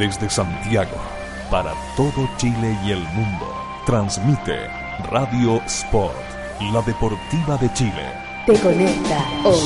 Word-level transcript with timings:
Desde 0.00 0.30
Santiago, 0.30 0.96
para 1.50 1.74
todo 1.94 2.26
Chile 2.38 2.74
y 2.86 2.92
el 2.92 3.02
mundo, 3.08 3.54
transmite 3.84 4.66
Radio 5.10 5.60
Sport, 5.66 6.16
la 6.72 6.80
deportiva 6.80 7.58
de 7.58 7.70
Chile. 7.74 8.10
Te 8.46 8.58
conecta 8.60 9.22
hoy. 9.44 9.58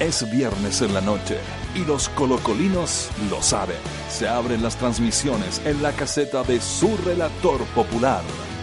Es 0.00 0.28
viernes 0.28 0.82
en 0.82 0.92
la 0.92 1.00
noche 1.00 1.38
y 1.76 1.84
los 1.84 2.08
colocolinos 2.08 3.10
lo 3.30 3.40
saben. 3.40 3.78
Se 4.08 4.26
abren 4.26 4.60
las 4.60 4.74
transmisiones 4.74 5.62
en 5.64 5.80
la 5.84 5.92
caseta 5.92 6.42
de 6.42 6.60
su 6.60 6.96
relator 7.06 7.60
popular. 7.76 8.22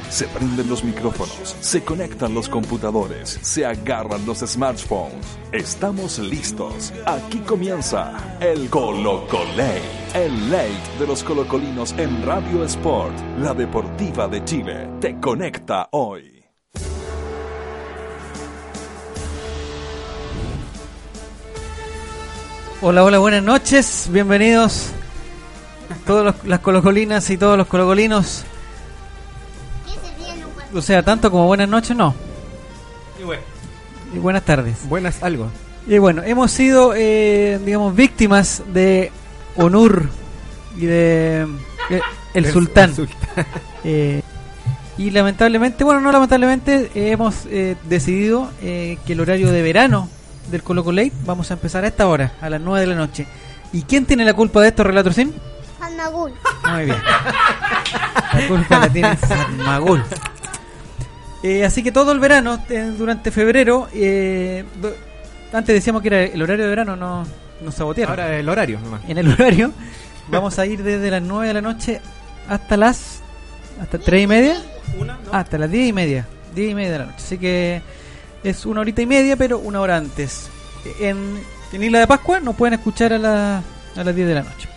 Se 0.10 0.26
prenden 0.28 0.70
los 0.70 0.84
micrófonos, 0.84 1.56
se 1.60 1.84
conectan 1.84 2.34
los 2.34 2.48
computadores, 2.48 3.40
se 3.42 3.66
agarran 3.66 4.26
los 4.26 4.40
smartphones. 4.40 5.38
Estamos 5.52 6.18
listos. 6.20 6.94
Aquí 7.06 7.40
comienza 7.40 8.38
el 8.40 8.70
Colocolate, 8.70 9.82
el 10.14 10.50
late 10.50 11.00
de 11.00 11.08
los 11.08 11.24
colocolinos 11.24 11.94
en 11.98 12.26
Radio 12.26 12.64
Sport, 12.64 13.14
la 13.40 13.54
deportiva 13.54 14.28
de 14.28 14.44
Chile. 14.46 14.90
Te 15.02 15.20
conecta 15.20 15.90
hoy. 15.92 16.44
Hola, 22.82 23.04
hola, 23.04 23.20
buenas 23.20 23.44
noches. 23.44 24.08
Bienvenidos 24.12 24.92
todas 26.06 26.36
las 26.46 26.60
colocolinas 26.62 27.30
y 27.30 27.38
todos 27.38 27.58
los 27.58 27.68
colocolinos. 27.68 28.46
O 30.78 30.82
sea, 30.82 31.02
tanto 31.02 31.32
como 31.32 31.48
buenas 31.48 31.68
noches, 31.68 31.98
no. 31.98 32.14
Y 34.14 34.20
buenas 34.20 34.44
tardes. 34.44 34.88
Buenas 34.88 35.24
algo. 35.24 35.50
Y 35.88 35.98
bueno, 35.98 36.22
hemos 36.24 36.52
sido, 36.52 36.94
eh, 36.96 37.60
digamos, 37.66 37.96
víctimas 37.96 38.62
de 38.74 39.12
Onur 39.56 40.10
y 40.78 40.86
de 40.86 41.48
eh, 41.90 42.02
el, 42.34 42.46
sultán. 42.52 42.94
Eh, 43.84 44.22
y 44.98 45.12
lamentablemente, 45.12 45.84
bueno, 45.84 46.02
no 46.02 46.12
lamentablemente, 46.12 46.92
eh, 46.94 47.12
hemos 47.12 47.46
eh, 47.46 47.78
decidido 47.84 48.52
eh, 48.62 48.98
que 49.06 49.14
el 49.14 49.22
horario 49.22 49.52
de 49.52 49.62
verano 49.62 50.10
del 50.52 50.64
Colo 50.64 50.84
Colo 50.84 51.04
Late 51.04 51.14
vamos 51.26 51.52
a 51.52 51.54
empezar 51.54 51.86
a 51.86 51.88
esta 51.88 52.08
hora, 52.08 52.34
a 52.42 52.50
las 52.50 52.60
9 52.60 52.82
de 52.82 52.88
la 52.88 52.96
noche. 52.96 53.28
¿Y 53.72 53.84
quién 53.84 54.06
tiene 54.06 54.26
la 54.26 54.34
culpa 54.34 54.60
de 54.60 54.70
esto, 54.70 54.84
Relator 54.84 55.14
Sin? 55.14 55.34
Fanagul. 55.80 56.34
Muy 56.70 56.86
bien. 56.86 56.98
La 58.34 58.48
culpa 58.48 58.80
la 58.80 58.90
tiene 58.90 59.16
Fatmagul. 59.16 60.04
Eh, 61.44 61.64
así 61.64 61.84
que 61.84 61.92
todo 61.92 62.12
el 62.12 62.20
verano, 62.20 62.64
eh, 62.70 62.92
durante 62.98 63.32
febrero, 63.32 63.88
eh, 63.94 64.64
do- 64.82 64.94
antes 65.54 65.74
decíamos 65.76 66.02
que 66.02 66.08
era 66.10 66.24
el 66.24 66.42
horario 66.42 66.64
de 66.66 66.70
verano, 66.70 66.96
no 66.96 67.26
nos 67.64 67.76
sabotearon. 67.76 68.12
Ahora 68.20 68.38
el 68.38 68.50
horario 68.50 68.80
nomás. 68.80 69.02
en 69.08 69.18
el 69.18 69.32
horario 69.32 69.72
vamos 70.30 70.58
a 70.60 70.66
ir 70.66 70.84
desde 70.84 71.10
las 71.12 71.22
9 71.22 71.48
de 71.48 71.54
la 71.54 71.62
noche 71.62 72.02
hasta 72.50 72.76
las 72.78 73.22
hasta 73.82 73.98
3 74.00 74.24
y 74.24 74.28
media. 74.28 74.62
Hasta 75.32 75.58
las 75.58 75.70
10 75.70 75.90
y 75.90 75.94
media 75.94 76.26
10 76.56 76.72
y 76.72 76.76
media 76.76 76.92
de 76.92 77.00
la 77.00 77.06
noche. 77.06 77.18
Así 77.18 77.38
que 77.38 77.82
es 78.44 78.66
una 78.66 78.82
horita 78.82 79.02
y 79.02 79.06
media 79.06 79.36
pero 79.36 79.60
una 79.60 79.80
hora 79.82 79.98
antes. 79.98 80.50
En, 81.00 81.40
en 81.72 81.84
Isla 81.84 82.00
de 82.00 82.08
Pascua 82.08 82.40
nos 82.40 82.56
pueden 82.56 82.74
escuchar 82.76 83.14
a, 83.14 83.18
la- 83.20 83.58
a 83.96 84.04
las 84.04 84.16
10 84.16 84.28
de 84.28 84.34
la 84.34 84.42
noche. 84.44 84.68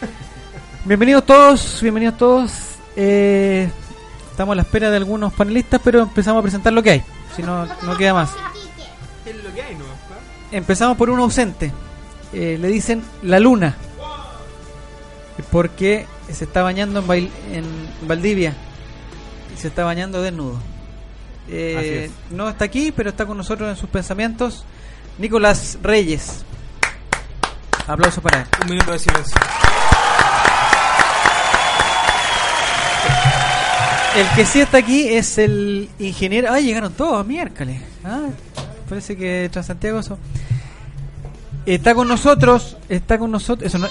Bienvenidos 0.84 1.24
todos 1.24 1.78
bienvenidos 1.80 2.16
todos. 2.18 2.52
Eh, 2.96 3.68
estamos 4.36 4.52
a 4.52 4.56
la 4.56 4.62
espera 4.62 4.90
de 4.90 4.98
algunos 4.98 5.32
panelistas 5.32 5.80
pero 5.82 6.02
empezamos 6.02 6.40
a 6.40 6.42
presentar 6.42 6.72
lo 6.74 6.82
que 6.82 6.90
hay 6.90 7.02
si 7.34 7.42
no, 7.42 7.64
no 7.64 7.96
queda 7.96 8.12
más 8.12 8.30
Es 9.24 9.34
lo 9.42 9.52
que 9.54 9.62
hay, 9.62 9.74
¿no? 9.74 9.84
Empezamos 10.52 10.96
por 10.96 11.10
un 11.10 11.18
ausente. 11.18 11.72
Eh, 12.32 12.56
le 12.60 12.68
dicen 12.68 13.02
la 13.22 13.40
luna. 13.40 13.74
Porque 15.50 16.06
se 16.32 16.44
está 16.44 16.62
bañando 16.62 17.00
en, 17.00 17.06
Bail- 17.08 17.30
en 17.52 17.64
Valdivia. 18.06 18.54
Y 19.54 19.60
se 19.60 19.66
está 19.68 19.82
bañando 19.84 20.22
desnudo. 20.22 20.60
Eh, 21.48 22.10
no 22.30 22.48
está 22.48 22.64
aquí, 22.66 22.92
pero 22.92 23.10
está 23.10 23.26
con 23.26 23.36
nosotros 23.36 23.68
en 23.68 23.76
sus 23.76 23.90
pensamientos. 23.90 24.64
Nicolás 25.18 25.78
Reyes. 25.82 26.44
Aplausos 27.88 28.22
para 28.22 28.42
él. 28.42 28.46
Un 28.62 28.70
minuto 28.70 28.92
de 28.92 28.98
silencio. 29.00 29.40
El 34.16 34.26
que 34.34 34.46
sí 34.46 34.60
está 34.60 34.78
aquí 34.78 35.08
es 35.08 35.36
el 35.38 35.90
ingeniero. 35.98 36.50
¡Ay, 36.50 36.64
llegaron 36.64 36.92
todos! 36.92 37.26
Miércoles. 37.26 37.80
Ah, 38.04 38.28
parece 38.88 39.16
que 39.16 39.48
Transantiago 39.52 39.98
eso. 39.98 40.18
Está 41.66 41.94
con 41.94 42.08
nosotros. 42.08 42.78
Está 42.88 43.18
con 43.18 43.30
nosotros. 43.30 43.66
Eso 43.66 43.78
no, 43.78 43.88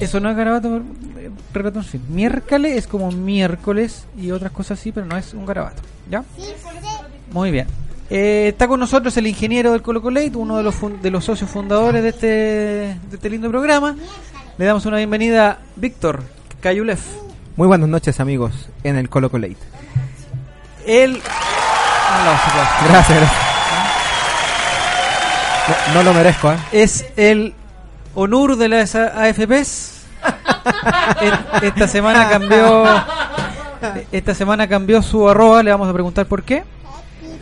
eso 0.00 0.18
no 0.20 0.30
es 0.30 0.36
garabato. 0.36 0.78
eh, 1.18 1.30
Relato 1.52 1.80
en 1.80 1.84
fin. 1.84 2.02
Miércoles 2.08 2.76
es 2.76 2.86
como 2.86 3.10
miércoles 3.12 4.04
y 4.18 4.30
otras 4.30 4.52
cosas 4.52 4.78
así, 4.80 4.92
pero 4.92 5.04
no 5.06 5.16
es 5.16 5.34
un 5.34 5.44
garabato. 5.44 5.82
¿Ya? 6.10 6.24
Muy 7.32 7.50
bien. 7.50 7.66
Eh, 8.08 8.48
está 8.48 8.68
con 8.68 8.80
nosotros 8.80 9.14
el 9.18 9.26
ingeniero 9.26 9.72
del 9.72 9.82
Colo 9.82 10.00
Colate, 10.00 10.36
uno 10.36 10.56
de 10.56 10.62
los, 10.62 10.74
fun- 10.74 11.02
de 11.02 11.10
los 11.10 11.24
socios 11.24 11.50
fundadores 11.50 12.02
de 12.02 12.08
este, 12.10 12.26
de 12.26 12.98
este 13.12 13.28
lindo 13.28 13.50
programa. 13.50 13.94
Le 14.56 14.64
damos 14.64 14.86
una 14.86 14.96
bienvenida 14.96 15.50
a 15.50 15.58
Víctor 15.76 16.22
Cayulef. 16.60 17.00
Muy 17.56 17.66
buenas 17.66 17.88
noches, 17.88 18.20
amigos, 18.20 18.52
en 18.84 18.96
el 18.96 19.08
Colo 19.08 19.30
Colate. 19.30 19.56
Aplausos, 20.82 21.22
aplausos. 22.48 22.88
Gracias, 22.90 23.18
gracias. 23.18 23.46
No, 25.88 25.94
no 25.94 26.02
lo 26.04 26.14
merezco, 26.14 26.52
¿eh? 26.52 26.56
es 26.72 27.06
el 27.16 27.54
Onur 28.14 28.56
de 28.56 28.68
las 28.68 28.94
AFPs. 28.94 29.92
Esta 31.62 31.88
semana 31.88 32.28
cambió 32.28 32.84
esta 34.12 34.34
semana 34.34 34.66
cambió 34.68 35.02
su 35.02 35.28
arroba, 35.28 35.62
le 35.62 35.70
vamos 35.70 35.88
a 35.88 35.92
preguntar 35.92 36.26
por 36.26 36.42
qué. 36.42 36.64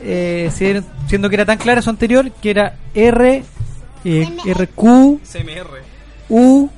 Eh, 0.02 0.50
si- 0.54 0.82
siendo 1.08 1.28
que 1.28 1.36
era 1.36 1.44
tan 1.46 1.58
clara 1.58 1.80
su 1.82 1.90
anterior, 1.90 2.30
que 2.42 2.50
era 2.50 2.74
R 2.94 3.42
eh, 4.04 4.36
RQ 4.44 5.20
CMR. 5.22 5.82
U 6.28 6.68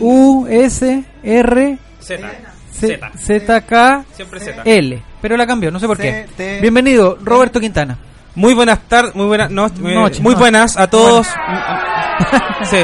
U 0.00 0.46
S 0.48 1.04
R 1.22 1.78
Z. 2.00 2.30
Z 3.16 3.60
K 3.62 4.04
Siempre 4.12 4.40
Z. 4.40 4.62
L, 4.64 5.02
pero 5.20 5.36
la 5.36 5.46
cambió, 5.46 5.70
no 5.70 5.78
sé 5.78 5.86
por 5.86 5.98
qué. 5.98 6.26
Bienvenido, 6.60 7.18
Roberto 7.22 7.60
Quintana. 7.60 7.98
Muy 8.34 8.54
buenas 8.54 8.80
tardes, 8.88 9.14
muy 9.14 9.26
buenas 9.26 9.50
no, 9.50 9.66
eh, 9.66 9.70
Noche, 9.94 10.22
muy 10.22 10.32
noche. 10.32 10.40
buenas 10.40 10.76
a 10.78 10.88
todos. 10.88 11.26
sí. 12.64 12.78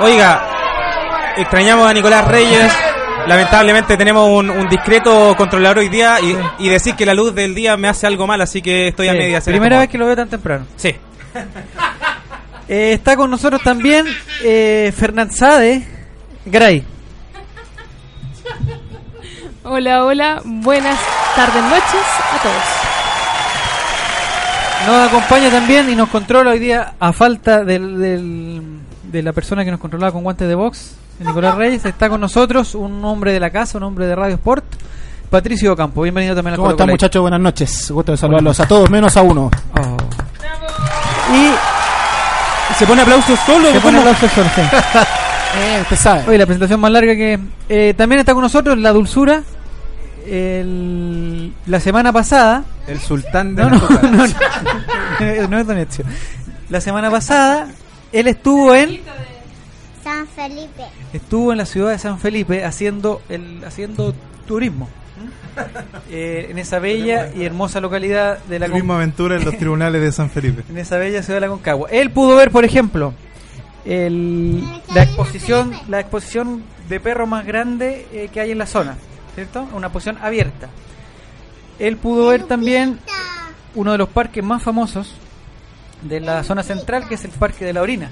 Oiga, 0.00 0.42
extrañamos 1.36 1.88
a 1.88 1.92
Nicolás 1.92 2.26
Reyes. 2.26 2.72
Lamentablemente 3.26 3.96
tenemos 3.98 4.26
un, 4.30 4.48
un 4.48 4.68
discreto 4.68 5.34
controlador 5.36 5.78
hoy 5.78 5.90
día 5.90 6.16
y, 6.20 6.64
y 6.64 6.68
decir 6.70 6.94
que 6.94 7.04
la 7.04 7.12
luz 7.12 7.34
del 7.34 7.54
día 7.54 7.76
me 7.76 7.88
hace 7.88 8.06
algo 8.06 8.26
mal, 8.26 8.40
así 8.40 8.62
que 8.62 8.88
estoy 8.88 9.08
a 9.08 9.12
Sí, 9.12 9.18
en 9.18 9.42
Primera 9.42 9.80
vez 9.80 9.88
que 9.90 9.98
lo 9.98 10.06
veo 10.06 10.16
tan 10.16 10.28
temprano. 10.30 10.66
Sí. 10.76 10.94
Eh, 12.68 12.92
está 12.92 13.16
con 13.16 13.30
nosotros 13.30 13.62
también 13.62 14.06
eh, 14.44 14.92
Fernand 14.96 15.30
Sade 15.32 15.86
Gray. 16.44 16.84
Hola, 19.64 20.04
hola, 20.04 20.40
buenas 20.44 20.98
tardes, 21.34 21.62
noches 21.62 22.06
a 22.32 22.42
todos. 22.42 22.62
Nos 24.86 25.08
acompaña 25.08 25.50
también 25.50 25.90
y 25.90 25.96
nos 25.96 26.08
controla 26.08 26.50
hoy 26.52 26.58
día 26.58 26.94
a 26.98 27.12
falta 27.12 27.64
del, 27.64 27.98
del- 27.98 28.78
de 29.02 29.22
la 29.22 29.32
persona 29.32 29.64
que 29.64 29.70
nos 29.70 29.80
controlaba 29.80 30.12
con 30.12 30.22
guantes 30.22 30.46
de 30.48 30.54
box, 30.54 30.94
Nicolás 31.20 31.54
Reyes. 31.56 31.84
Está 31.84 32.08
con 32.08 32.20
nosotros 32.20 32.74
un 32.74 33.02
hombre 33.04 33.32
de 33.32 33.40
la 33.40 33.50
casa, 33.50 33.76
un 33.78 33.84
hombre 33.84 34.06
de 34.06 34.14
Radio 34.14 34.34
Sport, 34.36 34.64
Patricio 35.30 35.74
Campo. 35.76 36.02
Bienvenido 36.02 36.34
también 36.34 36.52
al 36.54 36.58
¿Cómo 36.58 36.70
están 36.70 36.88
muchachos? 36.88 37.20
Buenas 37.22 37.40
noches. 37.40 37.90
Gusto 37.90 38.12
de 38.12 38.18
saludarlos 38.18 38.60
a 38.60 38.68
todos, 38.68 38.88
menos 38.90 39.16
a 39.16 39.22
uno. 39.22 39.50
Oh. 39.78 39.96
Y 41.34 41.50
¿Se 42.78 42.86
pone 42.86 43.02
aplauso 43.02 43.36
solo? 43.44 43.72
se 43.72 43.80
pone 43.80 43.98
¿Cómo? 43.98 44.10
aplauso 44.10 44.34
solo, 44.34 44.48
sí. 44.54 44.60
Eh, 44.60 45.78
usted 45.82 45.96
sabe. 45.96 46.24
Oye, 46.28 46.38
la 46.38 46.46
presentación 46.46 46.78
más 46.80 46.90
larga 46.92 47.14
que... 47.16 47.38
eh, 47.68 47.94
también 47.96 48.20
está 48.20 48.34
con 48.34 48.42
nosotros 48.42 48.78
la 48.78 48.92
dulzura. 48.92 49.42
El- 50.26 51.52
la 51.66 51.80
semana 51.80 52.12
pasada 52.12 52.64
El 52.86 53.00
sultán 53.00 53.54
de 53.56 53.62
No, 53.62 53.70
no, 53.70 53.80
coca. 53.80 54.02
no, 54.02 54.26
no, 54.26 55.48
no 55.48 55.58
es 55.58 55.66
Don 55.66 55.78
Ezio. 55.78 56.04
La 56.68 56.80
semana 56.80 57.10
pasada 57.10 57.68
él 58.12 58.28
estuvo 58.28 58.74
en 58.74 59.00
San 60.04 60.26
Felipe. 60.28 60.84
estuvo 61.12 61.52
en 61.52 61.58
la 61.58 61.66
ciudad 61.66 61.90
de 61.92 61.98
San 61.98 62.18
Felipe 62.18 62.64
haciendo 62.64 63.22
el 63.28 63.62
haciendo 63.66 64.14
turismo 64.46 64.88
Eh, 66.10 66.48
en 66.50 66.58
esa 66.58 66.78
bella 66.78 67.30
y 67.34 67.44
hermosa 67.44 67.80
localidad 67.80 68.38
de 68.44 68.58
la 68.58 68.66
Con- 68.66 68.72
Turismo 68.74 68.94
Aventura 68.94 69.36
en 69.36 69.44
los 69.44 69.56
tribunales 69.58 70.00
de 70.00 70.12
San 70.12 70.30
Felipe. 70.30 70.62
en 70.70 70.78
esa 70.78 70.96
bella 70.98 71.22
ciudad 71.22 71.36
de 71.36 71.46
la 71.46 71.48
Concagua. 71.48 71.88
Él 71.90 72.10
pudo 72.10 72.36
ver, 72.36 72.50
por 72.50 72.64
ejemplo, 72.64 73.12
el, 73.84 74.62
la 74.94 75.02
exposición 75.02 75.72
la 75.88 76.00
exposición 76.00 76.62
de 76.88 77.00
perro 77.00 77.26
más 77.26 77.46
grande 77.46 78.06
eh, 78.12 78.28
que 78.32 78.40
hay 78.40 78.50
en 78.50 78.58
la 78.58 78.66
zona, 78.66 78.96
¿cierto? 79.34 79.66
Una 79.74 79.86
exposición 79.88 80.18
abierta. 80.22 80.68
él 81.78 81.96
pudo 81.96 82.28
ver 82.28 82.44
también 82.44 82.98
uno 83.74 83.92
de 83.92 83.98
los 83.98 84.08
parques 84.08 84.42
más 84.42 84.62
famosos 84.62 85.14
de 86.02 86.20
la 86.20 86.42
zona 86.44 86.62
central, 86.62 87.06
que 87.08 87.14
es 87.16 87.24
el 87.24 87.30
Parque 87.32 87.64
de 87.64 87.72
la 87.72 87.82
Orina. 87.82 88.10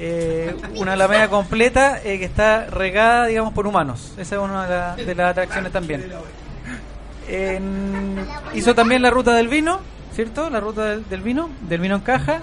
Eh, 0.00 0.54
una 0.76 0.92
alameda 0.92 1.28
completa 1.28 2.00
eh, 2.04 2.18
que 2.20 2.24
está 2.24 2.66
regada, 2.66 3.26
digamos, 3.26 3.52
por 3.52 3.66
humanos. 3.66 4.12
Esa 4.16 4.36
es 4.36 4.40
una 4.40 4.62
de, 4.64 4.70
la- 4.70 4.96
de 4.96 5.14
las 5.14 5.30
atracciones 5.32 5.72
también. 5.72 6.04
Hizo 8.54 8.74
también 8.74 9.02
la 9.02 9.10
ruta 9.10 9.34
del 9.34 9.48
vino, 9.48 9.80
¿cierto? 10.14 10.50
La 10.50 10.60
ruta 10.60 10.96
del, 10.96 11.20
vino, 11.22 11.50
del 11.68 11.80
vino 11.80 11.96
en 11.96 12.00
caja, 12.02 12.40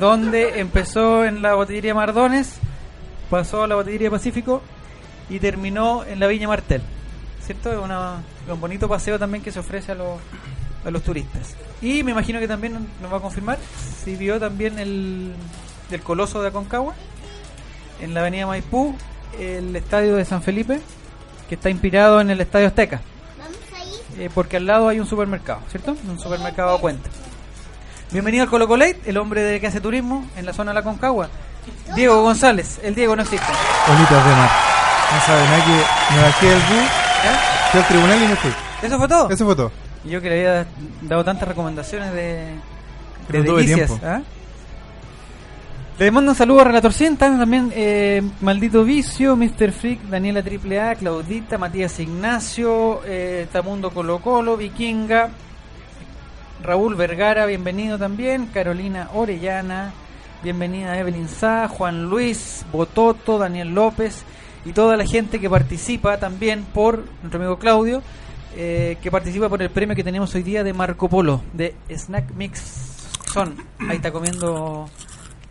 donde 0.00 0.60
empezó 0.60 1.24
en 1.24 1.42
la 1.42 1.54
botillería 1.54 1.94
Mardones, 1.94 2.56
pasó 3.30 3.64
a 3.64 3.66
la 3.66 3.74
botillería 3.74 4.10
Pacífico 4.10 4.62
y 5.28 5.38
terminó 5.40 6.04
en 6.04 6.20
la 6.20 6.26
Viña 6.26 6.48
Martel, 6.48 6.80
¿cierto? 7.44 7.70
Es 7.72 7.78
un 8.50 8.60
bonito 8.60 8.88
paseo 8.88 9.18
también 9.18 9.42
que 9.44 9.52
se 9.52 9.58
ofrece 9.58 9.92
a 9.92 9.94
los, 9.94 10.18
a 10.84 10.90
los 10.90 11.02
turistas. 11.02 11.54
Y 11.82 12.02
me 12.02 12.12
imagino 12.12 12.40
que 12.40 12.48
también 12.48 12.74
nos 13.02 13.12
va 13.12 13.18
a 13.18 13.20
confirmar 13.20 13.58
si 14.04 14.16
vio 14.16 14.40
también 14.40 14.78
el, 14.78 15.32
el 15.90 16.00
Coloso 16.02 16.42
de 16.42 16.48
Aconcagua 16.48 16.94
en 18.00 18.14
la 18.14 18.20
avenida 18.20 18.46
Maipú, 18.46 18.94
el 19.38 19.74
estadio 19.74 20.16
de 20.16 20.24
San 20.24 20.42
Felipe, 20.42 20.80
que 21.48 21.54
está 21.54 21.70
inspirado 21.70 22.20
en 22.20 22.30
el 22.30 22.40
estadio 22.40 22.66
Azteca. 22.68 23.00
Eh, 24.18 24.30
porque 24.34 24.56
al 24.56 24.66
lado 24.66 24.88
hay 24.88 24.98
un 25.00 25.06
supermercado, 25.06 25.60
¿cierto? 25.70 25.96
Un 26.08 26.18
supermercado 26.18 26.74
a 26.76 26.80
cuenta. 26.80 27.08
Bienvenido 28.10 28.44
al 28.44 28.50
Colo 28.50 28.66
Colate, 28.66 29.00
el 29.06 29.16
hombre 29.16 29.42
de 29.42 29.60
que 29.60 29.66
hace 29.68 29.80
turismo 29.80 30.26
en 30.36 30.46
la 30.46 30.52
zona 30.52 30.70
de 30.72 30.76
la 30.76 30.82
Concagua. 30.82 31.28
Diego 31.94 32.22
González, 32.22 32.80
el 32.82 32.94
Diego 32.94 33.14
no 33.14 33.22
existe. 33.22 33.46
Bolitas 33.86 34.24
de 34.24 34.30
mar. 34.34 34.50
No 35.14 35.20
saben, 35.26 35.44
nada 35.50 35.64
que 35.64 36.14
me 36.14 36.22
bajé 36.22 36.46
del 36.48 36.58
bus, 36.58 36.90
fui 37.70 37.80
al 37.80 37.86
tribunal 37.88 38.22
y 38.22 38.26
me 38.28 38.36
fui. 38.36 38.50
¿Eso 38.82 38.98
fue 38.98 39.08
todo? 39.08 39.30
Eso 39.30 39.44
fue 39.46 39.56
todo. 39.56 39.72
Y 40.04 40.10
Yo 40.10 40.20
que 40.22 40.30
le 40.30 40.48
había 40.48 40.66
dado 41.02 41.24
tantas 41.24 41.48
recomendaciones 41.48 42.12
de, 42.12 42.54
de 43.28 43.38
no 43.38 43.44
tuve 43.44 43.62
delicias. 43.62 43.88
tiempo. 43.88 44.06
Le 45.98 46.12
mando 46.12 46.30
un 46.30 46.36
saludo 46.36 46.60
a 46.60 46.64
Relator 46.64 46.92
100, 46.92 47.16
también 47.16 47.72
eh, 47.74 48.22
Maldito 48.40 48.84
Vicio, 48.84 49.34
Mr. 49.34 49.72
Freak, 49.72 50.02
Daniela 50.02 50.44
AAA, 50.44 50.94
Claudita, 50.94 51.58
Matías 51.58 51.98
Ignacio, 51.98 53.00
eh, 53.04 53.48
Tamundo 53.50 53.90
Colo 53.90 54.20
Colo, 54.20 54.56
Vikinga, 54.56 55.30
Raúl 56.62 56.94
Vergara, 56.94 57.46
bienvenido 57.46 57.98
también, 57.98 58.46
Carolina 58.46 59.10
Orellana, 59.12 59.92
bienvenida 60.44 60.96
Evelyn 60.96 61.28
Sá, 61.28 61.66
Juan 61.66 62.04
Luis, 62.04 62.64
Bototo, 62.70 63.36
Daniel 63.36 63.74
López 63.74 64.22
y 64.64 64.72
toda 64.72 64.96
la 64.96 65.04
gente 65.04 65.40
que 65.40 65.50
participa 65.50 66.18
también 66.18 66.62
por 66.62 67.06
nuestro 67.22 67.40
amigo 67.40 67.58
Claudio, 67.58 68.04
eh, 68.56 68.98
que 69.02 69.10
participa 69.10 69.48
por 69.48 69.60
el 69.62 69.70
premio 69.70 69.96
que 69.96 70.04
tenemos 70.04 70.32
hoy 70.36 70.44
día 70.44 70.62
de 70.62 70.72
Marco 70.72 71.08
Polo, 71.08 71.42
de 71.54 71.74
Snack 71.90 72.34
Mix. 72.34 72.94
Son, 73.32 73.56
ahí 73.88 73.96
está 73.96 74.12
comiendo, 74.12 74.88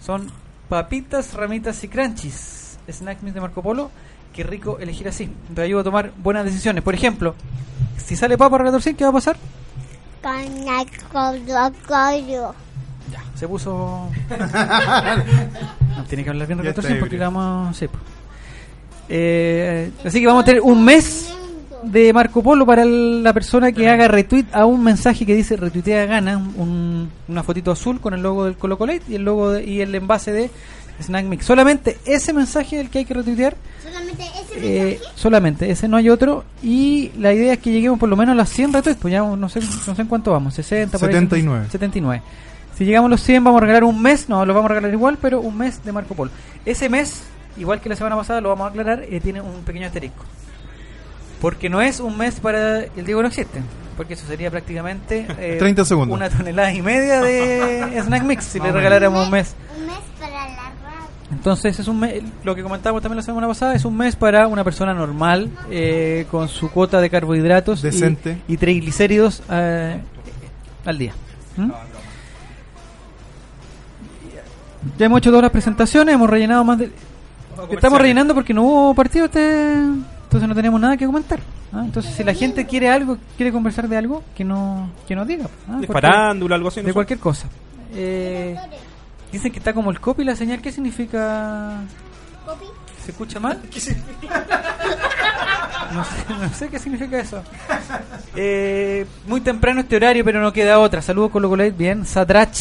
son 0.07 0.31
papitas, 0.69 1.33
ramitas 1.33 1.83
y 1.83 1.89
crunchies. 1.89 2.79
Snack 2.89 3.21
Mix 3.23 3.33
de 3.33 3.41
Marco 3.41 3.61
Polo, 3.61 3.91
qué 4.33 4.41
rico 4.41 4.79
elegir 4.79 5.05
así. 5.09 5.29
Te 5.53 5.61
ayuda 5.61 5.81
a 5.81 5.83
tomar 5.83 6.13
buenas 6.15 6.45
decisiones. 6.45 6.81
Por 6.81 6.95
ejemplo, 6.95 7.35
si 7.97 8.15
sale 8.15 8.37
papa 8.37 8.57
relator 8.57 8.81
100, 8.81 8.95
¿qué 8.95 9.03
va 9.03 9.09
a 9.09 9.13
pasar? 9.13 9.35
Con 10.23 10.33
el 10.39 10.87
colo 11.11 12.55
Se 13.35 13.49
puso. 13.49 14.09
no, 15.97 16.03
tiene 16.07 16.23
que 16.23 16.29
hablar 16.29 16.47
bien 16.47 16.59
Ya 16.59 16.63
relator 16.63 16.85
está 16.85 16.93
100 16.93 16.99
porque 17.01 17.17
le 17.17 17.25
vamos. 17.25 17.75
sí. 17.75 17.87
Eh, 19.09 19.91
así 20.05 20.21
que 20.21 20.27
vamos 20.27 20.43
a 20.43 20.45
tener 20.45 20.61
un 20.61 20.85
mes 20.85 21.33
de 21.83 22.11
Marco 22.13 22.41
Polo 22.43 22.65
para 22.65 22.83
el- 22.83 23.23
la 23.23 23.33
persona 23.33 23.71
que 23.71 23.89
haga 23.89 24.07
retweet 24.07 24.45
a 24.51 24.65
un 24.65 24.83
mensaje 24.83 25.25
que 25.25 25.35
dice 25.35 25.55
retuitea 25.57 26.05
gana, 26.05 26.37
un- 26.37 27.09
una 27.27 27.43
fotito 27.43 27.71
azul 27.71 27.99
con 28.01 28.13
el 28.13 28.21
logo 28.21 28.45
del 28.45 28.55
Colo 28.57 28.77
Colate 28.77 29.03
y 29.09 29.15
el 29.15 29.23
logo 29.23 29.51
de- 29.51 29.63
y 29.63 29.81
el 29.81 29.93
envase 29.95 30.31
de 30.31 30.49
Snack 31.01 31.25
Mix. 31.25 31.45
Solamente 31.45 31.97
ese 32.05 32.33
mensaje 32.33 32.77
es 32.77 32.81
el 32.85 32.89
que 32.89 32.99
hay 32.99 33.05
que 33.05 33.13
retuitear. 33.13 33.55
Solamente 33.83 34.23
ese 34.23 34.57
Eh, 34.57 34.83
mensaje. 34.91 35.11
solamente, 35.15 35.69
ese 35.71 35.87
no 35.87 35.97
hay 35.97 36.09
otro. 36.09 36.43
Y 36.63 37.11
la 37.19 37.33
idea 37.33 37.53
es 37.53 37.59
que 37.59 37.71
lleguemos 37.71 37.99
por 37.99 38.09
lo 38.09 38.15
menos 38.15 38.33
a 38.33 38.35
las 38.35 38.49
100 38.49 38.73
retweets. 38.73 38.99
Pues 38.99 39.11
ya 39.11 39.19
no 39.19 39.49
sé, 39.49 39.59
no 39.85 39.95
sé 39.95 40.01
en 40.01 40.07
cuánto 40.07 40.31
vamos, 40.31 40.55
60, 40.55 40.97
por 40.97 41.09
ahí. 41.09 41.13
79. 41.15 41.67
79. 41.69 42.23
Si 42.75 42.85
llegamos 42.85 43.09
a 43.09 43.11
los 43.11 43.21
100, 43.21 43.43
vamos 43.43 43.59
a 43.59 43.61
regalar 43.61 43.83
un 43.83 44.01
mes. 44.01 44.27
No, 44.29 44.45
lo 44.45 44.53
vamos 44.53 44.69
a 44.71 44.73
regalar 44.73 44.91
igual, 44.93 45.17
pero 45.21 45.39
un 45.41 45.57
mes 45.57 45.83
de 45.83 45.91
Marco 45.91 46.15
Polo. 46.15 46.31
Ese 46.65 46.89
mes, 46.89 47.23
igual 47.57 47.79
que 47.81 47.89
la 47.89 47.95
semana 47.95 48.15
pasada, 48.15 48.41
lo 48.41 48.49
vamos 48.49 48.65
a 48.65 48.69
aclarar, 48.69 49.03
eh, 49.07 49.19
tiene 49.19 49.41
un 49.41 49.61
pequeño 49.63 49.85
asterisco. 49.87 50.23
Porque 51.41 51.69
no 51.69 51.81
es 51.81 51.99
un 51.99 52.17
mes 52.17 52.39
para 52.39 52.83
el 52.83 53.05
Diego 53.05 53.21
no 53.21 53.27
existe. 53.27 53.61
Porque 53.95 54.13
eso 54.13 54.25
sería 54.27 54.51
prácticamente 54.51 55.25
eh, 55.39 55.57
30 55.59 55.85
segundos. 55.85 56.15
una 56.15 56.29
tonelada 56.29 56.71
y 56.73 56.81
media 56.81 57.21
de 57.21 57.99
Snack 58.05 58.23
Mix 58.23 58.45
si 58.45 58.59
le 58.59 58.71
regaláramos 58.71 59.25
un 59.25 59.31
mes. 59.31 59.55
Un 59.79 59.85
mes 59.87 59.97
para 60.19 60.31
la 60.31 60.55
radio. 60.55 61.07
Entonces 61.31 61.79
es 61.79 61.87
un 61.87 61.99
mes, 61.99 62.23
lo 62.43 62.55
que 62.55 62.63
comentábamos 62.63 63.01
también 63.01 63.17
la 63.17 63.23
semana 63.23 63.47
pasada, 63.47 63.75
es 63.75 63.85
un 63.85 63.97
mes 63.97 64.15
para 64.15 64.47
una 64.47 64.63
persona 64.63 64.93
normal, 64.93 65.49
eh, 65.69 66.25
con 66.31 66.47
su 66.47 66.71
cuota 66.71 67.01
de 67.01 67.09
carbohidratos 67.09 67.79
y- 67.79 67.83
Decente. 67.83 68.37
Y, 68.47 68.57
triglicéridos 68.57 69.43
eh, 69.49 69.99
al 70.85 70.97
día. 70.97 71.13
¿Mm? 71.57 71.71
Ya 74.97 75.05
hemos 75.07 75.17
hecho 75.19 75.29
todas 75.31 75.43
las 75.43 75.51
presentaciones, 75.51 76.15
hemos 76.15 76.29
rellenado 76.29 76.63
más 76.63 76.77
de... 76.79 76.91
Estamos 77.71 77.99
rellenando 77.99 78.33
porque 78.33 78.53
no 78.53 78.63
hubo 78.63 78.93
partido 78.95 79.25
este... 79.25 79.75
Entonces 80.27 80.49
no 80.49 80.55
tenemos 80.55 80.79
nada 80.79 80.97
que 80.97 81.05
comentar. 81.05 81.39
¿ah? 81.73 81.81
Entonces 81.85 82.13
si 82.13 82.23
la 82.23 82.33
gente 82.33 82.65
quiere 82.65 82.89
algo, 82.89 83.17
quiere 83.37 83.51
conversar 83.51 83.87
de 83.87 83.95
algo, 83.97 84.23
que 84.35 84.43
no 84.43 84.89
que 85.07 85.15
nos 85.15 85.25
diga. 85.27 85.47
¿ah? 85.69 85.77
De 85.79 85.87
farándula, 85.87 86.55
algo 86.55 86.67
así. 86.67 86.81
no 86.81 86.85
de 86.87 86.89
sé. 86.89 86.93
cualquier 86.93 87.19
cosa. 87.19 87.47
Eh, 87.93 88.55
dicen 89.31 89.51
que 89.51 89.59
está 89.59 89.73
como 89.73 89.89
el 89.89 89.99
copy 90.01 90.23
la 90.25 90.35
señal. 90.35 90.61
¿Qué 90.61 90.71
significa? 90.71 91.79
¿Copy? 92.45 92.65
¿Se 93.05 93.11
escucha 93.11 93.39
mal? 93.39 93.61
No 95.93 96.03
sé, 96.03 96.11
no 96.41 96.49
sé 96.53 96.67
qué 96.67 96.79
significa 96.79 97.17
eso. 97.19 97.41
Eh, 98.35 99.05
muy 99.27 99.39
temprano 99.39 99.79
este 99.79 99.95
horario, 99.95 100.25
pero 100.25 100.41
no 100.41 100.51
queda 100.51 100.79
otra. 100.79 101.01
Saludos 101.01 101.31
Colo 101.31 101.47
Colate, 101.49 101.71
bien. 101.71 102.05
Sadrach. 102.05 102.57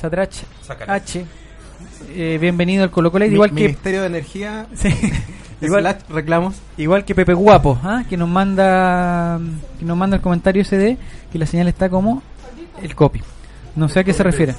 Sadrach 0.00 0.32
Sácala. 0.62 0.94
H. 0.94 1.26
Eh, 2.08 2.38
bienvenido 2.40 2.82
al 2.84 2.90
Colo 2.90 3.12
Colate. 3.12 3.28
Mi- 3.30 3.34
Igual 3.34 3.50
que, 3.50 3.54
Ministerio 3.56 4.00
de 4.00 4.06
Energía, 4.06 4.66
sí, 4.74 4.88
igual, 5.60 5.82
slash 5.82 5.96
reclamos. 6.10 6.54
igual 6.76 7.04
que 7.04 7.14
Pepe 7.14 7.34
Guapo, 7.34 7.78
¿ah? 7.82 8.04
que 8.08 8.16
nos 8.16 8.28
manda 8.28 9.38
que 9.78 9.84
nos 9.84 9.96
manda 9.96 10.16
el 10.16 10.22
comentario 10.22 10.62
ese 10.62 10.76
de 10.76 10.98
que 11.32 11.38
la 11.38 11.46
señal 11.46 11.68
está 11.68 11.88
como 11.88 12.22
el 12.82 12.94
copy. 12.94 13.20
No 13.74 13.88
sé 13.88 14.00
a 14.00 14.04
qué 14.04 14.12
se 14.12 14.22
refiere. 14.22 14.54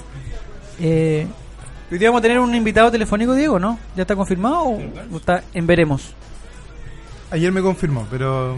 Eh, 0.79 1.27
hoy 1.91 1.97
día 1.97 2.09
vamos 2.09 2.19
a 2.19 2.23
tener 2.23 2.39
un 2.39 2.53
invitado 2.53 2.91
telefónico, 2.91 3.33
Diego, 3.35 3.59
¿no? 3.59 3.79
¿Ya 3.95 4.03
está 4.03 4.15
confirmado 4.15 4.59
o 4.63 4.79
o 5.11 5.17
está 5.17 5.43
en 5.53 5.65
veremos? 5.67 6.13
Ayer 7.31 7.51
me 7.51 7.61
confirmó, 7.61 8.05
pero 8.09 8.55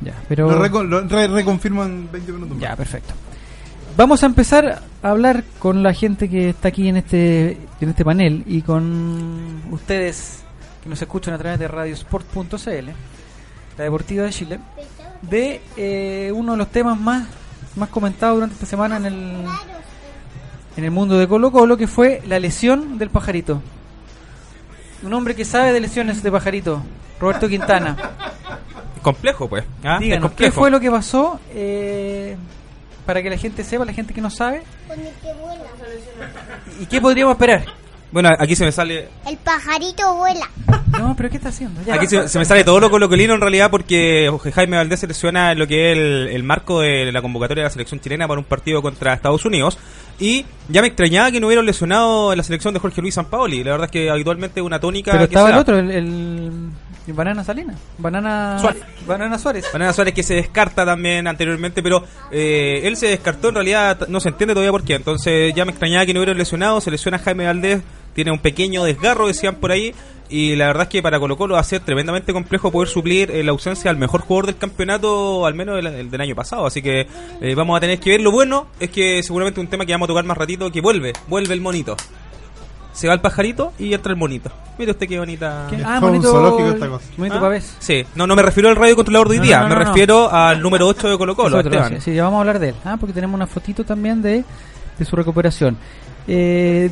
Ya, 0.00 0.14
pero 0.28 0.50
lo, 0.50 0.62
reco- 0.62 0.82
lo 0.84 1.00
re- 1.02 1.28
reconfirmo 1.28 1.84
en 1.84 2.10
20 2.10 2.32
minutos 2.32 2.56
más. 2.56 2.62
ya, 2.62 2.76
perfecto. 2.76 3.14
Vamos 3.96 4.22
a 4.22 4.26
empezar 4.26 4.82
a 5.02 5.10
hablar 5.10 5.42
con 5.58 5.82
la 5.82 5.92
gente 5.94 6.28
que 6.28 6.50
está 6.50 6.68
aquí 6.68 6.88
en 6.88 6.96
este 6.98 7.58
en 7.80 7.88
este 7.88 8.04
panel 8.04 8.42
y 8.46 8.62
con 8.62 9.62
ustedes 9.70 10.42
que 10.82 10.88
nos 10.88 11.00
escuchan 11.00 11.34
a 11.34 11.38
través 11.38 11.58
de 11.58 11.68
radiosport.cl, 11.68 12.88
la 13.78 13.84
deportiva 13.84 14.24
de 14.24 14.30
Chile, 14.30 14.60
de 15.22 15.60
eh, 15.76 16.32
uno 16.34 16.52
de 16.52 16.58
los 16.58 16.68
temas 16.68 16.98
más 16.98 17.28
más 17.76 17.88
comentados 17.88 18.36
durante 18.36 18.54
esta 18.54 18.66
semana 18.66 18.96
en 18.96 19.06
el 19.06 19.44
en 20.76 20.84
el 20.84 20.90
mundo 20.90 21.18
de 21.18 21.28
Colo 21.28 21.50
Colo, 21.52 21.76
que 21.76 21.86
fue 21.86 22.22
la 22.26 22.38
lesión 22.38 22.98
del 22.98 23.10
pajarito. 23.10 23.60
Un 25.02 25.12
hombre 25.12 25.34
que 25.34 25.44
sabe 25.44 25.72
de 25.72 25.80
lesiones 25.80 26.22
de 26.22 26.30
pajarito, 26.30 26.82
Roberto 27.18 27.48
Quintana. 27.48 27.96
Complejo, 29.02 29.48
pues. 29.48 29.64
¿ah? 29.82 29.98
Díganos, 29.98 30.32
¿qué 30.32 30.50
fue 30.50 30.70
lo 30.70 30.78
que 30.78 30.90
pasó? 30.90 31.40
Eh, 31.52 32.36
para 33.06 33.22
que 33.22 33.30
la 33.30 33.36
gente 33.36 33.64
sepa, 33.64 33.84
la 33.84 33.92
gente 33.92 34.12
que 34.12 34.20
no 34.20 34.30
sabe, 34.30 34.62
Con 34.86 35.00
el 35.00 35.06
que 35.06 35.32
vuela. 35.34 35.64
¿y 36.80 36.86
qué 36.86 37.00
podríamos 37.00 37.32
esperar? 37.32 37.64
Bueno, 38.12 38.30
aquí 38.38 38.56
se 38.56 38.64
me 38.64 38.72
sale 38.72 39.08
El 39.26 39.36
pajarito 39.36 40.16
vuela. 40.16 40.48
No, 40.98 41.14
pero 41.16 41.30
¿qué 41.30 41.36
está 41.36 41.50
haciendo? 41.50 41.80
Ya. 41.86 41.94
Aquí 41.94 42.06
se, 42.06 42.28
se 42.28 42.38
me 42.38 42.44
sale 42.44 42.64
todo 42.64 42.80
lo 42.80 42.90
colocolino 42.90 43.34
en 43.34 43.40
realidad 43.40 43.70
porque 43.70 44.30
Jaime 44.52 44.76
Valdés 44.76 45.00
selecciona 45.00 45.54
lo 45.54 45.66
que 45.66 45.92
es 45.92 45.98
el, 45.98 46.28
el 46.28 46.42
marco 46.42 46.80
de 46.80 47.12
la 47.12 47.22
convocatoria 47.22 47.62
de 47.62 47.68
la 47.68 47.72
selección 47.72 48.00
chilena 48.00 48.26
para 48.26 48.40
un 48.40 48.44
partido 48.44 48.82
contra 48.82 49.14
Estados 49.14 49.44
Unidos. 49.44 49.78
Y 50.18 50.44
ya 50.68 50.82
me 50.82 50.88
extrañaba 50.88 51.30
que 51.30 51.40
no 51.40 51.46
hubieran 51.46 51.64
lesionado 51.64 52.34
la 52.36 52.42
selección 52.42 52.74
de 52.74 52.80
Jorge 52.80 53.00
Luis 53.00 53.14
Sampaoli. 53.14 53.64
La 53.64 53.72
verdad 53.72 53.86
es 53.86 53.90
que 53.90 54.10
habitualmente 54.10 54.60
es 54.60 54.66
una 54.66 54.78
tónica 54.78 55.12
Pero 55.12 55.28
que 55.28 55.34
estaba 55.34 55.50
el 55.50 55.56
otro, 55.56 55.78
el, 55.78 56.70
Banana 57.12 57.44
Salina. 57.44 57.74
Banana 57.98 58.58
Suárez. 58.60 58.82
Banana 59.06 59.38
Suárez. 59.38 59.66
Banana 59.72 59.92
Suárez 59.92 60.14
que 60.14 60.22
se 60.22 60.34
descarta 60.34 60.84
también 60.84 61.26
anteriormente, 61.26 61.82
pero 61.82 62.04
eh, 62.30 62.82
él 62.84 62.96
se 62.96 63.08
descartó 63.08 63.48
en 63.48 63.54
realidad, 63.56 64.08
no 64.08 64.20
se 64.20 64.28
entiende 64.28 64.54
todavía 64.54 64.72
por 64.72 64.84
qué. 64.84 64.94
Entonces 64.94 65.54
ya 65.54 65.64
me 65.64 65.70
extrañaba 65.72 66.06
que 66.06 66.14
no 66.14 66.20
hubiera 66.20 66.34
lesionado, 66.34 66.80
se 66.80 66.90
lesiona 66.90 67.18
Jaime 67.18 67.46
Valdés, 67.46 67.82
tiene 68.14 68.30
un 68.30 68.38
pequeño 68.38 68.84
desgarro, 68.84 69.26
decían 69.26 69.56
por 69.56 69.72
ahí, 69.72 69.94
y 70.30 70.54
la 70.54 70.68
verdad 70.68 70.84
es 70.84 70.88
que 70.88 71.02
para 71.02 71.18
Colo 71.18 71.36
Colo 71.36 71.54
va 71.54 71.60
a 71.60 71.64
ser 71.64 71.80
tremendamente 71.80 72.32
complejo 72.32 72.70
poder 72.70 72.88
suplir 72.88 73.30
eh, 73.32 73.42
la 73.42 73.50
ausencia 73.50 73.90
al 73.90 73.96
mejor 73.96 74.20
jugador 74.20 74.46
del 74.46 74.56
campeonato, 74.56 75.44
al 75.44 75.54
menos 75.54 75.76
del, 75.76 75.86
el 75.88 76.10
del 76.10 76.20
año 76.20 76.36
pasado. 76.36 76.66
Así 76.66 76.80
que 76.80 77.06
eh, 77.40 77.54
vamos 77.56 77.76
a 77.76 77.80
tener 77.80 77.98
que 77.98 78.10
ver. 78.10 78.20
Lo 78.20 78.30
bueno 78.30 78.68
es 78.78 78.90
que 78.90 79.22
seguramente 79.24 79.60
un 79.60 79.66
tema 79.66 79.84
que 79.84 79.92
vamos 79.92 80.06
a 80.06 80.10
tocar 80.10 80.24
más 80.24 80.38
ratito, 80.38 80.70
que 80.70 80.80
vuelve, 80.80 81.12
vuelve 81.26 81.54
el 81.54 81.60
monito. 81.60 81.96
Se 82.92 83.06
va 83.08 83.14
el 83.14 83.20
pajarito 83.20 83.72
y 83.78 83.94
entra 83.94 84.12
el 84.12 84.18
monito. 84.18 84.50
Mire 84.78 84.90
usted 84.92 85.06
qué 85.08 85.18
bonita. 85.18 85.66
¿Qué? 85.70 85.82
Ah, 85.84 86.00
bonito. 86.00 86.30
zoológico 86.30 86.68
esta 86.70 86.88
cosa. 86.88 87.04
Bonito 87.16 87.36
¿Ah? 87.36 87.40
pavés. 87.40 87.76
Sí, 87.78 88.04
no, 88.14 88.26
no 88.26 88.34
me 88.34 88.42
refiero 88.42 88.68
al 88.68 88.76
radio 88.76 88.96
controlador 88.96 89.28
de 89.28 89.34
hoy 89.34 89.38
No, 89.38 89.44
día, 89.44 89.60
no, 89.60 89.62
no, 89.64 89.68
me 89.70 89.74
no, 89.76 89.80
no. 89.84 89.86
refiero 89.92 90.32
al 90.32 90.60
número 90.60 90.86
8 90.88 91.08
de 91.10 91.18
Colo 91.18 91.36
Colo, 91.36 91.58
otro, 91.58 91.70
Esteban. 91.70 91.94
sí, 92.00 92.10
sí, 92.10 92.14
ya 92.14 92.24
vamos 92.24 92.38
a 92.38 92.40
hablar 92.40 92.58
de 92.58 92.70
él. 92.70 92.74
Ah, 92.84 92.96
porque 92.98 93.12
tenemos 93.12 93.34
una 93.34 93.46
fotito 93.46 93.84
también 93.84 94.20
de, 94.22 94.44
de 94.98 95.04
su 95.04 95.14
recuperación. 95.16 95.76
Eh, 96.26 96.90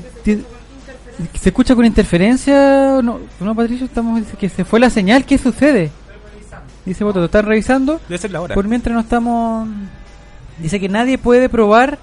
¿Se 1.34 1.48
escucha 1.48 1.74
con 1.74 1.84
interferencia? 1.84 3.00
No, 3.02 3.18
no 3.40 3.54
Patricio, 3.54 3.86
estamos 3.86 4.20
dice 4.20 4.36
que 4.36 4.48
se 4.48 4.64
fue 4.64 4.78
la 4.78 4.90
señal. 4.90 5.24
¿Qué 5.24 5.36
sucede? 5.36 5.90
Dice 6.84 7.02
Boto, 7.04 7.18
¿lo 7.18 7.24
están 7.26 7.44
revisando? 7.44 8.00
Debe 8.08 8.18
ser 8.18 8.30
la 8.30 8.40
hora. 8.40 8.54
Por 8.54 8.66
mientras 8.68 8.94
no 8.94 9.00
estamos... 9.00 9.68
Dice 10.58 10.78
que 10.80 10.88
nadie 10.88 11.18
puede 11.18 11.48
probar... 11.48 11.98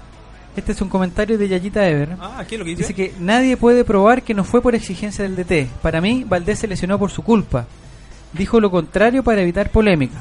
Este 0.56 0.72
es 0.72 0.80
un 0.80 0.88
comentario 0.88 1.36
de 1.36 1.48
Yayita 1.48 1.86
Ever. 1.86 2.16
Ah, 2.18 2.44
¿qué 2.48 2.54
es 2.54 2.58
lo 2.58 2.64
que 2.64 2.70
dice? 2.70 2.82
Dice 2.82 2.94
que 2.94 3.12
nadie 3.20 3.58
puede 3.58 3.84
probar 3.84 4.22
que 4.22 4.32
no 4.32 4.42
fue 4.42 4.62
por 4.62 4.74
exigencia 4.74 5.22
del 5.22 5.36
DT. 5.36 5.68
Para 5.82 6.00
mí, 6.00 6.24
Valdés 6.26 6.60
se 6.60 6.66
lesionó 6.66 6.98
por 6.98 7.10
su 7.10 7.22
culpa. 7.22 7.66
Dijo 8.32 8.58
lo 8.58 8.70
contrario 8.70 9.22
para 9.22 9.42
evitar 9.42 9.70
polémica. 9.70 10.16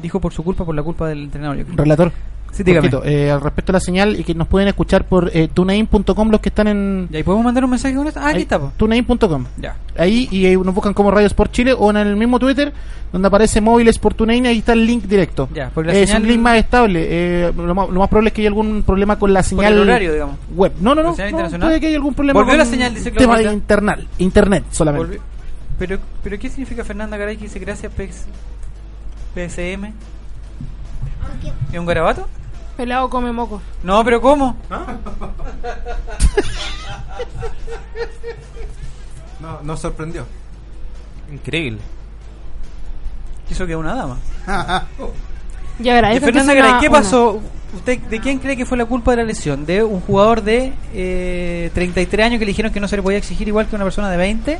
Dijo 0.00 0.20
por 0.20 0.32
su 0.34 0.44
culpa, 0.44 0.64
por 0.64 0.74
la 0.74 0.82
culpa 0.82 1.08
del 1.08 1.22
entrenador. 1.22 1.56
yo 1.56 1.64
creo. 1.64 1.76
Relator. 1.76 2.12
Sí, 2.52 2.62
dígame. 2.62 2.90
Poquito, 2.90 3.08
eh, 3.08 3.30
al 3.30 3.40
respecto 3.40 3.72
a 3.72 3.74
la 3.74 3.80
señal 3.80 4.20
y 4.20 4.24
que 4.24 4.34
nos 4.34 4.46
pueden 4.46 4.68
escuchar 4.68 5.04
por 5.06 5.30
eh, 5.34 5.48
tunein.com 5.52 6.30
los 6.30 6.38
que 6.40 6.50
están 6.50 6.68
en 6.68 7.08
¿Y 7.10 7.16
ahí 7.16 7.22
podemos 7.22 7.44
mandar 7.46 7.64
un 7.64 7.70
mensaje 7.70 7.94
con 7.94 8.06
esto? 8.06 8.20
Ah, 8.22 8.28
aquí 8.28 8.36
ahí, 8.36 8.42
está. 8.42 8.60
tunein.com. 8.76 9.46
Ya. 9.56 9.74
Ahí 9.96 10.28
y 10.30 10.44
ahí 10.44 10.54
nos 10.56 10.74
buscan 10.74 10.92
como 10.92 11.10
Radio 11.10 11.26
Sport 11.28 11.50
Chile 11.50 11.72
o 11.72 11.88
en 11.90 11.96
el 11.96 12.14
mismo 12.14 12.38
Twitter 12.38 12.70
donde 13.10 13.28
aparece 13.28 13.60
móviles 13.62 13.98
por 13.98 14.12
TuneIn, 14.14 14.46
ahí 14.46 14.58
está 14.58 14.72
el 14.74 14.86
link 14.86 15.04
directo. 15.04 15.48
Ya, 15.54 15.70
porque 15.74 15.92
la 15.92 15.98
Eh, 15.98 16.02
es 16.02 16.10
señal- 16.10 16.22
un 16.22 16.28
link 16.28 16.40
más 16.40 16.58
estable. 16.58 17.06
eh, 17.08 17.52
lo, 17.56 17.74
más, 17.74 17.88
lo 17.88 18.00
más 18.00 18.08
probable 18.08 18.28
es 18.28 18.34
que 18.34 18.42
haya 18.42 18.48
algún 18.48 18.82
problema 18.82 19.18
con 19.18 19.32
la 19.32 19.40
Por 19.40 19.48
señal 19.48 19.72
el 19.72 19.80
horario, 19.80 20.12
digamos. 20.12 20.36
web. 20.54 20.72
No, 20.80 20.94
no, 20.94 21.02
no. 21.02 21.10
¿La 21.10 21.16
señal 21.16 21.52
no, 21.58 21.66
puede 21.66 21.80
que 21.80 21.86
haya 21.88 21.96
algún 21.96 22.14
problema 22.14 22.38
Volvió 22.40 22.52
con 22.52 22.58
la 22.58 22.64
señal, 22.66 22.94
dice 22.94 23.10
tema 23.12 23.34
Claudia. 23.34 23.52
internal, 23.54 24.06
internet 24.18 24.64
solamente. 24.70 25.20
Pero, 25.78 25.98
pero 26.22 26.38
¿qué 26.38 26.48
significa 26.50 26.84
Fernanda 26.84 27.16
Garay 27.16 27.36
que 27.38 27.44
dice 27.44 27.58
gracias 27.58 27.90
PSM? 29.34 29.92
¿Es 31.72 31.78
un 31.78 31.86
garabato? 31.86 32.28
Pelado 32.76 33.08
come 33.10 33.32
moco. 33.32 33.60
No, 33.82 34.02
pero 34.04 34.20
¿cómo? 34.20 34.56
No, 39.40 39.60
nos 39.62 39.80
sorprendió. 39.80 40.24
Increíble. 41.32 41.80
Quiso 43.48 43.66
que 43.66 43.74
una 43.76 43.94
dama. 43.94 44.18
Y 45.78 45.84
Y 45.86 45.88
agradezco 45.90 46.26
que 46.26 46.32
Fernanda 46.32 46.54
Garay, 46.54 46.80
¿qué 46.80 46.88
una- 46.88 46.98
pasó? 46.98 47.40
¿Usted 47.74 47.98
de 48.00 48.20
quién 48.20 48.38
cree 48.38 48.56
que 48.56 48.66
fue 48.66 48.76
la 48.76 48.84
culpa 48.84 49.12
de 49.12 49.16
la 49.18 49.24
lesión? 49.24 49.64
¿De 49.64 49.82
un 49.82 50.00
jugador 50.02 50.42
de 50.42 50.74
eh, 50.92 51.70
33 51.72 52.26
años 52.26 52.38
que 52.38 52.44
le 52.44 52.50
dijeron 52.50 52.70
que 52.72 52.80
no 52.80 52.86
se 52.88 52.96
le 52.96 53.02
podía 53.02 53.16
exigir 53.18 53.48
igual 53.48 53.66
que 53.66 53.74
una 53.76 53.84
persona 53.84 54.10
de 54.10 54.16
20? 54.18 54.58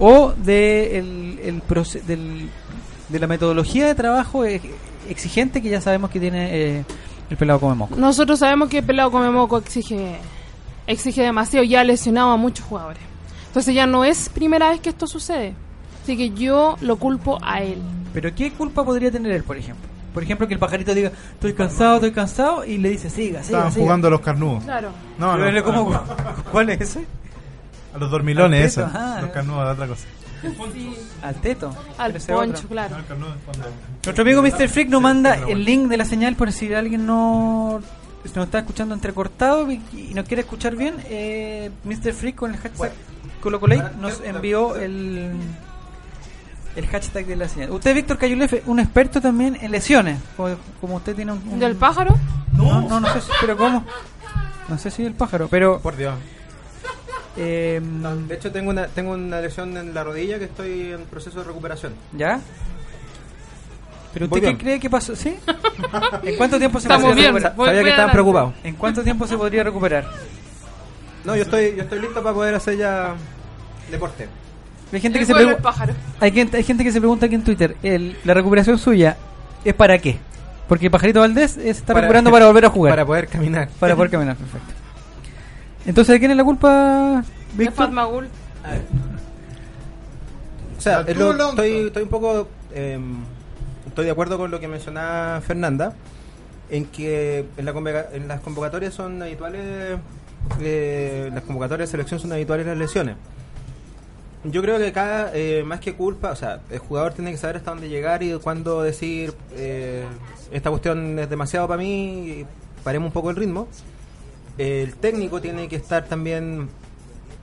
¿O 0.00 0.32
de, 0.36 0.98
el, 0.98 1.40
el 1.44 1.62
del- 2.06 2.50
de 3.08 3.18
la 3.20 3.26
metodología 3.28 3.86
de 3.86 3.94
trabajo 3.94 4.44
eh, 4.44 4.60
exigente 5.08 5.62
que 5.62 5.68
ya 5.68 5.80
sabemos 5.80 6.10
que 6.10 6.18
tiene 6.18 6.48
eh, 6.78 6.84
el 7.32 7.38
pelado 7.38 7.58
come 7.60 7.74
moco? 7.74 7.96
Nosotros 7.96 8.38
sabemos 8.38 8.68
que 8.68 8.82
Pelado 8.82 9.10
Come 9.10 9.30
Moco 9.30 9.58
exige, 9.58 10.16
exige 10.86 11.22
demasiado 11.22 11.64
y 11.64 11.74
ha 11.74 11.82
lesionado 11.84 12.30
a 12.30 12.36
muchos 12.36 12.64
jugadores. 12.66 13.02
Entonces 13.48 13.74
ya 13.74 13.86
no 13.86 14.04
es 14.04 14.28
primera 14.28 14.70
vez 14.70 14.80
que 14.80 14.90
esto 14.90 15.06
sucede. 15.06 15.54
Así 16.02 16.16
que 16.16 16.30
yo 16.30 16.76
lo 16.80 16.96
culpo 16.96 17.38
a 17.42 17.62
él. 17.62 17.80
¿Pero 18.12 18.34
qué 18.34 18.52
culpa 18.52 18.84
podría 18.84 19.10
tener 19.10 19.32
él, 19.32 19.44
por 19.44 19.56
ejemplo? 19.56 19.88
Por 20.12 20.22
ejemplo, 20.22 20.46
que 20.46 20.54
el 20.54 20.60
pajarito 20.60 20.94
diga, 20.94 21.10
estoy 21.34 21.54
cansado, 21.54 21.94
estoy 21.94 22.12
cansado, 22.12 22.64
y 22.66 22.76
le 22.76 22.90
dice, 22.90 23.08
siga, 23.08 23.42
siga, 23.42 23.58
Estaban 23.58 23.72
siga. 23.72 23.84
jugando 23.84 24.08
a 24.08 24.10
los 24.10 24.20
carnudos. 24.20 24.62
Claro. 24.64 24.90
No, 25.18 25.38
no. 25.38 25.64
¿cómo- 25.64 26.00
¿Cuál 26.52 26.68
es 26.70 26.80
ese? 26.82 27.06
A 27.94 27.98
los 27.98 28.10
dormilones, 28.10 28.72
eso. 28.72 28.84
teto, 28.84 28.98
ah, 28.98 29.18
los 29.20 29.28
ya. 29.28 29.32
carnudos, 29.32 29.72
otra 29.72 29.86
cosa. 29.86 30.04
Al 31.22 31.34
teto. 31.36 31.74
Al 31.98 32.12
poncho, 32.12 32.58
otro. 32.58 32.68
claro. 32.68 32.96
Nuestro 34.04 34.22
amigo 34.22 34.42
Mr. 34.42 34.68
Freak 34.68 34.88
nos 34.88 35.02
manda 35.02 35.34
el 35.48 35.64
link 35.64 35.88
de 35.88 35.96
la 35.96 36.04
señal 36.04 36.34
por 36.36 36.50
si 36.52 36.72
alguien 36.74 37.06
no 37.06 37.80
nos 38.34 38.44
está 38.46 38.60
escuchando 38.60 38.94
entrecortado 38.94 39.70
y, 39.70 39.80
y 39.92 40.14
nos 40.14 40.26
quiere 40.26 40.42
escuchar 40.42 40.76
bien. 40.76 40.94
Eh, 41.06 41.70
Mr. 41.84 42.12
Freak 42.12 42.36
con 42.36 42.52
el 42.54 42.56
hashtag 42.60 42.92
Colocolate 43.40 43.96
nos 44.00 44.20
envió 44.24 44.76
el 44.76 45.32
el 46.74 46.86
hashtag 46.86 47.26
de 47.26 47.36
la 47.36 47.48
señal. 47.48 47.70
Usted, 47.70 47.94
Víctor 47.94 48.16
Cayulef, 48.16 48.66
un 48.66 48.80
experto 48.80 49.20
también 49.20 49.58
en 49.60 49.70
lesiones. 49.70 50.18
Como, 50.36 50.54
como 50.80 50.96
usted 50.96 51.14
tiene 51.14 51.32
un, 51.32 51.42
un- 51.46 51.58
¿Del 51.58 51.76
pájaro? 51.76 52.16
No, 52.56 52.80
no, 52.88 52.98
no 53.00 53.12
sé, 53.12 53.20
si- 53.20 53.30
pero 53.40 53.56
¿cómo? 53.58 53.84
No 54.68 54.78
sé 54.78 54.90
si 54.90 55.04
el 55.04 55.12
pájaro, 55.14 55.48
pero 55.48 55.80
Por 55.80 55.96
Dios. 55.96 56.14
Eh, 57.36 57.80
De 58.28 58.34
hecho, 58.34 58.50
tengo 58.52 58.70
una, 58.70 58.86
tengo 58.88 59.12
una 59.12 59.40
lesión 59.40 59.76
en 59.76 59.94
la 59.94 60.04
rodilla 60.04 60.38
que 60.38 60.44
estoy 60.46 60.92
en 60.92 61.02
proceso 61.04 61.38
de 61.40 61.44
recuperación. 61.44 61.92
¿ya? 62.16 62.40
¿Pero 64.12 64.26
usted 64.26 64.42
qué 64.42 64.56
cree 64.58 64.78
que 64.80 64.90
pasó? 64.90 65.16
¿Sí? 65.16 65.34
¿En 66.22 66.36
cuánto 66.36 66.58
tiempo 66.58 66.78
se 66.78 66.84
Estamos 66.86 67.06
podría 67.06 67.30
bien. 67.30 67.34
recuperar? 67.42 67.56
Voy- 67.56 67.66
Sabía 67.66 67.80
voy 67.80 67.84
que 67.84 67.90
estaban 67.90 68.10
adelante. 68.10 68.12
preocupados. 68.12 68.54
¿En 68.64 68.74
cuánto 68.76 69.02
tiempo 69.02 69.26
se 69.26 69.36
podría 69.38 69.62
recuperar? 69.64 70.06
No, 71.24 71.34
yo 71.36 71.42
estoy, 71.42 71.74
yo 71.76 71.82
estoy 71.84 72.00
listo 72.00 72.22
para 72.22 72.34
poder 72.34 72.54
hacer 72.54 72.76
ya 72.76 73.14
deporte. 73.90 74.28
Hay 74.92 75.00
gente 75.00 75.18
que 75.18 75.22
El 75.22 75.26
se 75.26 75.32
vuelo 75.32 75.48
del 75.48 75.56
pregunta, 75.56 75.70
pájaro. 75.70 75.94
hay 76.20 76.32
gente, 76.32 76.56
hay 76.58 76.62
gente 76.64 76.84
que 76.84 76.92
se 76.92 77.00
pregunta 77.00 77.24
aquí 77.24 77.34
en 77.36 77.42
Twitter, 77.44 77.76
el- 77.82 78.18
la 78.24 78.34
recuperación 78.34 78.76
suya 78.78 79.16
es 79.64 79.72
para 79.72 79.96
qué? 79.96 80.18
Porque 80.68 80.90
Pajarito 80.90 81.20
Valdés 81.20 81.52
se 81.52 81.70
está 81.70 81.94
Para- 81.94 82.02
recuperando 82.02 82.30
para 82.30 82.46
volver 82.46 82.66
a 82.66 82.68
jugar, 82.68 82.92
Para 82.92 83.02
para, 83.06 83.06
poder 83.06 83.28
caminar. 83.28 83.68
poder 83.80 84.10
caminar, 84.10 84.36
perfecto. 84.36 84.74
Entonces, 85.86 86.12
¿de 86.14 86.18
quién 86.18 86.30
es 86.30 86.36
la 86.36 86.44
culpa, 86.44 87.24
De? 87.56 87.70
Fatmagul. 87.70 88.28
O 90.78 90.80
sea, 90.80 91.02
lo- 91.02 91.30
Alonso. 91.30 91.48
estoy, 91.50 91.86
estoy 91.86 92.02
un 92.02 92.08
poco. 92.08 92.48
eh, 92.72 92.98
estoy 93.86 94.04
de 94.06 94.10
acuerdo 94.10 94.38
con 94.38 94.50
lo 94.50 94.60
que 94.60 94.68
mencionaba 94.68 95.40
Fernanda. 95.40 95.94
En 96.70 96.86
que 96.86 97.44
en, 97.56 97.64
la 97.66 97.72
convoca- 97.74 98.06
en 98.12 98.28
las 98.28 98.40
convocatorias 98.40 98.94
son 98.94 99.22
habituales. 99.22 99.98
eh, 100.60 101.30
las 101.32 101.44
convocatorias 101.44 101.88
de 101.88 101.90
selección 101.92 102.18
son 102.18 102.32
habituales 102.32 102.66
las 102.66 102.76
lesiones. 102.76 103.16
Yo 104.44 104.60
creo 104.60 104.76
que 104.78 104.88
acá, 104.88 105.30
eh, 105.34 105.62
más 105.64 105.78
que 105.78 105.94
culpa, 105.94 106.32
o 106.32 106.36
sea, 106.36 106.60
el 106.70 106.78
jugador 106.80 107.12
tiene 107.12 107.30
que 107.30 107.36
saber 107.36 107.58
hasta 107.58 107.70
dónde 107.70 107.88
llegar 107.88 108.24
y 108.24 108.32
cuándo 108.40 108.82
decir, 108.82 109.34
eh, 109.52 110.04
esta 110.50 110.70
cuestión 110.70 111.16
es 111.20 111.30
demasiado 111.30 111.68
para 111.68 111.78
mí, 111.80 112.28
y 112.40 112.46
paremos 112.82 113.06
un 113.08 113.12
poco 113.12 113.30
el 113.30 113.36
ritmo. 113.36 113.68
El 114.58 114.94
técnico 114.96 115.40
tiene 115.40 115.68
que 115.68 115.76
estar 115.76 116.04
también 116.06 116.68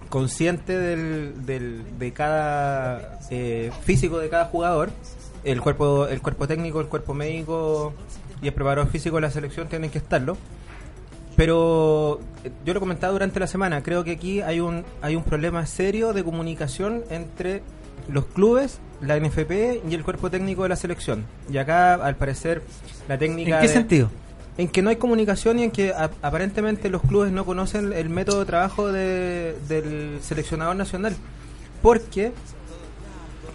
consciente 0.09 0.77
del, 0.77 1.45
del- 1.45 1.99
de 1.99 2.11
cada 2.13 3.19
eh, 3.29 3.71
físico 3.83 4.17
de 4.19 4.29
cada 4.29 4.45
jugador. 4.45 4.89
El 5.43 5.61
cuerpo, 5.61 6.07
el 6.07 6.21
cuerpo 6.21 6.47
técnico, 6.47 6.81
el 6.81 6.87
cuerpo 6.87 7.13
médico 7.13 7.93
y 8.41 8.47
el 8.47 8.53
preparador 8.53 8.89
físico 8.91 9.15
de 9.17 9.21
la 9.21 9.31
selección 9.31 9.67
tienen 9.69 9.89
que 9.89 9.97
estarlo. 9.99 10.37
Pero 11.35 12.19
eh, 12.43 12.51
yo 12.65 12.73
lo 12.73 12.79
comentaba 12.79 13.13
durante 13.13 13.39
la 13.39 13.47
semana, 13.47 13.81
creo 13.81 14.03
que 14.03 14.11
aquí 14.11 14.41
hay 14.41 14.59
un 14.59 14.83
hay 15.01 15.15
un 15.15 15.23
problema 15.23 15.65
serio 15.65 16.11
de 16.13 16.23
comunicación 16.23 17.03
entre 17.09 17.61
los 18.09 18.25
clubes, 18.25 18.79
la 19.01 19.17
NFP 19.19 19.83
y 19.89 19.93
el 19.93 20.03
cuerpo 20.03 20.29
técnico 20.29 20.63
de 20.63 20.69
la 20.69 20.75
selección. 20.75 21.25
Y 21.51 21.57
acá, 21.57 21.93
al 21.93 22.15
parecer, 22.15 22.61
la 23.07 23.17
técnica... 23.17 23.55
¿En 23.57 23.61
qué 23.61 23.67
de- 23.67 23.73
sentido? 23.73 24.09
En 24.59 24.67
que 24.67 24.81
no 24.81 24.89
hay 24.89 24.97
comunicación 24.97 25.57
y 25.59 25.63
en 25.63 25.71
que 25.71 25.93
aparentemente 26.21 26.89
los 26.89 27.01
clubes 27.01 27.31
no 27.31 27.45
conocen 27.45 27.93
el 27.93 28.09
método 28.09 28.39
de 28.41 28.45
trabajo 28.45 28.91
de- 28.91 29.55
del 29.69 30.19
seleccionador 30.21 30.75
nacional. 30.75 31.15
Porque 31.81 32.33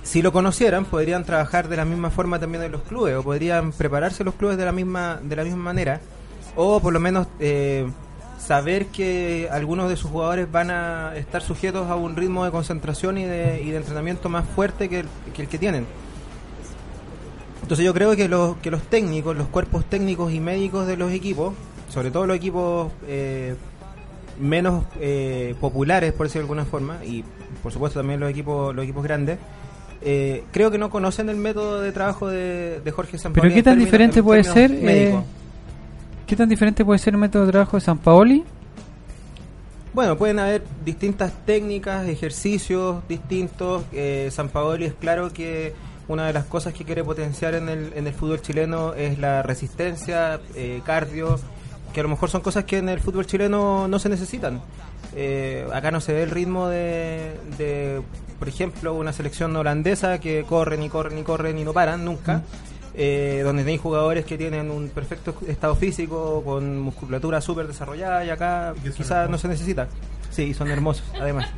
si 0.03 0.23
lo 0.23 0.33
conocieran, 0.33 0.87
podrían 0.87 1.25
trabajar 1.25 1.69
de 1.69 1.77
la 1.77 1.85
misma 1.85 2.09
forma 2.11 2.39
también 2.39 2.65
en 2.65 2.73
los 2.73 2.83
clubes, 2.83 3.17
o 3.17 3.23
podrían 3.23 3.73
prepararse 3.73 4.25
los 4.25 4.35
clubes 4.35 4.57
de 4.57 4.65
la 4.65 4.73
misma, 4.73 5.21
de 5.23 5.37
la 5.37 5.45
misma 5.45 5.63
manera, 5.63 6.01
o 6.57 6.81
por 6.81 6.93
lo 6.95 7.01
menos 7.01 7.27
eh, 7.39 7.87
saber 8.39 8.87
que 8.87 9.49
algunos 9.51 9.91
de 9.91 9.97
sus 9.97 10.11
jugadores 10.11 10.51
van 10.51 10.71
a 10.71 11.15
estar 11.17 11.43
sujetos 11.43 11.91
a 11.91 11.97
un 11.97 12.17
ritmo 12.17 12.47
de 12.47 12.51
concentración 12.51 13.19
y 13.19 13.25
de, 13.25 13.61
y 13.63 13.71
de 13.71 13.77
entrenamiento 13.77 14.31
más 14.31 14.47
fuerte 14.55 14.89
que 14.89 15.01
el 15.01 15.07
que, 15.35 15.43
el 15.43 15.49
que 15.49 15.59
tienen. 15.59 15.87
Entonces 17.65 17.87
yo 17.87 17.95
creo 17.95 18.15
que 18.15 18.29
los, 18.29 18.59
que 18.59 18.71
los 18.71 18.83
técnicos, 18.83 19.35
los 19.35 19.49
cuerpos 19.49 19.87
técnicos 19.87 20.31
y 20.35 20.39
médicos 20.39 20.87
de 20.87 20.99
los 20.99 21.11
equipos, 21.13 21.55
sobre 21.89 22.11
todo 22.11 22.27
los 22.27 22.37
equipos 22.37 22.93
eh, 23.09 23.55
menos 24.39 24.85
eh, 25.01 25.55
populares, 25.63 26.13
por 26.13 26.27
decirlo 26.27 26.43
de 26.47 26.53
alguna 26.53 26.65
forma, 26.67 27.03
y 27.07 27.25
por 27.63 27.73
supuesto 27.73 28.01
también 28.01 28.21
los 28.21 28.29
equipos, 28.29 28.75
los 28.75 28.85
equipos 28.85 29.03
grandes, 29.03 29.39
eh, 30.03 30.45
creo 30.53 30.71
que 30.71 30.77
no 30.77 30.91
conocen 30.91 31.31
el 31.31 31.37
método 31.37 31.81
de 31.81 31.91
trabajo 31.91 32.29
de, 32.29 32.83
de 32.85 32.91
Jorge 32.91 33.17
Sampaoli. 33.17 33.49
Pero 33.49 33.55
qué 33.55 33.63
tan 33.63 33.73
términos- 33.73 33.87
diferente 33.87 34.19
en 34.19 34.25
puede 34.27 34.45
ser, 34.45 34.71
eh. 34.71 35.19
¿qué 36.27 36.37
tan 36.37 36.51
diferente 36.51 36.85
puede 36.85 36.99
ser 36.99 37.15
el 37.15 37.21
método 37.21 37.47
de 37.47 37.53
trabajo 37.53 37.79
de 37.79 37.81
San 37.81 37.97
Paoli? 37.97 38.45
Bueno, 39.95 40.19
pueden 40.19 40.39
haber 40.39 40.63
distintas 40.85 41.33
técnicas, 41.47 42.07
ejercicios 42.09 42.97
distintos. 43.09 43.85
Eh, 43.91 44.29
San 44.31 44.51
Paoli 44.51 44.85
es 44.85 44.93
claro 44.93 45.33
que 45.33 45.73
una 46.09 46.27
de 46.27 46.33
las 46.33 46.45
cosas 46.45 46.73
que 46.75 46.85
quiere 46.85 47.03
potenciar 47.05 47.55
en 47.55 47.69
el, 47.69 47.93
en 47.95 48.07
el 48.07 48.13
fútbol 48.15 48.41
chileno 48.43 48.95
es 48.95 49.19
la 49.19 49.43
resistencia, 49.43 50.41
eh, 50.55 50.81
cardio, 50.85 51.39
que 51.93 52.01
a 52.01 52.03
lo 52.03 52.09
mejor 52.09 52.29
son 52.31 52.41
cosas 52.41 52.65
que 52.65 52.79
en 52.79 52.89
el 52.89 53.01
fútbol 53.01 53.27
chileno 53.27 53.89
no 53.89 53.99
se 53.99 54.09
necesitan. 54.09 54.61
Eh, 55.17 55.67
acá 55.73 55.91
no 55.91 56.01
se 56.01 56.13
ve 56.13 56.25
el 56.25 56.31
ritmo 56.31 56.69
de, 56.69 57.39
de, 57.57 58.03
por 58.39 58.49
ejemplo, 58.49 58.95
una 58.95 59.13
selección 59.13 59.55
holandesa 59.57 60.19
que 60.19 60.45
corren 60.49 60.83
y 60.83 60.89
corren 60.89 61.19
y 61.19 61.23
corren 61.23 61.59
y 61.59 61.65
no 61.65 61.73
paran 61.73 62.05
nunca. 62.05 62.43
eh, 62.97 63.41
donde 63.45 63.65
hay 63.65 63.77
jugadores 63.79 64.25
que 64.25 64.39
tienen 64.39 64.71
un 64.71 64.89
perfecto 64.89 65.35
estado 65.49 65.75
físico, 65.75 66.43
con 66.45 66.79
musculatura 66.81 67.41
súper 67.41 67.67
desarrollada 67.67 68.25
y 68.25 68.31
acá 68.31 68.73
Y 68.85 68.91
quizás 68.91 69.29
no 69.29 69.37
se 69.39 69.49
necesita. 69.49 69.89
Sí, 70.31 70.55
son 70.55 70.71
hermosos, 70.71 71.05
además. 71.21 71.49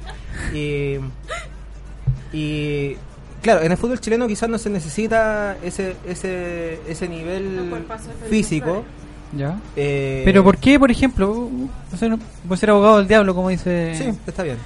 Y, 0.54 0.96
y 2.32 2.96
claro, 3.46 3.62
en 3.64 3.70
el 3.72 3.78
fútbol 3.78 4.00
chileno 4.00 4.26
quizás 4.26 4.48
no 4.48 4.58
se 4.58 4.68
necesita 4.70 5.56
ese 5.62 5.96
ese 6.06 6.80
ese 6.88 7.08
nivel 7.08 7.72
físico. 8.28 8.84
¿Ya? 9.32 9.58
eh, 9.74 10.22
Pero 10.24 10.42
¿por 10.44 10.56
qué, 10.58 10.78
por 10.78 10.90
ejemplo? 10.90 11.30
uh, 11.30 11.68
puede 12.48 12.58
ser 12.60 12.70
abogado 12.70 12.98
del 12.98 13.08
diablo, 13.08 13.34
como 13.34 13.48
dice... 13.50 13.92
Sí, 13.96 14.18
está 14.26 14.42
bien. 14.44 14.56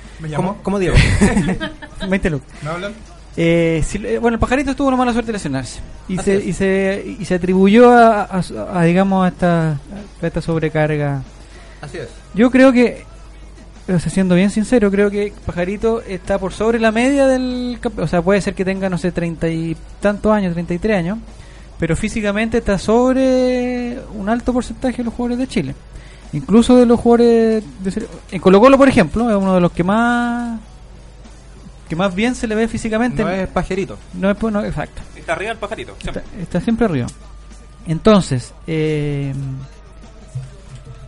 Como 0.63 0.79
Diego. 0.79 0.95
20 2.09 2.31
lucas. 2.31 2.49
¿Me 2.63 2.71
hablan? 2.71 2.93
Eh, 3.37 3.83
si- 3.87 3.99
bueno, 4.19 4.35
el 4.35 4.39
pajarito 4.39 4.75
tuvo 4.77 4.91
la 4.91 4.97
mala 4.99 5.13
suerte 5.13 5.29
de 5.29 5.33
lesionarse 5.35 5.81
y 6.09 6.19
Así 6.19 6.25
se, 6.25 6.37
es. 6.37 6.47
y 6.47 6.53
se 6.53 7.17
y 7.21 7.25
se 7.25 7.35
atribuyó 7.37 7.91
a, 7.91 8.23
a- 8.25 8.43
a, 8.75 8.83
digamos 8.85 9.25
a 9.25 9.29
esta, 9.29 9.71
a 10.23 10.27
esta 10.27 10.41
sobrecarga. 10.43 11.23
Así 11.81 11.97
es. 11.99 12.09
Yo 12.35 12.51
creo 12.51 12.73
que, 12.73 13.05
o 13.97 13.99
sea, 14.01 14.11
siendo 14.11 14.35
bien 14.35 14.51
sincero, 14.51 14.91
creo 14.91 15.11
que 15.11 15.33
pajarito 15.47 16.03
está 16.03 16.39
por 16.39 16.53
sobre 16.53 16.79
la 16.79 16.93
media 16.93 17.27
del, 17.27 17.79
campe- 17.81 18.03
o 18.03 18.07
sea, 18.09 18.23
puede 18.23 18.41
ser 18.41 18.55
que 18.55 18.65
tenga 18.65 18.89
no 18.91 18.99
sé 18.99 19.13
treinta 19.13 19.49
y 19.49 19.77
tantos 20.01 20.33
años, 20.33 20.53
33 20.53 20.99
años, 20.99 21.19
pero 21.79 21.97
físicamente 21.97 22.59
está 22.59 22.79
sobre 22.79 23.99
un 24.15 24.29
alto 24.29 24.53
porcentaje 24.53 24.99
de 24.99 25.05
los 25.05 25.15
jugadores 25.15 25.39
de 25.39 25.49
Chile, 25.49 25.75
incluso 26.33 26.77
de 26.77 26.87
los 26.87 27.01
jugadores 27.01 27.65
de 27.83 28.07
en 28.33 28.41
Colo 28.41 28.61
Colo, 28.61 28.77
por 28.79 28.89
ejemplo, 28.89 29.31
es 29.31 29.37
uno 29.37 29.55
de 29.55 29.61
los 29.61 29.73
que 29.73 29.83
más 29.85 30.61
que 31.89 31.97
más 31.97 32.15
bien 32.15 32.35
se 32.37 32.47
le 32.47 32.55
ve 32.55 32.69
físicamente. 32.69 33.25
No 33.25 33.31
es 33.31 33.49
pajerito. 33.49 33.99
No 34.15 34.31
es 34.31 34.37
pues, 34.37 34.53
no, 34.53 34.65
exacto. 34.65 35.03
Está 35.17 35.33
arriba 35.33 35.51
el 35.51 35.59
pajarito. 35.59 35.97
Está, 36.07 36.23
está 36.41 36.61
siempre 36.61 36.85
arriba. 36.87 37.09
Entonces, 37.89 38.55
eh, 38.69 39.33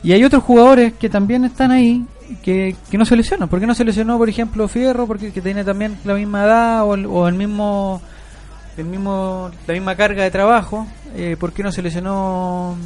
y 0.02 0.10
hay 0.12 0.24
otros 0.24 0.42
jugadores 0.42 0.94
que 0.94 1.08
también 1.08 1.44
están 1.44 1.70
ahí 1.70 2.04
que, 2.42 2.76
que 2.90 2.98
no 2.98 3.04
se 3.04 3.16
lesionan. 3.16 3.48
¿Por 3.48 3.60
qué 3.60 3.66
no 3.66 3.74
se 3.74 3.84
lesionó, 3.84 4.18
por 4.18 4.28
ejemplo, 4.28 4.68
Fierro? 4.68 5.06
Porque 5.06 5.32
que 5.32 5.40
tiene 5.42 5.64
también 5.64 5.98
la 6.04 6.14
misma 6.14 6.44
edad 6.44 6.84
o 6.84 6.94
el, 6.94 7.06
o 7.06 7.26
el 7.28 7.34
mismo 7.34 8.00
el 8.76 8.84
mismo 8.86 9.50
la 9.66 9.74
misma 9.74 9.94
carga 9.96 10.22
de 10.24 10.30
trabajo. 10.30 10.86
Eh, 11.14 11.36
¿Por 11.38 11.52
qué 11.52 11.62
no 11.62 11.70
se 11.72 11.82
lesionó? 11.82 12.76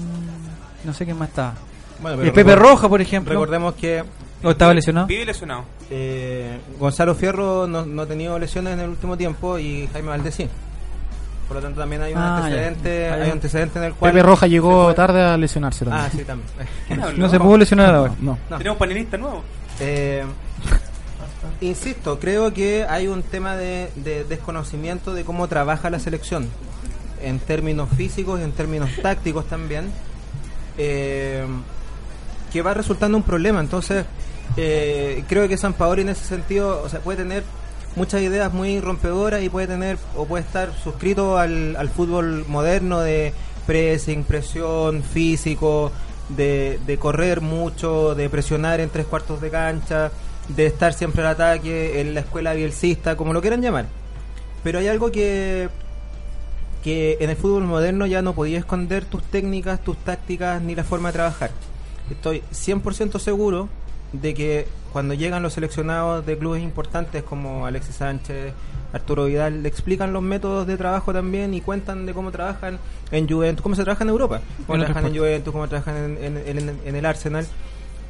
No 0.84 0.92
sé 0.94 1.04
quién 1.04 1.18
más 1.18 1.28
estaba. 1.28 1.54
Bueno, 2.00 2.22
Eh, 2.22 2.30
Pepe 2.32 2.54
Roja, 2.56 2.88
por 2.88 3.00
ejemplo. 3.00 3.32
Recordemos 3.32 3.74
que 3.74 4.02
¿O 4.42 4.50
estaba 4.50 4.74
lesionado? 4.74 5.06
Vive 5.06 5.24
lesionado. 5.24 5.64
eh, 5.90 6.58
Gonzalo 6.78 7.14
Fierro 7.14 7.66
no, 7.66 7.86
no 7.86 8.02
ha 8.02 8.06
tenido 8.06 8.38
lesiones 8.38 8.74
en 8.74 8.80
el 8.80 8.90
último 8.90 9.16
tiempo 9.16 9.58
y 9.58 9.88
Jaime 9.92 10.08
Valdés 10.08 10.34
sí. 10.34 10.48
Por 11.48 11.56
lo 11.56 11.62
tanto 11.62 11.80
también 11.80 12.02
hay 12.02 12.12
un 12.12 12.18
Ah, 12.18 12.38
antecedente, 12.38 13.06
Hay 13.08 13.20
hay 13.20 13.26
un- 13.26 13.32
antecedente 13.32 13.78
en 13.78 13.84
el 13.84 13.94
cual 13.94 14.10
Pepe 14.12 14.22
Roja 14.22 14.46
llegó 14.48 14.92
tarde 14.94 15.22
a 15.22 15.36
lesionarse 15.36 15.84
también. 15.84 16.04
Ah, 16.04 16.10
sí, 16.10 16.24
también. 16.24 16.48
No 17.18 17.28
se 17.28 17.38
pudo 17.38 17.56
lesionar 17.58 17.94
ahora. 17.94 18.14
No. 18.20 18.36
No. 18.50 18.58
Tenemos 18.58 18.78
panelista 18.78 19.16
nuevo. 19.16 19.44
Eh, 19.78 20.24
insisto, 21.60 22.18
creo 22.18 22.52
que 22.52 22.84
hay 22.88 23.06
un 23.08 23.22
tema 23.22 23.56
de, 23.56 23.90
de 23.96 24.24
desconocimiento 24.24 25.14
de 25.14 25.24
cómo 25.24 25.48
trabaja 25.48 25.88
la 25.90 25.98
selección, 26.00 26.48
en 27.22 27.38
términos 27.38 27.88
físicos 27.96 28.40
y 28.40 28.42
en 28.42 28.52
términos 28.52 28.90
tácticos 29.02 29.46
también, 29.46 29.90
eh, 30.78 31.44
que 32.52 32.62
va 32.62 32.74
resultando 32.74 33.16
un 33.16 33.22
problema. 33.24 33.60
Entonces, 33.60 34.04
eh, 34.56 35.24
creo 35.28 35.48
que 35.48 35.56
San 35.56 35.72
Paolo 35.74 36.02
en 36.02 36.10
ese 36.10 36.24
sentido, 36.24 36.82
o 36.84 36.88
sea, 36.88 37.00
puede 37.00 37.18
tener 37.18 37.42
muchas 37.96 38.20
ideas 38.20 38.52
muy 38.52 38.78
rompedoras 38.80 39.42
y 39.42 39.48
puede 39.48 39.66
tener 39.66 39.98
o 40.14 40.26
puede 40.26 40.44
estar 40.44 40.72
suscrito 40.74 41.38
al, 41.38 41.74
al 41.76 41.88
fútbol 41.88 42.44
moderno 42.46 43.00
de 43.00 43.32
pressing, 43.66 44.22
presión, 44.22 45.02
físico, 45.02 45.90
de, 46.28 46.78
de 46.86 46.98
correr 46.98 47.40
mucho, 47.40 48.14
de 48.14 48.28
presionar 48.28 48.80
en 48.80 48.90
tres 48.90 49.06
cuartos 49.06 49.40
de 49.40 49.50
cancha, 49.50 50.12
de 50.48 50.66
estar 50.66 50.92
siempre 50.92 51.22
al 51.22 51.28
ataque, 51.28 52.00
en 52.00 52.14
la 52.14 52.20
escuela 52.20 52.54
bielcista, 52.54 53.16
como 53.16 53.32
lo 53.32 53.40
quieran 53.40 53.62
llamar. 53.62 53.86
Pero 54.62 54.78
hay 54.78 54.88
algo 54.88 55.10
que, 55.10 55.68
que 56.84 57.16
en 57.20 57.30
el 57.30 57.36
fútbol 57.36 57.64
moderno 57.64 58.06
ya 58.06 58.22
no 58.22 58.34
podía 58.34 58.58
esconder 58.58 59.04
tus 59.04 59.22
técnicas, 59.22 59.82
tus 59.82 59.96
tácticas, 59.96 60.60
ni 60.62 60.74
la 60.74 60.84
forma 60.84 61.08
de 61.08 61.14
trabajar. 61.14 61.50
Estoy 62.10 62.42
100% 62.52 63.18
seguro 63.18 63.68
de 64.20 64.34
que 64.34 64.66
cuando 64.92 65.14
llegan 65.14 65.42
los 65.42 65.52
seleccionados 65.52 66.24
de 66.24 66.38
clubes 66.38 66.62
importantes 66.62 67.22
como 67.22 67.66
Alexis 67.66 67.96
Sánchez, 67.96 68.52
Arturo 68.92 69.24
Vidal, 69.26 69.62
le 69.62 69.68
explican 69.68 70.12
los 70.12 70.22
métodos 70.22 70.66
de 70.66 70.76
trabajo 70.76 71.12
también 71.12 71.52
y 71.54 71.60
cuentan 71.60 72.06
de 72.06 72.14
cómo 72.14 72.30
trabajan 72.30 72.78
en 73.10 73.28
Juventus, 73.28 73.62
cómo 73.62 73.74
se 73.74 73.82
trabaja 73.84 74.04
en 74.04 74.10
Europa, 74.10 74.40
cómo 74.66 74.76
En 74.76 74.80
trabajan 74.84 75.06
en 75.12 75.18
Juventus, 75.18 75.52
cómo 75.52 75.68
trabajan 75.68 75.96
en, 75.96 76.36
en- 76.36 76.58
en- 76.58 76.80
en 76.84 76.96
el 76.96 77.04
Arsenal. 77.06 77.46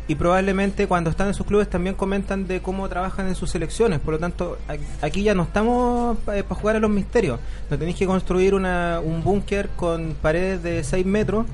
Y 0.08 0.14
probablemente 0.14 0.86
cuando 0.86 1.10
están 1.10 1.26
en 1.26 1.34
sus 1.34 1.44
clubes 1.46 1.68
también 1.68 1.96
comentan 1.96 2.46
de 2.46 2.60
cómo 2.62 2.88
trabajan 2.88 3.26
en 3.26 3.34
sus 3.34 3.50
selecciones. 3.50 3.98
Por 3.98 4.14
lo 4.14 4.20
tanto, 4.20 4.56
a- 4.68 5.04
aquí 5.06 5.24
ya 5.24 5.34
no 5.34 5.42
estamos 5.42 6.16
para 6.18 6.42
jugar 6.44 6.76
a 6.76 6.78
los 6.78 6.90
misterios. 6.90 7.40
No 7.68 7.76
tenéis 7.76 7.96
que 7.96 8.06
construir 8.06 8.54
una, 8.54 9.00
un 9.02 9.24
búnker 9.24 9.68
con 9.74 10.14
paredes 10.22 10.62
de 10.62 10.84
6 10.84 11.04
metros 11.04 11.46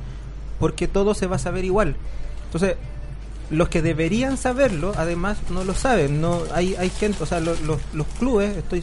porque 0.58 0.86
todo 0.88 1.14
se 1.14 1.26
va 1.26 1.36
a 1.36 1.38
saber 1.38 1.64
igual. 1.64 1.94
Entonces, 2.46 2.76
los 3.52 3.68
que 3.68 3.82
deberían 3.82 4.36
saberlo, 4.36 4.92
además, 4.96 5.38
no 5.50 5.62
lo 5.62 5.74
saben. 5.74 6.20
No 6.20 6.40
hay, 6.52 6.74
hay 6.74 6.90
gente, 6.90 7.22
o 7.22 7.26
sea, 7.26 7.38
lo- 7.38 7.54
los, 7.92 8.06
clubes, 8.18 8.56
estoy 8.56 8.82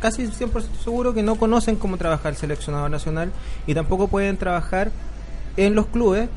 casi 0.00 0.26
100% 0.28 0.50
seguro 0.82 1.12
que 1.12 1.22
no 1.22 1.34
conocen 1.36 1.76
cómo 1.76 1.96
trabajar 1.98 2.32
el 2.32 2.38
seleccionador 2.38 2.90
nacional 2.90 3.32
y 3.66 3.74
tampoco 3.74 4.08
pueden 4.08 4.36
trabajar 4.36 4.90
en 5.56 5.74
los 5.74 5.86
clubes 5.86 6.28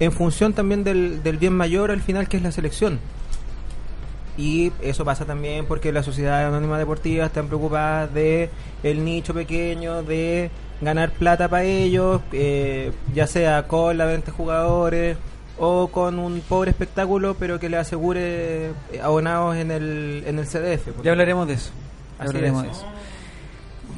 en 0.00 0.12
función 0.12 0.52
también 0.54 0.84
del, 0.84 1.22
del 1.22 1.36
bien 1.38 1.54
mayor 1.56 1.90
al 1.90 2.00
final 2.00 2.28
que 2.28 2.36
es 2.38 2.42
la 2.42 2.52
selección. 2.52 2.98
Y 4.36 4.72
eso 4.82 5.04
pasa 5.04 5.24
también 5.24 5.64
porque 5.66 5.92
las 5.92 6.04
sociedades 6.04 6.48
anónimas 6.48 6.78
deportivas 6.78 7.28
están 7.28 7.46
preocupadas 7.46 8.12
de 8.12 8.50
el 8.82 9.04
nicho 9.04 9.32
pequeño, 9.32 10.02
de 10.02 10.50
ganar 10.80 11.10
plata 11.12 11.48
para 11.48 11.62
ellos, 11.64 12.20
eh, 12.32 12.92
ya 13.14 13.26
sea 13.28 13.68
con 13.68 13.96
la 13.96 14.06
venta 14.06 14.26
de 14.26 14.36
jugadores 14.36 15.16
o 15.58 15.88
con 15.88 16.18
un 16.18 16.40
pobre 16.40 16.70
espectáculo, 16.70 17.36
pero 17.38 17.58
que 17.60 17.68
le 17.68 17.76
asegure 17.76 18.66
eh, 18.68 19.00
abonados 19.02 19.56
en 19.56 19.70
el, 19.70 20.24
en 20.26 20.38
el 20.38 20.46
CDF. 20.46 21.02
Ya 21.02 21.12
hablaremos 21.12 21.46
de 21.46 21.54
eso. 21.54 21.70
Ya 22.18 22.24
hablaremos 22.26 22.64
es. 22.64 22.70
de 22.70 22.76
eso. 22.78 22.86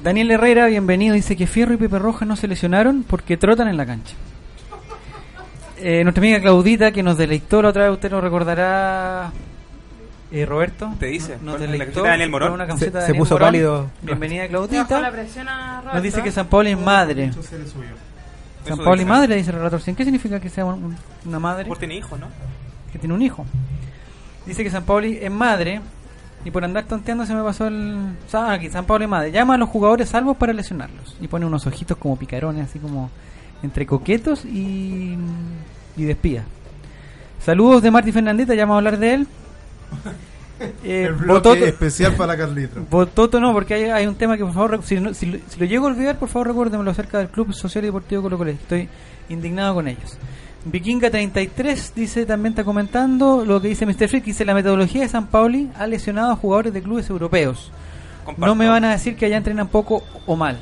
Daniel 0.03 0.31
Herrera, 0.31 0.67
bienvenido. 0.67 1.15
Dice 1.15 1.37
que 1.37 1.47
Fierro 1.47 1.75
y 1.75 1.77
Pepe 1.79 1.99
Roja 1.99 2.25
no 2.25 2.37
se 2.37 2.47
lesionaron 2.47 3.03
porque 3.03 3.37
trotan 3.37 3.69
en 3.69 3.77
la 3.77 3.87
cancha. 3.87 4.15
Eh, 5.79 6.03
nuestra 6.05 6.21
amiga 6.23 6.41
Claudita, 6.41 6.93
que 6.93 7.03
nos 7.03 7.19
deleitó 7.19 7.61
la 7.63 7.69
otra 7.71 7.85
vez, 7.85 7.93
usted 7.93 8.11
nos 8.11 8.23
recordará, 8.23 9.31
eh, 10.33 10.47
Roberto. 10.47 10.93
Te 10.99 11.07
dice, 11.07 11.39
Nos 11.43 11.61
la 11.61 11.67
deleitó 11.67 12.03
de 12.03 12.09
Daniel 12.09 12.31
Morón. 12.31 12.53
una 12.53 12.67
Se- 12.79 12.91
se 12.91 13.15
puso 13.15 13.35
Morón. 13.35 13.47
pálido. 13.49 13.91
Bienvenida, 14.03 14.43
la 14.45 14.49
Claudita. 14.49 15.11
presión 15.11 15.49
a 15.49 15.83
Nos 15.95 16.03
dice 16.03 16.23
que 16.23 16.33
San 16.33 16.47
Pauli 16.47 16.71
es 16.73 16.79
madre. 16.81 17.31
San 18.69 18.79
Pauli 18.85 19.01
dice. 19.01 19.09
madre, 19.11 19.37
dice 19.37 19.51
el 19.51 19.57
relator. 19.57 19.81
¿Qué 19.83 20.05
significa 20.05 20.41
que 20.41 20.49
sea 20.49 20.65
un- 20.65 20.97
una 21.25 21.39
madre? 21.39 21.67
Por 21.67 21.79
tiene 21.79 21.97
hijos, 21.97 22.19
¿no? 22.19 22.29
que 22.93 22.99
tiene 22.99 23.15
un 23.15 23.23
hijo. 23.23 23.45
Dice 24.47 24.63
que 24.65 24.71
San 24.71 24.85
Pauli 24.85 25.19
es 25.21 25.31
madre 25.31 25.81
y 26.45 26.51
por 26.51 26.65
andar 26.65 26.85
tonteando 26.85 27.27
se 27.27 27.35
me 27.35 27.43
pasó 27.43 27.67
el... 27.67 28.15
Ah, 28.33 28.53
aquí, 28.53 28.71
San 28.71 28.85
Pauli 28.87 29.05
es 29.05 29.11
madre. 29.11 29.33
Llama 29.33 29.55
a 29.55 29.59
los 29.59 29.69
jugadores 29.69 30.09
salvos 30.09 30.37
para 30.37 30.53
lesionarlos. 30.53 31.17
Y 31.21 31.29
pone 31.29 31.45
unos 31.47 31.67
ojitos 31.67 31.97
como 31.99 32.17
picarones, 32.17 32.69
así 32.69 32.79
como 32.79 33.11
entre 33.63 33.85
coquetos 33.87 34.45
y, 34.45 35.17
y 35.97 36.05
de 36.05 36.13
espía. 36.13 36.45
Saludos 37.45 37.83
de 37.83 37.91
Marty 37.91 38.13
Fernandita, 38.13 38.55
ya 38.55 38.63
vamos 38.63 38.75
a 38.75 38.79
hablar 38.79 38.99
de 38.99 39.15
él. 39.15 39.27
Eh, 40.85 41.05
El 41.09 41.15
bloque 41.15 41.51
Bototo- 41.51 41.65
especial 41.67 42.15
para 42.15 42.37
Carlito. 42.37 42.81
Bototo 42.91 43.39
no, 43.41 43.53
porque 43.53 43.75
hay, 43.75 43.85
hay 43.85 44.07
un 44.07 44.15
tema 44.15 44.37
que 44.37 44.45
por 44.45 44.55
favor, 44.55 44.81
si, 44.83 44.99
no- 45.01 45.13
si 45.13 45.27
lo, 45.27 45.39
si 45.49 45.61
lo 45.61 45.67
llego 45.67 45.87
a 45.87 45.91
olvidar, 45.91 46.19
por 46.19 46.29
favor 46.29 46.49
recuérdemelo 46.49 46.91
acerca 46.91 47.19
del 47.19 47.29
Club 47.29 47.53
Social 47.53 47.85
y 47.85 47.89
Deportivo 47.89 48.23
Colo 48.23 48.39
Colo. 48.39 48.51
Estoy 48.51 48.89
indignado 49.29 49.75
con 49.75 49.89
ellos. 49.89 50.17
Vikinga 50.65 51.11
33 51.11 51.93
dice, 51.95 52.27
también 52.27 52.53
está 52.53 52.65
comentando 52.65 53.45
lo 53.45 53.61
que 53.61 53.69
dice 53.69 53.87
Mr. 53.87 54.09
Freak, 54.09 54.25
dice 54.25 54.45
la 54.45 54.55
metodología 54.55 55.03
de 55.03 55.09
San 55.09 55.27
Pauli 55.29 55.71
ha 55.79 55.87
lesionado 55.87 56.33
a 56.33 56.37
jugadores 56.37 56.73
de 56.73 56.83
clubes 56.83 57.09
europeos. 57.11 57.71
Comparto. 58.25 58.47
no 58.47 58.55
me 58.57 58.67
van 58.67 58.85
a 58.85 58.91
decir 58.91 59.15
que 59.15 59.27
allá 59.27 59.37
entrenan 59.37 59.69
poco 59.69 60.03
o 60.27 60.35
mal. 60.37 60.59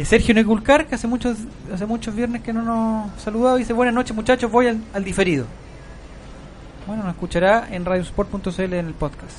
Y 0.00 0.04
Sergio 0.04 0.34
Neculcar, 0.34 0.86
que 0.86 0.94
hace 0.96 1.06
muchos, 1.06 1.36
hace 1.72 1.86
muchos 1.86 2.14
viernes 2.16 2.42
que 2.42 2.52
no 2.52 2.62
nos 2.62 3.22
saludaba, 3.22 3.56
dice 3.58 3.72
buenas 3.72 3.94
noches 3.94 4.16
muchachos, 4.16 4.50
voy 4.50 4.66
al, 4.66 4.78
al 4.94 5.04
diferido. 5.04 5.44
Bueno, 6.86 7.04
nos 7.04 7.12
escuchará 7.14 7.68
en 7.70 7.84
radiosport.cl 7.84 8.60
en 8.60 8.86
el 8.86 8.94
podcast. 8.94 9.38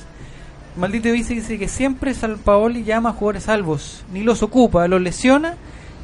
Maldito 0.76 1.10
dice, 1.10 1.34
dice 1.34 1.58
que 1.58 1.68
siempre 1.68 2.14
Salpaoli 2.14 2.82
llama 2.82 3.10
a 3.10 3.12
jugadores 3.12 3.44
salvos, 3.44 4.04
ni 4.12 4.22
los 4.22 4.42
ocupa, 4.42 4.88
los 4.88 5.02
lesiona 5.02 5.56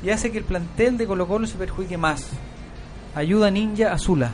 y 0.02 0.10
hace 0.10 0.30
que 0.30 0.38
el 0.38 0.44
plantel 0.44 0.98
de 0.98 1.06
Colo 1.06 1.26
Colo 1.26 1.46
se 1.46 1.56
perjudique 1.56 1.96
más. 1.96 2.28
Ayuda 3.14 3.50
Ninja 3.50 3.92
Azula. 3.92 4.32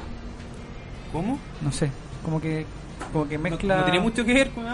¿Cómo? 1.13 1.39
No 1.63 1.71
sé, 1.71 1.91
como 2.25 2.41
que, 2.41 2.67
como 3.13 3.29
que 3.29 3.37
No, 3.37 3.45
mezcla... 3.45 3.77
no 3.79 3.85
tiene 3.85 4.01
mucho 4.01 4.25
que 4.25 4.35
ver 4.35 4.51
con... 4.51 4.65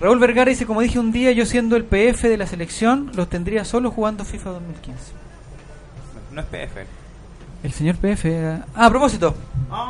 Raúl 0.00 0.18
Vergara 0.18 0.50
dice, 0.50 0.66
como 0.66 0.80
dije 0.80 0.98
un 0.98 1.12
día, 1.12 1.32
yo 1.32 1.46
siendo 1.46 1.76
el 1.76 1.84
PF 1.84 2.28
de 2.28 2.36
la 2.36 2.46
selección, 2.46 3.12
los 3.14 3.28
tendría 3.28 3.64
solo 3.64 3.90
jugando 3.90 4.24
FIFA 4.24 4.50
2015. 4.50 5.12
No 6.32 6.40
es 6.40 6.46
PF. 6.48 7.01
El 7.62 7.72
señor 7.72 7.96
PF... 7.96 8.24
era- 8.26 8.66
Ah, 8.74 8.86
a 8.86 8.90
propósito, 8.90 9.34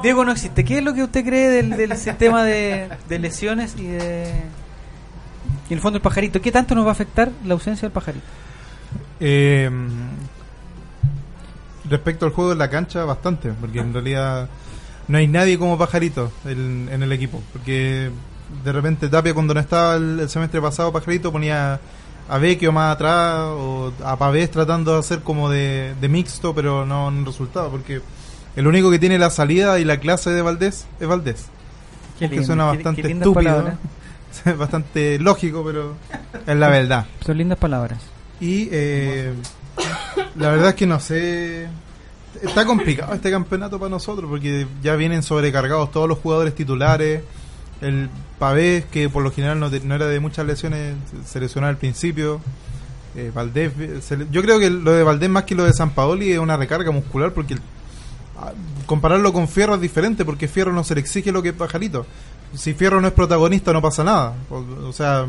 Diego 0.02 0.24
no 0.24 0.32
existe. 0.32 0.64
¿Qué 0.64 0.78
es 0.78 0.84
lo 0.84 0.92
que 0.94 1.02
usted 1.02 1.24
cree 1.24 1.48
del, 1.48 1.70
del 1.70 1.96
sistema 1.96 2.44
de, 2.44 2.88
de 3.08 3.18
lesiones 3.18 3.74
y 3.78 3.86
de... 3.86 4.24
Y 5.68 5.72
en 5.72 5.78
el 5.78 5.80
fondo 5.80 5.96
el 5.96 6.02
pajarito? 6.02 6.40
¿Qué 6.42 6.52
tanto 6.52 6.74
nos 6.74 6.84
va 6.84 6.90
a 6.90 6.92
afectar 6.92 7.30
la 7.44 7.54
ausencia 7.54 7.86
del 7.88 7.92
pajarito? 7.92 8.26
Eh, 9.20 9.70
respecto 11.88 12.26
al 12.26 12.32
juego 12.32 12.52
en 12.52 12.58
la 12.58 12.68
cancha, 12.70 13.04
bastante, 13.04 13.52
porque 13.60 13.80
en 13.80 13.92
realidad 13.92 14.48
no 15.08 15.18
hay 15.18 15.26
nadie 15.28 15.58
como 15.58 15.78
Pajarito 15.78 16.30
en, 16.44 16.88
el 17.02 17.12
equipo. 17.12 17.42
Porque 17.52 18.10
de 18.64 18.72
repente 18.72 19.08
Tapia, 19.08 19.34
cuando 19.34 19.54
no 19.54 19.60
estaba 19.60 19.96
el 19.96 20.28
semestre 20.28 20.60
pasado, 20.60 20.92
Pajarito 20.92 21.32
ponía 21.32 21.80
a 22.28 22.38
Vecchio 22.38 22.72
más 22.72 22.94
atrás 22.94 23.40
o 23.48 23.92
a 24.04 24.16
Pavés 24.16 24.50
tratando 24.50 24.94
de 24.94 24.98
hacer 25.00 25.20
como 25.20 25.50
de, 25.50 25.94
de 26.00 26.08
mixto, 26.08 26.54
pero 26.54 26.86
no 26.86 27.08
en 27.08 27.26
resultado, 27.26 27.70
porque 27.70 28.00
el 28.56 28.66
único 28.66 28.90
que 28.90 28.98
tiene 28.98 29.18
la 29.18 29.30
salida 29.30 29.78
y 29.78 29.84
la 29.84 29.98
clase 29.98 30.30
de 30.30 30.42
Valdés 30.42 30.86
es 31.00 31.08
Valdés. 31.08 31.46
Qué 32.18 32.28
que 32.28 32.44
suena 32.44 32.64
bastante 32.64 33.02
qué 33.02 33.12
estúpido, 33.12 33.72
bastante 34.58 35.18
lógico, 35.18 35.64
pero 35.64 35.96
es 36.46 36.56
la 36.56 36.68
verdad. 36.68 37.06
Son 37.24 37.36
lindas 37.36 37.58
palabras. 37.58 38.00
Y 38.40 38.68
eh, 38.70 39.32
la 40.36 40.50
verdad 40.50 40.70
es 40.70 40.74
que 40.74 40.86
no 40.86 41.00
sé. 41.00 41.68
Está 42.42 42.64
complicado 42.64 43.14
este 43.14 43.30
campeonato 43.30 43.78
para 43.78 43.90
nosotros 43.90 44.28
porque 44.28 44.66
ya 44.82 44.96
vienen 44.96 45.22
sobrecargados 45.22 45.90
todos 45.90 46.08
los 46.08 46.18
jugadores 46.18 46.54
titulares. 46.54 47.22
El 47.82 48.08
Pavés, 48.38 48.84
que 48.86 49.08
por 49.08 49.22
lo 49.22 49.30
general 49.32 49.58
no, 49.60 49.68
no 49.68 49.94
era 49.94 50.06
de 50.06 50.20
muchas 50.20 50.46
lesiones, 50.46 50.94
se 51.26 51.38
al 51.68 51.76
principio. 51.76 52.40
Eh, 53.14 53.30
Valdés, 53.34 53.72
le- 54.16 54.26
yo 54.30 54.40
creo 54.40 54.58
que 54.58 54.70
lo 54.70 54.92
de 54.92 55.02
Valdés 55.02 55.28
más 55.28 55.42
que 55.44 55.54
lo 55.54 55.64
de 55.64 55.72
San 55.74 55.90
Paoli 55.90 56.32
es 56.32 56.38
una 56.38 56.56
recarga 56.56 56.90
muscular 56.92 57.32
porque 57.32 57.54
el- 57.54 57.60
ah, 58.38 58.52
compararlo 58.86 59.32
con 59.34 59.48
Fierro 59.48 59.74
es 59.74 59.80
diferente 59.82 60.24
porque 60.24 60.48
Fierro 60.48 60.72
no 60.72 60.82
se 60.82 60.94
le 60.94 61.00
exige 61.02 61.30
lo 61.30 61.42
que 61.42 61.50
es 61.50 61.54
Pajarito. 61.54 62.06
Si 62.54 62.72
Fierro 62.72 63.00
no 63.00 63.08
es 63.08 63.12
protagonista 63.12 63.72
no 63.72 63.82
pasa 63.82 64.02
nada. 64.02 64.34
O, 64.50 64.92
sea, 64.92 65.26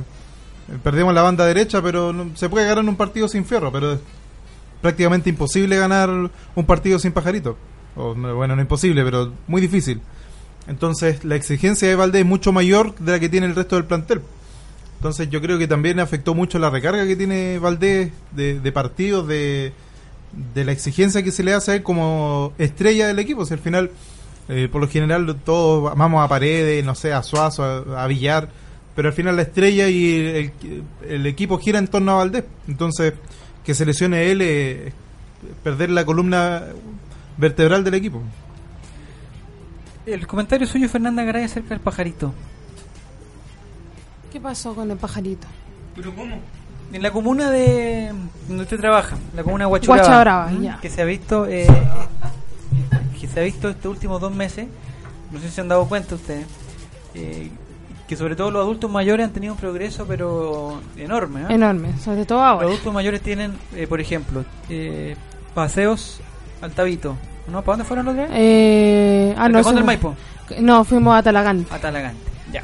perdemos 0.82 1.14
la 1.14 1.24
banda 1.24 1.46
derecha, 1.46 1.82
pero 1.82 2.14
no- 2.14 2.32
se 2.38 2.48
puede 2.50 2.66
ganar 2.68 2.86
un 2.86 2.96
partido 2.96 3.28
sin 3.28 3.44
Fierro, 3.46 3.72
pero 3.72 3.94
es 3.94 4.00
prácticamente 4.82 5.30
imposible 5.30 5.78
ganar 5.78 6.10
un 6.10 6.66
partido 6.66 7.00
sin 7.00 7.12
Pajarito. 7.12 7.58
O, 7.96 8.16
no, 8.16 8.36
bueno, 8.36 8.56
no 8.56 8.62
imposible, 8.62 9.04
pero 9.04 9.34
muy 9.48 9.62
difícil. 9.62 10.00
Entonces, 10.68 11.24
la 11.26 11.36
exigencia 11.36 11.88
de 11.88 11.96
Valdés 11.96 12.22
es 12.22 12.28
mucho 12.28 12.52
mayor 12.52 12.96
de 12.96 13.12
la 13.12 13.20
que 13.20 13.30
tiene 13.30 13.48
el 13.48 13.56
resto 13.56 13.76
del 13.76 13.86
plantel. 13.86 14.22
Entonces, 14.98 15.30
yo 15.30 15.42
creo 15.42 15.58
que 15.58 15.68
también 15.68 16.00
afectó 16.00 16.34
mucho 16.34 16.60
la 16.60 16.70
recarga 16.70 17.06
que 17.06 17.16
tiene 17.16 17.60
Valdés 17.60 18.12
de, 18.32 18.72
partidos, 18.72 19.28
de, 19.28 19.74
de 20.54 20.64
la 20.64 20.72
exigencia 20.72 21.22
que 21.24 21.32
se 21.32 21.44
le 21.44 21.54
hace 21.54 21.84
como 21.84 22.54
estrella 22.58 23.08
del 23.08 23.20
equipo. 23.20 23.46
Si 23.46 23.54
al 23.54 23.60
final, 23.60 23.92
eh, 24.48 24.70
por 24.72 24.82
lo 24.82 24.88
general, 24.88 25.36
todos 25.44 25.92
amamos 25.92 26.24
a 26.24 26.30
Paredes, 26.30 26.86
no 26.86 26.96
sé, 26.96 27.12
a 27.12 27.22
Suazo, 27.22 27.64
a, 27.64 28.04
a 28.04 28.08
Villar, 28.08 28.48
pero 28.96 29.10
al 29.10 29.14
final 29.14 29.36
la 29.36 29.42
estrella 29.42 29.90
y 29.90 30.16
el, 30.16 30.84
el 31.10 31.26
equipo 31.26 31.58
gira 31.58 31.80
en 31.80 31.88
torno 31.88 32.14
a 32.14 32.16
Valdés. 32.16 32.46
Entonces, 32.70 33.14
que 33.66 33.74
se 33.74 33.86
lesione 33.86 34.32
él 34.32 34.42
es 34.42 34.94
perder 35.64 35.90
la 35.90 36.06
columna 36.06 36.64
vertebral 37.38 37.84
del 37.84 37.96
equipo. 37.96 38.22
El 40.06 40.28
comentario 40.28 40.68
suyo, 40.68 40.90
Fernanda 40.90 41.24
Garay, 41.24 41.46
acerca 41.46 41.70
del 41.70 41.80
pajarito. 41.80 42.34
¿Qué 44.32 44.40
pasó 44.40 44.76
con 44.76 44.90
el 44.92 44.98
pajarito? 44.98 45.48
¿Pero 45.96 46.14
cómo? 46.14 46.36
En 46.92 47.02
la 47.02 47.12
comuna 47.12 47.50
de 47.50 48.12
donde 48.48 48.64
usted 48.64 48.80
trabaja, 48.80 49.16
la 49.36 49.44
comuna 49.44 49.66
de 49.66 49.72
Huachuraba, 49.72 50.08
Huachuraba, 50.08 50.52
¿m? 50.52 50.66
ya. 50.66 50.80
que 50.80 50.90
se 50.90 51.02
ha 51.02 51.06
visto 51.06 51.48
eh, 51.48 51.66
que 53.20 53.28
se 53.28 53.40
ha 53.40 53.44
visto 53.44 53.70
estos 53.70 53.92
últimos 53.92 54.20
dos 54.22 54.34
meses, 54.34 54.68
no 55.32 55.40
sé 55.40 55.48
si 55.48 55.56
se 55.56 55.62
han 55.62 55.70
dado 55.70 55.88
cuenta 55.88 56.16
ustedes, 56.16 56.46
eh, 57.16 57.50
que 58.08 58.16
sobre 58.16 58.36
todo 58.36 58.52
los 58.52 58.62
adultos 58.62 58.92
mayores 58.92 59.26
han 59.26 59.34
tenido 59.34 59.54
un 59.54 59.60
progreso 59.60 60.06
pero 60.06 60.82
enorme. 60.98 61.44
¿eh? 61.44 61.46
Enorme, 61.50 61.98
sobre 62.00 62.26
todo 62.26 62.40
Los 62.40 62.48
ahora. 62.48 62.68
adultos 62.68 62.94
mayores 62.94 63.22
tienen, 63.22 63.54
eh, 63.76 63.88
por 63.88 64.02
ejemplo, 64.02 64.44
eh, 64.70 65.16
paseos 65.56 66.20
al 66.62 66.72
Tabito. 66.74 67.16
¿No? 67.48 67.62
¿Para 67.62 67.78
dónde 67.78 67.84
fueron 67.86 68.06
los 68.06 68.16
tres? 68.16 68.30
Eh, 68.34 69.36
ah, 69.38 69.46
¿El 69.48 69.52
no, 69.52 69.58
Cajón 69.60 69.76
del 69.76 69.84
eso- 69.84 69.86
Maipo? 69.86 70.16
no, 70.60 70.84
fuimos 70.84 71.16
a 71.18 71.24
Talagante. 71.24 71.74
A 71.74 71.80
Talagante, 71.80 72.22
ya. 72.52 72.64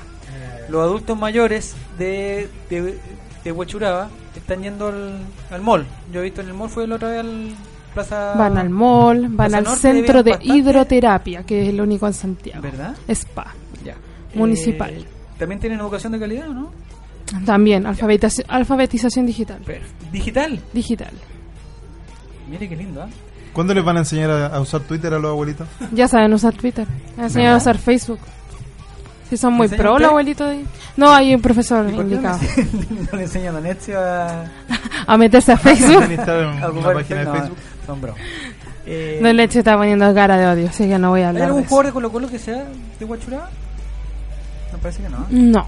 Los 0.69 0.81
adultos 0.83 1.17
mayores 1.17 1.75
de, 1.97 2.47
de, 2.69 2.97
de 3.43 3.51
Huachuraba 3.51 4.09
están 4.35 4.61
yendo 4.63 4.87
al, 4.87 5.19
al 5.51 5.61
mall. 5.61 5.85
Yo 6.13 6.19
he 6.21 6.23
visto 6.23 6.41
en 6.41 6.47
el 6.49 6.53
mall, 6.53 6.69
fue 6.69 6.87
la 6.87 6.95
otra 6.95 7.09
vez 7.09 7.19
al 7.19 7.55
Plaza... 7.93 8.35
Van 8.37 8.57
al 8.57 8.69
mall, 8.69 9.21
van 9.29 9.35
Plaza 9.35 9.57
al 9.57 9.63
Norte, 9.63 9.79
centro 9.81 10.23
de 10.23 10.31
bastante- 10.31 10.53
hidroterapia, 10.57 11.43
que 11.43 11.63
es 11.63 11.69
el 11.69 11.81
único 11.81 12.05
en 12.07 12.13
Santiago. 12.13 12.61
¿Verdad? 12.61 12.95
Spa. 13.09 13.53
Ya. 13.83 13.95
Municipal. 14.35 14.91
Eh, 14.93 15.05
También 15.39 15.59
tienen 15.59 15.79
educación 15.79 16.13
de 16.13 16.19
calidad, 16.19 16.49
¿o 16.49 16.53
¿no? 16.53 16.71
También, 17.45 17.85
alfabetización, 17.85 18.45
alfabetización 18.49 19.25
digital. 19.25 19.59
Digital. 20.11 20.59
Digital. 20.73 21.11
Mire 22.49 22.67
qué 22.69 22.75
lindo, 22.75 23.01
¿ah? 23.03 23.09
¿Cuándo 23.53 23.73
les 23.73 23.83
van 23.83 23.97
a 23.97 23.99
enseñar 23.99 24.29
a, 24.29 24.47
a 24.47 24.59
usar 24.61 24.81
Twitter 24.81 25.13
a 25.13 25.19
los 25.19 25.29
abuelitos? 25.31 25.67
Ya 25.91 26.07
saben 26.07 26.33
usar 26.33 26.53
Twitter. 26.53 26.87
Enseñan 27.17 27.53
a 27.53 27.57
usar 27.57 27.77
Facebook. 27.77 28.19
Si 29.29 29.37
son 29.37 29.53
muy 29.53 29.65
¿Enseña 29.65 29.81
pro 29.83 29.99
los 29.99 30.09
abuelitos. 30.09 30.49
de- 30.49 30.65
No, 30.97 31.13
hay 31.13 31.35
un 31.35 31.41
profesor 31.41 31.87
¿Y 31.87 31.93
por 31.93 32.05
qué 32.07 32.15
no 32.15 32.15
indicado. 32.15 32.39
le- 32.39 33.05
no 33.11 33.17
le 33.17 33.23
enseñan 33.23 33.55
a 33.55 33.59
Netzio 33.61 33.99
a, 33.99 34.45
A 35.07 35.17
meterse 35.17 35.51
a 35.51 35.57
Facebook. 35.57 36.03
A 36.27 36.33
una 36.33 36.67
ocupar 36.67 36.93
página 36.95 37.19
de 37.19 37.25
no, 37.25 37.33
Facebook. 37.33 37.57
Son. 37.85 37.99
Eh, 38.85 39.19
No 39.21 39.31
Leche 39.33 39.59
está 39.59 39.77
poniendo 39.77 40.11
cara 40.15 40.35
de 40.37 40.47
odio, 40.47 40.69
así 40.69 40.87
que 40.87 40.97
no 40.97 41.09
voy 41.09 41.21
a 41.21 41.25
¿Hay 41.25 41.27
hablar 41.29 41.41
de 41.43 41.47
algún 41.47 41.61
eso. 41.61 41.69
jugador 41.69 41.85
de 41.87 41.91
Colo 41.93 42.11
Colo 42.11 42.27
que 42.29 42.39
sea 42.39 42.65
de 42.99 43.05
Huachuraba? 43.05 43.49
Me 44.71 44.77
parece 44.79 45.03
que 45.03 45.09
no. 45.09 45.17
¿eh? 45.17 45.25
No. 45.29 45.67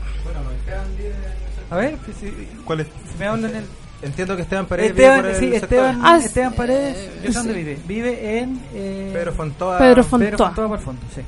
A 1.70 1.76
ver, 1.76 1.98
si, 2.06 2.14
si- 2.14 2.48
¿Cuál 2.66 2.80
es? 2.82 2.88
si 3.12 3.18
me 3.20 3.28
hablan 3.28 3.56
el... 3.56 3.66
Entiendo 4.02 4.36
que 4.36 4.42
Esteban 4.42 4.66
Paredes 4.66 4.94
vive 4.94 5.04
Esteban, 5.06 5.22
por 5.22 5.30
el 5.30 5.36
sí. 5.40 5.56
Esteban, 5.56 6.02
Ah, 6.04 6.18
Esteban 6.18 6.54
Paredes, 6.54 7.10
yo 7.18 7.22
sé 7.22 7.28
sí. 7.28 7.34
dónde 7.34 7.54
vive. 7.54 7.80
Vive 7.88 8.40
en... 8.40 8.62
Eh, 8.74 9.10
Pedro 9.14 9.34
Fontoa. 9.34 9.78
Pedro 9.78 10.04
Pedro 10.04 10.04
Fontoa. 10.04 10.48
Fontoa 10.48 10.68
por 10.68 10.78
el 10.80 10.84
fondo, 10.86 11.02
sí. 11.14 11.22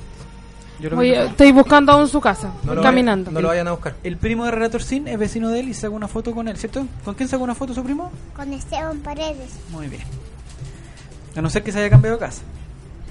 Yo 0.80 0.90
lo 0.90 0.98
vi. 0.98 1.12
estoy 1.14 1.52
buscando 1.52 1.92
aún 1.92 2.08
su 2.10 2.20
casa. 2.20 2.48
No 2.64 2.68
Voy 2.68 2.76
lo 2.78 2.82
caminando. 2.82 3.26
Vayan, 3.26 3.34
no 3.36 3.42
lo 3.42 3.48
vayan 3.50 3.68
a 3.68 3.72
buscar. 3.72 3.96
El 4.04 4.18
primo 4.18 4.44
de 4.46 4.52
Relator 4.52 4.82
Sin 4.84 5.08
es 5.08 5.18
vecino 5.20 5.50
de 5.50 5.60
él 5.60 5.70
y 5.70 5.74
saca 5.74 5.94
una 5.94 6.08
foto 6.08 6.34
con 6.34 6.48
él, 6.48 6.58
¿cierto? 6.58 6.86
¿Con 7.06 7.14
quién 7.14 7.30
sacó 7.30 7.44
una 7.44 7.56
foto 7.56 7.74
su 7.74 7.84
primo? 7.84 8.12
Con 8.36 8.52
Esteban 8.52 9.00
Paredes. 9.00 9.52
Muy 9.70 9.88
bien. 9.88 10.02
A 11.36 11.42
no 11.42 11.50
ser 11.50 11.64
que 11.64 11.72
se 11.72 11.80
haya 11.80 11.90
cambiado 11.90 12.18
de 12.18 12.26
casa. 12.26 12.42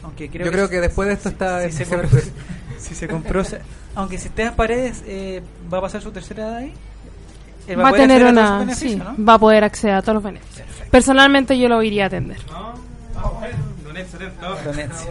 Aunque 0.03 0.29
creo 0.29 0.47
Yo 0.47 0.53
creo 0.53 0.69
que 0.69 0.81
después 0.81 1.07
de 1.09 1.15
esto 1.15 1.29
está... 1.29 1.63
si 1.67 1.73
se 1.73 1.85
se- 1.85 1.97
compró, 1.97 2.19
si 2.79 2.95
se 2.95 3.09
compró 3.09 3.43
aunque 3.95 4.19
si 4.19 4.29
Esteban 4.29 4.55
Paredes 4.57 5.03
eh, 5.07 5.41
va 5.73 5.79
a 5.79 5.83
pasar 5.83 6.03
su 6.03 6.11
tercera 6.11 6.43
edad 6.45 6.57
ahí, 6.57 6.73
él 7.67 7.79
Va 7.81 7.89
a 7.89 7.93
tener 7.93 8.25
una. 8.25 8.75
Sí, 8.75 9.01
va 9.19 9.35
a 9.35 9.39
poder 9.39 9.65
acceder 9.65 9.95
a 9.97 10.03
todos 10.03 10.15
los 10.15 10.23
beneficios. 10.25 10.67
Personalmente 10.91 11.59
yo 11.59 11.69
lo 11.69 11.83
iría 11.83 12.05
a 12.05 12.07
atender. 12.09 12.39
Don 13.85 13.97
Ezio. 13.97 15.09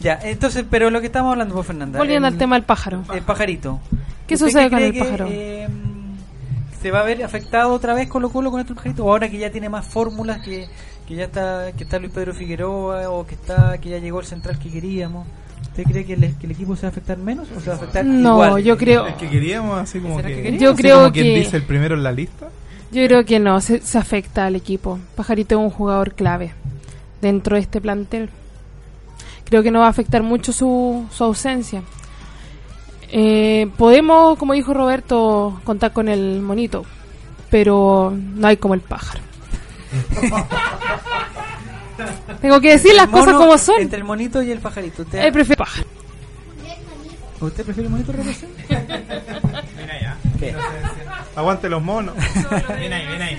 Ya, 0.00 0.18
entonces, 0.22 0.64
pero 0.70 0.90
lo 0.90 1.00
que 1.00 1.06
estamos 1.06 1.32
hablando, 1.32 1.54
pues, 1.54 1.66
Fernanda. 1.66 1.98
Volviendo 1.98 2.28
el- 2.28 2.34
al 2.34 2.38
tema 2.38 2.56
del 2.56 2.64
pájaro. 2.64 3.02
El 3.12 3.22
pajarito. 3.22 3.80
¿Qué 4.26 4.34
¿Usted 4.34 4.46
sucede 4.48 4.70
con 4.70 4.78
el 4.80 4.92
que, 4.92 4.98
pájaro? 4.98 5.26
eh, 5.30 5.68
¿Se 6.82 6.90
va 6.90 7.00
a 7.00 7.04
ver 7.04 7.22
afectado 7.24 7.72
otra 7.72 7.94
vez 7.94 8.08
Colo 8.08 8.28
Colo 8.30 8.50
con 8.50 8.60
este 8.60 8.74
pajarito? 8.74 9.04
¿O 9.06 9.10
ahora 9.10 9.28
que 9.30 9.38
ya 9.38 9.50
tiene 9.50 9.68
más 9.70 9.86
fórmulas, 9.86 10.42
que, 10.42 10.68
que 11.06 11.14
ya 11.14 11.24
está 11.24 11.72
que 11.76 11.84
está 11.84 11.98
Luis 11.98 12.12
Pedro 12.12 12.34
Figueroa, 12.34 13.08
o 13.10 13.26
que 13.26 13.34
está 13.34 13.78
que 13.78 13.88
ya 13.90 13.98
llegó 13.98 14.20
el 14.20 14.26
central 14.26 14.58
que 14.58 14.70
queríamos? 14.70 15.26
¿Usted 15.76 15.90
cree 15.90 16.04
que 16.04 16.12
el, 16.14 16.34
que 16.38 16.46
el 16.46 16.52
equipo 16.52 16.76
se 16.76 16.82
va 16.82 16.88
a 16.88 16.90
afectar 16.92 17.18
menos 17.18 17.48
o 17.50 17.60
se 17.60 17.66
va 17.66 17.72
a 17.72 17.76
afectar 17.76 18.04
No, 18.04 18.34
igual? 18.44 18.62
yo 18.62 18.76
creo. 18.76 19.06
Es 19.08 19.14
que 19.16 19.28
queríamos, 19.28 19.76
así 19.80 19.98
como 19.98 20.16
¿Será 20.16 20.28
que. 20.28 20.34
que 20.36 20.42
queríamos? 20.42 20.62
Yo 20.62 20.70
así 20.72 20.82
creo 20.82 20.96
como 21.00 21.12
quien 21.12 21.24
que- 21.26 21.34
dice 21.40 21.56
el 21.56 21.62
primero 21.64 21.94
en 21.96 22.02
la 22.04 22.12
lista. 22.12 22.48
Yo 22.92 23.04
creo 23.06 23.24
que 23.24 23.40
no, 23.40 23.60
se, 23.60 23.80
se 23.80 23.98
afecta 23.98 24.46
al 24.46 24.54
equipo. 24.54 25.00
Pajarito 25.16 25.56
es 25.56 25.60
un 25.60 25.70
jugador 25.70 26.14
clave 26.14 26.52
dentro 27.20 27.56
de 27.56 27.62
este 27.62 27.80
plantel. 27.80 28.30
Creo 29.44 29.64
que 29.64 29.72
no 29.72 29.80
va 29.80 29.86
a 29.86 29.90
afectar 29.90 30.22
mucho 30.22 30.52
su, 30.52 31.04
su 31.10 31.24
ausencia. 31.24 31.82
Eh, 33.10 33.68
podemos, 33.76 34.38
como 34.38 34.52
dijo 34.52 34.74
Roberto, 34.74 35.60
contar 35.64 35.92
con 35.92 36.08
el 36.08 36.40
monito, 36.40 36.84
pero 37.50 38.12
no 38.16 38.46
hay 38.46 38.56
como 38.58 38.74
el 38.74 38.80
pájaro. 38.80 39.20
Tengo 42.40 42.60
que 42.60 42.72
decir 42.72 42.94
las 42.94 43.04
El 43.06 43.10
mono- 43.10 43.24
cosas 43.24 43.36
como 43.38 43.58
son. 43.58 43.80
Entre 43.82 43.98
el 43.98 44.04
monito 44.04 44.42
y 44.42 44.50
el 44.50 44.58
pajarito. 44.58 45.02
¿Usted, 45.02 45.24
Eh, 45.24 45.32
prefiero 45.32 45.64
pájaro. 45.64 45.86
¿usted 47.40 47.64
prefiere 47.64 47.86
el 47.86 47.90
monito 47.92 48.12
represión? 48.12 48.50
¿Qué? 50.38 50.54
Aguante 51.36 51.68
los 51.68 51.82
monos. 51.82 52.14
Ven 52.68 52.92
ahí, 52.92 53.06
ven 53.06 53.22
ahí. 53.22 53.38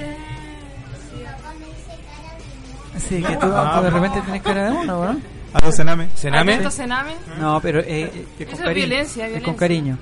Sí, 3.10 3.22
que 3.22 3.36
tú, 3.36 3.48
tú 3.52 3.82
de 3.84 3.89
repente 3.89 4.22
tienes 4.22 4.41
cara 4.41 4.65
de 4.65 4.72
mono, 4.72 5.06
¿no? 5.13 5.20
A 5.54 5.65
los 5.65 5.76
cename. 5.76 6.10
¿Cename? 6.15 6.70
Cename. 6.70 7.13
No, 7.39 7.60
pero 7.62 7.80
eh, 7.80 8.12
eh, 8.13 8.26
es 8.39 8.48
con 8.50 8.58
cariño. 8.60 8.74
violencia, 8.88 9.26
es 9.28 9.32
con 9.44 9.56
violencia. 9.56 9.56
cariño. 9.60 9.98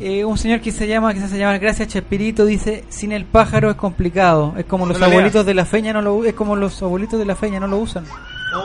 Eh, 0.00 0.24
un 0.24 0.38
señor 0.38 0.60
que 0.62 0.72
se 0.72 0.86
llama, 0.88 1.12
que 1.12 1.20
se 1.20 1.36
llama 1.38 1.58
Gracias 1.58 1.88
Chespirito 1.88 2.46
dice, 2.46 2.84
sin 2.88 3.12
el 3.12 3.26
pájaro 3.26 3.70
es 3.70 3.76
complicado. 3.76 4.54
Es 4.56 4.64
como 4.64 4.86
los 4.86 4.98
No 4.98 5.04
abuelitos 5.06 5.44
de 5.44 5.52
la 5.54 5.66
feña 5.66 5.92
no 5.92 6.00
lo 6.00 6.14
u- 6.16 6.24
es 6.24 6.32
como 6.34 6.56
los 6.56 6.82
abuelitos 6.82 7.18
de 7.18 7.26
la 7.26 7.36
feña 7.36 7.60
no 7.60 7.66
lo 7.66 7.76
usan. 7.78 8.04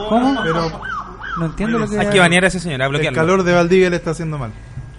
¿Cómo? 0.09 0.41
Pero 0.43 0.71
No 1.37 1.45
entiendo 1.47 1.77
lo 1.79 1.89
que 1.89 1.99
Hay 1.99 2.07
que 2.07 2.19
banear 2.19 2.45
a 2.45 2.47
ese 2.47 2.59
señor, 2.61 2.81
a 2.81 2.85
el 2.85 3.11
calor 3.13 3.43
de 3.43 3.53
Valdivia 3.53 3.89
le 3.89 3.97
está 3.97 4.11
haciendo 4.11 4.37
mal. 4.37 4.51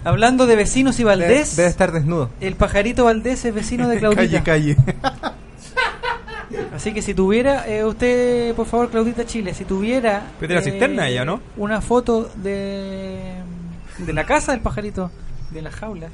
Hablando 0.03 0.45
de 0.45 0.55
vecinos 0.55 0.99
y 0.99 1.03
Valdés, 1.03 1.55
debe 1.57 1.67
estar 1.69 1.91
desnudo. 1.91 2.29
el 2.39 2.55
pajarito 2.55 3.03
Valdés 3.05 3.43
es 3.43 3.53
vecino 3.53 3.89
de 3.89 3.97
Claudita. 3.99 4.43
calle, 4.43 4.75
calle. 4.75 4.77
Así 6.73 6.93
que 6.93 7.01
si 7.01 7.13
tuviera, 7.13 7.67
eh, 7.67 7.83
usted, 7.83 8.53
por 8.55 8.67
favor, 8.67 8.89
Claudita 8.89 9.25
Chile, 9.25 9.53
si 9.53 9.65
tuviera... 9.65 10.19
eh, 10.19 10.33
Pero 10.39 10.49
de 10.49 10.55
la 10.55 10.61
cisterna 10.61 11.07
ella, 11.09 11.25
¿no? 11.25 11.41
Una 11.57 11.81
foto 11.81 12.29
de, 12.35 13.33
de 13.97 14.13
la 14.13 14.23
casa 14.25 14.51
del 14.51 14.61
pajarito, 14.61 15.11
de 15.51 15.61
la 15.61 15.71
jaula. 15.71 16.07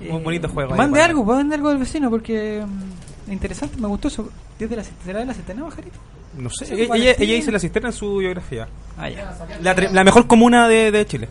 Eh, 0.00 0.10
Un 0.10 0.24
bonito 0.24 0.48
juego 0.48 0.74
Mande 0.74 1.02
algo, 1.02 1.24
mande 1.24 1.54
algo 1.54 1.68
del 1.68 1.78
vecino, 1.78 2.08
porque 2.10 2.64
mm, 2.66 3.32
interesante, 3.32 3.76
me 3.78 3.86
gustó 3.88 4.08
eso. 4.08 4.30
¿Desde 4.58 4.76
la, 4.76 4.84
¿Será 5.04 5.20
de 5.20 5.26
la 5.26 5.34
cisterna, 5.34 5.64
pajarito? 5.64 5.98
No 6.38 6.48
sé, 6.50 6.72
ella, 6.72 6.94
ella, 6.94 7.14
ella 7.18 7.34
dice 7.34 7.50
la 7.52 7.58
cisterna 7.58 7.88
en 7.88 7.94
su 7.94 8.16
biografía. 8.18 8.68
Ah, 8.96 9.08
ya. 9.08 9.34
La, 9.60 10.04
mejor 10.04 10.26
comuna 10.26 10.68
de, 10.68 10.90
de 10.90 11.06
Chile. 11.06 11.28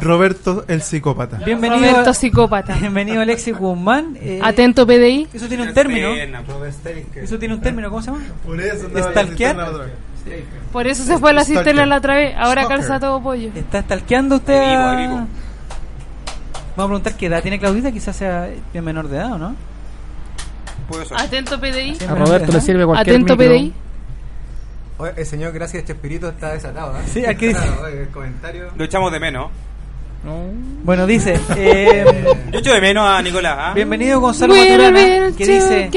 Roberto 0.00 0.64
el 0.68 0.82
psicópata. 0.82 1.38
Bienvenido, 1.38 1.80
Roberto 1.80 2.12
Psicópata. 2.14 2.74
bienvenido 2.80 3.22
Alexis 3.22 3.56
Guzmán. 3.56 4.18
eh, 4.20 4.38
Atento 4.42 4.86
PDI. 4.86 5.28
Eso 5.32 5.48
tiene 5.48 5.62
un 5.64 5.72
término. 5.74 6.10
Eso 7.16 7.38
tiene 7.38 7.54
un 7.54 7.60
término, 7.60 7.88
¿cómo 7.88 8.02
se 8.02 8.10
llama? 8.10 8.22
Por 8.44 8.60
eso. 8.60 8.88
Por 10.72 10.86
eso 10.86 11.04
se 11.04 11.18
fue 11.18 11.30
a 11.30 11.32
la 11.32 11.44
cisterna 11.44 11.86
la 11.86 11.96
otra 11.98 12.16
vez. 12.16 12.34
Ahora 12.36 12.64
Stalker. 12.64 12.86
calza 12.86 13.00
todo 13.00 13.22
pollo. 13.22 13.50
¿Está 13.54 13.82
stalkeando 13.82 14.36
usted 14.36 14.58
Ahí 14.58 15.06
vivo, 15.06 15.18
a... 15.18 15.26
Vamos 16.78 16.90
a 16.90 17.02
preguntar 17.02 17.18
qué 17.18 17.26
edad 17.26 17.42
tiene 17.42 17.58
Claudita, 17.58 17.90
quizás 17.90 18.14
sea 18.14 18.48
bien 18.72 18.84
menor 18.84 19.08
de 19.08 19.16
edad, 19.16 19.32
¿o 19.32 19.38
no? 19.38 19.56
Puede 20.88 21.06
ser. 21.06 21.20
Atento 21.20 21.58
PDI. 21.58 21.98
A 22.08 22.14
Roberto 22.14 22.52
le 22.52 22.60
sirve 22.60 22.86
cualquier 22.86 23.16
Atento 23.16 23.36
micro. 23.36 23.52
PDI. 23.52 23.72
Oye, 24.98 25.12
el 25.16 25.26
señor 25.26 25.52
Gracias 25.52 25.84
Chespirito 25.84 26.28
está 26.28 26.52
desatado. 26.52 26.96
¿eh? 26.96 27.02
Sí, 27.12 27.26
aquí 27.26 27.48
dice. 27.48 27.64
El 27.92 28.08
comentario. 28.10 28.68
Lo 28.76 28.84
echamos 28.84 29.10
de 29.10 29.18
menos. 29.18 29.50
Bueno, 30.84 31.04
dice... 31.04 31.40
eh, 31.56 32.04
Yo 32.52 32.60
echo 32.60 32.72
de 32.72 32.80
menos 32.80 33.08
a 33.08 33.20
Nicolás. 33.22 33.56
¿ah? 33.58 33.72
Bienvenido 33.74 34.20
Gonzalo 34.20 34.54
Maturana, 34.54 35.32
que 35.36 35.46
dice, 35.46 35.90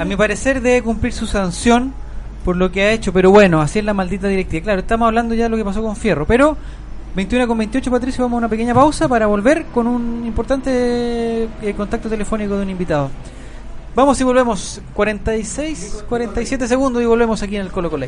a 0.00 0.04
mi 0.04 0.16
parecer 0.16 0.60
debe 0.60 0.82
cumplir 0.82 1.12
su 1.12 1.28
sanción 1.28 1.94
por 2.44 2.56
lo 2.56 2.72
que 2.72 2.82
ha 2.82 2.90
hecho, 2.90 3.12
pero 3.12 3.30
bueno, 3.30 3.60
así 3.60 3.78
es 3.78 3.84
la 3.84 3.94
maldita 3.94 4.26
directiva. 4.26 4.64
Claro, 4.64 4.80
estamos 4.80 5.06
hablando 5.06 5.36
ya 5.36 5.44
de 5.44 5.50
lo 5.50 5.56
que 5.56 5.64
pasó 5.64 5.80
con 5.80 5.94
Fierro, 5.94 6.26
pero 6.26 6.56
21 7.14 7.46
con 7.46 7.58
28, 7.58 7.90
Patricio, 7.90 8.24
vamos 8.24 8.36
a 8.36 8.38
una 8.38 8.48
pequeña 8.48 8.74
pausa 8.74 9.06
para 9.08 9.26
volver 9.26 9.66
con 9.66 9.86
un 9.86 10.26
importante 10.26 11.44
eh, 11.62 11.74
contacto 11.76 12.08
telefónico 12.08 12.56
de 12.56 12.62
un 12.62 12.70
invitado. 12.70 13.10
Vamos 13.94 14.20
y 14.20 14.24
volvemos, 14.24 14.80
46, 14.94 16.06
47 16.08 16.66
segundos 16.66 17.00
y 17.02 17.06
volvemos 17.06 17.40
aquí 17.42 17.54
en 17.54 17.62
el 17.62 17.70
Colo 17.70 17.88
Colo. 17.88 18.06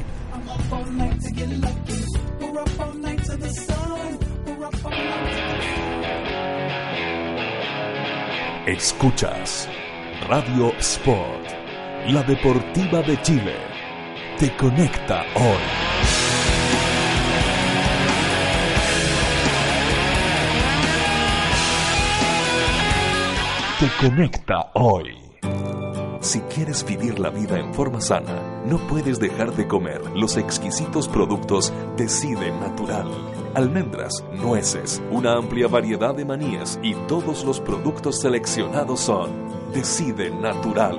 Escuchas 8.66 9.68
Radio 10.28 10.72
Sport, 10.80 11.46
la 12.08 12.24
deportiva 12.24 13.00
de 13.02 13.22
Chile. 13.22 13.54
Te 14.40 14.56
conecta 14.56 15.22
hoy. 15.36 16.05
Te 23.78 23.90
conecta 24.00 24.70
hoy. 24.72 25.18
Si 26.20 26.40
quieres 26.40 26.82
vivir 26.82 27.18
la 27.18 27.28
vida 27.28 27.58
en 27.58 27.74
forma 27.74 28.00
sana, 28.00 28.62
no 28.64 28.78
puedes 28.78 29.20
dejar 29.20 29.54
de 29.54 29.68
comer 29.68 30.00
los 30.14 30.38
exquisitos 30.38 31.08
productos 31.08 31.74
Decide 31.94 32.52
Natural. 32.52 33.06
Almendras, 33.52 34.24
nueces, 34.32 35.02
una 35.10 35.34
amplia 35.34 35.68
variedad 35.68 36.14
de 36.14 36.24
manías 36.24 36.80
y 36.82 36.94
todos 37.06 37.44
los 37.44 37.60
productos 37.60 38.18
seleccionados 38.18 39.00
son 39.00 39.30
Decide 39.74 40.30
Natural. 40.30 40.98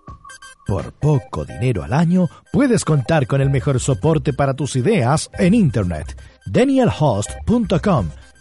Por 0.67 0.93
poco 0.93 1.45
dinero 1.45 1.83
al 1.83 1.93
año, 1.93 2.29
puedes 2.53 2.85
contar 2.85 3.27
con 3.27 3.41
el 3.43 3.51
mejor 3.51 3.81
soporte 3.81 4.33
para 4.33 4.55
tus 4.55 4.77
ideas 4.77 5.29
en 5.39 5.53
Internet. 5.53 6.17
DanielHost.com, 6.47 8.09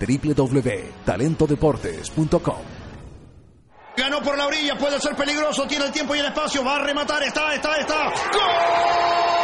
www.talentodeportes.com 0.00 2.84
Ganó 3.96 4.20
por 4.22 4.36
la 4.36 4.46
orilla, 4.46 4.76
puede 4.76 5.00
ser 5.00 5.14
peligroso, 5.14 5.66
tiene 5.66 5.86
el 5.86 5.92
tiempo 5.92 6.16
y 6.16 6.18
el 6.18 6.26
espacio, 6.26 6.64
va 6.64 6.76
a 6.76 6.80
rematar, 6.80 7.22
está, 7.22 7.54
está, 7.54 7.76
está. 7.76 8.12
¡Gol! 8.32 9.43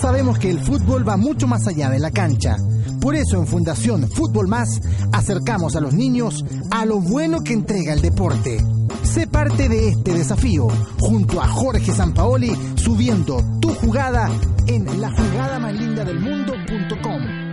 Sabemos 0.00 0.38
que 0.38 0.50
el 0.50 0.58
fútbol 0.60 1.06
va 1.06 1.18
mucho 1.18 1.46
más 1.46 1.66
allá 1.66 1.90
de 1.90 1.98
la 1.98 2.10
cancha. 2.10 2.56
Por 3.02 3.14
eso 3.14 3.36
en 3.36 3.46
Fundación 3.46 4.08
Fútbol 4.08 4.48
Más 4.48 4.80
acercamos 5.12 5.76
a 5.76 5.80
los 5.80 5.92
niños 5.92 6.42
a 6.70 6.86
lo 6.86 7.00
bueno 7.00 7.42
que 7.42 7.52
entrega 7.52 7.92
el 7.92 8.00
deporte. 8.00 8.64
Sé 9.02 9.26
parte 9.26 9.68
de 9.68 9.88
este 9.88 10.14
desafío 10.14 10.68
junto 10.98 11.42
a 11.42 11.48
Jorge 11.48 11.92
Sampaoli 11.92 12.50
subiendo 12.76 13.42
tu 13.60 13.74
jugada 13.74 14.30
en 14.66 15.00
la 15.02 15.10
jugada 15.10 15.58
más 15.58 15.74
linda 15.74 16.02
del 16.02 16.18
mundo.com. 16.18 17.49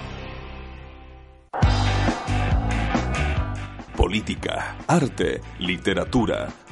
Política, 3.96 4.80
arte, 4.86 5.40
literatura, 5.60 6.50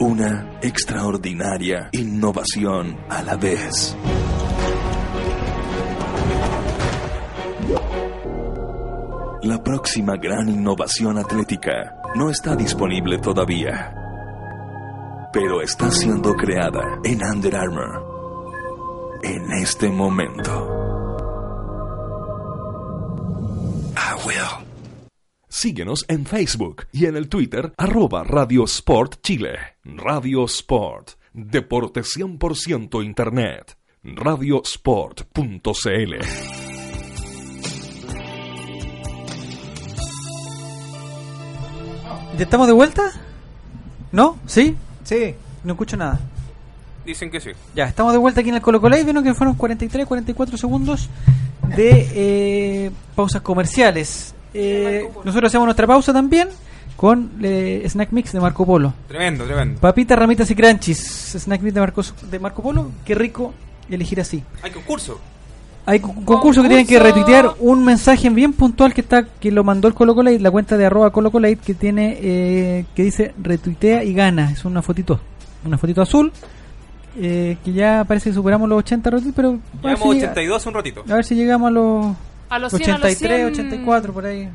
Una 0.00 0.58
extraordinaria 0.60 1.88
innovación 1.92 2.96
a 3.08 3.22
la 3.22 3.36
vez. 3.36 3.96
La 9.42 9.62
próxima 9.62 10.16
gran 10.16 10.48
innovación 10.48 11.18
atlética 11.18 11.96
no 12.16 12.28
está 12.28 12.56
disponible 12.56 13.18
todavía, 13.18 13.94
pero 15.32 15.62
está 15.62 15.90
siendo 15.90 16.34
creada 16.34 16.98
en 17.04 17.22
Under 17.24 17.54
Armour 17.54 19.20
en 19.22 19.52
este 19.52 19.90
momento. 19.90 20.50
I 23.96 24.26
will. 24.26 24.66
Síguenos 25.48 26.04
en 26.08 26.26
Facebook 26.26 26.86
y 26.90 27.06
en 27.06 27.16
el 27.16 27.28
Twitter 27.28 27.72
arroba 27.76 28.24
Radio 28.24 28.64
Sport 28.64 29.22
Chile. 29.22 29.73
Radio 29.84 30.46
Sport. 30.46 31.10
Deporte 31.34 32.00
100% 32.00 33.04
Internet. 33.04 33.76
Radiosport.cl 34.02 36.14
¿Estamos 42.38 42.66
de 42.66 42.72
vuelta? 42.72 43.12
¿No? 44.12 44.38
¿Sí? 44.46 44.76
Sí. 45.04 45.34
No 45.62 45.74
escucho 45.74 45.96
nada. 45.96 46.18
Dicen 47.04 47.30
que 47.30 47.40
sí. 47.40 47.50
Ya, 47.74 47.84
estamos 47.84 48.12
de 48.12 48.18
vuelta 48.18 48.40
aquí 48.40 48.48
en 48.48 48.56
el 48.56 48.62
Colo 48.62 48.80
Colo. 48.80 48.96
Vieron 48.96 49.22
que 49.22 49.34
fueron 49.34 49.54
43, 49.54 50.06
44 50.06 50.56
segundos 50.56 51.08
de 51.76 52.08
eh, 52.14 52.90
pausas 53.14 53.42
comerciales. 53.42 54.34
Eh, 54.54 55.08
nosotros 55.24 55.50
hacemos 55.50 55.66
nuestra 55.66 55.86
pausa 55.86 56.12
también 56.12 56.48
con 56.96 57.30
eh, 57.42 57.84
Snack 57.88 58.12
Mix 58.12 58.32
de 58.32 58.40
Marco 58.40 58.64
Polo. 58.64 58.94
Tremendo, 59.08 59.44
tremendo. 59.44 59.80
Papitas, 59.80 60.18
ramitas 60.18 60.50
y 60.50 60.54
crunchies. 60.54 60.98
Snack 61.38 61.60
Mix 61.60 61.74
de 61.74 61.80
Marco, 61.80 62.02
de 62.30 62.38
Marco 62.38 62.62
Polo. 62.62 62.90
Qué 63.04 63.14
rico 63.14 63.52
elegir 63.90 64.20
así. 64.20 64.42
Hay 64.62 64.70
concurso. 64.70 65.20
Hay 65.86 66.00
un 66.02 66.24
concurso 66.24 66.62
que 66.62 66.68
tienen 66.68 66.86
que 66.86 66.98
retuitear 66.98 67.50
un 67.58 67.84
mensaje 67.84 68.30
bien 68.30 68.54
puntual 68.54 68.94
que 68.94 69.02
está 69.02 69.24
que 69.24 69.50
lo 69.50 69.64
mandó 69.64 69.86
el 69.86 69.92
Colo 69.92 70.14
Colate, 70.14 70.40
la 70.40 70.50
cuenta 70.50 70.78
de 70.78 70.86
arroba 70.86 71.10
Colo 71.10 71.30
Colate, 71.30 71.56
que 71.58 71.74
tiene 71.74 72.16
eh, 72.22 72.86
que 72.94 73.02
dice 73.02 73.34
retuitea 73.42 74.02
y 74.02 74.14
gana. 74.14 74.50
Es 74.50 74.64
una 74.64 74.80
fotito, 74.80 75.20
una 75.66 75.76
fotito 75.76 76.00
azul. 76.00 76.32
eh, 77.20 77.58
que 77.64 77.72
ya 77.74 78.02
parece 78.08 78.30
que 78.30 78.34
superamos 78.34 78.66
los 78.68 78.78
80 78.78 79.10
retweets, 79.10 79.36
pero 79.36 79.48
a 79.50 79.52
ver 79.52 79.96
Llevamos 79.96 80.16
si- 80.16 80.22
82 80.22 80.66
un 80.66 80.74
ratito. 80.74 81.04
a 81.08 81.14
ver 81.14 81.24
si 81.24 81.34
llegamos 81.34 81.68
a 81.68 81.70
los, 81.70 82.06
A 82.48 82.58
los 82.58 82.72
100, 82.72 82.90
a 82.90 82.98
los 82.98 83.04
83, 83.12 83.54
100. 83.54 83.66
84 83.66 84.12
por 84.14 84.24
ahí. 84.26 84.48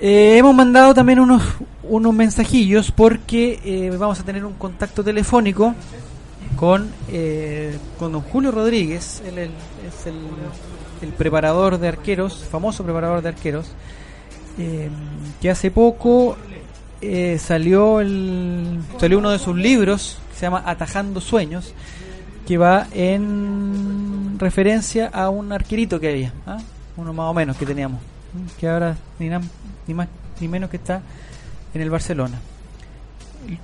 Eh, 0.00 0.36
hemos 0.38 0.54
mandado 0.54 0.92
también 0.94 1.20
unos 1.20 1.42
unos 1.88 2.14
mensajillos 2.14 2.90
porque 2.90 3.60
eh, 3.64 3.94
vamos 3.96 4.18
a 4.18 4.24
tener 4.24 4.44
un 4.44 4.54
contacto 4.54 5.04
telefónico 5.04 5.74
con 6.56 6.90
eh, 7.08 7.76
con 7.98 8.12
don 8.12 8.22
Julio 8.22 8.50
Rodríguez, 8.50 9.22
él 9.26 9.38
es 9.38 10.06
el, 10.06 10.14
el 11.02 11.12
preparador 11.12 11.78
de 11.78 11.88
arqueros, 11.88 12.44
famoso 12.50 12.84
preparador 12.84 13.22
de 13.22 13.28
arqueros, 13.28 13.66
eh, 14.58 14.88
que 15.40 15.50
hace 15.50 15.70
poco 15.70 16.36
eh, 17.00 17.38
salió 17.38 18.00
el, 18.00 18.80
salió 18.98 19.18
uno 19.18 19.30
de 19.30 19.38
sus 19.38 19.56
libros 19.56 20.18
que 20.30 20.38
se 20.38 20.46
llama 20.46 20.62
Atajando 20.64 21.20
Sueños, 21.20 21.74
que 22.46 22.56
va 22.56 22.86
en 22.92 24.38
referencia 24.38 25.08
a 25.08 25.28
un 25.30 25.52
arquerito 25.52 25.98
que 26.00 26.08
había, 26.08 26.32
¿ah? 26.46 26.58
uno 26.96 27.12
más 27.12 27.30
o 27.30 27.34
menos 27.34 27.56
que 27.56 27.66
teníamos. 27.66 28.00
Que 28.58 28.68
ahora 28.68 28.96
ni, 29.18 29.28
nam- 29.28 29.48
ni 29.86 29.94
más 29.94 30.08
ni 30.40 30.48
menos 30.48 30.70
que 30.70 30.76
está 30.76 31.02
en 31.72 31.80
el 31.80 31.90
Barcelona. 31.90 32.40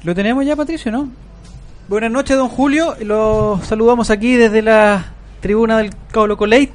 ¿Lo 0.05 0.15
tenemos 0.15 0.45
ya, 0.45 0.57
Patricio, 0.57 0.93
no? 0.93 1.09
Buenas 1.89 2.11
noches, 2.11 2.37
don 2.37 2.49
Julio. 2.49 2.95
Lo 3.03 3.61
saludamos 3.65 4.11
aquí 4.11 4.37
desde 4.37 4.63
la 4.63 5.13
tribuna 5.41 5.79
del 5.79 5.95
Colo 6.13 6.37
Colate. 6.37 6.73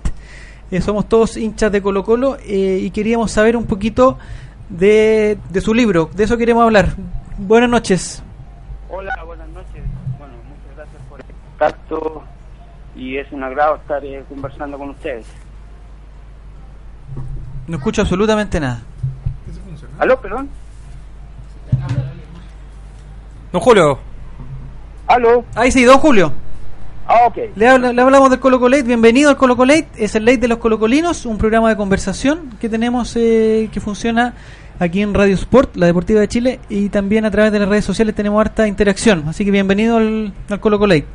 Eh, 0.72 0.82
somos 0.82 1.08
todos 1.08 1.38
hinchas 1.38 1.72
de 1.72 1.82
Colo 1.82 2.04
Colo 2.04 2.38
eh, 2.44 2.80
y 2.82 2.90
queríamos 2.92 3.32
saber 3.32 3.56
un 3.56 3.66
poquito 3.66 4.18
de, 4.70 5.38
de 5.50 5.62
su 5.62 5.74
libro. 5.74 6.10
De 6.14 6.24
eso 6.24 6.38
queremos 6.38 6.64
hablar. 6.64 6.96
Buenas 7.38 7.70
noches. 7.70 8.24
Hola, 8.90 9.24
buenas 9.26 9.48
noches. 9.50 9.84
Bueno, 10.18 10.34
muchas 10.50 10.76
gracias 10.76 11.02
por 11.10 11.20
el 11.20 11.26
contacto 11.28 12.24
y 12.96 13.18
es 13.18 13.32
un 13.32 13.44
agrado 13.44 13.76
estar 13.76 14.04
eh, 14.04 14.24
conversando 14.28 14.78
con 14.78 14.90
ustedes. 14.90 15.26
No 17.68 17.78
escucho 17.78 18.02
absolutamente 18.02 18.60
nada. 18.60 18.82
¿Aló, 19.98 20.20
perdón? 20.20 20.50
Don 23.52 23.62
Julio. 23.62 24.00
¿Aló? 25.08 25.46
Ahí 25.56 25.72
sí, 25.72 25.84
don 25.84 25.98
Julio. 25.98 26.34
Ah, 27.08 27.28
ok. 27.28 27.38
Le, 27.56 27.94
le 27.94 28.02
hablamos 28.02 28.30
del 28.30 28.40
Colo 28.40 28.60
Colate. 28.60 28.84
Bienvenido 28.84 29.30
al 29.30 29.38
Colo 29.38 29.56
Colate. 29.56 29.88
Es 29.98 30.16
el 30.16 30.26
late 30.26 30.40
de 30.40 30.48
los 30.48 30.58
colocolinos, 30.58 31.26
un 31.26 31.38
programa 31.38 31.70
de 31.70 31.78
conversación 31.78 32.52
que 32.60 32.70
tenemos 32.70 33.16
eh, 33.16 33.70
que 33.72 33.80
funciona 33.80 34.34
aquí 34.80 35.02
en 35.02 35.14
Radio 35.14 35.36
Sport, 35.36 35.76
la 35.78 35.86
Deportiva 35.86 36.20
de 36.20 36.28
Chile, 36.28 36.60
y 36.68 36.90
también 36.90 37.26
a 37.26 37.32
través 37.32 37.52
de 37.52 37.60
las 37.60 37.70
redes 37.70 37.86
sociales 37.86 38.14
tenemos 38.14 38.42
harta 38.42 38.68
interacción. 38.68 39.24
Así 39.28 39.46
que 39.46 39.52
bienvenido 39.52 39.98
al, 39.98 40.34
al 40.50 40.60
Colo 40.60 40.78
Colate. 40.78 41.06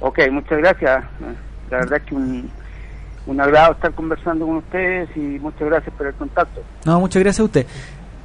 Ok, 0.00 0.18
muchas 0.30 0.58
gracias. 0.58 1.04
La 1.70 1.78
verdad 1.78 1.98
es 1.98 2.04
que 2.04 2.14
un, 2.14 2.50
un 3.30 3.40
agrado 3.40 3.72
estar 3.72 3.92
conversando 3.92 4.44
con 4.44 4.56
ustedes 4.56 5.08
y 5.16 5.20
muchas 5.20 5.68
gracias 5.68 5.94
por 5.94 6.06
el 6.06 6.14
contacto. 6.14 6.62
No, 6.84 6.98
muchas 6.98 7.22
gracias 7.22 7.40
a 7.40 7.44
usted. 7.44 7.66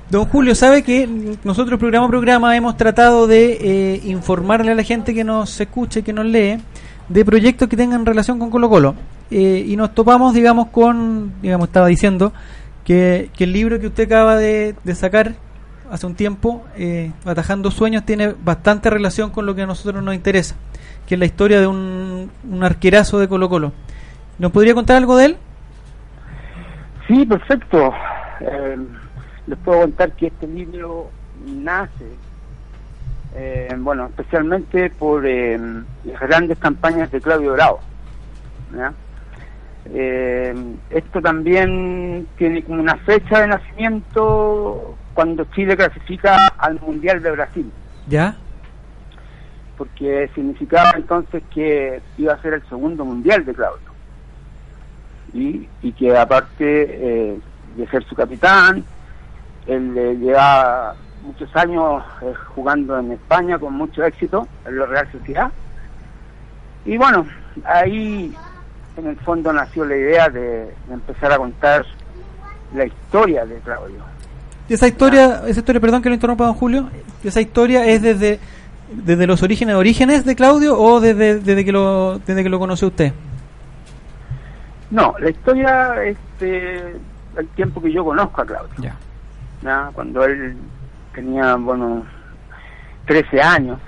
Don 0.10 0.26
Julio, 0.26 0.56
sabe 0.56 0.84
que 0.84 1.08
nosotros 1.44 1.80
programa 1.80 2.08
a 2.08 2.10
programa 2.10 2.56
hemos 2.58 2.76
tratado 2.76 3.28
de 3.28 3.58
eh, 3.62 4.02
informarle 4.06 4.72
a 4.72 4.76
la 4.76 4.84
gente 4.84 5.14
que 5.14 5.24
nos 5.24 5.60
escucha 5.62 6.00
y 6.00 6.04
que 6.04 6.14
nos 6.14 6.26
lee 6.26 6.58
de 7.08 7.26
proyectos 7.26 7.68
que 7.68 7.78
tengan 7.78 8.06
relación 8.06 8.40
con 8.40 8.50
Colo 8.50 8.68
Colo. 8.68 8.96
Eh, 9.30 9.64
y 9.68 9.76
nos 9.76 9.94
topamos, 9.94 10.34
digamos, 10.34 10.68
con, 10.70 11.34
digamos, 11.42 11.68
estaba 11.68 11.88
diciendo 11.88 12.34
que, 12.84 13.30
que 13.36 13.44
el 13.44 13.54
libro 13.54 13.80
que 13.80 13.88
usted 13.88 14.06
acaba 14.06 14.38
de, 14.38 14.76
de 14.84 14.96
sacar 14.96 15.34
hace 15.92 16.06
un 16.08 16.16
tiempo, 16.16 16.64
eh, 16.76 17.12
Atajando 17.26 17.70
Sueños, 17.70 18.06
tiene 18.06 18.34
bastante 18.44 18.90
relación 18.90 19.30
con 19.30 19.46
lo 19.46 19.54
que 19.54 19.64
a 19.64 19.68
nosotros 19.68 20.04
nos 20.04 20.16
interesa, 20.16 20.56
que 21.06 21.14
es 21.14 21.20
la 21.20 21.26
historia 21.26 21.60
de 21.60 21.68
un, 21.68 22.32
un 22.50 22.64
arquerazo 22.64 23.20
de 23.20 23.28
Colo 23.28 23.50
Colo. 23.50 23.72
¿Nos 24.38 24.52
podría 24.52 24.74
contar 24.74 24.98
algo 24.98 25.16
de 25.18 25.26
él? 25.26 25.38
Sí, 27.08 27.26
perfecto. 27.26 27.94
Eh, 28.42 28.78
les 29.48 29.58
puedo 29.60 29.82
contar 29.82 30.12
que 30.14 30.28
este 30.28 30.48
libro 30.48 31.10
nace, 31.46 32.10
eh, 33.36 33.74
bueno, 33.78 34.08
especialmente 34.08 34.90
por 34.90 35.26
eh, 35.26 35.58
las 36.04 36.20
grandes 36.20 36.58
campañas 36.58 37.12
de 37.12 37.22
Claudio 37.22 37.54
Bravo. 37.54 37.80
¿ya? 38.76 38.94
Esto 40.90 41.22
también 41.22 42.28
tiene 42.38 42.64
como 42.64 42.82
una 42.82 42.96
fecha 42.98 43.42
de 43.42 43.48
nacimiento 43.48 44.98
cuando 45.14 45.46
Chile 45.54 45.78
clasifica 45.78 46.48
al 46.58 46.80
Mundial 46.82 47.22
de 47.22 47.32
Brasil, 47.32 47.72
¿Ya? 48.08 48.36
porque 49.78 50.28
significaba 50.34 50.92
entonces 50.96 51.44
que 51.54 52.02
iba 52.18 52.34
a 52.34 52.42
ser 52.42 52.56
el 52.56 52.68
segundo 52.68 53.06
Mundial 53.06 53.46
de 53.46 53.54
Claudio. 53.54 53.95
Y, 55.34 55.68
y 55.82 55.92
que 55.92 56.18
aparte 56.18 56.54
eh, 56.62 57.40
de 57.76 57.88
ser 57.88 58.04
su 58.06 58.16
capitán, 58.16 58.84
él 59.68 59.98
eh, 59.98 60.16
lleva 60.18 60.96
muchos 61.24 61.54
años 61.56 62.04
eh, 62.22 62.34
jugando 62.54 62.98
en 63.00 63.12
España 63.12 63.58
con 63.58 63.74
mucho 63.74 64.04
éxito 64.04 64.48
en 64.66 64.80
la 64.80 64.86
Real 64.86 65.12
Sociedad. 65.12 65.52
Y 66.86 66.98
bueno, 66.98 67.26
ahí 67.66 68.34
en 68.98 69.08
el 69.08 69.16
fondo 69.18 69.52
nació 69.52 69.86
la 69.86 69.98
idea 69.98 70.30
de, 70.30 70.70
empezar 70.92 71.32
a 71.34 71.38
contar 71.38 71.86
la 72.74 72.86
historia 72.86 73.46
de 73.46 73.56
Claudio. 73.60 74.00
Y 74.70 74.74
esa 74.74 74.88
historia, 74.88 75.42
esa 75.48 75.60
historia, 75.60 75.82
perdón 75.82 76.02
que 76.02 76.10
lo 76.10 76.16
interrumpa 76.16 76.46
don 76.46 76.54
Julio, 76.54 76.90
esa 77.24 77.42
historia 77.42 77.86
es 77.86 78.02
desde 78.02 78.40
desde 78.92 79.26
los 79.26 79.42
orígenes 79.42 79.76
orígenes 79.76 80.26
de 80.26 80.36
Claudio 80.36 80.80
o 80.80 81.00
desde, 81.00 81.40
desde 81.40 81.66
que 81.66 81.72
lo 81.72 82.20
desde 82.20 82.44
que 82.44 82.50
lo 82.50 82.60
conoció 82.60 82.90
usted. 82.90 83.14
No, 84.92 85.16
la 85.20 85.30
historia 85.30 86.04
es 86.04 86.18
eh, 86.42 86.96
el 87.38 87.48
tiempo 87.50 87.82
que 87.82 87.92
yo 87.92 88.04
conozco 88.06 88.42
a 88.42 88.46
Claudio. 88.46 88.74
Ya. 88.80 88.96
¿ya? 89.62 89.90
Cuando 89.94 90.24
él 90.26 90.56
tenía, 91.14 91.56
bueno, 91.56 92.04
13 93.08 93.42
años. 93.42 93.80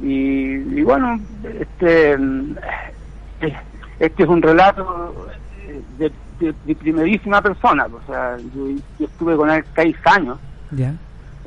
Y, 0.00 0.54
y 0.78 0.82
bueno, 0.82 1.18
este, 1.58 2.12
eh, 2.12 3.56
este 3.98 4.22
es 4.22 4.28
un 4.28 4.40
relato 4.42 5.26
eh, 5.66 5.80
de, 5.98 6.12
de- 6.38 6.54
de 6.64 6.74
primerísima 6.76 7.42
persona. 7.42 7.86
O 7.86 8.00
sea, 8.06 8.36
yo, 8.54 8.68
yo 8.98 9.06
estuve 9.06 9.36
con 9.36 9.50
él 9.50 9.64
seis 9.74 9.96
años 10.04 10.38
Ya. 10.70 10.94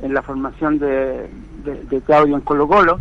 en 0.02 0.14
la 0.14 0.22
formación 0.22 0.80
de, 0.80 1.30
de, 1.64 1.84
de 1.90 2.02
Claudio 2.02 2.36
en 2.36 2.42
Colo 2.42 2.68
Colo 2.68 3.00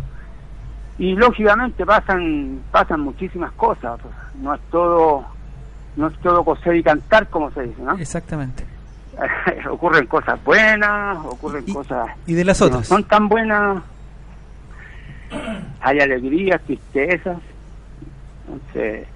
y 1.01 1.15
lógicamente 1.15 1.83
pasan 1.83 2.61
pasan 2.71 3.01
muchísimas 3.01 3.51
cosas 3.53 3.99
pues, 3.99 4.13
no 4.35 4.53
es 4.53 4.61
todo 4.69 5.25
no 5.95 6.07
es 6.07 6.17
todo 6.19 6.43
coser 6.45 6.75
y 6.75 6.83
cantar 6.83 7.27
como 7.27 7.49
se 7.51 7.63
dice 7.63 7.81
¿no? 7.81 7.97
Exactamente. 7.97 8.63
ocurren 9.71 10.05
cosas 10.05 10.41
buenas 10.43 11.17
ocurren 11.25 11.65
cosas 11.73 12.07
Y 12.27 12.35
de 12.35 12.45
las 12.45 12.59
que 12.59 12.65
no 12.65 12.67
otras. 12.67 12.87
son 12.87 13.03
tan 13.05 13.27
buenas 13.27 13.83
hay 15.81 15.99
alegrías 15.99 16.61
tristezas 16.61 17.39
entonces 18.45 19.07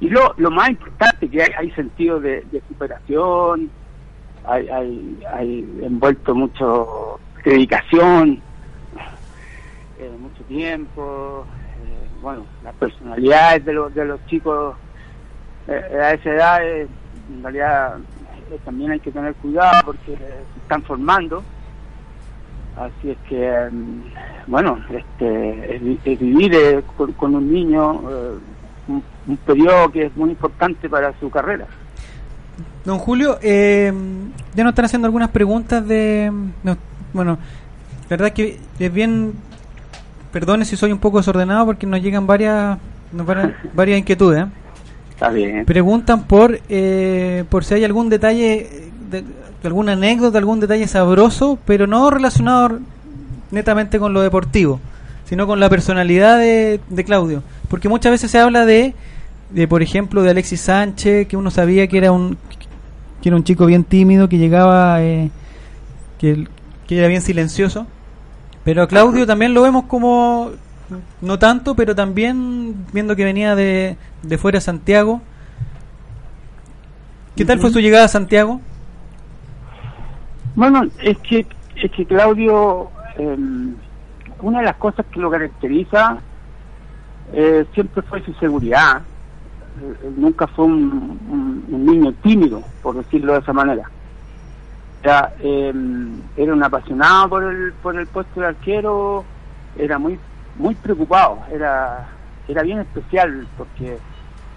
y 0.00 0.08
lo, 0.08 0.32
lo 0.38 0.50
más 0.50 0.70
importante 0.70 1.28
que 1.28 1.42
hay, 1.42 1.50
hay 1.58 1.70
sentido 1.72 2.18
de, 2.18 2.46
de 2.50 2.62
superación 2.66 3.70
hay, 4.46 4.68
hay, 4.70 5.20
hay 5.34 5.80
envuelto 5.82 6.34
mucho 6.34 7.20
dedicación 7.44 8.40
eh, 9.98 10.10
mucho 10.20 10.42
tiempo 10.44 11.44
eh, 11.82 12.08
bueno 12.22 12.44
las 12.64 12.74
personalidades 12.74 13.64
de 13.64 13.72
los 13.72 13.94
de 13.94 14.04
los 14.04 14.24
chicos 14.26 14.76
eh, 15.68 15.98
a 16.02 16.12
esa 16.12 16.30
edad 16.30 16.64
eh, 16.64 16.86
en 17.34 17.42
realidad 17.42 17.96
también 18.64 18.92
hay 18.92 19.00
que 19.00 19.10
tener 19.10 19.34
cuidado 19.34 19.72
porque 19.84 20.16
se 20.16 20.60
están 20.62 20.82
formando. 20.82 21.42
Así 22.76 23.10
es 23.10 23.18
que 23.28 23.68
mm, 23.72 24.02
bueno 24.46 24.78
este 24.90 25.76
es, 25.76 25.82
vi- 25.82 26.00
es 26.04 26.18
vivir 26.20 26.84
con, 27.16 27.34
un 27.34 27.52
niño 27.52 27.92
un, 28.88 29.02
un 29.26 29.36
periodo 29.38 29.90
que 29.90 30.04
es 30.06 30.16
muy 30.16 30.30
importante 30.30 30.88
para 30.88 31.12
su 31.18 31.28
carrera. 31.30 31.66
Don 32.84 32.98
Julio, 32.98 33.38
eh, 33.42 33.92
ya 34.54 34.62
nos 34.62 34.70
están 34.72 34.84
haciendo 34.84 35.06
algunas 35.06 35.30
preguntas 35.30 35.86
de... 35.88 36.30
no, 36.62 36.76
bueno, 37.12 37.36
verdad 38.08 38.32
que 38.32 38.60
es 38.78 38.92
bien... 38.92 39.32
Perdone 40.32 40.64
si 40.64 40.76
soy 40.76 40.92
un 40.92 40.98
poco 40.98 41.18
desordenado 41.18 41.66
porque 41.66 41.86
nos 41.86 42.02
llegan 42.02 42.26
varias, 42.26 42.78
varias 43.74 43.98
inquietudes. 43.98 44.44
¿eh? 44.44 44.48
está 45.10 45.30
bien 45.30 45.64
Preguntan 45.64 46.24
por 46.24 46.60
eh, 46.68 47.44
por 47.48 47.64
si 47.64 47.74
hay 47.74 47.84
algún 47.84 48.08
detalle, 48.08 48.68
de, 49.10 49.22
de 49.22 49.26
alguna 49.64 49.92
anécdota, 49.92 50.38
algún 50.38 50.60
detalle 50.60 50.86
sabroso, 50.86 51.58
pero 51.64 51.86
no 51.86 52.10
relacionado 52.10 52.78
netamente 53.50 53.98
con 53.98 54.12
lo 54.12 54.20
deportivo, 54.20 54.80
sino 55.24 55.46
con 55.46 55.60
la 55.60 55.68
personalidad 55.68 56.38
de, 56.38 56.80
de 56.88 57.04
Claudio. 57.04 57.42
Porque 57.68 57.88
muchas 57.88 58.12
veces 58.12 58.30
se 58.30 58.38
habla 58.38 58.66
de, 58.66 58.94
de, 59.50 59.68
por 59.68 59.82
ejemplo, 59.82 60.22
de 60.22 60.30
Alexis 60.30 60.60
Sánchez, 60.60 61.26
que 61.28 61.36
uno 61.36 61.50
sabía 61.50 61.86
que 61.86 61.98
era 61.98 62.12
un 62.12 62.36
que 63.22 63.30
era 63.30 63.36
un 63.36 63.44
chico 63.44 63.66
bien 63.66 63.82
tímido, 63.82 64.28
que 64.28 64.38
llegaba, 64.38 65.02
eh, 65.02 65.30
que, 66.18 66.46
que 66.86 66.98
era 66.98 67.08
bien 67.08 67.22
silencioso. 67.22 67.86
Pero 68.66 68.82
a 68.82 68.88
Claudio 68.88 69.26
también 69.28 69.54
lo 69.54 69.62
vemos 69.62 69.84
como, 69.84 70.50
no 71.22 71.38
tanto, 71.38 71.76
pero 71.76 71.94
también 71.94 72.74
viendo 72.92 73.14
que 73.14 73.24
venía 73.24 73.54
de, 73.54 73.96
de 74.22 74.38
fuera 74.38 74.60
Santiago. 74.60 75.22
¿Qué 77.36 77.44
tal 77.44 77.60
fue 77.60 77.70
su 77.70 77.78
llegada 77.80 78.06
a 78.06 78.08
Santiago? 78.08 78.60
Bueno, 80.56 80.84
es 81.00 81.16
que, 81.18 81.46
es 81.76 81.90
que 81.92 82.06
Claudio, 82.06 82.90
eh, 83.18 83.36
una 84.42 84.58
de 84.58 84.64
las 84.64 84.76
cosas 84.76 85.06
que 85.12 85.20
lo 85.20 85.30
caracteriza 85.30 86.18
eh, 87.34 87.64
siempre 87.72 88.02
fue 88.02 88.20
su 88.24 88.32
seguridad. 88.34 89.02
Eh, 89.80 90.10
nunca 90.16 90.48
fue 90.48 90.64
un, 90.64 91.20
un- 91.30 91.64
un 91.68 91.86
niño 91.86 92.12
tímido, 92.20 92.62
por 92.82 92.96
decirlo 92.96 93.34
de 93.34 93.38
esa 93.40 93.52
manera. 93.52 93.84
Ya, 95.06 95.32
eh, 95.38 95.72
era 96.36 96.52
un 96.52 96.64
apasionado 96.64 97.28
por 97.28 97.44
el, 97.44 97.72
por 97.74 97.96
el 97.96 98.08
puesto 98.08 98.40
de 98.40 98.46
arquero, 98.48 99.24
era 99.78 99.98
muy 100.00 100.18
muy 100.58 100.74
preocupado. 100.74 101.38
Era, 101.52 102.08
era 102.48 102.62
bien 102.62 102.80
especial 102.80 103.46
porque 103.56 103.98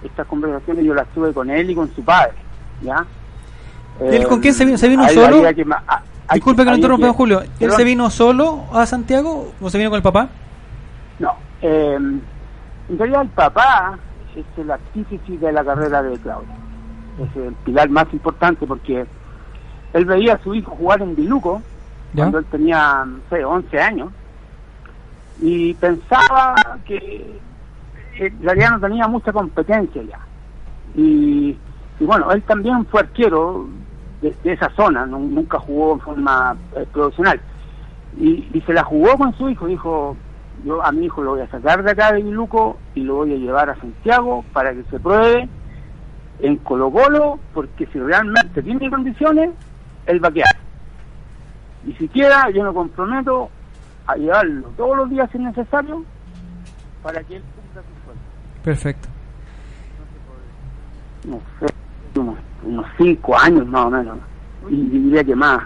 estas 0.03 0.25
conversaciones 0.25 0.83
yo 0.85 0.95
las 0.95 1.07
tuve 1.09 1.31
con 1.33 1.51
él 1.51 1.69
y 1.69 1.75
con 1.75 1.93
su 1.93 2.03
padre. 2.03 2.33
¿ya? 2.81 3.05
¿Y 4.01 4.15
él 4.15 4.27
con 4.27 4.39
quién 4.39 4.55
se 4.55 4.65
vino? 4.65 4.77
¿Se 4.79 4.89
vino 4.89 5.03
Hay- 5.03 5.13
solo? 5.13 5.43
ah, 5.87 6.01
hay- 6.27 6.35
Disculpe 6.39 6.61
que 6.61 6.65
lo 6.65 6.71
había 6.71 6.75
interrumpa, 6.83 7.13
Julio. 7.13 7.41
¿Él 7.41 7.49
Perdón. 7.59 7.77
se 7.77 7.83
vino 7.83 8.09
solo 8.09 8.63
a 8.73 8.87
Santiago 8.87 9.51
o 9.61 9.69
se 9.69 9.77
vino 9.77 9.91
con 9.91 9.97
el 9.97 10.03
papá? 10.03 10.29
No, 11.19 11.35
eh, 11.61 11.95
en 11.95 12.97
realidad 12.97 13.21
el 13.21 13.29
papá 13.29 13.99
es 14.35 14.45
el 14.57 14.71
artífice 14.71 15.37
de 15.37 15.51
la 15.51 15.63
carrera 15.63 16.01
de 16.01 16.17
Claudio. 16.17 16.49
Es 17.19 17.35
el 17.35 17.53
pilar 17.65 17.89
más 17.89 18.07
importante 18.13 18.65
porque 18.65 19.05
él 19.93 20.05
veía 20.05 20.33
a 20.35 20.43
su 20.43 20.53
hijo 20.55 20.75
jugar 20.75 21.01
en 21.01 21.15
Biluco 21.15 21.61
¿Ya? 22.13 22.23
cuando 22.23 22.39
él 22.39 22.45
tenía, 22.51 23.03
no 23.05 23.19
sé, 23.29 23.43
11 23.43 23.79
años 23.79 24.09
y 25.41 25.73
pensaba 25.75 26.55
que 26.85 27.39
en 28.17 28.41
realidad 28.43 28.71
no 28.71 28.79
tenía 28.81 29.07
mucha 29.07 29.31
competencia 29.31 30.01
ya. 30.03 30.19
Y, 30.95 31.57
y 31.99 32.05
bueno, 32.05 32.31
él 32.31 32.43
también 32.43 32.85
fue 32.87 33.01
arquero 33.01 33.67
de, 34.21 34.35
de 34.43 34.53
esa 34.53 34.69
zona, 34.75 35.05
nu- 35.05 35.29
nunca 35.29 35.59
jugó 35.59 35.93
en 35.93 35.99
forma 36.01 36.57
eh, 36.75 36.85
profesional. 36.91 37.39
Y, 38.17 38.49
y 38.53 38.61
se 38.65 38.73
la 38.73 38.83
jugó 38.83 39.17
con 39.17 39.33
su 39.37 39.49
hijo, 39.49 39.67
dijo, 39.67 40.17
yo 40.65 40.83
a 40.83 40.91
mi 40.91 41.05
hijo 41.05 41.21
lo 41.23 41.31
voy 41.31 41.41
a 41.41 41.49
sacar 41.49 41.83
de 41.83 41.91
acá 41.91 42.11
de 42.11 42.23
Biluco 42.23 42.77
y 42.95 43.01
lo 43.01 43.15
voy 43.15 43.33
a 43.33 43.37
llevar 43.37 43.69
a 43.69 43.79
Santiago 43.79 44.43
para 44.51 44.73
que 44.73 44.83
se 44.89 44.99
pruebe 44.99 45.47
en 46.39 46.57
Colo 46.57 46.91
Colo, 46.91 47.39
porque 47.53 47.85
si 47.87 47.99
realmente 47.99 48.61
tiene 48.61 48.89
condiciones, 48.89 49.51
él 50.09 50.23
va 50.23 50.29
a 50.29 50.31
quedar. 50.31 50.57
Y 51.85 51.93
si 51.93 52.07
queda, 52.07 52.49
yo 52.49 52.63
me 52.63 52.73
comprometo 52.73 53.49
a 54.07 54.15
llevarlo 54.15 54.67
todos 54.75 54.97
los 54.97 55.09
días 55.09 55.29
si 55.31 55.37
es 55.37 55.43
necesario 55.43 56.03
para 57.03 57.23
que 57.23 57.37
él 57.37 57.43
cumpla 57.55 57.81
su 57.81 58.05
sueño. 58.05 58.21
Perfecto. 58.63 59.07
No 61.25 61.39
sé, 61.59 61.73
unos, 62.19 62.37
unos 62.63 62.85
cinco 62.97 63.37
años 63.37 63.67
más 63.67 63.85
o 63.85 63.89
menos. 63.89 64.17
Y 64.69 64.75
diría 64.75 65.23
que 65.23 65.35
más. 65.35 65.63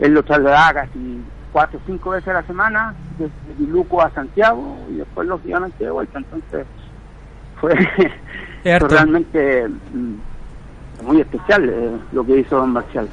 Él 0.00 0.12
lo 0.12 0.22
trasladaba 0.22 0.82
casi 0.82 1.22
cuatro 1.52 1.78
o 1.78 1.86
cinco 1.86 2.10
veces 2.10 2.28
a 2.28 2.34
la 2.34 2.42
semana, 2.42 2.94
desde 3.18 3.32
Biluco 3.58 4.02
a 4.02 4.10
Santiago 4.10 4.76
y 4.90 4.96
después 4.96 5.28
lógicamente 5.28 5.84
de 5.84 5.90
vuelta. 5.90 6.18
Entonces 6.18 6.66
fue, 7.60 7.74
realmente 8.64 9.68
mm, 9.68 11.06
muy 11.06 11.20
especial 11.20 11.68
eh, 11.68 11.98
lo 12.12 12.24
que 12.24 12.38
hizo 12.38 12.56
Don 12.56 12.72
Marcial. 12.72 13.08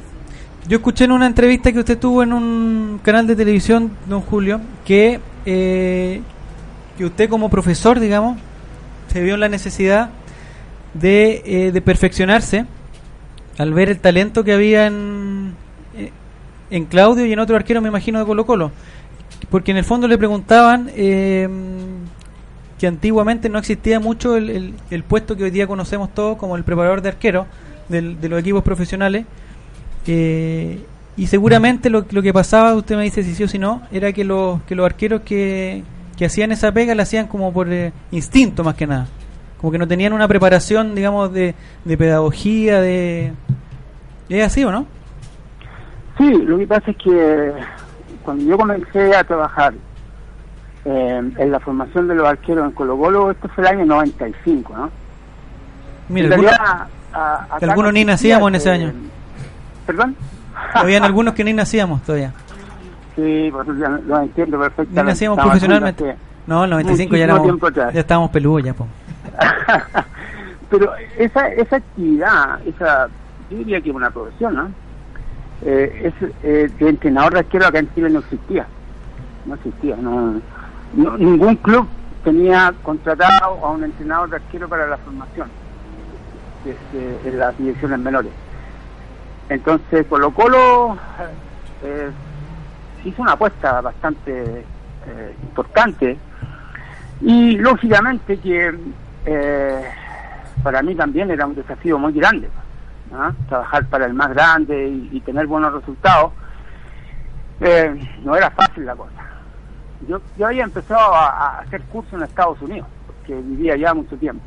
Yo 0.69 0.77
escuché 0.77 1.05
en 1.05 1.11
una 1.11 1.25
entrevista 1.25 1.71
que 1.71 1.79
usted 1.79 1.97
tuvo 1.97 2.21
en 2.21 2.31
un 2.31 2.99
canal 3.03 3.25
de 3.25 3.35
televisión, 3.35 3.91
don 4.07 4.21
Julio, 4.21 4.61
que, 4.85 5.19
eh, 5.47 6.21
que 6.95 7.05
usted 7.05 7.27
como 7.27 7.49
profesor, 7.49 7.99
digamos, 7.99 8.37
se 9.11 9.21
vio 9.23 9.33
en 9.33 9.39
la 9.39 9.49
necesidad 9.49 10.11
de, 10.93 11.41
eh, 11.43 11.71
de 11.71 11.81
perfeccionarse 11.81 12.65
al 13.57 13.73
ver 13.73 13.89
el 13.89 13.99
talento 13.99 14.43
que 14.43 14.53
había 14.53 14.85
en, 14.85 15.55
eh, 15.97 16.11
en 16.69 16.85
Claudio 16.85 17.25
y 17.25 17.33
en 17.33 17.39
otro 17.39 17.55
arquero, 17.55 17.81
me 17.81 17.89
imagino, 17.89 18.19
de 18.19 18.25
Colo 18.25 18.45
Colo. 18.45 18.71
Porque 19.49 19.71
en 19.71 19.77
el 19.77 19.83
fondo 19.85 20.07
le 20.07 20.19
preguntaban 20.19 20.91
eh, 20.95 21.49
que 22.77 22.85
antiguamente 22.85 23.49
no 23.49 23.57
existía 23.57 23.99
mucho 23.99 24.37
el, 24.37 24.75
el- 24.91 25.03
puesto 25.03 25.35
que 25.35 25.45
hoy 25.45 25.49
día 25.51 25.65
conocemos 25.65 26.13
todos 26.13 26.37
como 26.37 26.55
el 26.55 26.63
preparador 26.63 27.01
de 27.01 27.09
arquero 27.09 27.47
del- 27.87 28.21
de 28.21 28.29
los 28.29 28.39
equipos 28.39 28.63
profesionales. 28.63 29.25
Eh, 30.07 30.83
y 31.17 31.27
seguramente 31.27 31.89
lo, 31.89 32.05
lo 32.11 32.21
que 32.21 32.33
pasaba, 32.33 32.73
usted 32.75 32.95
me 32.95 33.03
dice 33.03 33.23
si 33.23 33.35
sí 33.35 33.43
o 33.43 33.47
si 33.47 33.59
no, 33.59 33.81
era 33.91 34.13
que 34.13 34.23
los, 34.23 34.61
que 34.63 34.75
los 34.75 34.85
arqueros 34.85 35.21
que, 35.21 35.83
que 36.17 36.25
hacían 36.25 36.51
esa 36.51 36.71
pega 36.71 36.95
la 36.95 37.03
hacían 37.03 37.27
como 37.27 37.51
por 37.51 37.71
eh, 37.71 37.91
instinto 38.11 38.63
más 38.63 38.75
que 38.75 38.87
nada. 38.87 39.07
Como 39.59 39.71
que 39.71 39.77
no 39.77 39.87
tenían 39.87 40.13
una 40.13 40.27
preparación, 40.27 40.95
digamos, 40.95 41.33
de, 41.33 41.53
de 41.83 41.97
pedagogía, 41.97 42.79
de... 42.79 43.33
¿Es 44.29 44.45
así 44.45 44.63
o 44.63 44.71
no? 44.71 44.85
Sí, 46.17 46.31
lo 46.45 46.57
que 46.57 46.67
pasa 46.67 46.91
es 46.91 46.97
que 46.97 47.51
cuando 48.23 48.43
yo 48.45 48.57
comencé 48.57 49.13
a 49.15 49.23
trabajar 49.23 49.73
eh, 50.85 51.21
en 51.37 51.51
la 51.51 51.59
formación 51.59 52.07
de 52.07 52.15
los 52.15 52.25
arqueros 52.27 52.65
en 52.65 52.71
Colo 52.71 52.97
Colo, 52.97 53.31
esto 53.31 53.49
fue 53.49 53.63
el 53.65 53.69
año 53.77 53.85
95, 53.85 54.73
¿no? 54.77 54.89
Mira, 56.07 56.27
En 56.27 56.33
algunos, 56.33 56.57
realidad, 56.57 56.87
a- 57.13 57.47
algunos 57.61 57.93
ni 57.93 58.05
nacíamos 58.05 58.47
en 58.49 58.55
ese 58.55 58.73
ese- 58.73 58.83
año. 58.85 58.93
¿Perdón? 59.89 60.15
Habían 60.75 61.03
algunos 61.03 61.33
que 61.33 61.43
ni 61.43 61.51
nacíamos 61.51 62.03
todavía. 62.03 62.31
Sí, 63.15 63.49
pues 63.51 63.67
ya 63.79 63.89
lo 63.89 64.19
entiendo 64.21 64.57
Ni 64.57 64.63
perfectamente. 64.65 65.03
nacíamos 65.03 65.37
Estaba 65.39 65.51
profesionalmente. 65.51 66.03
hablando 66.03 66.23
No, 66.45 66.63
el 66.65 66.69
95 66.69 67.15
ya, 67.15 67.23
éramos, 67.23 67.59
ya 67.73 67.99
estábamos 67.99 68.29
peludos 68.29 68.63
ya, 68.65 68.73
po. 68.75 68.85
Pero 70.69 70.91
esa, 71.17 71.47
esa 71.47 71.77
actividad, 71.77 72.59
esa, 72.67 73.07
yo 73.49 73.57
diría 73.57 73.81
que 73.81 73.89
es 73.89 73.95
una 73.95 74.11
profesión, 74.11 74.53
¿no? 74.55 74.71
Eh, 75.65 76.13
es, 76.21 76.29
eh, 76.43 76.69
de 76.79 76.89
entrenador 76.89 77.33
de 77.33 77.39
arquero 77.39 77.65
acá 77.65 77.79
en 77.79 77.91
Chile 77.95 78.11
no 78.11 78.19
existía. 78.19 78.67
No 79.47 79.55
existía, 79.55 79.95
no, 79.95 80.39
no- 80.93 81.17
ningún 81.17 81.55
club 81.55 81.87
tenía 82.23 82.71
contratado 82.83 83.65
a 83.65 83.71
un 83.71 83.83
entrenador 83.85 84.29
de 84.29 84.35
arquero 84.35 84.69
para 84.69 84.85
la 84.85 84.97
formación 84.97 85.49
este, 86.63 87.27
en 87.29 87.39
las 87.39 87.57
divisiones 87.57 87.97
menores. 87.97 88.31
Entonces 89.49 90.05
Colo 90.07 90.31
Colo 90.31 90.97
eh, 91.83 92.09
hizo 93.03 93.21
una 93.21 93.33
apuesta 93.33 93.81
bastante 93.81 94.63
eh, 95.07 95.35
importante. 95.43 96.17
Y 97.21 97.57
lógicamente 97.57 98.37
que 98.39 98.73
eh, 99.25 99.81
para 100.63 100.81
mí 100.81 100.95
también 100.95 101.31
era 101.31 101.45
un 101.45 101.55
desafío 101.55 101.97
muy 101.97 102.13
grande 102.13 102.49
trabajar 103.47 103.85
para 103.87 104.05
el 104.05 104.13
más 104.13 104.29
grande 104.29 104.87
y, 104.87 105.09
y 105.13 105.21
tener 105.21 105.47
buenos 105.47 105.73
resultados. 105.73 106.31
Eh, 107.59 107.93
no 108.23 108.35
era 108.35 108.51
fácil 108.51 108.85
la 108.85 108.95
cosa. 108.95 109.11
Yo, 110.07 110.21
yo 110.37 110.45
había 110.47 110.63
empezado 110.63 111.13
a, 111.13 111.27
a 111.27 111.59
hacer 111.59 111.81
cursos 111.83 112.13
en 112.13 112.23
Estados 112.23 112.61
Unidos 112.61 112.87
porque 113.07 113.33
vivía 113.35 113.73
allá 113.73 113.93
mucho 113.93 114.15
tiempo 114.15 114.43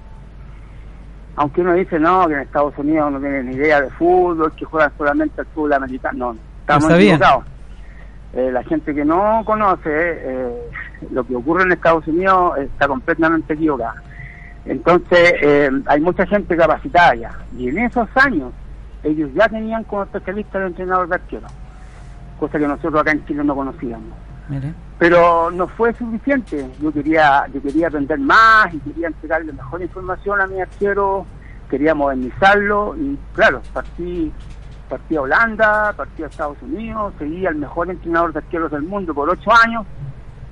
aunque 1.36 1.60
uno 1.62 1.72
dice 1.74 1.98
no 1.98 2.26
que 2.28 2.34
en 2.34 2.40
Estados 2.40 2.76
Unidos 2.78 3.10
no 3.12 3.20
tienen 3.20 3.46
ni 3.48 3.56
idea 3.56 3.80
de 3.80 3.90
fútbol 3.90 4.52
que 4.52 4.64
juegan 4.64 4.92
solamente 4.98 5.40
al 5.40 5.46
fútbol 5.48 5.72
americano 5.74 6.32
no 6.34 6.38
estamos 6.60 6.84
sabían. 6.84 7.14
equivocados 7.16 7.44
Eh, 8.34 8.50
la 8.50 8.62
gente 8.64 8.94
que 8.94 9.04
no 9.04 9.42
conoce 9.44 9.90
eh, 9.90 10.70
lo 11.10 11.22
que 11.24 11.36
ocurre 11.36 11.64
en 11.64 11.72
Estados 11.72 12.06
Unidos 12.06 12.56
está 12.58 12.88
completamente 12.88 13.52
equivocada 13.54 13.94
entonces 14.64 15.34
eh, 15.42 15.70
hay 15.86 16.00
mucha 16.00 16.24
gente 16.26 16.56
capacitada 16.56 17.14
ya 17.14 17.30
y 17.58 17.68
en 17.68 17.78
esos 17.78 18.08
años 18.14 18.52
ellos 19.02 19.28
ya 19.34 19.48
tenían 19.48 19.84
como 19.84 20.04
especialistas 20.04 20.54
el 20.62 20.68
entrenador 20.68 21.08
de 21.08 21.14
arquero 21.16 21.46
cosa 22.40 22.58
que 22.58 22.66
nosotros 22.68 23.00
acá 23.00 23.10
en 23.12 23.24
Chile 23.26 23.44
no 23.44 23.54
conocíamos 23.54 24.16
Mire. 24.48 24.72
Pero 25.02 25.50
no 25.50 25.66
fue 25.66 25.92
suficiente. 25.94 26.64
Yo 26.80 26.92
quería, 26.92 27.44
yo 27.52 27.60
quería 27.60 27.88
aprender 27.88 28.20
más 28.20 28.72
y 28.72 28.78
quería 28.78 29.08
entregarle 29.08 29.52
mejor 29.52 29.82
información 29.82 30.40
a 30.40 30.46
mi 30.46 30.60
arquero, 30.60 31.26
quería 31.68 31.92
modernizarlo 31.92 32.94
y 32.96 33.18
claro, 33.34 33.62
partí, 33.72 34.30
partí 34.88 35.16
a 35.16 35.22
Holanda, 35.22 35.92
partí 35.96 36.22
a 36.22 36.26
Estados 36.26 36.56
Unidos, 36.62 37.14
seguí 37.18 37.44
al 37.46 37.56
mejor 37.56 37.90
entrenador 37.90 38.32
de 38.32 38.38
arqueros 38.38 38.70
del 38.70 38.82
mundo 38.82 39.12
por 39.12 39.28
ocho 39.28 39.50
años. 39.64 39.84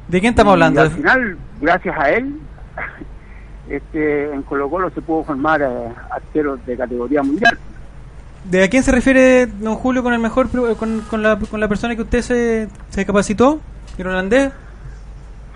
¿De 0.08 0.18
quién 0.18 0.30
estamos 0.30 0.50
Y 0.50 0.54
hablando? 0.54 0.80
al 0.80 0.90
final, 0.90 1.38
gracias 1.60 1.96
a 1.96 2.10
él, 2.10 2.40
este, 3.68 4.32
en 4.32 4.42
Colo 4.42 4.68
Colo 4.68 4.90
se 4.90 5.00
pudo 5.00 5.22
formar 5.22 5.62
eh, 5.62 5.94
arqueros 6.10 6.58
de 6.66 6.76
categoría 6.76 7.22
mundial. 7.22 7.56
¿De 8.42 8.64
a 8.64 8.68
quién 8.68 8.82
se 8.82 8.90
refiere 8.90 9.46
don 9.46 9.76
Julio 9.76 10.02
con 10.02 10.12
el 10.12 10.18
mejor 10.18 10.48
con, 10.76 11.02
con 11.02 11.22
la, 11.22 11.38
con 11.38 11.60
la 11.60 11.68
persona 11.68 11.94
que 11.94 12.02
usted 12.02 12.22
se, 12.22 12.68
se 12.88 13.06
capacitó? 13.06 13.60
¿El 13.98 14.06
holandés? 14.06 14.52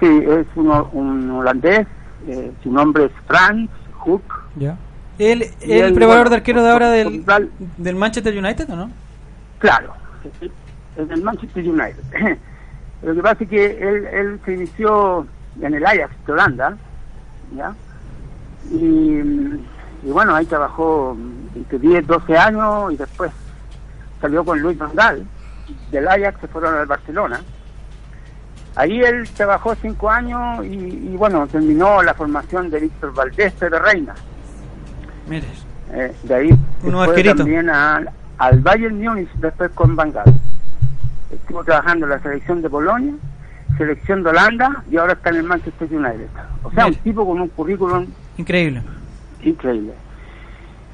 Sí, 0.00 0.06
es 0.28 0.46
uno- 0.56 0.88
un 0.92 1.30
holandés, 1.30 1.86
eh, 2.26 2.52
su 2.62 2.70
nombre 2.72 3.06
es 3.06 3.12
Frans 3.26 3.70
Hoek. 4.04 4.22
Ya. 4.56 4.76
¿El, 5.18 5.44
Y 5.62 5.72
el 5.72 5.94
preparador 5.94 6.28
de 6.30 6.36
arquero 6.36 6.62
de 6.62 6.70
ahora 6.70 6.90
del, 6.90 7.24
del 7.78 7.96
Manchester 7.96 8.36
United 8.36 8.68
o 8.70 8.76
no? 8.76 8.90
Claro, 9.58 9.92
es 10.96 11.08
del 11.08 11.22
Manchester 11.22 11.62
United. 11.68 12.02
Lo 13.02 13.14
que 13.14 13.22
pasa 13.22 13.44
es 13.44 13.50
que 13.50 13.64
él, 13.66 14.06
él 14.06 14.40
se 14.44 14.54
inició 14.54 15.26
en 15.60 15.74
el 15.74 15.84
Ajax 15.86 16.10
de 16.26 16.32
Holanda, 16.32 16.76
¿ya? 17.54 17.74
Y, 18.70 19.18
y 20.02 20.10
bueno, 20.10 20.34
ahí 20.34 20.46
trabajó 20.46 21.16
entre 21.54 21.78
10, 21.78 22.06
12 22.06 22.36
años 22.36 22.92
y 22.92 22.96
después 22.96 23.30
salió 24.20 24.44
con 24.44 24.58
Luis 24.60 24.76
Van 24.78 24.94
Gaal. 24.94 25.24
Del 25.92 26.08
Ajax 26.08 26.40
se 26.40 26.48
fueron 26.48 26.74
al 26.74 26.86
Barcelona. 26.86 27.40
Ahí 28.76 29.00
él 29.00 29.28
trabajó 29.36 29.74
5 29.74 30.10
años 30.10 30.64
y, 30.64 30.74
y 31.12 31.16
bueno, 31.16 31.46
terminó 31.46 32.02
la 32.02 32.14
formación 32.14 32.70
de 32.70 32.80
Víctor 32.80 33.14
Valdés 33.14 33.58
de 33.60 33.68
Reina. 33.78 34.14
Mire. 35.28 35.46
Eh, 35.92 36.12
de 36.24 36.34
ahí 36.34 36.50
arqueritos. 36.98 37.36
también 37.38 37.70
al, 37.70 38.10
al 38.38 38.60
Bayern 38.60 39.00
Múnich 39.00 39.30
después 39.34 39.70
con 39.72 39.94
Van 39.94 40.12
Gaal. 40.12 40.34
Estuvo 41.30 41.62
trabajando 41.62 42.06
en 42.06 42.10
la 42.10 42.18
selección 42.20 42.62
de 42.62 42.70
Polonia 42.70 43.14
selección 43.78 44.22
de 44.22 44.30
Holanda 44.30 44.84
y 44.90 44.96
ahora 44.96 45.14
está 45.14 45.30
en 45.30 45.36
el 45.36 45.42
Manchester 45.44 45.88
United. 45.90 46.28
O 46.62 46.70
sea, 46.70 46.86
un 46.86 46.94
tipo 46.96 47.26
con 47.26 47.40
un 47.40 47.48
currículum 47.48 48.06
Increíble. 48.36 48.82
increíble. 49.42 49.92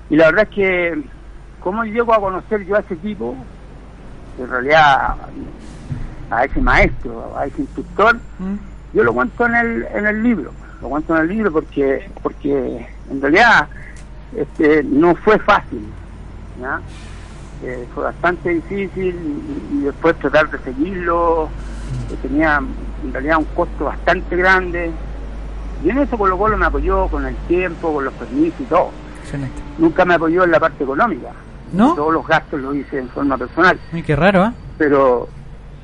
Y 0.08 0.16
la 0.16 0.26
verdad 0.26 0.48
es 0.50 0.54
que, 0.54 1.02
¿cómo 1.60 1.84
llego 1.84 2.12
a 2.14 2.20
conocer 2.20 2.64
yo 2.66 2.76
a 2.76 2.80
ese 2.80 2.96
tipo? 2.96 3.36
En 4.38 4.48
realidad, 4.48 5.14
a 6.30 6.44
ese 6.44 6.60
maestro, 6.60 7.36
a 7.36 7.46
ese 7.46 7.62
instructor, 7.62 8.16
yo 8.92 9.04
lo 9.04 9.12
cuento 9.12 9.46
en 9.46 9.54
el, 9.54 9.86
en 9.94 10.06
el 10.06 10.22
libro. 10.22 10.52
Lo 10.80 10.88
cuento 10.88 11.14
en 11.16 11.22
el 11.22 11.28
libro 11.28 11.52
porque, 11.52 12.08
porque 12.22 12.86
en 13.10 13.20
realidad 13.20 13.68
este, 14.36 14.82
no 14.84 15.14
fue 15.16 15.38
fácil. 15.38 15.84
¿ya? 16.60 16.80
Eh, 17.62 17.86
fue 17.94 18.04
bastante 18.04 18.50
difícil 18.50 19.14
y, 19.14 19.76
y 19.76 19.80
después 19.82 20.16
tratar 20.18 20.50
de 20.50 20.58
seguirlo 20.58 21.48
que 22.08 22.16
tenía 22.16 22.62
en 23.04 23.12
realidad 23.12 23.38
un 23.38 23.44
costo 23.44 23.86
bastante 23.86 24.36
grande. 24.36 24.90
Y 25.84 25.90
en 25.90 25.98
eso 25.98 26.16
Colo 26.16 26.38
Colo 26.38 26.56
me 26.56 26.66
apoyó 26.66 27.08
con 27.08 27.26
el 27.26 27.34
tiempo, 27.48 27.92
con 27.92 28.04
los 28.04 28.14
permisos 28.14 28.60
y 28.60 28.64
todo. 28.64 28.90
Excelente. 29.22 29.62
Nunca 29.78 30.04
me 30.04 30.14
apoyó 30.14 30.44
en 30.44 30.50
la 30.50 30.60
parte 30.60 30.84
económica. 30.84 31.30
¿No? 31.72 31.94
Todos 31.94 32.12
los 32.12 32.26
gastos 32.26 32.60
los 32.60 32.74
hice 32.74 32.98
en 32.98 33.08
forma 33.10 33.38
personal. 33.38 33.78
Uy, 33.92 34.02
qué 34.02 34.16
raro, 34.16 34.42
¿ah? 34.42 34.52
Pero 34.76 35.28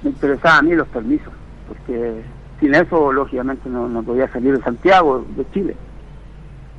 me 0.07 0.11
interesaban 0.12 0.59
a 0.61 0.62
mí 0.68 0.74
los 0.74 0.86
permisos, 0.88 1.32
porque 1.68 2.24
sin 2.61 2.74
eso, 2.74 3.12
lógicamente, 3.12 3.68
no, 3.68 3.88
no 3.88 4.02
podía 4.02 4.28
salir 4.32 4.57
de 4.57 4.62
Santiago, 4.62 5.24
de 5.30 5.50
Chile. 5.50 5.76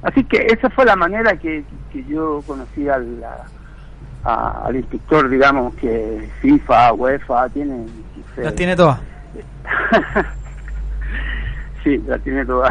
Así 0.02 0.24
que 0.24 0.48
esa 0.48 0.70
fue 0.70 0.86
la 0.86 0.96
manera 0.96 1.36
que, 1.38 1.66
que 1.92 2.04
yo 2.06 2.42
conocí 2.48 2.88
al, 2.88 3.24
a- 4.24 4.64
al 4.66 4.76
instructor, 4.78 5.30
digamos, 5.30 5.74
que 5.76 6.30
FIFA, 6.42 6.94
UEFA, 6.94 7.50
tiene... 7.50 7.86
Las 8.38 8.56
tiene 8.56 8.76
todas. 8.76 9.00
Sí, 11.84 11.98
la 12.06 12.18
tiene 12.20 12.46
toda. 12.46 12.70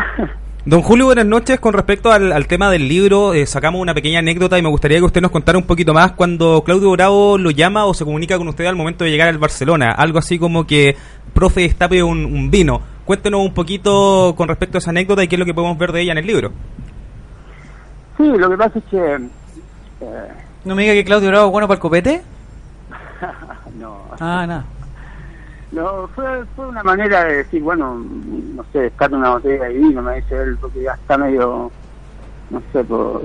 Don 0.67 0.83
Julio, 0.83 1.05
buenas 1.07 1.27
noches. 1.27 1.61
Con 1.61 1.75
respecto 1.75 2.11
al, 2.11 2.33
al 2.33 2.49
tema 2.49 2.71
del 2.71 2.89
libro, 2.89 3.35
eh, 3.35 3.47
sacamos 3.47 3.81
una 3.81 3.95
pequeña 3.95 4.19
anécdota 4.19 4.59
y 4.59 4.63
me 4.63 4.69
gustaría 4.69 4.99
que 4.99 5.05
usted 5.05 5.21
nos 5.23 5.31
contara 5.31 5.59
un 5.59 5.65
poquito 5.65 5.95
más 5.95 6.13
cuando 6.13 6.63
Claudio 6.65 6.91
Bravo 6.91 7.39
lo 7.39 7.51
llama 7.53 7.85
o 7.85 7.95
se 7.95 8.05
comunica 8.05 8.37
con 8.37 8.49
usted 8.49 8.67
al 8.67 8.75
momento 8.75 9.05
de 9.05 9.11
llegar 9.11 9.29
al 9.29 9.39
Barcelona. 9.39 9.93
Algo 9.93 10.19
así 10.19 10.41
como 10.41 10.67
que, 10.67 10.97
profe, 11.33 11.61
destape 11.63 12.03
un, 12.03 12.25
un 12.25 12.51
vino. 12.51 12.81
Cuéntenos 13.05 13.41
un 13.47 13.55
poquito 13.55 14.35
con 14.37 14.49
respecto 14.49 14.79
a 14.79 14.81
esa 14.81 14.91
anécdota 14.91 15.23
y 15.23 15.29
qué 15.29 15.37
es 15.37 15.39
lo 15.39 15.47
que 15.47 15.55
podemos 15.55 15.79
ver 15.79 15.93
de 15.93 16.03
ella 16.03 16.13
en 16.13 16.19
el 16.19 16.27
libro. 16.27 16.51
Sí, 18.17 18.25
lo 18.25 18.51
que 18.51 18.57
pasa 18.57 18.79
es 18.81 18.85
que... 18.91 18.97
eh, 20.01 20.29
¿No 20.65 20.75
me 20.75 20.83
diga 20.83 20.95
que 20.95 21.05
Claudio 21.05 21.29
Bravo 21.29 21.47
es 21.47 21.53
bueno 21.53 21.69
para 21.69 21.77
el 21.77 21.81
copete? 21.81 22.23
no, 23.79 24.01
Ah, 24.19 24.45
nada. 24.49 24.65
no 24.69 24.76
fue, 26.15 26.45
fue 26.55 26.69
una 26.69 26.83
manera 26.83 27.25
de 27.25 27.37
decir, 27.39 27.63
bueno, 27.63 27.97
no 27.97 28.65
sé, 28.73 28.81
descarte 28.81 29.17
una 29.17 29.31
botella 29.31 29.65
de 29.65 29.75
vino, 29.75 30.03
me 30.03 30.17
dice 30.17 30.37
él, 30.37 30.57
porque 30.61 30.83
ya 30.83 30.93
está 30.95 31.19
medio, 31.19 31.71
no 32.51 32.63
sé, 32.73 32.85
por, 32.85 33.23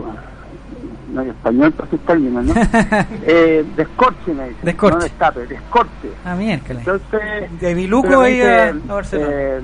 medio 1.13 1.31
español, 1.31 1.71
por 1.71 1.89
sus 1.89 1.99
términos, 2.01 2.45
¿no? 2.45 2.53
eh, 3.25 3.65
descorche, 3.75 4.33
me 4.33 4.49
dice. 4.49 4.59
Descorche. 4.63 4.97
No 4.97 5.03
destape, 5.03 5.47
descorche. 5.47 6.09
Ah, 6.25 6.35
miércoles. 6.35 6.79
Entonces, 6.85 7.59
De 7.59 7.73
Biluco 7.73 8.21
ahí 8.21 8.41
a, 8.41 8.69
a 8.69 8.73
Barcelona. 8.93 9.29
eh, 9.31 9.61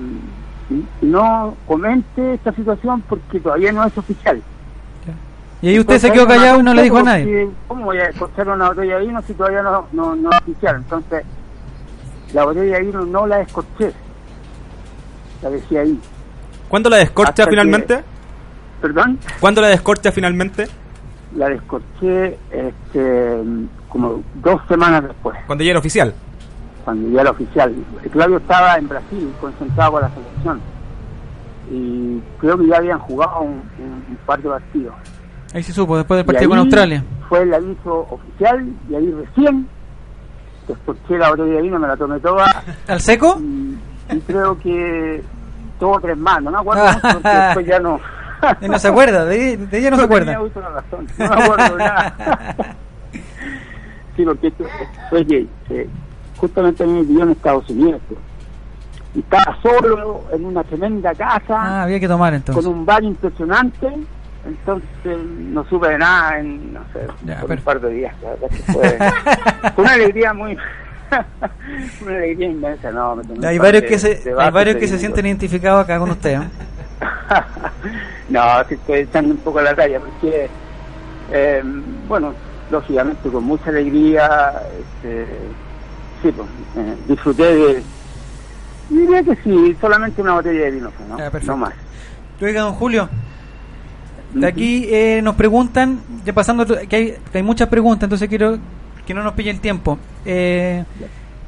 no 1.02 1.56
comente 1.66 2.34
esta 2.34 2.52
situación 2.54 3.02
porque 3.08 3.40
todavía 3.40 3.72
no 3.72 3.86
es 3.86 3.98
oficial. 3.98 4.42
y 5.62 5.70
ahí 5.70 5.80
usted 5.80 5.98
se 5.98 6.12
quedó 6.12 6.28
callado 6.28 6.60
y 6.60 6.64
no 6.64 6.74
le 6.74 6.84
dijo 6.84 6.98
a 6.98 7.04
nadie. 7.04 7.50
¿Cómo 7.68 7.86
voy 7.86 7.98
a 7.98 8.10
escuchar 8.10 8.50
una 8.50 8.70
botella 8.70 9.00
de 9.00 9.06
vino 9.06 9.22
si 9.22 9.34
todavía 9.34 9.64
no, 9.64 9.88
no, 9.94 10.16
no 10.16 10.30
es 10.30 10.38
oficial? 10.40 10.78
Entonces, 10.78 11.24
la 12.38 12.46
botella 12.46 12.78
de 12.78 12.84
vino 12.84 13.04
no 13.04 13.26
la 13.26 13.38
descorché. 13.38 13.92
La 15.42 15.50
dejé 15.50 15.80
ahí. 15.80 16.00
¿Cuándo 16.70 16.88
la 16.88 16.98
descorcha 16.98 17.30
Hasta 17.30 17.44
que- 17.46 17.50
finalmente? 17.50 18.04
¿Perdón? 18.80 19.18
¿Cuándo 19.40 19.62
la 19.62 19.70
descorcha 19.70 20.12
finalmente? 20.12 20.68
La 21.36 21.50
descorché 21.50 22.38
este, 22.52 23.38
como 23.90 24.22
dos 24.36 24.62
semanas 24.68 25.04
después, 25.04 25.36
Cuando 25.48 25.64
ya 25.64 25.72
era 25.72 25.80
oficial. 25.80 26.14
cuando 26.86 27.10
ya 27.10 27.22
era 27.22 27.32
oficial. 27.32 27.74
Claudio 28.12 28.38
estaba 28.38 28.76
en 28.76 28.88
Brasil, 28.88 29.34
concentrado 29.42 29.94
con 29.94 30.02
la 30.04 30.10
selección. 30.12 30.62
Y 31.72 32.20
creo 32.40 32.56
que 32.60 32.68
ya 32.68 32.78
habían 32.78 33.00
jugado 33.00 33.40
un, 33.42 33.54
un- 33.80 34.06
un 34.10 34.18
par 34.28 34.40
de 34.44 34.48
partidos. 34.50 34.94
Ahí 35.56 35.64
se 35.64 35.74
supo, 35.74 35.98
después 35.98 36.18
del 36.20 36.26
Y 36.26 36.28
partido 36.28 36.50
con 36.50 36.60
Australia. 36.60 37.04
Fue 37.30 37.42
el 37.42 37.54
aviso 37.54 38.08
oficial 38.12 38.70
y 38.90 38.96
ahí 38.96 39.12
recién 39.12 39.68
descorché 40.68 41.18
la 41.18 41.30
botella 41.30 41.56
de 41.56 41.62
vino, 41.62 41.80
me 41.80 41.88
la 41.88 41.98
tomé 41.98 42.20
toda. 42.20 42.64
¿Al 42.88 43.02
seco? 43.02 43.38
Y, 43.40 43.78
y 44.14 44.20
creo 44.22 44.58
que 44.60 45.24
dos 45.80 45.98
o 45.98 46.00
tres 46.02 46.18
más, 46.18 46.42
no 46.42 46.52
me 46.52 46.58
acuerdo 46.60 46.84
mucho 46.86 47.00
porque 47.14 47.30
después 47.30 47.66
ya 47.68 47.80
no. 47.80 48.00
Y 48.62 48.68
no 48.70 48.78
se 48.78 48.88
acuerda, 48.90 49.26
de, 49.26 49.58
de 49.58 49.80
ella 49.80 49.90
no 49.90 49.98
se 49.98 50.04
acuerda. 50.04 50.38
tenía 50.38 50.70
razón, 50.70 51.08
no 51.18 51.28
me 51.30 51.44
acuerdo 51.44 51.76
de 51.76 51.84
nada. 51.84 52.16
sí, 54.16 54.24
porque 54.24 54.48
esto 54.48 54.66
que 55.28 55.48
eh, 55.72 55.90
justamente 56.38 56.84
a 56.84 56.88
mí 56.88 56.94
me 56.94 57.04
pidió 57.04 57.24
en 57.24 57.30
Estados 57.32 57.68
Unidos. 57.70 58.00
pues. 58.08 58.20
Y 59.16 59.20
estaba 59.22 59.58
solo 59.64 60.22
en 60.32 60.46
una 60.46 60.64
tremenda 60.64 61.16
casa 61.16 61.56
Ah, 61.60 61.84
había 61.84 62.00
que 62.00 62.08
tomar 62.08 62.34
entonces. 62.36 62.64
con 62.64 62.72
un 62.74 62.86
bar 62.86 63.04
impresionante. 63.04 63.92
Entonces 64.48 65.18
no 65.18 65.66
supe 65.66 65.90
de 65.90 65.98
nada 65.98 66.40
en, 66.40 66.74
no 66.74 66.80
sé, 66.94 67.02
Ya, 67.26 67.40
por 67.40 67.50
pero- 67.50 67.60
un 67.60 67.66
par 67.66 67.82
de 67.82 67.90
días. 67.92 68.16
La 68.22 68.30
verdad 68.30 68.48
que 68.50 68.72
fue, 68.72 68.98
fue 69.76 69.84
una 69.84 69.94
alegría 69.94 70.34
muy... 70.34 70.58
una 72.02 72.16
alegría 72.18 72.48
inmensa, 72.50 72.92
no. 72.92 73.16
me 73.18 73.48
Hay 73.48 73.58
varios 73.58 73.84
que 73.84 73.98
se, 74.00 74.24
hay 74.38 74.52
varios 74.52 74.76
que 74.78 74.88
se 74.88 75.00
sienten 75.00 75.26
identificados 75.26 75.84
acá 75.84 76.00
con 76.00 76.10
usted. 76.12 76.42
¿eh? 76.42 76.48
no, 78.30 78.42
sí 78.68 78.74
estoy 78.76 79.00
echando 79.00 79.32
un 79.32 79.38
poco 79.38 79.62
la 79.62 79.76
talla 79.76 80.00
porque, 80.00 80.50
eh, 81.32 81.64
bueno, 82.08 82.34
lógicamente 82.72 83.30
con 83.30 83.44
mucha 83.44 83.70
alegría, 83.70 84.52
este, 84.80 85.26
sí, 86.22 86.32
pues, 86.32 86.48
eh, 86.78 86.96
disfruté 87.08 87.44
de, 87.56 87.84
diría 88.90 89.24
que 89.24 89.36
sí, 89.44 89.78
solamente 89.80 90.22
una 90.22 90.34
botella 90.34 90.66
de 90.66 90.72
vino, 90.72 90.92
¿no? 91.08 91.18
No 91.46 91.58
más. 91.58 91.74
Oiga, 92.42 92.62
don 92.62 92.74
Julio, 92.74 93.10
aquí 94.46 94.86
eh, 94.90 95.22
nos 95.24 95.36
preguntan, 95.36 96.00
ya 96.26 96.34
pasando, 96.34 96.66
que 96.66 96.96
hay, 96.96 97.16
que 97.32 97.38
hay 97.38 97.44
muchas 97.44 97.68
preguntas, 97.70 98.04
entonces 98.04 98.28
quiero 98.30 98.58
que 99.06 99.14
no 99.14 99.24
nos 99.24 99.34
pille 99.34 99.50
el 99.52 99.60
tiempo. 99.60 99.98
Eh, 100.26 100.84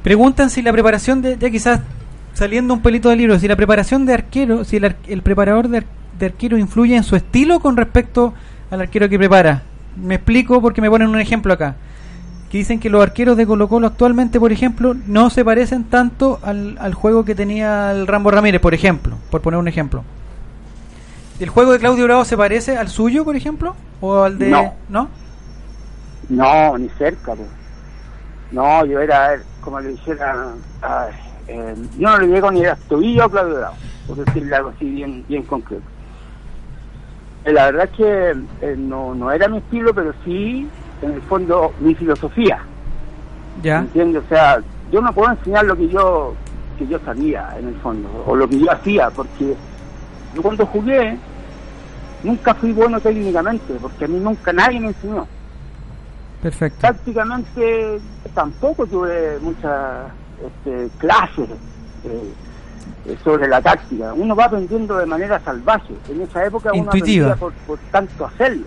preguntan 0.02 0.50
si 0.50 0.62
la 0.62 0.72
preparación 0.72 1.20
de, 1.22 1.36
ya 1.38 1.50
quizás 1.50 1.80
saliendo 2.32 2.72
un 2.74 2.80
pelito 2.80 3.08
del 3.10 3.18
libro, 3.18 3.38
si 3.38 3.48
la 3.48 3.56
preparación 3.56 4.06
de 4.06 4.14
arquero, 4.14 4.64
si 4.64 4.76
el, 4.76 4.84
ar- 4.86 4.96
el 5.06 5.22
preparador 5.22 5.68
de, 5.68 5.78
ar- 5.78 5.86
de 6.18 6.26
arquero 6.26 6.56
influye 6.56 6.96
en 6.96 7.02
su 7.04 7.16
estilo 7.16 7.60
con 7.60 7.76
respecto 7.76 8.32
al 8.70 8.80
arquero 8.80 9.08
que 9.08 9.18
prepara. 9.18 9.62
Me 10.02 10.14
explico 10.14 10.60
porque 10.62 10.80
me 10.80 10.88
ponen 10.88 11.08
un 11.08 11.20
ejemplo 11.20 11.52
acá. 11.52 11.74
Que 12.50 12.58
dicen 12.58 12.80
que 12.80 12.90
los 12.90 13.02
arqueros 13.02 13.36
de 13.36 13.46
Colo 13.46 13.68
Colo 13.68 13.86
actualmente, 13.86 14.40
por 14.40 14.50
ejemplo, 14.52 14.96
no 15.06 15.30
se 15.30 15.44
parecen 15.44 15.84
tanto 15.84 16.40
al, 16.42 16.78
al 16.80 16.94
juego 16.94 17.24
que 17.24 17.34
tenía 17.34 17.92
el 17.92 18.06
Rambo 18.06 18.30
Ramírez, 18.30 18.60
por 18.60 18.74
ejemplo, 18.74 19.16
por 19.30 19.40
poner 19.40 19.58
un 19.60 19.68
ejemplo. 19.68 20.02
¿El 21.40 21.48
juego 21.48 21.72
de 21.72 21.78
Claudio 21.78 22.04
Bravo 22.04 22.24
se 22.26 22.36
parece 22.36 22.76
al 22.76 22.88
suyo, 22.88 23.24
por 23.24 23.34
ejemplo? 23.34 23.74
¿O 24.02 24.22
al 24.22 24.38
de.? 24.38 24.50
No. 24.50 24.74
¿No? 24.90 25.08
No, 26.28 26.76
ni 26.76 26.88
cerca, 26.90 27.34
pues. 27.34 27.48
No, 28.52 28.84
yo 28.84 29.00
era, 29.00 29.40
como 29.62 29.80
le 29.80 29.88
dijera, 29.90 30.48
ay, 30.82 31.12
eh, 31.48 31.74
yo 31.98 32.10
no 32.10 32.18
le 32.18 32.26
llego 32.26 32.50
ni 32.50 32.66
a 32.66 32.76
tobillo 32.76 33.24
a 33.24 33.30
Claudio 33.30 33.56
Bravo, 33.56 33.74
por 34.06 34.16
decirle 34.24 34.54
algo 34.54 34.68
así 34.76 34.90
bien, 34.90 35.24
bien 35.28 35.42
concreto. 35.44 35.84
Eh, 37.46 37.52
la 37.52 37.66
verdad 37.66 37.88
es 37.90 37.96
que 37.96 38.30
eh, 38.60 38.76
no, 38.76 39.14
no 39.14 39.32
era 39.32 39.48
mi 39.48 39.58
estilo, 39.58 39.94
pero 39.94 40.12
sí, 40.24 40.68
en 41.00 41.12
el 41.12 41.22
fondo, 41.22 41.72
mi 41.80 41.94
filosofía. 41.94 42.58
Ya. 43.62 43.78
¿Entiendes? 43.78 44.24
O 44.26 44.28
sea, 44.28 44.60
yo 44.92 45.00
no 45.00 45.12
puedo 45.14 45.30
enseñar 45.30 45.64
lo 45.64 45.74
que 45.74 45.88
yo 45.88 46.34
que 46.78 46.86
yo 46.86 46.98
sabía, 47.04 47.48
en 47.58 47.68
el 47.68 47.74
fondo, 47.76 48.08
o 48.26 48.34
lo 48.34 48.48
que 48.48 48.58
yo 48.58 48.70
hacía, 48.72 49.10
porque 49.10 49.54
yo 50.34 50.42
cuando 50.42 50.64
jugué 50.66 51.18
nunca 52.22 52.54
fui 52.54 52.72
bueno 52.72 53.00
técnicamente, 53.00 53.74
porque 53.80 54.04
a 54.04 54.08
mí 54.08 54.18
nunca 54.18 54.52
nadie 54.52 54.80
me 54.80 54.88
enseñó. 54.88 55.26
Perfecto. 56.42 56.78
Prácticamente 56.80 58.00
tampoco 58.34 58.86
tuve 58.86 59.38
muchas 59.42 60.06
este, 60.44 60.88
clases 60.98 61.48
eh, 62.04 63.16
sobre 63.22 63.46
la 63.48 63.60
táctica. 63.60 64.14
Uno 64.14 64.34
va 64.34 64.46
aprendiendo 64.46 64.96
de 64.96 65.06
manera 65.06 65.38
salvaje. 65.40 65.92
En 66.08 66.22
esa 66.22 66.44
época 66.44 66.70
uno 66.72 66.84
Intuitiva. 66.84 67.32
aprendía 67.32 67.36
por, 67.40 67.52
por 67.66 67.78
tanto 67.90 68.24
hacerlo. 68.26 68.66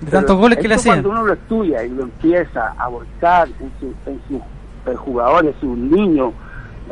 De 0.00 0.10
tantos 0.10 0.36
goles 0.36 0.58
que 0.58 0.68
le 0.68 0.74
hacían. 0.74 1.02
Cuando 1.02 1.10
uno 1.10 1.26
lo 1.26 1.32
estudia 1.34 1.82
y 1.84 1.88
lo 1.90 2.02
empieza 2.04 2.74
a 2.78 2.88
volcar 2.88 3.48
en, 3.48 3.72
su- 3.80 4.10
en 4.10 4.20
sus 4.28 4.40
eh, 4.92 4.96
jugadores, 4.96 5.54
sus 5.60 5.76
niños, 5.76 6.32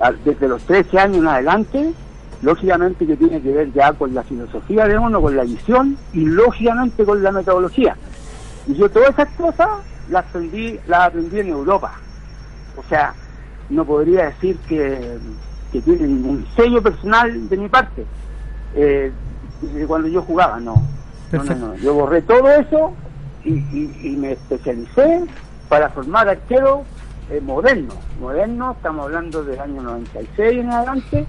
a- 0.01 0.13
desde 0.13 0.49
los 0.49 0.63
13 0.65 0.99
años 0.99 1.19
en 1.19 1.29
adelante, 1.29 1.93
lógicamente 2.45 3.07
que 3.07 3.17
tiene 3.17 3.41
que 3.41 3.53
ver 3.53 3.73
ya 3.73 3.93
con 3.93 4.15
la 4.15 4.23
filosofía 4.23 4.87
de 4.87 4.99
uno, 4.99 5.21
con 5.21 5.37
la 5.37 5.45
visión 5.45 5.97
y 6.13 6.25
lógicamente 6.27 7.05
con 7.05 7.23
la 7.23 7.33
metodología. 7.33 7.97
Y 8.67 8.75
yo 8.75 8.89
todas 8.91 9.11
esas 9.11 9.29
cosas 9.31 9.69
las 10.11 10.25
aprendí, 10.27 10.79
las 10.87 11.09
aprendí 11.09 11.41
en 11.41 11.49
Europa. 11.49 11.93
O 12.77 12.83
sea, 12.89 13.15
no 13.71 13.85
podría 13.85 14.27
decir 14.27 14.59
que, 14.69 15.19
que 15.73 15.81
tienen 15.81 16.25
un 16.25 16.47
sello 16.57 16.83
personal 16.83 17.49
de 17.49 17.57
mi 17.57 17.69
parte, 17.69 18.05
eh, 18.75 19.11
de 19.63 19.87
cuando 19.87 20.09
yo 20.09 20.23
jugaba, 20.23 20.61
no. 20.61 20.83
No, 21.33 21.45
no, 21.45 21.69
no. 21.69 21.75
Yo 21.77 21.95
borré 21.95 22.23
todo 22.23 22.49
eso 22.51 22.93
y, 23.45 23.55
y- 23.55 24.01
y 24.05 24.17
me 24.17 24.33
especialicé 24.33 25.25
para 25.69 25.89
formar 25.89 26.29
arqueros 26.29 26.81
eh, 27.31 27.41
modernos. 27.41 27.97
Modernos, 28.21 28.77
estamos 28.77 29.07
hablando 29.07 29.43
del 29.45 29.59
año 29.59 29.83
96 29.83 30.59
en 30.61 30.71
adelante, 30.71 31.27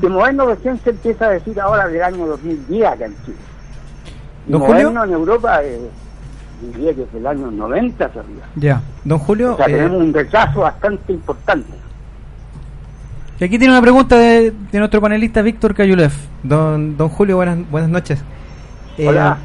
que 0.00 0.08
moderno 0.08 0.46
recién 0.46 0.78
se 0.84 0.90
empieza 0.90 1.26
a 1.26 1.30
decir 1.30 1.58
ahora 1.60 1.86
del 1.88 2.02
año 2.02 2.26
2010 2.26 2.86
acá 2.86 3.06
en 3.06 3.14
Chile. 3.24 3.36
Y 4.46 4.52
Don 4.52 4.60
moderno 4.60 5.00
Julio. 5.00 5.04
en 5.04 5.12
Europa 5.12 5.62
eh, 5.64 5.80
diría 6.74 6.94
que 6.94 7.02
es 7.02 7.12
del 7.12 7.26
año 7.26 7.50
90 7.50 8.04
hacia 8.04 8.20
arriba. 8.20 8.42
Ya. 8.56 8.82
Don 9.04 9.18
Julio, 9.18 9.54
O 9.54 9.56
sea, 9.56 9.66
eh, 9.66 9.72
tenemos 9.72 10.02
un 10.02 10.12
retraso 10.12 10.60
bastante 10.60 11.12
importante. 11.12 11.72
Y 13.40 13.44
aquí 13.44 13.58
tiene 13.58 13.72
una 13.72 13.82
pregunta 13.82 14.16
de, 14.18 14.52
de 14.72 14.78
nuestro 14.78 15.00
panelista 15.00 15.42
Víctor 15.42 15.74
Cayulev. 15.74 16.12
Don, 16.42 16.96
don 16.96 17.08
Julio, 17.08 17.36
buenas, 17.36 17.58
buenas 17.70 17.88
noches. 17.90 18.22
Eh, 18.96 19.06
Hola. 19.08 19.38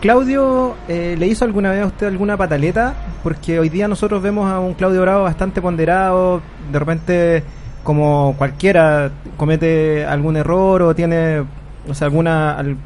Claudio, 0.00 0.74
eh, 0.88 1.14
¿le 1.18 1.26
hizo 1.28 1.44
alguna 1.44 1.70
vez 1.70 1.82
a 1.82 1.86
usted 1.86 2.08
alguna 2.08 2.36
pataleta? 2.36 2.92
Porque 3.22 3.58
hoy 3.58 3.68
día 3.70 3.88
nosotros 3.88 4.20
vemos 4.20 4.50
a 4.50 4.58
un 4.58 4.74
Claudio 4.74 5.00
Bravo 5.00 5.22
bastante 5.22 5.62
ponderado, 5.62 6.42
de 6.70 6.78
repente 6.78 7.44
como 7.84 8.34
cualquiera 8.38 9.12
comete 9.36 10.06
algún 10.06 10.36
error 10.38 10.82
o 10.82 10.94
tiene 10.96 11.44
o 11.88 11.94
sea, 11.94 12.06
alguna 12.08 12.58
al- 12.58 12.78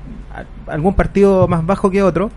algún 0.69 0.95
partido 0.95 1.49
más 1.49 1.65
bajo 1.67 1.91
que 1.91 2.03
otro, 2.03 2.31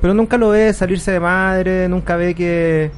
pero 0.00 0.14
nunca 0.14 0.38
lo 0.38 0.50
ve 0.50 0.72
salirse 0.74 1.12
de 1.12 1.20
madre, 1.20 1.88
nunca 1.88 2.16
ve 2.16 2.34
que 2.34 2.92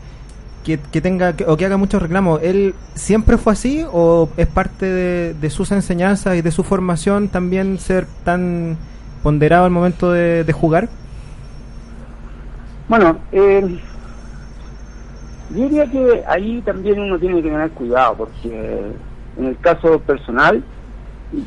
que, 0.65 0.79
tenga 1.01 1.35
o 1.49 1.57
que 1.57 1.67
haga 1.67 1.77
muchos 1.77 2.03
reclamos. 2.03 2.41
¿Él 2.43 2.75
siempre 2.95 3.39
fue 3.39 3.53
así 3.55 3.85
o 3.93 4.31
es 4.37 4.47
parte 4.47 4.87
de, 4.87 5.35
de 5.35 5.51
sus 5.51 5.73
enseñanzas 5.73 6.37
y 6.37 6.43
de 6.43 6.51
su 6.53 6.63
formación 6.65 7.29
también 7.29 7.79
ser 7.79 8.07
tan 8.25 8.79
ponderado 9.23 9.65
al 9.65 9.73
momento 9.73 10.13
de, 10.13 10.45
de 10.45 10.53
jugar? 10.53 10.91
Bueno, 12.89 13.19
eh, 13.33 13.81
yo 15.55 15.65
diría 15.65 15.91
que 15.91 16.25
ahí 16.27 16.61
también 16.63 17.01
uno 17.01 17.19
tiene 17.19 17.43
que 17.43 17.51
tener 17.51 17.71
cuidado, 17.73 18.15
porque 18.17 18.93
en 19.37 19.47
el 19.47 19.57
caso 19.59 19.99
personal, 20.01 20.63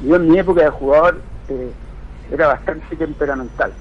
yo 0.04 0.16
en 0.16 0.30
mi 0.30 0.40
época 0.40 0.64
de 0.64 0.70
jugador 0.70 1.22
eh, 1.50 1.72
era 2.32 2.48
bastante 2.48 2.96
temperamental. 2.96 3.72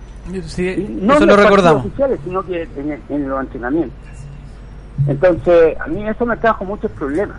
Sí, 0.45 0.97
no 1.01 1.15
eso 1.15 1.23
en 1.23 1.29
lo 1.29 1.37
los 1.37 1.45
recordamos. 1.45 1.85
oficiales, 1.87 2.19
sino 2.25 2.43
que 2.43 2.63
en, 2.77 3.03
en 3.09 3.29
los 3.29 3.41
entrenamientos. 3.41 3.99
Entonces, 5.07 5.79
a 5.81 5.87
mí 5.87 6.09
eso 6.09 6.25
me 6.25 6.37
trajo 6.37 6.65
muchos 6.65 6.91
problemas. 6.93 7.37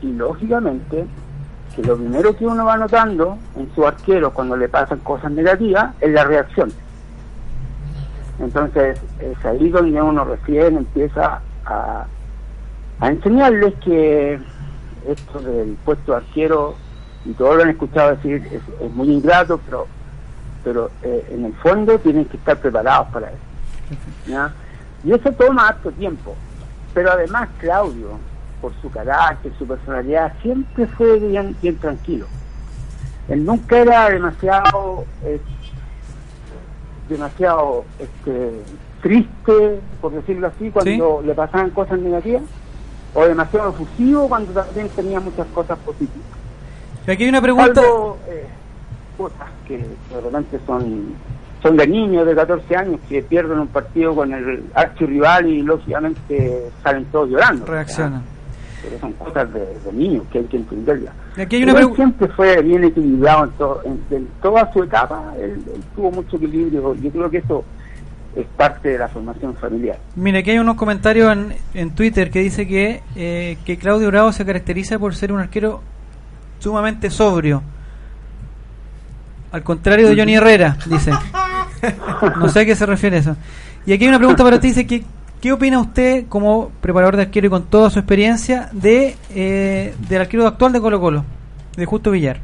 Y 0.00 0.12
lógicamente, 0.12 1.04
que 1.74 1.82
lo 1.82 1.96
primero 1.96 2.34
que 2.36 2.46
uno 2.46 2.64
va 2.64 2.76
notando 2.78 3.36
en 3.56 3.68
su 3.74 3.86
arquero 3.86 4.32
cuando 4.32 4.56
le 4.56 4.68
pasan 4.68 4.98
cosas 5.00 5.30
negativas 5.32 5.94
es 6.00 6.10
la 6.12 6.24
reacción. 6.24 6.72
Entonces, 8.38 8.98
es 9.20 9.44
ahí 9.44 9.68
donde 9.68 10.00
uno 10.00 10.24
recién 10.24 10.76
empieza 10.78 11.40
a, 11.66 12.06
enseñarles 13.02 13.74
que 13.84 14.40
esto 15.06 15.40
del 15.40 15.76
puesto 15.84 16.12
de 16.12 16.18
arquero, 16.18 16.74
y 17.24 17.32
todos 17.32 17.56
lo 17.56 17.62
han 17.62 17.70
escuchado 17.70 18.16
decir, 18.16 18.46
es, 18.80 18.90
muy 18.92 19.10
ingrato, 19.10 19.60
pero 19.64 19.86
pero 20.64 20.90
eh, 21.02 21.24
en 21.30 21.44
el 21.44 21.54
fondo 21.54 21.96
tienen 22.00 22.24
que 22.24 22.36
estar 22.36 22.58
preparados 22.58 23.06
para 23.12 23.28
eso. 23.28 24.52
Y 25.04 25.12
eso 25.12 25.30
toma 25.30 25.68
harto 25.68 25.92
tiempo. 25.92 26.34
Pero 26.92 27.12
además 27.12 27.48
Claudio, 27.60 28.18
por 28.60 28.72
su 28.82 28.90
carácter, 28.90 29.52
su 29.58 29.64
personalidad, 29.64 30.32
siempre 30.42 30.88
fue 30.88 31.20
bien, 31.20 31.56
bien 31.62 31.76
tranquilo. 31.76 32.26
Él 33.28 33.44
nunca 33.44 33.78
era 33.78 34.10
demasiado 34.10 35.04
eh, 35.22 35.40
demasiado 37.08 37.84
este, 37.98 38.62
triste, 39.06 39.80
por 40.00 40.12
decirlo 40.12 40.48
así, 40.48 40.68
cuando 40.70 41.22
le 41.24 41.32
pasaban 41.34 41.70
cosas 41.70 41.98
negativas, 42.00 42.42
o 43.14 43.24
demasiado 43.24 43.70
efusivo 43.70 44.28
cuando 44.28 44.52
también 44.52 44.88
tenía 44.88 45.20
muchas 45.20 45.46
cosas 45.48 45.78
positivas. 45.78 46.26
Y 47.06 47.10
aquí 47.12 47.22
hay 47.22 47.28
una 47.28 47.40
pregunta. 47.40 47.80
Salvo, 47.80 48.18
eh, 48.28 48.46
cosas 49.16 49.48
que 49.66 49.78
de 49.78 50.20
repente 50.20 50.58
son 50.66 51.14
son 51.62 51.76
de 51.76 51.86
niños 51.86 52.26
de 52.26 52.34
14 52.34 52.76
años 52.76 53.00
que 53.08 53.22
pierden 53.22 53.60
un 53.60 53.68
partido 53.68 54.14
con 54.14 54.32
el 54.32 54.64
archirrival 54.74 55.46
y 55.48 55.62
lógicamente 55.62 56.70
salen 56.82 57.04
todos 57.06 57.30
llorando. 57.30 57.64
Reaccionan. 57.64 58.22
Pero 58.82 58.98
son 59.00 59.12
cosas 59.14 59.52
de, 59.52 59.60
de 59.60 59.92
niños 59.92 60.24
que 60.30 60.38
hay 60.38 60.44
que 60.44 60.56
entenderlas. 60.58 61.14
Aquí 61.38 61.56
hay 61.56 61.62
una 61.62 61.80
él 61.80 61.92
siempre 61.94 62.28
fue 62.28 62.60
bien 62.60 62.84
equilibrado 62.84 63.82
en, 63.84 64.00
en 64.10 64.28
toda 64.42 64.70
su 64.72 64.82
etapa, 64.82 65.32
él, 65.38 65.62
él 65.74 65.82
tuvo 65.94 66.10
mucho 66.10 66.36
equilibrio. 66.36 66.94
Yo 66.94 67.10
creo 67.10 67.30
que 67.30 67.38
eso 67.38 67.64
es 68.36 68.46
parte 68.56 68.90
de 68.90 68.98
la 68.98 69.08
formación 69.08 69.54
familiar. 69.56 69.98
Mira, 70.14 70.40
aquí 70.40 70.50
hay 70.50 70.58
unos 70.58 70.76
comentarios 70.76 71.32
en, 71.32 71.54
en 71.72 71.90
Twitter 71.92 72.30
que 72.30 72.40
dice 72.40 72.68
que, 72.68 73.02
eh, 73.16 73.56
que 73.64 73.78
Claudio 73.78 74.08
Bravo 74.08 74.30
se 74.30 74.44
caracteriza 74.44 74.98
por 74.98 75.14
ser 75.14 75.32
un 75.32 75.40
arquero 75.40 75.80
sumamente 76.58 77.08
sobrio. 77.10 77.62
Al 79.52 79.62
contrario 79.62 80.08
de 80.08 80.16
Johnny 80.16 80.34
Herrera, 80.34 80.76
dice. 80.86 81.12
No 82.38 82.48
sé 82.48 82.60
a 82.60 82.64
qué 82.66 82.74
se 82.74 82.84
refiere 82.84 83.18
eso. 83.18 83.36
Y 83.86 83.92
aquí 83.92 84.04
hay 84.04 84.08
una 84.08 84.18
pregunta 84.18 84.44
para 84.44 84.60
ti, 84.60 84.68
dice 84.68 84.86
que 84.86 85.04
¿qué 85.40 85.52
opina 85.52 85.80
usted 85.80 86.26
como 86.28 86.70
preparador 86.80 87.16
de 87.16 87.22
arquero 87.22 87.46
y 87.46 87.50
con 87.50 87.64
toda 87.64 87.88
su 87.88 87.98
experiencia 87.98 88.68
de 88.72 89.16
eh, 89.34 89.94
del 90.08 90.20
arquero 90.20 90.46
actual 90.46 90.72
de 90.72 90.80
Colo 90.80 91.00
Colo, 91.00 91.24
de 91.76 91.86
Justo 91.86 92.10
Villar? 92.10 92.40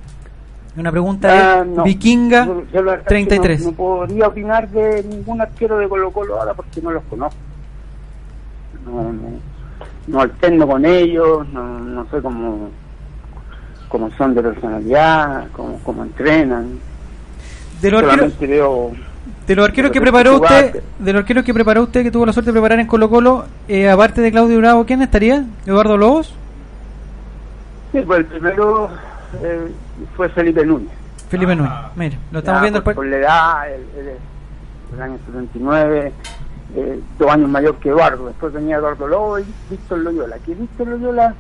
Una 0.77 0.91
pregunta 0.91 1.29
de 1.31 1.39
Ah, 1.39 1.65
no. 1.67 1.85
Vikinga 1.85 2.47
Yo- 2.47 2.63
yo 2.73 2.83
la 2.83 2.93
verdad 2.93 2.95
es 2.95 3.03
que 3.03 3.09
33. 3.09 3.61
No, 3.61 3.67
no 3.71 3.77
podría 3.77 4.29
opinar 4.29 4.69
de 4.71 5.03
ningún 5.05 5.41
arquero 5.41 5.77
de 5.79 5.89
Colo 5.89 6.11
Colo 6.11 6.39
ahora 6.41 6.55
porque 6.55 6.81
no 6.81 6.91
los 6.93 7.03
conozco. 7.05 7.37
No, 8.87 9.03
no, 9.13 9.13
no 10.09 10.21
alterno 10.21 10.67
con 10.67 10.85
ellos, 10.85 11.47
no, 11.49 11.79
no 11.79 12.07
sé 12.11 12.21
cómo, 12.23 12.71
cómo 13.89 14.11
son 14.17 14.35
de 14.35 14.43
personalidad, 14.43 15.47
cómo, 15.53 15.79
cómo 15.85 16.03
entrenan. 16.05 16.79
De 17.81 17.91
los 17.91 18.03
arqueros- 18.03 18.39
veo 18.41 18.93
De 19.47 19.55
los 19.57 19.65
arqueros 19.69 19.91
que 19.93 20.01
preparó 20.01 20.37
jugar- 20.39 20.65
usted, 20.67 20.83
de 20.99 21.13
los 21.13 21.21
arqueros 21.21 21.45
que 21.45 21.53
preparó 21.55 21.83
usted, 21.83 22.03
que 22.03 22.11
tuvo 22.11 22.25
la 22.27 22.33
suerte 22.33 22.51
de 22.51 22.55
preparar 22.55 22.81
en 22.81 22.87
Colo 22.87 23.11
Colo, 23.11 23.45
eh, 23.69 23.91
aparte 23.91 24.21
de 24.23 24.33
Claudio 24.33 24.59
Bravo, 24.59 24.87
¿quién 24.87 25.03
estaría? 25.03 25.45
¿Eduardo 25.67 25.97
Lobos? 25.99 26.35
Sí, 27.93 28.01
pues 28.07 28.21
el 28.21 28.25
primero 28.27 28.89
eh, 29.43 29.69
fue 30.17 30.29
Felipe 30.31 30.65
Núñez. 30.65 30.91
Felipe 31.29 31.55
Núñez. 31.57 31.73
Mira, 31.97 32.17
lo 32.31 32.39
estamos 32.41 32.59
Ya, 32.59 32.63
viendo 32.63 32.79
el 32.79 32.85
por, 32.85 32.95
par- 32.95 32.97
por 32.97 33.07
la 33.07 33.17
edad, 33.17 33.73
él 33.75 33.85
es 33.99 34.93
del 34.93 35.03
año 35.03 35.19
79, 35.27 36.13
eh, 36.77 37.01
dos 37.19 37.31
años 37.31 37.49
mayor 37.49 37.77
que 37.77 37.89
Eduardo. 37.89 38.27
Después 38.27 38.53
venía 38.53 38.77
Eduardo 38.77 39.07
Lobo 39.09 39.39
y 39.39 39.45
Víctor 39.71 39.99
Loyola. 39.99 40.37
Que 40.45 40.55
Víctor 40.55 40.89
Loyola 40.89 41.35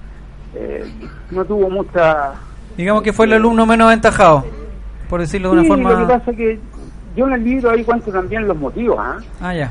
eh, 0.54 0.92
no 1.30 1.44
tuvo 1.44 1.68
mucha... 1.70 2.32
Digamos 2.76 3.02
que 3.02 3.12
fue 3.12 3.26
el 3.26 3.34
alumno 3.34 3.66
menos 3.66 3.86
aventajado, 3.88 4.44
por 5.10 5.20
decirlo 5.20 5.48
de 5.50 5.52
una 5.54 5.62
Sí, 5.62 5.68
forma. 5.68 5.90
Lo 5.92 5.98
que 6.06 6.12
pasa 6.14 6.30
es 6.30 6.36
que 6.38 6.60
yo 7.14 7.26
en 7.26 7.34
el 7.34 7.44
libro 7.44 7.70
ahí 7.70 7.84
cuento 7.84 8.10
también 8.10 8.48
los 8.48 8.56
motivos, 8.56 8.96
¿ah? 8.98 9.18
Ah, 9.42 9.54
ya. 9.54 9.70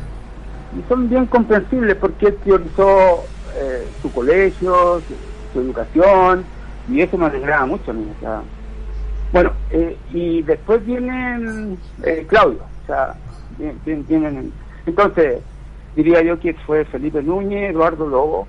y 0.77 0.87
son 0.87 1.09
bien 1.09 1.25
comprensibles 1.25 1.95
porque 1.95 2.27
él 2.27 2.33
priorizó 2.35 3.23
eh, 3.55 3.87
su 4.03 4.11
colegio, 4.11 5.01
su, 5.07 5.15
su 5.53 5.59
educación, 5.61 6.43
y 6.89 7.01
eso 7.01 7.17
me 7.17 7.25
alegraba 7.25 7.65
mucho 7.65 7.91
a 7.91 7.93
mí. 7.93 8.05
o 8.17 8.19
sea. 8.19 8.41
bueno, 9.33 9.51
eh, 9.71 9.97
y 10.13 10.41
después 10.43 10.85
viene 10.85 11.77
eh, 12.03 12.25
Claudio, 12.27 12.59
o 12.83 12.87
sea, 12.87 13.15
bien- 13.57 14.05
vienen, 14.07 14.51
entonces 14.85 15.41
diría 15.95 16.21
yo 16.21 16.39
que 16.39 16.53
fue 16.65 16.85
Felipe 16.85 17.21
Núñez, 17.21 17.71
Eduardo 17.71 18.07
Lobo, 18.07 18.47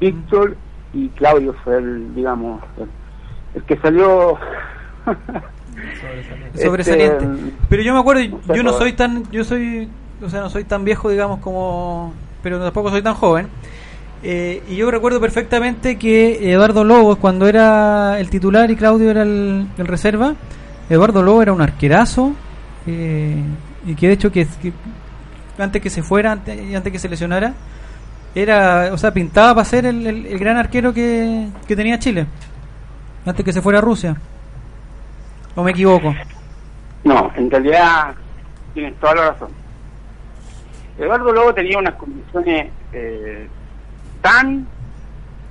Víctor 0.00 0.56
y 0.92 1.08
Claudio 1.10 1.54
fue 1.64 1.78
el, 1.78 2.14
digamos, 2.14 2.62
el, 2.78 2.88
el 3.54 3.62
que 3.64 3.76
salió 3.78 4.36
sobresaliente. 6.60 7.24
Este, 7.26 7.54
pero 7.68 7.82
yo 7.82 7.92
me 7.94 8.00
acuerdo, 8.00 8.22
yo 8.54 8.62
no 8.62 8.72
soy 8.72 8.92
tan, 8.92 9.30
yo 9.30 9.44
soy, 9.44 9.88
o 10.22 10.28
sea, 10.28 10.40
no 10.40 10.50
soy 10.50 10.64
tan 10.64 10.84
viejo, 10.84 11.08
digamos, 11.10 11.40
como, 11.40 12.12
pero 12.42 12.58
tampoco 12.60 12.90
soy 12.90 13.02
tan 13.02 13.14
joven. 13.14 13.48
Eh, 14.22 14.62
y 14.68 14.76
yo 14.76 14.90
recuerdo 14.90 15.18
perfectamente 15.20 15.96
que 15.96 16.52
Eduardo 16.52 16.84
Lobos, 16.84 17.16
cuando 17.18 17.48
era 17.48 18.18
el 18.20 18.28
titular 18.28 18.70
y 18.70 18.76
Claudio 18.76 19.10
era 19.10 19.22
el, 19.22 19.66
el 19.78 19.86
reserva, 19.86 20.34
Eduardo 20.90 21.22
Lobo 21.22 21.40
era 21.42 21.52
un 21.54 21.62
arquerazo 21.62 22.34
eh, 22.86 23.42
y 23.86 23.94
que 23.94 24.08
de 24.08 24.12
hecho 24.14 24.30
que, 24.30 24.46
antes 25.58 25.80
que 25.80 25.88
se 25.88 26.02
fuera, 26.02 26.32
antes, 26.32 26.74
antes 26.74 26.92
que 26.92 26.98
se 26.98 27.08
lesionara, 27.08 27.54
era, 28.34 28.90
o 28.92 28.98
sea, 28.98 29.12
pintaba 29.12 29.54
para 29.54 29.64
ser 29.64 29.86
el, 29.86 30.06
el- 30.06 30.26
el 30.26 30.38
gran 30.38 30.56
arquero 30.58 30.92
que, 30.92 31.48
que 31.66 31.74
tenía 31.76 31.98
Chile, 31.98 32.26
antes 33.24 33.44
que 33.44 33.52
se 33.54 33.62
fuera 33.62 33.78
a 33.78 33.82
Rusia. 33.82 34.16
¿O 35.56 35.62
me 35.64 35.70
equivoco? 35.72 36.14
No, 37.04 37.32
en 37.34 37.50
realidad 37.50 38.14
tienes 38.74 38.94
toda 39.00 39.14
la 39.14 39.30
razón. 39.30 39.48
Eduardo 40.98 41.32
Lobo 41.32 41.54
tenía 41.54 41.78
unas 41.78 41.94
condiciones 41.94 42.68
eh, 42.92 43.48
tan 44.22 44.66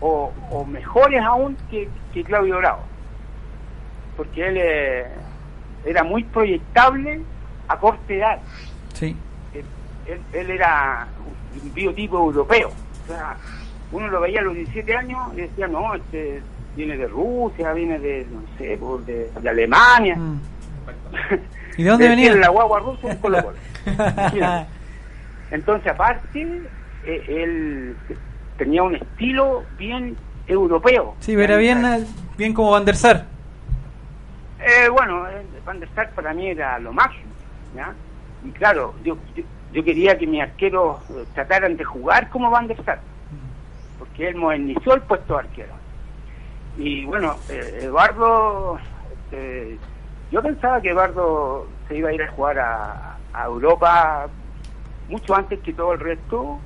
o, 0.01 0.31
o 0.51 0.65
mejores 0.65 1.21
aún 1.23 1.57
que, 1.69 1.89
que 2.13 2.23
Claudio 2.23 2.57
Bravo. 2.57 2.83
porque 4.17 4.47
él 4.47 4.57
eh, 4.57 5.05
era 5.85 6.03
muy 6.03 6.23
proyectable 6.23 7.21
a 7.67 7.77
corta 7.77 8.13
edad. 8.13 8.39
Sí. 8.93 9.15
Él, 9.53 9.65
él- 10.05 10.21
él 10.33 10.49
era 10.51 11.07
un 11.63 11.73
biotipo 11.73 12.17
europeo. 12.19 12.69
O 12.69 13.07
sea, 13.07 13.35
uno 13.91 14.07
lo 14.07 14.21
veía 14.21 14.39
a 14.39 14.43
los 14.43 14.55
17 14.55 14.95
años 14.95 15.19
y 15.33 15.41
decía, 15.41 15.67
no, 15.67 15.95
este 15.95 16.41
viene 16.75 16.95
de 16.97 17.07
Rusia, 17.07 17.73
viene 17.73 17.99
de, 17.99 18.25
no 18.31 18.41
sé, 18.57 18.77
por 18.77 19.03
de, 19.05 19.29
de 19.41 19.49
Alemania. 19.49 20.15
Mm. 20.15 20.39
¿Y 21.77 21.83
de 21.83 21.89
dónde 21.89 22.09
venía? 22.09 22.35
La 22.35 22.49
guagua 22.49 22.79
rusa. 22.79 23.17
Imagínate. 23.85 24.67
Entonces, 25.51 25.91
aparte, 25.91 26.61
eh, 27.05 27.23
él 27.27 27.95
tenía 28.59 28.83
un 28.83 28.93
estilo 28.93 29.63
bien 29.77 30.15
europeo. 30.45 31.15
Sí, 31.19 31.33
era 31.33 31.57
bien, 31.57 31.83
eh, 31.85 32.05
bien 32.37 32.53
como 32.53 32.71
Van 32.71 32.85
der 32.85 32.95
Sar. 32.95 33.25
Eh, 34.59 34.89
bueno, 34.89 35.27
eh, 35.27 35.43
Van 35.65 35.79
der 35.79 35.89
Sar 35.95 36.11
para 36.11 36.33
mí 36.33 36.49
era 36.49 36.77
lo 36.77 36.91
máximo, 36.91 37.31
¿ya? 37.73 37.93
Y 38.45 38.51
claro, 38.51 38.93
yo, 39.03 39.17
yo, 39.35 39.43
yo 39.73 39.83
quería 39.83 40.17
que 40.17 40.27
mis 40.27 40.41
arqueros 40.41 40.97
eh, 41.09 41.25
trataran 41.33 41.77
de 41.77 41.85
jugar 41.85 42.29
como 42.29 42.51
Van 42.51 42.67
der 42.67 42.83
Sar, 42.83 42.99
porque 43.97 44.27
él 44.27 44.35
modernizó 44.35 44.93
el 44.93 45.01
puesto 45.01 45.33
de 45.33 45.39
arquero. 45.39 45.73
Y 46.77 47.05
bueno, 47.05 47.37
eh, 47.49 47.79
Eduardo, 47.83 48.77
este, 49.23 49.77
yo 50.31 50.41
pensaba 50.41 50.81
que 50.81 50.89
Eduardo 50.89 51.67
se 51.87 51.97
iba 51.97 52.09
a 52.09 52.13
ir 52.13 52.23
a 52.23 52.31
jugar 52.31 52.59
a, 52.59 53.17
a 53.33 53.45
Europa 53.45 54.27
mucho 55.07 55.33
antes 55.35 55.59
que 55.61 55.73
todo 55.73 55.93
el 55.93 55.99
resto. 55.99 56.59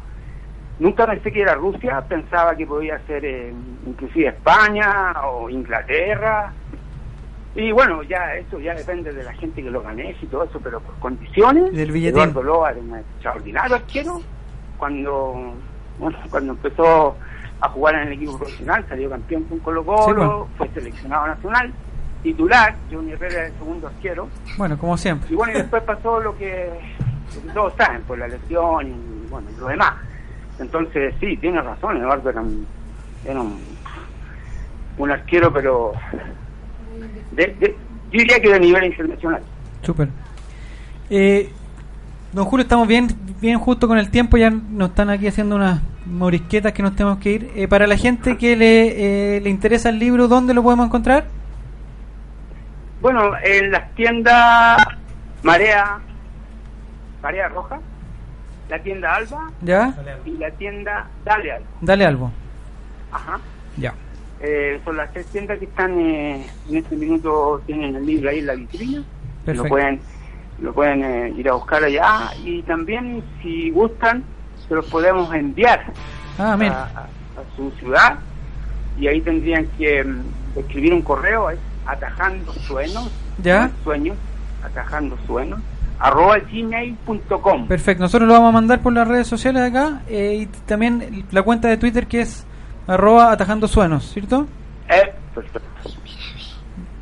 Nunca 0.84 1.08
pensé 1.08 1.32
que 1.32 1.42
era 1.42 1.56
Rusia, 1.56 2.02
pensaba 2.10 2.58
que 2.58 2.68
podía 2.68 3.00
ser 3.08 3.24
eh, 3.24 3.54
inclusive 3.88 4.28
España 4.28 5.14
o 5.26 5.50
Inglaterra. 5.50 6.52
Y 7.56 7.72
bueno, 7.72 8.04
ya 8.04 8.36
eso 8.36 8.60
ya 8.60 8.76
depende 8.76 9.14
de 9.14 9.24
la 9.24 9.32
gente 9.32 9.64
que 9.64 9.72
lo 9.72 9.82
gane 9.82 10.14
y 10.22 10.26
todo 10.26 10.44
eso, 10.44 10.60
pero 10.62 10.82
por 10.82 10.94
condiciones, 10.96 11.72
Del 11.72 11.90
billetín. 11.90 12.24
Eduardo 12.24 12.44
Loa 12.44 12.72
era 12.72 12.82
un 12.82 12.98
extraordinario 12.98 13.76
arquero. 13.78 14.22
Cuando, 14.78 15.54
bueno, 16.00 16.18
cuando 16.30 16.52
empezó 16.52 17.16
a 17.62 17.70
jugar 17.70 17.96
en 17.96 18.08
el 18.08 18.14
equipo 18.16 18.38
profesional, 18.38 18.86
salió 18.90 19.10
campeón 19.10 19.44
con 19.44 19.60
Colo 19.60 19.86
Colo, 19.86 20.50
fue 20.58 20.68
seleccionado 20.68 21.28
nacional, 21.28 21.72
titular, 22.24 22.76
Johnny 22.92 23.14
Herrera 23.14 23.34
era 23.36 23.48
el 23.48 23.54
segundo 23.54 23.88
arquero. 23.88 24.28
Bueno, 24.58 24.78
como 24.78 24.98
siempre. 24.98 25.32
Y 25.32 25.36
bueno, 25.36 25.54
y 25.54 25.62
después 25.62 25.82
pasó 25.84 26.20
lo 26.20 26.38
que, 26.38 26.70
lo 27.36 27.42
que 27.42 27.50
todos 27.54 27.74
saben, 27.78 28.02
por 28.02 28.18
la 28.18 28.28
lesión 28.28 28.86
y 28.86 29.30
bueno, 29.30 29.48
y 29.50 29.60
lo 29.62 29.68
demás. 29.68 29.94
Entonces, 30.60 31.14
sí, 31.20 31.38
tiene 31.38 31.62
razón, 31.62 31.98
Eduardo 31.98 32.30
era 32.30 32.42
un, 32.42 32.66
era 33.26 33.42
un, 33.42 33.60
un 34.98 35.12
arquero, 35.12 35.52
pero 35.52 35.94
de, 37.32 37.48
de- 37.60 37.76
yo 38.12 38.20
diría 38.20 38.40
que 38.40 38.50
de 38.54 38.60
nivel 38.60 38.84
internacional. 38.86 39.42
Súper. 39.82 40.10
Eh, 41.10 41.50
don 42.32 42.46
Julio, 42.46 42.64
estamos 42.64 42.88
bien, 42.88 43.08
bien 43.42 43.58
justo 43.60 43.88
con 43.88 43.98
el 43.98 44.10
tiempo. 44.12 44.38
Ya 44.38 44.50
nos 44.52 44.90
están 44.90 45.10
aquí 45.10 45.28
haciendo 45.28 45.56
unas 45.56 45.82
morisquetas 46.06 46.74
que 46.74 46.84
nos 46.84 46.96
tenemos 46.96 47.18
que 47.18 47.32
ir. 47.32 47.52
Eh, 47.56 47.68
para 47.68 47.88
la 47.88 47.98
gente 47.98 48.38
que 48.38 48.56
le, 48.56 49.38
eh, 49.38 49.42
le 49.42 49.50
interesa 49.50 49.90
el 49.90 49.98
libro, 50.00 50.28
¿dónde 50.28 50.54
lo 50.54 50.62
podemos 50.62 50.86
encontrar? 50.86 51.26
Bueno, 53.02 53.32
en 53.44 53.72
las 53.72 53.94
tiendas 53.96 54.78
Marea, 55.42 56.00
Marea 57.22 57.50
Roja, 57.50 57.80
la 58.70 58.80
tienda 58.80 59.16
Alba 59.16 59.52
¿Ya? 59.62 59.94
y 60.26 60.32
la 60.32 60.52
tienda 60.52 61.08
Dale 61.26 61.52
Alba. 61.52 61.68
Dale 61.82 62.06
algo. 62.06 62.32
Ajá. 63.12 63.40
Ya. 63.78 63.94
Eh, 64.40 64.80
son 64.84 64.98
las 64.98 65.12
tres 65.14 65.26
tiendas 65.28 65.60
que 65.60 65.66
están 65.66 66.00
eh, 66.00 66.46
en 66.70 66.78
este 66.78 66.96
minuto, 66.96 67.62
tienen 67.66 67.96
el 67.96 68.06
libro 68.06 68.30
ahí 68.30 68.40
en 68.40 68.48
la 68.48 68.56
vitrina. 68.56 69.04
Perfecto. 69.46 69.64
Lo 69.64 69.70
pueden, 69.70 70.00
lo 70.60 70.74
pueden 70.74 71.04
eh, 71.04 71.34
ir 71.38 71.50
a 71.50 71.54
buscar 71.54 71.84
allá 71.84 72.32
y 72.44 72.62
también, 72.64 73.24
si 73.42 73.70
gustan, 73.72 74.24
se 74.68 74.76
los 74.76 74.86
podemos 74.88 75.34
enviar 75.34 75.94
Ah, 76.40 76.58
a, 76.60 77.08
su 77.56 77.70
ciudad 77.80 78.18
y 78.98 79.08
ahí 79.08 79.22
tendrían 79.22 79.68
que 79.78 80.04
mm, 80.04 80.24
escribir 80.56 80.94
un 80.94 81.02
correo, 81.02 81.50
atajando 81.86 82.54
sueños, 82.54 83.12
¿Ya? 83.42 83.70
sueños, 83.84 84.18
atajando 84.64 85.18
sueños, 85.28 85.60
arroba 86.00 86.40
gmail.com. 86.40 87.68
Perfecto. 87.68 88.04
Nosotros 88.04 88.28
lo 88.28 88.34
vamos 88.34 88.50
a 88.50 88.52
mandar 88.54 88.82
por 88.82 88.94
las 88.94 89.08
redes 89.08 89.28
sociales 89.28 89.62
acá 89.62 90.02
eh, 90.08 90.40
y 90.42 90.46
también 90.66 91.26
la 91.32 91.44
cuenta 91.44 91.68
de 91.68 91.78
Twitter 91.78 92.08
que 92.08 92.22
es 92.22 92.46
arroba 92.88 93.32
atajando 93.32 93.68
suenos, 93.68 94.12
¿cierto? 94.12 94.48
Eh, 94.90 95.14
perfecto. 95.34 95.74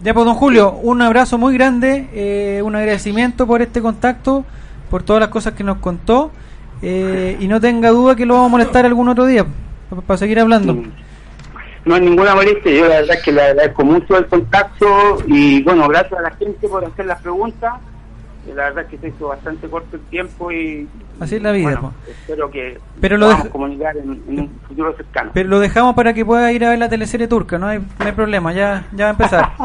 Ya 0.04 0.16
pues 0.16 0.26
don 0.26 0.34
Julio, 0.34 0.72
un 0.72 1.00
abrazo 1.04 1.38
muy 1.38 1.54
grande, 1.54 2.10
eh, 2.14 2.62
un 2.64 2.76
agradecimiento 2.76 3.46
por 3.46 3.62
este 3.62 3.84
contacto, 3.84 4.44
por 4.90 5.04
todas 5.04 5.20
las 5.20 5.30
cosas 5.30 5.54
que 5.54 5.64
nos 5.64 5.78
contó 5.78 6.32
eh, 6.82 7.38
y 7.40 7.48
no 7.48 7.62
tenga 7.62 7.90
duda 7.90 8.16
que 8.16 8.26
lo 8.26 8.34
vamos 8.34 8.50
a 8.50 8.52
molestar 8.52 8.86
algún 8.88 9.10
otro 9.10 9.28
día 9.28 9.46
para 10.08 10.18
seguir 10.18 10.40
hablando. 10.40 10.76
No 11.86 11.96
hay 11.96 12.02
ninguna 12.02 12.34
molestia, 12.34 12.72
yo 12.72 12.88
la 12.88 13.02
verdad 13.02 13.16
es 13.16 13.24
que 13.24 13.32
le 13.32 13.42
agradezco 13.42 13.86
mucho 13.86 14.18
el 14.18 14.26
contacto 14.26 14.88
y 15.28 15.62
bueno, 15.62 15.88
gracias 15.88 16.20
a 16.20 16.24
la 16.24 16.32
gente 16.32 16.68
por 16.68 16.84
hacer 16.84 17.06
las 17.06 17.22
preguntas. 17.22 17.74
La 18.48 18.64
verdad 18.66 18.84
es 18.86 18.90
que 18.90 18.98
se 18.98 19.08
hizo 19.10 19.28
bastante 19.28 19.68
corto 19.70 19.96
el 19.98 20.02
tiempo 20.04 20.52
y 20.52 20.88
Así 21.20 21.36
es 21.36 21.42
la 21.44 21.52
vida. 21.52 21.64
bueno, 21.64 21.94
espero 22.10 22.50
que 22.50 22.80
Pero 23.00 23.18
lo 23.18 23.28
podamos 23.28 23.48
comunicar 23.50 23.96
en, 23.98 24.22
en 24.28 24.40
un 24.40 24.50
futuro 24.68 24.96
cercano. 24.98 25.32
Pero 25.34 25.48
lo 25.50 25.60
dejamos 25.60 25.94
para 25.96 26.14
que 26.14 26.26
pueda 26.26 26.52
ir 26.52 26.66
a 26.66 26.70
ver 26.72 26.80
la 26.80 26.90
teleserie 26.90 27.28
turca, 27.28 27.58
no 27.60 27.68
hay, 27.68 27.80
no 27.80 28.06
hay 28.06 28.12
problema, 28.14 28.52
ya, 28.52 28.88
ya 28.94 29.06
va 29.06 29.10
a 29.10 29.12
empezar. 29.12 29.52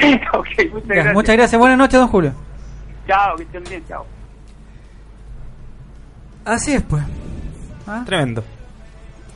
Muchas 0.00 0.86
Ya, 0.88 0.94
gracias. 0.94 1.14
muchas 1.14 1.36
gracias, 1.36 1.58
buenas 1.58 1.76
noches 1.78 1.98
don 2.00 2.08
Julio. 2.08 2.32
Chao, 3.06 3.36
que 3.36 3.42
estén 3.42 3.64
bien, 3.64 3.84
chao. 3.88 4.06
Así 6.44 6.72
es 6.72 6.82
pues. 6.82 7.02
Tremendo. 8.06 8.44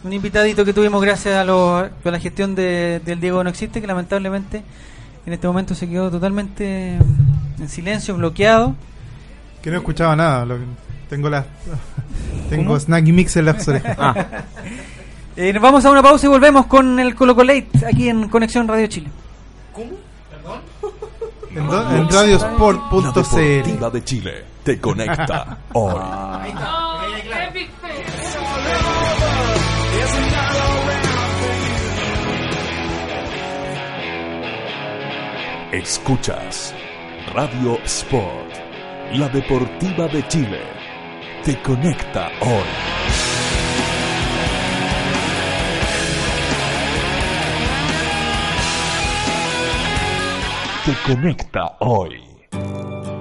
Un 0.05 0.13
invitadito 0.13 0.65
que 0.65 0.73
tuvimos 0.73 1.01
gracias 1.03 1.35
a, 1.37 1.45
lo- 1.45 1.77
a 1.79 1.91
la 2.05 2.19
gestión 2.19 2.55
de- 2.55 3.01
del 3.05 3.21
Diego 3.21 3.43
No 3.45 3.51
Existe, 3.51 3.81
que 3.81 3.87
lamentablemente 3.87 4.63
en 5.27 5.33
este 5.33 5.47
momento 5.47 5.75
se 5.75 5.89
quedó 5.89 6.11
totalmente 6.11 6.99
mm, 6.99 7.63
en 7.63 7.69
silencio, 7.69 8.17
bloqueado. 8.17 8.75
Que 9.63 9.71
no 9.71 9.77
escuchaba 9.79 10.17
nada. 10.17 10.45
lo 10.45 10.57
que- 10.59 10.65
tengo 11.09 11.29
la. 11.29 11.45
tengo 12.51 12.65
¿Cómo? 12.69 12.79
snack 12.81 13.05
mix 13.05 13.37
en 13.37 13.45
las 13.47 13.67
orejas. 13.69 14.17
Eh, 15.35 15.51
nos 15.51 15.63
vamos 15.63 15.83
a 15.87 15.91
una 15.91 16.03
pausa 16.03 16.27
y 16.27 16.29
volvemos 16.29 16.67
con 16.67 17.01
el 17.01 17.15
Colocolate 17.15 17.67
aquí 17.91 18.11
en 18.11 18.29
Conexión 18.29 18.69
Radio 18.69 18.87
Chile. 18.87 19.09
En, 21.57 21.67
do- 21.67 21.91
en 21.91 22.07
radiosport.cl. 22.11 23.91
De 23.93 24.05
Chile 24.05 24.45
te 24.63 24.79
conecta 24.79 25.57
hoy. 25.73 25.95
Escuchas 35.73 36.75
Radio 37.33 37.79
Sport, 37.85 38.53
la 39.15 39.27
Deportiva 39.31 40.07
de 40.07 40.23
Chile 40.29 40.61
te 41.47 41.63
conecta 41.63 42.29
hoy. 42.43 42.69
Te 50.85 51.11
conecta 51.11 51.77
hoy. 51.81 52.23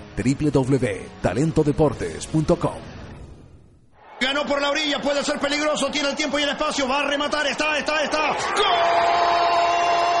www.talentodeportes.com 0.15 3.01
Ganó 4.21 4.45
por 4.45 4.61
la 4.61 4.69
orilla, 4.69 5.01
puede 5.01 5.23
ser 5.23 5.39
peligroso, 5.39 5.89
tiene 5.89 6.09
el 6.09 6.15
tiempo 6.15 6.37
y 6.37 6.43
el 6.43 6.49
espacio, 6.49 6.87
va 6.87 6.99
a 6.99 7.07
rematar, 7.07 7.47
está, 7.47 7.79
está, 7.79 8.03
está. 8.03 8.37
¡Gol! 8.55 10.20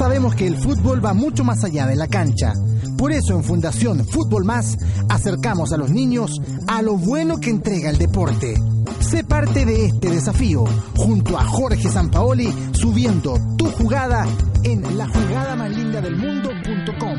Sabemos 0.00 0.34
que 0.34 0.46
el 0.46 0.56
fútbol 0.56 1.04
va 1.04 1.12
mucho 1.12 1.44
más 1.44 1.62
allá 1.62 1.86
de 1.86 1.94
la 1.94 2.08
cancha. 2.08 2.54
Por 2.96 3.12
eso 3.12 3.34
en 3.34 3.44
Fundación 3.44 4.02
Fútbol 4.06 4.46
Más 4.46 4.78
acercamos 5.10 5.74
a 5.74 5.76
los 5.76 5.90
niños 5.90 6.40
a 6.68 6.80
lo 6.80 6.96
bueno 6.96 7.38
que 7.38 7.50
entrega 7.50 7.90
el 7.90 7.98
deporte. 7.98 8.54
Sé 9.00 9.24
parte 9.24 9.66
de 9.66 9.84
este 9.84 10.08
desafío 10.08 10.64
junto 10.96 11.38
a 11.38 11.44
Jorge 11.44 11.90
Sampaoli 11.90 12.50
subiendo 12.72 13.38
tu 13.58 13.66
jugada 13.66 14.26
en 14.62 14.96
la 14.96 15.06
jugada 15.06 15.54
más 15.54 15.70
linda 15.70 16.00
del 16.00 16.16
mundo.com. 16.16 17.18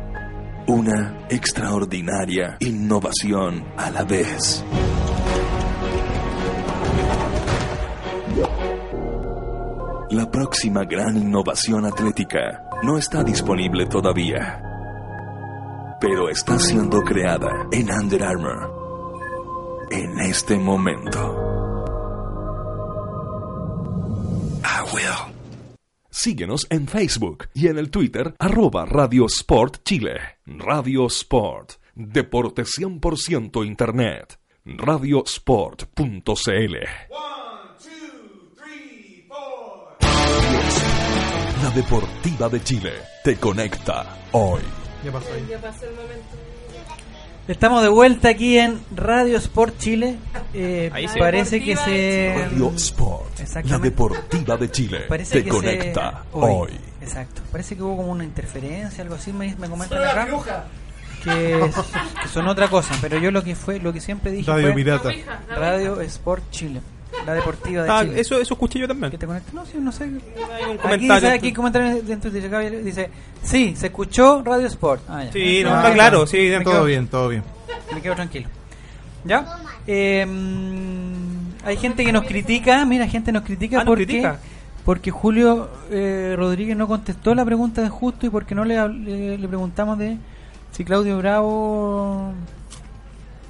Una 0.71 1.27
extraordinaria 1.29 2.55
innovación 2.61 3.65
a 3.75 3.91
la 3.91 4.05
vez. 4.05 4.63
La 10.11 10.31
próxima 10.31 10.85
gran 10.85 11.17
innovación 11.17 11.85
atlética 11.85 12.63
no 12.83 12.97
está 12.97 13.21
disponible 13.21 13.85
todavía, 13.87 14.63
pero 15.99 16.29
está 16.29 16.57
siendo 16.57 17.01
creada 17.01 17.67
en 17.73 17.91
Under 17.91 18.23
Armour 18.23 19.89
en 19.91 20.19
este 20.21 20.57
momento. 20.57 21.51
will. 24.93 25.30
Síguenos 26.21 26.67
en 26.69 26.87
Facebook 26.87 27.47
y 27.55 27.65
en 27.65 27.79
el 27.79 27.89
Twitter 27.89 28.35
arroba 28.37 28.85
Radio 28.85 29.25
Sport 29.25 29.77
Chile. 29.83 30.19
Radio 30.45 31.07
Sport. 31.07 31.81
Deporte 31.95 32.61
100% 32.61 33.65
Internet. 33.65 34.39
Radiosport.cl 34.63 36.75
La 41.63 41.69
Deportiva 41.73 42.49
de 42.49 42.63
Chile 42.63 42.93
te 43.23 43.37
conecta 43.37 44.27
hoy. 44.33 44.61
Ya 45.03 45.11
pasó 45.11 45.33
ahí. 45.33 45.47
Estamos 47.51 47.83
de 47.83 47.89
vuelta 47.89 48.29
aquí 48.29 48.57
en 48.57 48.79
Radio 48.95 49.37
Sport 49.37 49.77
Chile. 49.77 50.17
Eh, 50.53 50.89
Ahí 50.93 51.07
sí. 51.09 51.19
Parece 51.19 51.61
que 51.61 51.75
se. 51.75 52.33
Radio 52.49 52.71
Sport. 52.77 53.39
La. 53.65 53.77
Deportiva 53.77 54.55
de 54.55 54.71
Chile 54.71 55.01
Parece 55.09 55.39
te 55.39 55.43
que 55.43 55.49
conecta 55.49 56.23
se... 56.31 56.37
hoy. 56.37 56.71
Exacto. 57.01 57.41
Parece 57.51 57.75
que 57.75 57.83
hubo 57.83 57.97
como 57.97 58.11
una 58.13 58.23
interferencia, 58.23 59.03
algo 59.03 59.15
así. 59.15 59.33
Me, 59.33 59.53
me 59.55 59.67
comentan 59.67 60.01
acá. 60.01 60.27
Que, 61.23 61.69
que 62.23 62.27
son 62.29 62.47
otra 62.47 62.69
cosa. 62.69 62.95
Pero 63.01 63.19
yo 63.19 63.31
lo 63.31 63.43
que 63.43 63.53
fue, 63.53 63.79
lo 63.79 63.91
que 63.91 63.99
siempre 63.99 64.31
dije 64.31 64.49
Radio 64.49 64.67
fue 64.67 64.75
Pirata. 64.75 65.09
Radio 65.49 66.01
Sport 66.01 66.49
Chile. 66.51 66.81
La 67.25 67.33
deportiva 67.33 67.83
de 67.83 67.89
Ah, 67.89 68.01
Chile. 68.03 68.19
eso, 68.19 68.39
eso 68.39 68.53
escuché 68.55 68.79
yo 68.79 68.87
también. 68.87 69.11
¿Que 69.11 69.17
te 69.17 69.27
conecta? 69.27 69.51
No, 69.53 69.65
sí, 69.65 69.77
no 69.79 69.91
sé. 69.91 70.05
Hay 70.05 70.09
un 70.13 70.21
Aquí 70.21 70.77
comentario. 70.77 71.13
dice, 71.15 71.27
aquí 71.29 71.53
comentario 71.53 72.01
dentro 72.01 72.31
de 72.31 72.45
acá 72.45 72.59
dice, 72.59 73.09
sí, 73.43 73.75
se 73.75 73.87
escuchó 73.87 74.41
Radio 74.43 74.67
Sport. 74.67 75.03
Ah, 75.07 75.23
ya. 75.25 75.31
Sí, 75.31 75.61
no, 75.63 75.71
Ah, 75.73 75.77
está 75.81 75.93
claro, 75.93 76.25
sí, 76.25 76.37
Me 76.37 76.43
dentro- 76.49 76.71
quedo- 76.71 76.79
Todo 76.79 76.85
bien, 76.87 77.07
todo 77.07 77.29
bien. 77.29 77.43
me 77.93 78.01
quedo 78.01 78.15
tranquilo. 78.15 78.49
¿Ya? 79.23 79.45
Eh, 79.85 80.25
hay 81.63 81.77
gente 81.77 82.03
que 82.03 82.11
nos 82.11 82.23
critica, 82.25 82.83
mira, 82.85 83.07
gente 83.07 83.31
nos 83.31 83.43
critica 83.43 83.77
Ah, 83.77 83.83
nos 83.83 83.91
porque, 83.91 84.05
critica. 84.05 84.39
porque 84.83 85.11
Julio 85.11 85.69
eh, 85.91 86.33
Rodríguez 86.35 86.75
no 86.75 86.87
contestó 86.87 87.35
la 87.35 87.45
pregunta 87.45 87.81
de 87.83 87.89
Justo 87.89 88.25
y 88.25 88.29
porque 88.31 88.55
no 88.55 88.65
le, 88.65 88.87
le, 88.89 89.37
le 89.37 89.47
preguntamos 89.47 89.99
de 89.99 90.17
si 90.71 90.83
Claudio 90.83 91.17
Bravo 91.19 92.33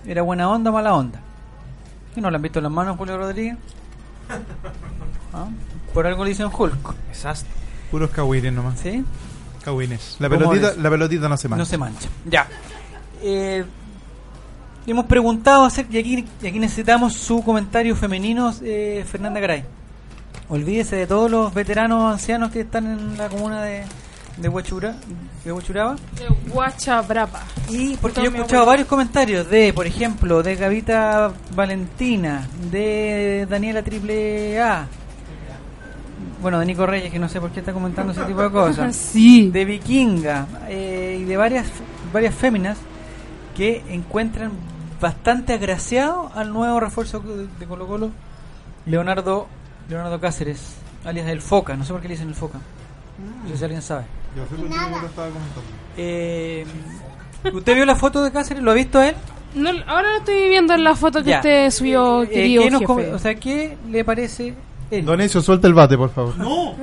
era 0.06 0.22
buena 0.24 0.50
onda 0.50 0.72
o 0.72 0.74
mala 0.74 0.94
onda. 0.94 1.22
¿Y 2.16 2.22
no 2.22 2.30
le 2.30 2.36
han 2.36 2.42
visto 2.42 2.60
las 2.62 2.72
manos 2.72 2.98
Julio 2.98 3.18
Rodríguez? 3.18 3.58
Ah, 5.34 5.48
Por 5.94 6.06
algo 6.06 6.26
le 6.26 6.32
dicen 6.32 6.50
Hulk. 6.52 6.94
Exacto. 7.08 7.46
Puros 7.90 8.10
cagüines 8.10 8.52
nomás. 8.52 8.78
¿Sí? 8.82 9.02
Cagüines. 9.64 10.18
La 10.20 10.28
¿Cómo 10.28 10.50
pelotita, 10.50 10.74
la 10.82 10.90
pelotita 10.90 11.30
no 11.30 11.38
se 11.38 11.48
mancha. 11.48 11.60
No 11.60 11.66
se 11.66 11.78
mancha. 11.78 12.10
Ya. 12.26 12.48
Eh, 13.22 13.64
hemos 14.86 15.06
preguntado 15.06 15.64
hacer, 15.64 15.88
y 15.90 15.98
aquí, 15.98 16.26
y 16.42 16.48
aquí 16.48 16.60
necesitamos 16.60 17.14
su 17.14 17.42
comentario 17.44 17.96
femenino, 17.96 18.54
eh, 18.62 19.06
Fernanda 19.10 19.40
Garay. 19.40 19.64
Olvídese 20.50 20.98
de 20.98 21.08
todos 21.08 21.32
los 21.32 21.54
veteranos 21.54 22.12
ancianos 22.12 22.52
que 22.52 22.60
están 22.62 22.88
en 22.88 23.18
la 23.18 23.30
comuna 23.30 23.62
de, 23.64 23.86
de, 24.42 24.50
Huachura, 24.50 24.96
de 25.46 25.52
Huachuraba. 25.52 25.96
De 26.18 26.52
Huachabrapa. 26.52 27.44
Y 27.70 27.96
porque 27.98 28.22
yo 28.24 28.32
he 28.32 28.36
escuchado 28.36 28.66
varios 28.66 28.88
comentarios 28.88 29.50
de, 29.50 29.72
por 29.74 29.86
ejemplo, 29.86 30.42
de 30.42 30.56
Gavita 30.56 31.32
Valentina, 31.56 32.48
de 32.72 33.46
Daniela 33.50 33.84
Triple 33.84 34.60
A. 34.60 34.88
Bueno, 36.42 36.60
de 36.60 36.66
Nico 36.66 36.88
Reyes, 36.88 37.12
que 37.12 37.20
no 37.20 37.30
sé 37.30 37.40
por 37.40 37.52
qué 37.52 37.60
está 37.60 37.72
comentando 37.72 38.14
ese 38.14 38.24
tipo 38.24 38.42
de 38.42 38.52
cosas. 38.52 38.96
Sí. 39.12 39.52
De 39.52 39.64
Vikinga 39.64 40.48
eh, 40.68 41.20
y 41.22 41.26
de 41.26 41.38
varias, 41.38 41.68
varias 42.12 42.34
féminas 42.34 42.78
que 43.56 43.84
encuentran 43.90 44.52
bastante 45.00 45.54
agraciado 45.54 46.32
al 46.34 46.52
nuevo 46.52 46.80
refuerzo 46.80 47.20
de 47.20 47.48
de 47.60 47.66
Colo 47.68 47.88
Colo, 47.88 48.12
Leonardo, 48.86 49.48
Leonardo 49.88 50.20
Cáceres, 50.20 50.76
alias 51.06 51.28
el 51.28 51.42
Foca. 51.42 51.76
No 51.76 51.86
sé 51.86 51.92
por 51.94 52.02
qué 52.02 52.08
le 52.08 52.16
dicen 52.16 52.30
el 52.30 52.36
Foca. 52.36 52.60
No 53.44 53.50
sé 53.50 53.58
si 53.58 53.64
alguien 53.64 53.82
sabe. 53.82 54.06
Yo 54.36 54.44
sé 54.46 54.56
qué 54.56 54.70
no 54.70 55.00
lo 55.02 55.08
estaba 55.08 55.28
comentando. 55.28 55.62
Eh, 55.98 56.66
¿Usted 57.54 57.76
vio 57.76 57.86
la 57.86 57.96
foto 57.96 58.24
de 58.24 58.32
Cáceres? 58.32 58.64
¿Lo 58.64 58.72
ha 58.72 58.76
visto 58.76 59.02
él? 59.02 59.16
No, 59.56 59.70
ahora 59.88 60.12
lo 60.14 60.18
estoy 60.20 60.48
viendo 60.50 60.74
en 60.74 60.84
la 60.84 60.96
foto 60.96 61.22
que 61.24 61.32
Ya. 61.32 61.38
usted 61.38 61.70
subió, 61.72 62.24
Eh, 62.24 62.30
querido 62.30 62.64
¿qué 62.64 62.72
nos 62.72 62.80
jefe. 62.82 62.88
com- 62.94 63.14
o 63.16 63.20
sea, 63.20 63.36
¿qué 63.36 63.78
le 63.90 64.06
parece 64.06 64.54
él? 64.92 65.06
Donecio, 65.06 65.42
suelta 65.42 65.68
el 65.68 65.74
bate, 65.74 65.98
por 65.98 66.10
favor. 66.12 66.38
No. 66.38 66.76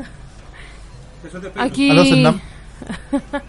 Aquí. 1.57 1.91
Aló. 1.91 2.39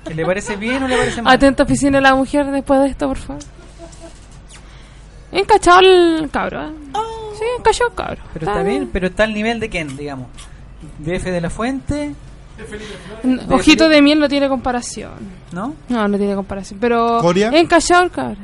¿Que 0.05 0.13
¿Le 0.15 0.25
parece 0.25 0.55
bien 0.55 0.81
o 0.83 0.87
le 0.87 0.97
parece 0.97 1.21
mal? 1.21 1.35
Atenta 1.35 1.63
oficina 1.63 1.97
de 1.97 2.01
la 2.01 2.15
mujer 2.15 2.45
después 2.47 2.79
de 2.81 2.87
esto, 2.87 3.07
por 3.07 3.17
favor. 3.17 3.41
Encachado 5.31 5.79
el 5.81 6.29
cabro, 6.31 6.63
¿eh? 6.67 6.71
Sí, 7.37 7.43
encachó 7.59 7.87
el 7.87 7.93
cabro. 7.93 8.21
Pero 8.33 8.47
está 8.47 8.63
bien, 8.63 8.89
pero 8.91 9.07
está 9.07 9.23
al 9.23 9.33
nivel 9.33 9.59
de 9.59 9.69
quién, 9.69 9.95
digamos. 9.95 10.27
De 10.97 11.15
F 11.17 11.29
de 11.31 11.41
la 11.41 11.49
Fuente, 11.49 12.15
Ojito 13.49 13.89
de 13.89 14.01
miel 14.01 14.20
no 14.20 14.28
tiene 14.30 14.47
comparación. 14.49 15.12
¿no? 15.51 15.76
No, 15.89 16.07
no 16.07 16.18
tiene 16.18 16.36
comparación. 16.36 16.80
Pero. 16.80 17.20
¿Coria? 17.22 17.49
Encachado 17.53 18.03
el 18.03 18.12
cabro. 18.12 18.38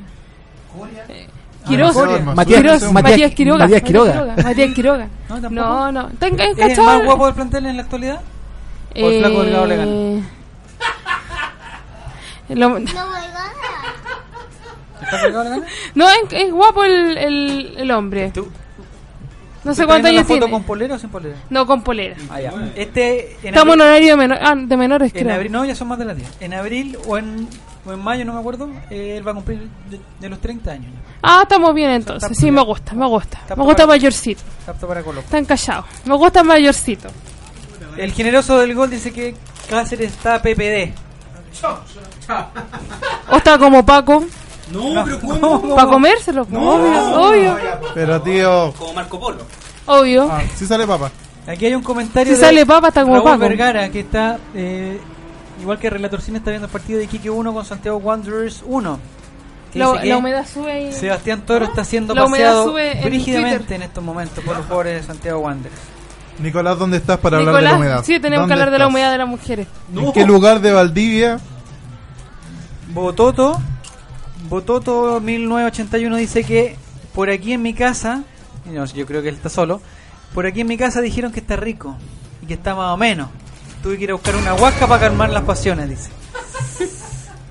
Eh, 1.09 1.28
Quiroga. 1.68 1.93
Coria. 1.93 2.20
Matías- 2.20 2.61
Quiroga. 2.61 2.91
Matías- 2.91 2.93
Matías 2.93 3.32
Quiroga. 3.34 3.59
Matías 3.59 3.82
Quiroga. 3.82 4.36
Matías 4.43 4.74
Quiroga. 4.74 5.07
No, 5.30 5.41
tampoco. 5.41 5.68
No, 5.68 5.91
no. 5.91 6.07
Está 6.09 6.28
en- 6.28 6.39
¿Es 6.39 6.78
el 6.78 6.86
más 6.86 7.03
guapo 7.03 7.26
del 7.26 7.36
plantel 7.36 7.66
en 7.66 7.78
la 7.78 7.84
actualidad? 7.84 8.22
¿O 8.95 9.09
el 9.09 9.20
flaco 9.20 9.41
delgado 9.43 9.66
le 9.66 9.76
gana? 9.78 9.91
Eh, 12.47 12.55
lo- 12.55 12.78
¿El 12.78 12.88
flaco 12.88 13.11
delgado 13.13 13.49
le 15.43 15.49
gana? 15.49 15.66
no, 15.95 16.07
es, 16.09 16.18
es 16.32 16.51
guapo 16.51 16.84
el, 16.84 17.18
el, 17.18 17.74
el 17.78 17.91
hombre. 17.91 18.30
¿Tú? 18.32 18.47
No 19.66 19.72
¿Usted 19.72 19.84
sé 19.84 19.88
cuántos 19.88 20.09
años 20.11 20.22
foto 20.24 20.34
tiene. 20.39 20.51
con 20.51 20.63
polera 20.63 20.95
o 20.95 20.99
sin 20.99 21.09
polera? 21.09 21.36
No, 21.49 21.66
con 21.66 21.82
polera. 21.82 22.16
Ah, 22.30 22.39
ya. 22.39 22.53
Este, 22.76 23.32
en 23.41 23.47
Estamos 23.49 23.74
en 23.76 23.82
horario 23.82 24.16
de, 24.16 24.28
menor- 24.28 24.39
ah, 24.41 24.53
de 24.55 24.78
menores, 24.78 25.11
En 25.16 25.24
creo. 25.24 25.36
abril, 25.36 25.51
no, 25.51 25.66
ya 25.66 25.76
son 25.76 25.88
más 25.88 25.97
de 25.99 26.05
las 26.05 26.16
10. 26.16 26.30
En 26.39 26.53
abril 26.53 26.97
o 27.07 27.18
en, 27.18 27.47
o 27.86 27.91
en 27.91 27.99
mayo, 27.99 28.24
no 28.26 28.34
me 28.34 28.39
acuerdo, 28.39 28.70
eh, 28.91 29.16
él 29.18 29.28
va 29.28 29.32
a 29.32 29.34
cumplir 29.34 29.68
de, 29.89 29.99
de 30.20 30.30
los 30.30 30.39
30 30.39 30.72
años. 30.72 30.93
Ah, 31.24 31.39
estamos 31.43 31.74
bien 31.74 31.89
entonces. 31.89 32.30
Está 32.30 32.39
Sí, 32.39 32.51
me 32.51 32.61
gusta, 32.63 32.93
me 32.93 33.07
gusta. 33.07 33.39
Está 33.39 33.55
Me 33.55 33.63
gusta 33.63 33.78
para- 33.84 33.88
mayorcito. 33.97 34.41
Está 34.68 34.88
para 34.88 35.01
Colo. 35.01 35.20
Está 35.22 35.39
encallado. 35.39 35.86
Me 36.05 36.16
gusta 36.16 36.43
mayorcito. 36.43 37.09
El 37.97 38.11
generoso 38.13 38.59
del 38.59 38.76
gol 38.76 38.89
dice 38.91 39.11
que 39.11 39.34
Cáceres 39.70 40.11
está 40.11 40.39
PPD. 40.43 40.93
O 43.32 43.38
está 43.38 43.57
como 43.57 43.86
Paco. 43.86 44.24
No, 44.72 45.03
pero 45.05 45.20
¿cómo? 45.20 45.76
Para 45.76 45.88
comérselo. 45.88 46.41
Obvio, 46.43 47.30
obvio. 47.30 47.57
Pero, 47.93 48.22
tío. 48.22 48.74
Como 48.78 48.93
Marco 48.93 49.20
Polo. 49.20 49.43
Obvio. 49.86 50.28
Ah, 50.32 50.41
sí 50.55 50.66
sale 50.66 50.88
papa. 50.88 51.11
Aquí 51.47 51.66
hay 51.68 51.76
un 51.76 51.84
comentario 51.84 52.34
Si 52.34 52.39
sale 52.39 52.66
papa, 52.66 52.88
está 52.88 53.03
como 53.03 53.16
Raúl 53.16 53.26
Paco. 53.26 53.39
Vergara, 53.39 53.89
que 53.89 53.99
está, 53.99 54.39
eh, 54.56 54.99
igual 55.61 55.77
que 55.77 55.89
Relator 55.89 56.22
Cine, 56.22 56.39
está 56.39 56.49
viendo 56.49 56.65
el 56.65 56.72
partido 56.72 56.98
de 56.98 57.06
Iquique 57.06 57.30
1 57.30 57.53
con 57.53 57.65
Santiago 57.65 57.98
Wanderers 57.98 58.64
1. 58.65 58.99
que 59.72 59.80
La, 59.80 60.18
humedad 60.18 60.45
sube 60.52 60.89
y... 60.89 60.91
Sebastián 60.91 61.45
Toro 61.45 61.65
está 61.65 61.84
siendo 61.84 62.15
La 62.15 62.26
paseado 62.26 62.65
sube 62.65 62.99
en 62.99 63.81
estos 63.84 64.03
momentos 64.03 64.44
por 64.44 64.57
los 64.57 64.65
jugadores 64.65 65.02
de 65.02 65.07
Santiago 65.07 65.39
Wanderers. 65.41 65.77
Nicolás, 66.39 66.80
¿dónde 66.80 66.98
estás 66.98 67.19
para 67.19 67.38
hablar 67.38 67.56
de 67.56 67.61
la 67.61 67.76
humedad? 67.76 68.03
sí, 68.03 68.19
tenemos 68.19 68.48
que 68.48 68.49
¿Dónde 68.49 68.53
hablar 68.53 68.72
de 68.72 68.80
la 68.80 68.88
humedad 68.88 69.11
de 69.11 69.18
las 69.19 69.27
mujeres. 69.27 69.68
¿En 69.95 70.11
qué 70.11 70.26
lugar 70.26 70.61
de 70.61 70.73
Valdivia? 70.73 71.39
Bototo, 72.89 73.61
Bototo 74.49 75.19
1981 75.19 76.15
dice 76.17 76.43
que 76.43 76.76
por 77.13 77.30
aquí 77.30 77.53
en 77.53 77.61
mi 77.61 77.73
casa, 77.73 78.23
yo 78.93 79.05
creo 79.05 79.22
que 79.22 79.30
él 79.30 79.35
está 79.35 79.49
solo, 79.49 79.81
por 80.34 80.45
aquí 80.45 80.61
en 80.61 80.67
mi 80.67 80.77
casa 80.77 81.01
dijeron 81.01 81.31
que 81.31 81.39
está 81.39 81.55
rico 81.55 81.95
y 82.41 82.47
que 82.47 82.53
está 82.55 82.76
más 82.76 82.93
o 82.93 82.97
menos. 82.97 83.30
Tuve 83.81 83.97
que 83.97 84.03
ir 84.05 84.11
a 84.11 84.13
buscar 84.15 84.35
una 84.35 84.53
huasca 84.53 84.88
para 84.88 85.01
calmar 85.01 85.30
las 85.30 85.43
pasiones, 85.43 85.89
dice. 85.89 86.09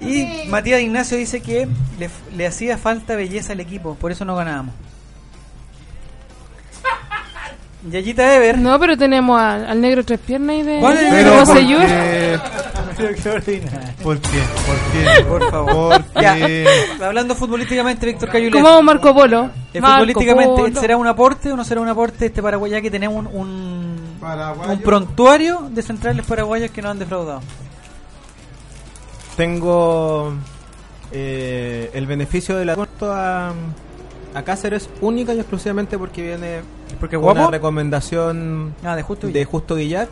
Y 0.01 0.49
Matías 0.49 0.81
Ignacio 0.83 1.17
dice 1.17 1.41
que 1.41 1.67
le, 1.99 2.11
le 2.37 2.47
hacía 2.47 2.77
falta 2.77 3.17
belleza 3.17 3.53
al 3.55 3.61
equipo, 3.61 3.95
por 3.95 4.13
eso 4.13 4.25
no 4.25 4.37
ganábamos. 4.37 4.75
Yayita 7.91 8.35
Ever. 8.37 8.59
No, 8.59 8.79
pero 8.79 8.99
tenemos 8.99 9.41
al, 9.41 9.65
al 9.65 9.81
negro 9.81 10.05
tres 10.05 10.21
piernas 10.21 10.57
y 10.57 10.63
de... 10.63 10.79
¿Cuál 10.79 10.99
es 10.99 11.13
el? 11.13 11.31
José 11.31 12.39
¿por 12.74 12.74
¿Por 12.97 13.15
qué? 13.15 13.23
¿Por 14.03 14.21
qué? 14.23 15.25
Por 15.29 15.51
favor. 15.51 16.05
¿Por 16.05 16.23
Ya, 16.23 16.35
qué? 16.37 16.67
hablando 17.03 17.35
futbolísticamente, 17.35 18.07
Víctor 18.07 18.29
Cayulet. 18.31 18.53
Como 18.63 18.83
Marco 18.83 19.15
Polo. 19.15 19.51
Eh, 19.73 19.81
Marco 19.81 19.95
futbolísticamente, 19.99 20.63
Polo. 20.63 20.81
¿será 20.81 20.97
un 20.97 21.07
aporte 21.07 21.53
o 21.53 21.57
no 21.57 21.65
será 21.65 21.81
un 21.81 21.89
aporte 21.89 22.27
este 22.27 22.43
paraguaya 22.43 22.81
que 22.81 22.91
tenemos 22.91 23.27
un, 23.27 23.37
un, 23.37 24.19
un 24.69 24.79
prontuario 24.83 25.69
de 25.71 25.83
centrales 25.83 26.25
paraguayos 26.27 26.71
que 26.71 26.83
nos 26.83 26.93
han 26.93 26.99
defraudado? 26.99 27.41
Tengo 29.37 30.33
eh, 31.13 31.91
el 31.95 32.07
beneficio 32.07 32.57
del 32.57 32.71
aporto 32.71 33.13
a, 33.13 33.53
a 34.35 34.43
Cáceres 34.43 34.89
única 35.01 35.35
y 35.35 35.41
exclusivamente 35.41 35.99
porque 35.99 36.23
viene 36.23 36.61
Porque 37.01 37.17
con 37.17 37.25
una 37.25 37.33
guapo. 37.41 37.51
recomendación 37.51 38.75
Ah, 38.85 38.95
de 38.95 39.03
justo. 39.03 39.27
de 39.29 39.45
Justo 39.45 39.75
Guillar. 39.77 40.09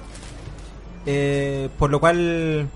Eh, 1.06 1.68
por 1.78 1.90
lo 1.90 2.00
cual, 2.00 2.68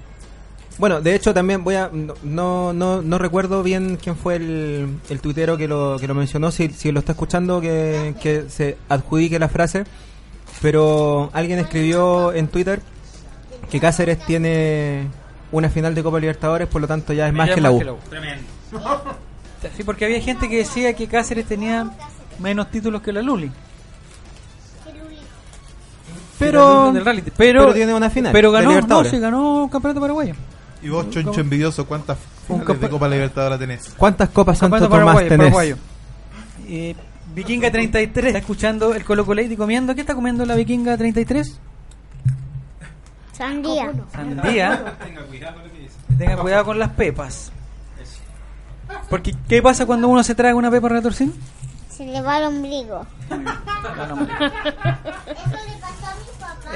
bueno, 0.79 1.01
de 1.01 1.15
hecho 1.15 1.33
también 1.33 1.63
voy 1.65 1.77
a, 1.77 1.91
no, 2.23 2.73
no, 2.73 3.03
no, 3.03 3.19
recuerdo 3.19 3.63
bien 3.63 3.99
quién 4.03 4.17
fue 4.17 4.37
el, 4.37 4.99
el 5.09 5.21
tuitero 5.21 5.57
que 5.57 5.69
lo, 5.69 5.97
que 6.01 6.09
lo 6.09 6.15
mencionó, 6.15 6.51
si, 6.51 6.69
si 6.71 6.93
lo 6.93 7.01
está 7.01 7.13
escuchando, 7.13 7.61
que, 7.61 8.15
que 8.21 8.45
se 8.49 8.77
adjudique 8.89 9.39
la 9.39 9.49
frase. 9.49 9.85
Pero 10.63 11.31
alguien 11.33 11.59
escribió 11.59 12.33
en 12.33 12.49
Twitter 12.49 12.81
que 13.71 13.81
Cáceres 13.81 14.19
tiene 14.25 15.07
una 15.53 15.69
final 15.69 15.95
de 15.95 16.03
Copa 16.03 16.19
Libertadores, 16.19 16.69
por 16.69 16.81
lo 16.81 16.87
tanto 16.87 17.13
ya 17.13 17.29
es 17.29 17.35
más 17.35 17.49
Ya 17.49 17.55
que 17.55 17.61
la 17.61 17.73
U. 17.73 17.99
Tremendo. 18.09 18.45
Sí, 19.77 19.85
porque 19.85 20.05
había 20.05 20.21
gente 20.21 20.49
que 20.49 20.59
decía 20.59 20.95
que 20.95 21.07
Cáceres 21.07 21.47
tenía 21.47 21.91
menos 22.39 22.71
títulos 22.71 23.03
que 23.03 23.13
la 23.13 23.23
Luli. 23.23 23.51
Pero, 26.39 26.93
del 26.93 27.05
reality. 27.05 27.31
pero, 27.37 27.63
pero 27.63 27.75
tiene 27.75 27.95
una 27.95 28.11
final 28.11 28.33
Pero 28.33 28.53
ganó, 28.53 28.81
no, 28.81 29.05
sí, 29.05 29.19
ganó 29.19 29.69
campeonato 29.71 30.01
paraguayo. 30.01 30.35
Y 30.83 30.89
vos, 30.89 31.09
choncho 31.11 31.41
envidioso, 31.41 31.87
¿cuántas 31.87 32.19
Un 32.49 32.61
finales 32.61 32.81
de 32.81 32.89
Copa 32.91 33.09
Libertadores 33.09 33.59
tenés? 33.59 33.95
¿Cuántas 33.97 34.29
Copas 34.29 34.59
Santo 34.59 34.77
Tomás 34.77 34.91
paraguayo, 34.91 35.29
tenés? 35.29 35.47
paraguayo. 35.47 35.77
Eh, 36.69 36.95
Vikinga 37.35 37.71
33 37.71 38.27
está 38.27 38.39
escuchando 38.39 38.95
el 38.95 39.05
Colo 39.05 39.27
Colo 39.27 39.43
y 39.43 39.57
comiendo. 39.57 39.95
¿Qué 39.95 40.01
está 40.01 40.15
comiendo 40.15 40.45
la 40.47 40.55
Vikinga 40.55 40.97
33? 40.97 41.59
Sandía. 43.33 43.93
Sandía. 44.13 44.97
Tenga 46.17 46.37
cuidado 46.37 46.65
con 46.65 46.79
las 46.79 46.91
pepas. 46.91 47.53
Porque, 49.11 49.35
¿qué 49.49 49.61
pasa 49.61 49.87
cuando 49.87 50.09
uno 50.09 50.23
se 50.23 50.35
traga 50.35 50.55
una 50.55 50.71
pepa 50.71 50.89
retorcín? 50.89 51.35
Se 51.91 52.07
le 52.07 52.23
va 52.23 52.39
el 52.39 52.45
ombligo. 52.45 53.07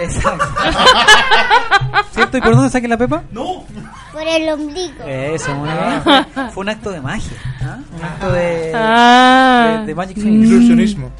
Exacto. 0.00 0.44
¿Cierto? 2.12 2.38
¿Y 2.38 2.40
por 2.40 2.54
dónde 2.54 2.70
saqué 2.70 2.88
la 2.88 2.96
pepa? 2.96 3.22
No. 3.30 3.64
Por 4.12 4.26
el 4.26 4.48
ombligo. 4.48 5.04
Eso, 5.04 5.54
muy 5.54 5.68
bien. 5.68 6.50
Fue 6.52 6.62
un 6.62 6.68
acto 6.68 6.90
de 6.90 7.00
magia. 7.00 7.36
¿ah? 7.62 7.78
Un 7.94 8.02
ah. 8.02 8.06
acto 8.06 8.32
de, 8.32 8.72
ah. 8.74 9.76
de, 9.80 9.86
de 9.86 9.94
Magic 9.94 10.16
Ilusionismo. 10.16 11.10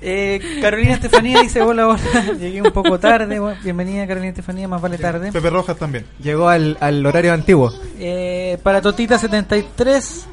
Eh, 0.00 0.58
Carolina 0.60 0.94
Estefanía 0.94 1.42
dice: 1.42 1.62
Hola, 1.62 1.86
hola. 1.86 2.00
Llegué 2.38 2.60
un 2.60 2.72
poco 2.72 2.98
tarde. 2.98 3.40
Bienvenida, 3.62 4.06
Carolina 4.06 4.30
Estefanía. 4.30 4.66
Más 4.66 4.80
vale 4.80 4.98
tarde. 4.98 5.30
Pepe 5.30 5.50
Rojas 5.50 5.76
también. 5.76 6.06
Llegó 6.20 6.48
al, 6.48 6.76
al 6.80 7.06
horario 7.06 7.32
antiguo. 7.32 7.72
Eh, 7.98 8.58
para 8.62 8.82
Totita73. 8.82 10.24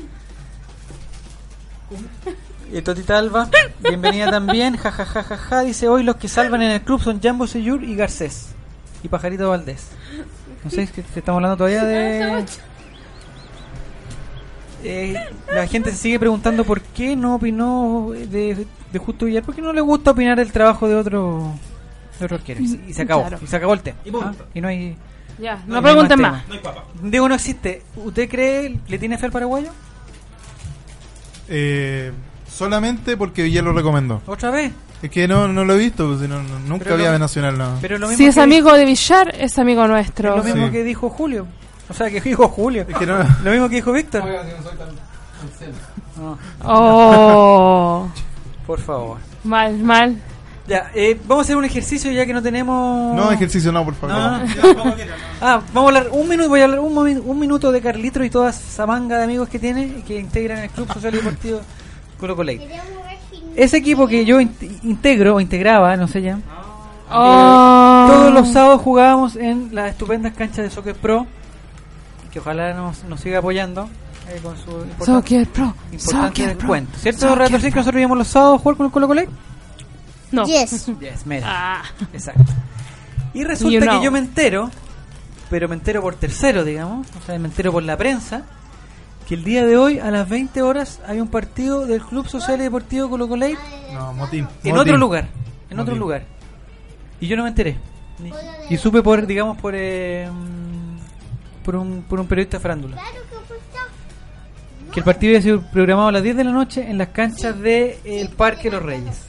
Eh, 2.71 2.83
Totita 2.83 3.17
Alba, 3.17 3.49
bienvenida 3.79 4.29
también. 4.29 4.77
Ja, 4.77 4.91
ja, 4.91 5.03
ja, 5.03 5.23
ja, 5.23 5.37
ja, 5.37 5.61
Dice: 5.61 5.87
Hoy 5.87 6.03
los 6.03 6.17
que 6.17 6.27
salvan 6.27 6.61
en 6.61 6.71
el 6.71 6.81
club 6.81 7.01
son 7.01 7.19
Jambo 7.19 7.47
Seyur 7.47 7.83
y 7.83 7.95
Garcés. 7.95 8.49
Y 9.01 9.07
Pajarito 9.07 9.49
Valdés. 9.49 9.87
No 10.63 10.69
sé, 10.69 10.83
es 10.83 10.91
que 10.91 11.01
te 11.01 11.19
estamos 11.19 11.37
hablando 11.37 11.57
todavía 11.57 11.83
de. 11.83 12.45
Eh, 14.83 15.15
la 15.51 15.67
gente 15.67 15.91
se 15.91 15.97
sigue 15.97 16.19
preguntando 16.19 16.63
por 16.63 16.81
qué 16.81 17.15
no 17.15 17.35
opinó 17.35 18.11
de, 18.11 18.65
de 18.93 18.99
Justo 18.99 19.25
Villar, 19.25 19.43
porque 19.43 19.61
no 19.61 19.73
le 19.73 19.81
gusta 19.81 20.11
opinar 20.11 20.39
el 20.39 20.51
trabajo 20.51 20.87
de 20.87 20.95
otro, 20.95 21.53
de 22.19 22.25
otro 22.25 22.37
arquero. 22.37 22.61
Y, 22.61 22.93
se 22.93 23.01
acabó, 23.01 23.27
y 23.41 23.47
se 23.47 23.55
acabó 23.55 23.73
el 23.73 23.81
tema. 23.81 23.97
Y, 24.05 24.11
ah, 24.15 24.33
no 24.53 24.67
hay. 24.67 24.95
Ya, 25.39 25.63
no, 25.65 25.75
no 25.75 25.81
pregunten 25.81 26.21
más. 26.21 26.47
más. 26.47 26.61
No 27.01 27.09
Diego 27.09 27.27
no 27.27 27.35
existe. 27.35 27.81
¿Usted 27.95 28.29
cree, 28.29 28.79
le 28.87 28.99
tiene 28.99 29.17
fe 29.17 29.25
al 29.25 29.31
paraguayo? 29.31 29.71
Eh, 31.47 32.11
solamente 32.51 33.15
porque 33.17 33.43
Villar 33.43 33.63
lo 33.63 33.73
recomendó. 33.73 34.21
¿Otra 34.25 34.51
vez? 34.51 34.71
Es 35.01 35.09
que 35.09 35.27
no, 35.27 35.47
no 35.47 35.63
lo 35.63 35.75
he 35.75 35.77
visto, 35.77 36.07
pues, 36.07 36.19
si 36.21 36.27
no- 36.27 36.43
no- 36.43 36.59
nunca 36.59 36.83
Pero 36.83 36.95
había 36.95 37.11
lo- 37.13 37.19
Nacional. 37.19 37.57
No. 37.57 37.77
Pero 37.81 37.97
lo 37.97 38.07
mismo 38.07 38.17
Si 38.17 38.25
es 38.25 38.35
que- 38.35 38.41
amigo 38.41 38.73
de 38.73 38.85
Villar, 38.85 39.33
es 39.35 39.57
amigo 39.57 39.83
es 39.83 39.89
nuestro. 39.89 40.35
lo 40.37 40.43
mismo 40.43 40.65
Sí. 40.65 40.71
que 40.73 40.83
dijo 40.83 41.09
Julio. 41.09 41.47
O 41.89 41.93
sea, 41.93 42.09
que 42.09 42.19
dijo 42.21 42.47
Julio. 42.49 42.85
Es 42.87 42.97
que 42.97 43.05
no- 43.05 43.17
Lo 43.43 43.51
mismo 43.51 43.69
que 43.69 43.75
dijo 43.77 43.91
Víctor. 43.93 44.23
No, 46.17 46.37
Oh, 46.65 48.09
por 48.67 48.79
favor. 48.81 49.17
mal, 49.43 49.77
mal. 49.79 50.17
Ya, 50.67 50.91
eh, 50.93 51.19
vamos 51.25 51.43
a 51.43 51.45
hacer 51.45 51.57
un 51.57 51.65
ejercicio 51.65 52.11
ya 52.11 52.25
que 52.27 52.33
no 52.33 52.43
tenemos. 52.43 53.15
No, 53.15 53.31
ejercicio 53.31 53.71
no, 53.71 53.83
por 53.83 53.95
favor. 53.95 54.15
No, 54.15 54.37
no. 54.85 54.95
Ah, 55.41 55.61
vamos 55.73 55.93
a 55.95 55.97
hablar 55.97 56.11
un 56.11 56.27
minuto, 56.29 56.49
voy 56.49 56.59
a 56.61 56.65
hablar 56.65 56.79
un, 56.81 56.95
un 56.97 57.39
minuto 57.39 57.71
de 57.71 57.81
Carlitro 57.81 58.23
y 58.23 58.29
toda 58.29 58.51
esa 58.51 58.85
manga 58.85 59.17
de 59.17 59.23
amigos 59.23 59.49
que 59.49 59.57
tiene 59.57 59.83
y 59.83 60.01
que 60.03 60.19
integran 60.19 60.59
el 60.59 60.69
Club 60.69 60.91
Social 60.93 61.13
y 61.15 61.17
Deportivo 61.17 61.61
Colo 62.19 62.35
Colo. 62.35 62.51
Ese 63.55 63.77
equipo 63.77 64.07
que 64.07 64.25
yo 64.25 64.39
in- 64.39 64.55
integro 64.83 65.35
o 65.35 65.39
integraba, 65.39 65.95
no 65.97 66.07
sé 66.07 66.21
ya. 66.21 66.39
Oh. 67.11 68.05
eh, 68.07 68.13
todos 68.13 68.33
los 68.33 68.49
sábados 68.51 68.81
jugábamos 68.81 69.35
en 69.35 69.69
las 69.73 69.91
estupendas 69.91 70.33
canchas 70.33 70.57
de 70.65 70.69
Soccer 70.69 70.95
Pro, 70.95 71.25
que 72.31 72.39
ojalá 72.39 72.73
nos, 72.73 73.03
nos 73.05 73.19
siga 73.19 73.39
apoyando 73.39 73.89
eh, 74.29 74.39
con 74.43 74.55
su 74.57 74.69
importan- 74.85 75.05
Soccer 75.05 75.47
Pro. 75.49 75.73
importante 75.91 76.41
Soccer 76.43 76.57
Pro. 76.57 76.75
¿Cierto, 76.97 77.27
Soccer? 77.29 77.61
Sí, 77.61 77.69
que 77.71 77.75
nosotros 77.79 77.99
íbamos 77.99 78.17
los 78.17 78.27
sábados 78.27 78.59
a 78.59 78.63
jugar 78.63 78.77
con 78.77 78.85
el 78.85 78.91
Colo 78.91 79.07
Colo? 79.07 79.21
No. 80.31 80.45
Yes. 80.45 80.91
Yes, 80.99 81.25
mira. 81.25 81.47
Ah. 81.49 81.81
Exacto. 82.13 82.43
Y 83.33 83.43
resulta 83.43 83.73
You 83.73 83.81
know. 83.81 83.99
que 83.99 84.05
yo 84.05 84.11
me 84.11 84.19
entero, 84.19 84.69
pero 85.49 85.67
me 85.67 85.75
entero 85.75 86.01
por 86.01 86.15
tercero, 86.15 86.63
digamos, 86.63 87.07
o 87.21 87.25
sea, 87.25 87.37
me 87.39 87.47
entero 87.47 87.71
por 87.71 87.81
la 87.83 87.97
prensa, 87.97 88.43
que 89.29 89.35
el 89.35 89.43
día 89.43 89.63
de 89.63 89.77
hoy 89.77 89.99
a 89.99 90.09
las 90.09 90.27
20 90.27 90.63
horas 90.63 90.99
hay 91.05 91.21
un 91.21 91.27
partido 91.27 91.85
del 91.85 92.01
Club 92.01 92.27
Social 92.27 92.59
y 92.59 92.63
Deportivo 92.63 93.11
Colo 93.11 93.27
Colo 93.27 93.45
No, 93.93 94.11
motín. 94.13 94.39
en 94.39 94.45
motín. 94.45 94.77
otro 94.77 94.97
lugar, 94.97 95.27
en 95.69 95.79
otro 95.79 95.95
lugar. 95.95 96.23
Y 97.21 97.27
yo 97.27 97.37
no 97.37 97.43
me 97.43 97.49
enteré. 97.49 97.77
Y 98.71 98.77
supe 98.77 99.03
por, 99.03 99.27
digamos, 99.27 99.55
por 99.57 99.75
eh, 99.75 100.27
por 101.63 101.75
un, 101.75 102.01
por 102.09 102.19
un 102.19 102.25
periodista 102.25 102.57
de 102.57 102.61
farándula. 102.63 102.97
Que 104.91 105.01
el 105.01 105.03
partido 105.03 105.29
había 105.29 105.41
sido 105.43 105.61
programado 105.61 106.07
a 106.07 106.11
las 106.11 106.23
10 106.23 106.35
de 106.35 106.43
la 106.45 106.51
noche 106.51 106.89
en 106.89 106.97
las 106.97 107.09
canchas 107.09 107.59
del 107.59 108.29
Parque 108.35 108.71
Los 108.71 108.81
Reyes. 108.81 109.27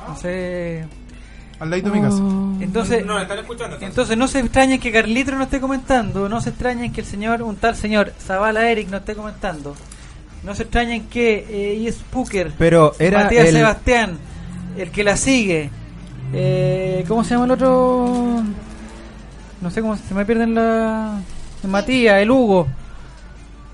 Entonces, 0.00 0.84
Al 1.60 1.70
ladito 1.70 1.90
de 1.90 1.96
mi 2.00 2.02
casa. 2.06 2.18
entonces, 2.60 3.04
No, 3.04 3.18
están 3.18 3.38
escuchando. 3.38 3.74
entonces. 3.76 3.88
entonces 3.88 4.16
no 4.16 4.28
se 4.28 4.40
extrañen 4.40 4.78
que 4.80 4.92
Carlitro 4.92 5.36
no 5.36 5.44
esté 5.44 5.60
comentando, 5.60 6.28
no 6.28 6.40
se 6.40 6.50
extrañen 6.50 6.92
que 6.92 7.00
el 7.00 7.06
señor, 7.06 7.42
un 7.42 7.56
tal 7.56 7.74
señor 7.76 8.12
Zavala 8.20 8.70
Eric 8.70 8.88
no 8.90 8.98
esté 8.98 9.14
comentando, 9.16 9.74
no 10.44 10.54
se 10.54 10.62
extrañen 10.62 11.08
que 11.08 11.46
eh, 11.50 11.88
es 11.88 11.96
Puker, 11.96 12.52
Pero 12.58 12.94
era 12.98 13.24
Matías 13.24 13.48
el- 13.48 13.54
Sebastián, 13.54 14.18
el 14.76 14.90
que 14.92 15.02
la 15.02 15.16
sigue, 15.16 15.70
eh, 16.32 17.04
¿cómo 17.08 17.24
se 17.24 17.30
llama 17.30 17.46
el 17.46 17.50
otro? 17.52 18.42
No 19.60 19.70
sé 19.70 19.80
cómo 19.82 19.96
se 19.96 20.14
me 20.14 20.24
pierden 20.24 20.54
la... 20.54 21.20
Matías, 21.64 22.22
el 22.22 22.30
Hugo. 22.30 22.68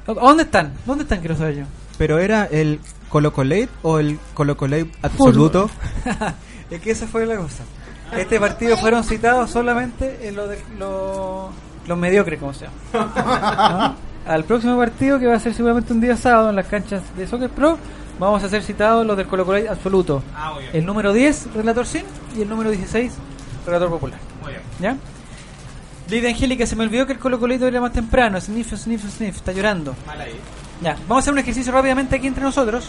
¿A 0.07 0.13
dónde 0.15 0.45
están? 0.45 0.73
¿Dónde 0.87 1.03
están? 1.03 1.19
Quiero 1.21 1.37
saber 1.37 1.57
yo. 1.57 1.65
Pero 1.99 2.19
era 2.19 2.47
el 2.47 2.81
Colo 3.11 3.33
Colate 3.35 3.69
o 3.83 3.99
el 3.99 4.19
Colo 4.33 4.57
Colate 4.57 4.91
absoluto. 5.03 5.69
es 6.71 6.81
que 6.81 6.91
esa 6.91 7.07
fue 7.07 7.27
la 7.27 7.37
cosa. 7.37 7.63
Este 8.17 8.39
partido 8.39 8.77
fueron 8.77 9.03
citados 9.05 9.51
solamente 9.51 10.29
en 10.29 10.37
lo 10.37 10.47
de, 10.47 10.59
lo- 10.79 11.51
los 11.87 11.99
mediocres, 11.99 12.39
como 12.39 12.53
se 12.55 12.67
llama. 12.67 13.97
¿No? 14.27 14.33
Al 14.33 14.45
próximo 14.45 14.77
partido, 14.79 15.19
que 15.19 15.27
va 15.27 15.35
a 15.35 15.41
ser 15.41 15.53
seguramente 15.55 15.93
un 15.93 16.01
día 16.01 16.17
sábado 16.17 16.51
en 16.51 16.57
las 16.57 16.67
canchas 16.67 17.03
de 17.17 17.27
Soccer 17.27 17.51
Pro, 17.51 17.79
vamos 18.19 18.43
a 18.43 18.49
ser 18.49 18.63
citados 18.63 19.05
los 19.07 19.17
del 19.17 19.27
Colo 19.27 19.45
Colo 19.45 19.71
absoluto. 19.71 20.23
Ah. 20.35 20.55
El 20.73 20.87
número 20.87 21.13
10, 21.13 21.55
Relator 21.55 21.87
Sin, 21.87 22.05
y 22.37 22.43
el 22.43 22.49
número 22.49 22.71
16, 22.71 23.13
Relator 23.67 23.91
Popular. 23.91 24.19
Muy 24.43 24.53
bien. 24.53 24.63
¿Ya? 24.81 24.97
Lidia 26.09 26.29
Angélica, 26.31 26.67
se 26.67 26.77
me 26.77 26.85
olvidó 26.85 27.07
que 27.07 27.15
el 27.15 27.19
Colo 27.19 27.39
Colito 27.41 27.67
era 27.67 27.81
más 27.81 27.93
temprano. 27.93 28.41
Sniff, 28.41 28.75
sniff, 28.75 29.03
sniff, 29.11 29.37
está 29.37 29.53
llorando. 29.53 29.95
Mal 30.07 30.21
ahí. 30.21 30.39
Ya, 30.83 30.93
vamos 31.09 31.17
a 31.17 31.19
hacer 31.21 31.33
un 31.33 31.39
ejercicio 31.39 31.73
rápidamente 31.73 32.17
aquí 32.17 32.27
entre 32.27 32.45
nosotros. 32.45 32.89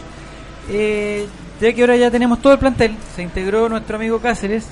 Eh, 0.70 1.26
ya 1.62 1.74
que 1.74 1.82
ahora 1.82 1.96
ya 1.98 2.12
tenemos 2.12 2.40
todo 2.42 2.54
el 2.54 2.60
plantel, 2.60 2.96
se 3.16 3.24
integró 3.24 3.70
nuestro 3.70 3.96
amigo 3.98 4.20
Cáceres. 4.20 4.66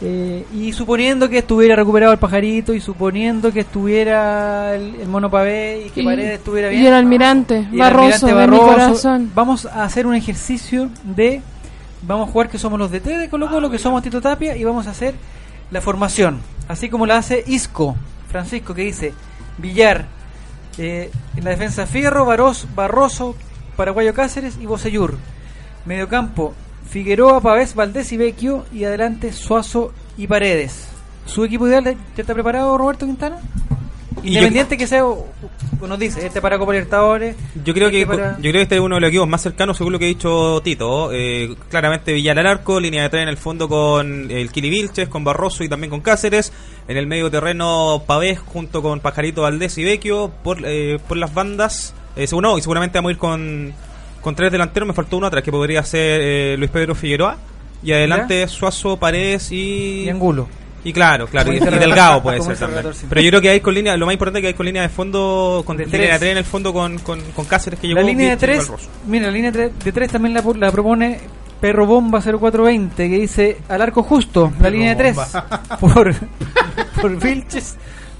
eh, 0.00 0.44
y 0.54 0.72
suponiendo 0.72 1.28
que 1.28 1.38
estuviera 1.38 1.74
recuperado 1.74 2.12
el 2.12 2.18
pajarito, 2.18 2.72
y 2.72 2.80
suponiendo 2.80 3.52
que 3.52 3.60
estuviera 3.60 4.76
el, 4.76 4.94
el 5.00 5.08
mono 5.08 5.28
pavé 5.28 5.86
y 5.86 5.90
que 5.90 6.02
Y- 6.02 6.04
Paredes 6.04 6.38
estuviera 6.38 6.68
bien. 6.68 6.82
Y 6.82 6.86
el 6.86 6.94
almirante, 6.94 7.66
y 7.70 7.74
el 7.74 7.78
Barroso, 7.80 8.26
almirante 8.26 8.26
de 8.26 8.46
mi 8.46 8.58
Barroso, 8.58 8.72
corazón. 8.74 9.32
Vamos 9.34 9.66
a 9.66 9.82
hacer 9.84 10.06
un 10.06 10.14
ejercicio 10.14 10.88
de. 11.02 11.42
Vamos 12.02 12.28
a 12.28 12.32
jugar 12.32 12.48
que 12.48 12.58
somos 12.58 12.78
los 12.78 12.92
DT 12.92 13.18
de 13.18 13.28
Colo 13.28 13.48
Colo, 13.50 13.70
que 13.70 13.78
somos 13.78 14.00
Tito 14.04 14.20
Tapia, 14.20 14.56
y 14.56 14.62
vamos 14.62 14.86
a 14.86 14.90
hacer 14.90 15.14
la 15.72 15.80
formación. 15.80 16.38
Así 16.68 16.88
como 16.88 17.04
la 17.06 17.16
hace 17.16 17.42
Isco, 17.48 17.96
Francisco, 18.30 18.74
que 18.74 18.82
dice 18.82 19.14
Villar, 19.56 20.06
eh, 20.78 21.10
en 21.36 21.42
la 21.44 21.50
defensa 21.50 21.86
Fierro, 21.88 22.24
Barros, 22.24 22.68
Barroso, 22.76 23.34
Paraguayo 23.76 24.14
Cáceres 24.14 24.58
y 24.60 24.66
Bocellur. 24.66 25.16
Mediocampo, 25.88 26.54
Figueroa, 26.90 27.40
Pavés, 27.40 27.74
Valdés 27.74 28.12
y 28.12 28.16
Vecchio. 28.16 28.64
Y 28.72 28.84
adelante 28.84 29.32
Suazo 29.32 29.92
y 30.16 30.26
Paredes. 30.26 30.88
¿Su 31.26 31.44
equipo 31.44 31.66
ideal 31.66 31.84
ya 31.84 32.20
está 32.22 32.34
preparado, 32.34 32.78
Roberto 32.78 33.06
Quintana? 33.06 33.38
Independiente 34.22 34.76
que 34.76 34.86
sea, 34.88 35.04
nos 35.80 35.98
dice, 35.98 36.26
este 36.26 36.40
para 36.40 36.58
Copa 36.58 36.72
Libertadores. 36.72 37.36
Yo 37.64 37.72
creo 37.72 37.88
que 37.90 38.02
este 38.02 38.16
para- 38.16 38.32
yo 38.36 38.40
creo 38.42 38.52
que 38.54 38.62
este 38.62 38.74
es 38.74 38.80
uno 38.80 38.96
de 38.96 39.00
los 39.00 39.08
equipos 39.08 39.28
más 39.28 39.40
cercanos 39.42 39.76
según 39.76 39.92
lo 39.92 39.98
que 39.98 40.06
ha 40.06 40.08
dicho 40.08 40.60
Tito. 40.62 41.10
Eh, 41.12 41.54
claramente 41.70 42.12
Villar 42.12 42.38
al 42.38 42.46
arco, 42.48 42.80
línea 42.80 43.04
de 43.04 43.08
tres 43.10 43.22
en 43.22 43.28
el 43.28 43.36
fondo 43.36 43.68
con 43.68 44.30
el 44.30 44.50
Kili 44.50 44.70
Vilches, 44.70 45.08
con 45.08 45.22
Barroso 45.22 45.62
y 45.62 45.68
también 45.68 45.90
con 45.90 46.00
Cáceres. 46.00 46.52
En 46.88 46.96
el 46.96 47.06
medio 47.06 47.30
terreno 47.30 48.02
Pavés 48.06 48.40
junto 48.40 48.82
con 48.82 48.98
Pajarito 49.00 49.42
Valdés 49.42 49.78
y 49.78 49.84
Vecchio 49.84 50.32
por, 50.42 50.58
eh, 50.64 50.98
por 51.06 51.16
las 51.16 51.32
bandas. 51.32 51.94
Eh, 52.16 52.26
según 52.26 52.42
no, 52.42 52.58
y 52.58 52.62
seguramente 52.62 52.98
vamos 52.98 53.10
a 53.10 53.12
ir 53.12 53.18
con, 53.18 53.72
con 54.28 54.34
tres 54.34 54.52
delanteros. 54.52 54.86
Me 54.86 54.92
faltó 54.92 55.16
uno 55.16 55.26
atrás 55.26 55.42
que 55.42 55.50
podría 55.50 55.82
ser 55.82 56.20
eh, 56.22 56.56
Luis 56.58 56.70
Pedro 56.70 56.94
Figueroa. 56.94 57.38
Y 57.82 57.92
adelante 57.92 58.46
Suazo, 58.46 58.98
Paredes 58.98 59.50
y... 59.52 60.02
Y 60.04 60.10
Angulo. 60.10 60.46
Y 60.84 60.92
claro, 60.92 61.26
claro, 61.26 61.50
y, 61.50 61.58
Delgado 61.58 62.22
puede 62.22 62.42
ser 62.42 62.58
también. 62.58 62.82
relator, 62.82 62.94
sí. 62.94 63.06
Pero 63.08 63.20
yo 63.22 63.30
creo 63.30 63.40
que 63.40 63.48
hay 63.48 63.60
con 63.60 63.72
línea, 63.72 63.96
lo 63.96 64.04
más 64.04 64.12
importante 64.12 64.40
es 64.40 64.42
que 64.42 64.48
hay 64.48 64.54
con 64.54 64.66
línea 64.66 64.82
de 64.82 64.90
fondo, 64.90 65.62
con 65.64 65.76
De 65.78 65.86
línea 65.86 65.98
tres. 65.98 66.12
de 66.12 66.18
tres 66.18 66.32
en 66.32 66.38
el 66.38 66.44
fondo 66.44 66.72
con, 66.74 66.98
con, 66.98 67.20
con 67.32 67.46
Cáceres 67.46 67.80
que 67.80 67.88
llegó 67.88 68.00
La 68.00 68.06
línea 68.06 68.36
de 68.36 68.36
Vilches 68.36 68.42
y 68.42 68.46
3, 68.46 68.68
Valroso. 68.68 68.90
mira, 69.06 69.26
la 69.26 69.32
línea 69.32 69.50
de 69.50 69.92
3 69.92 70.10
también 70.12 70.34
la, 70.34 70.42
la 70.58 70.70
propone 70.70 71.20
Perro 71.60 71.86
Bomba 71.86 72.20
0420, 72.20 73.08
que 73.08 73.18
dice 73.18 73.58
al 73.68 73.80
arco 73.80 74.02
justo, 74.02 74.52
la 74.58 74.64
Perro 74.64 74.70
línea 74.70 74.90
de 74.90 74.96
3, 74.96 75.16
Bomba. 75.16 75.62
por, 75.80 76.14
por 77.00 77.16
Vilches, 77.18 77.76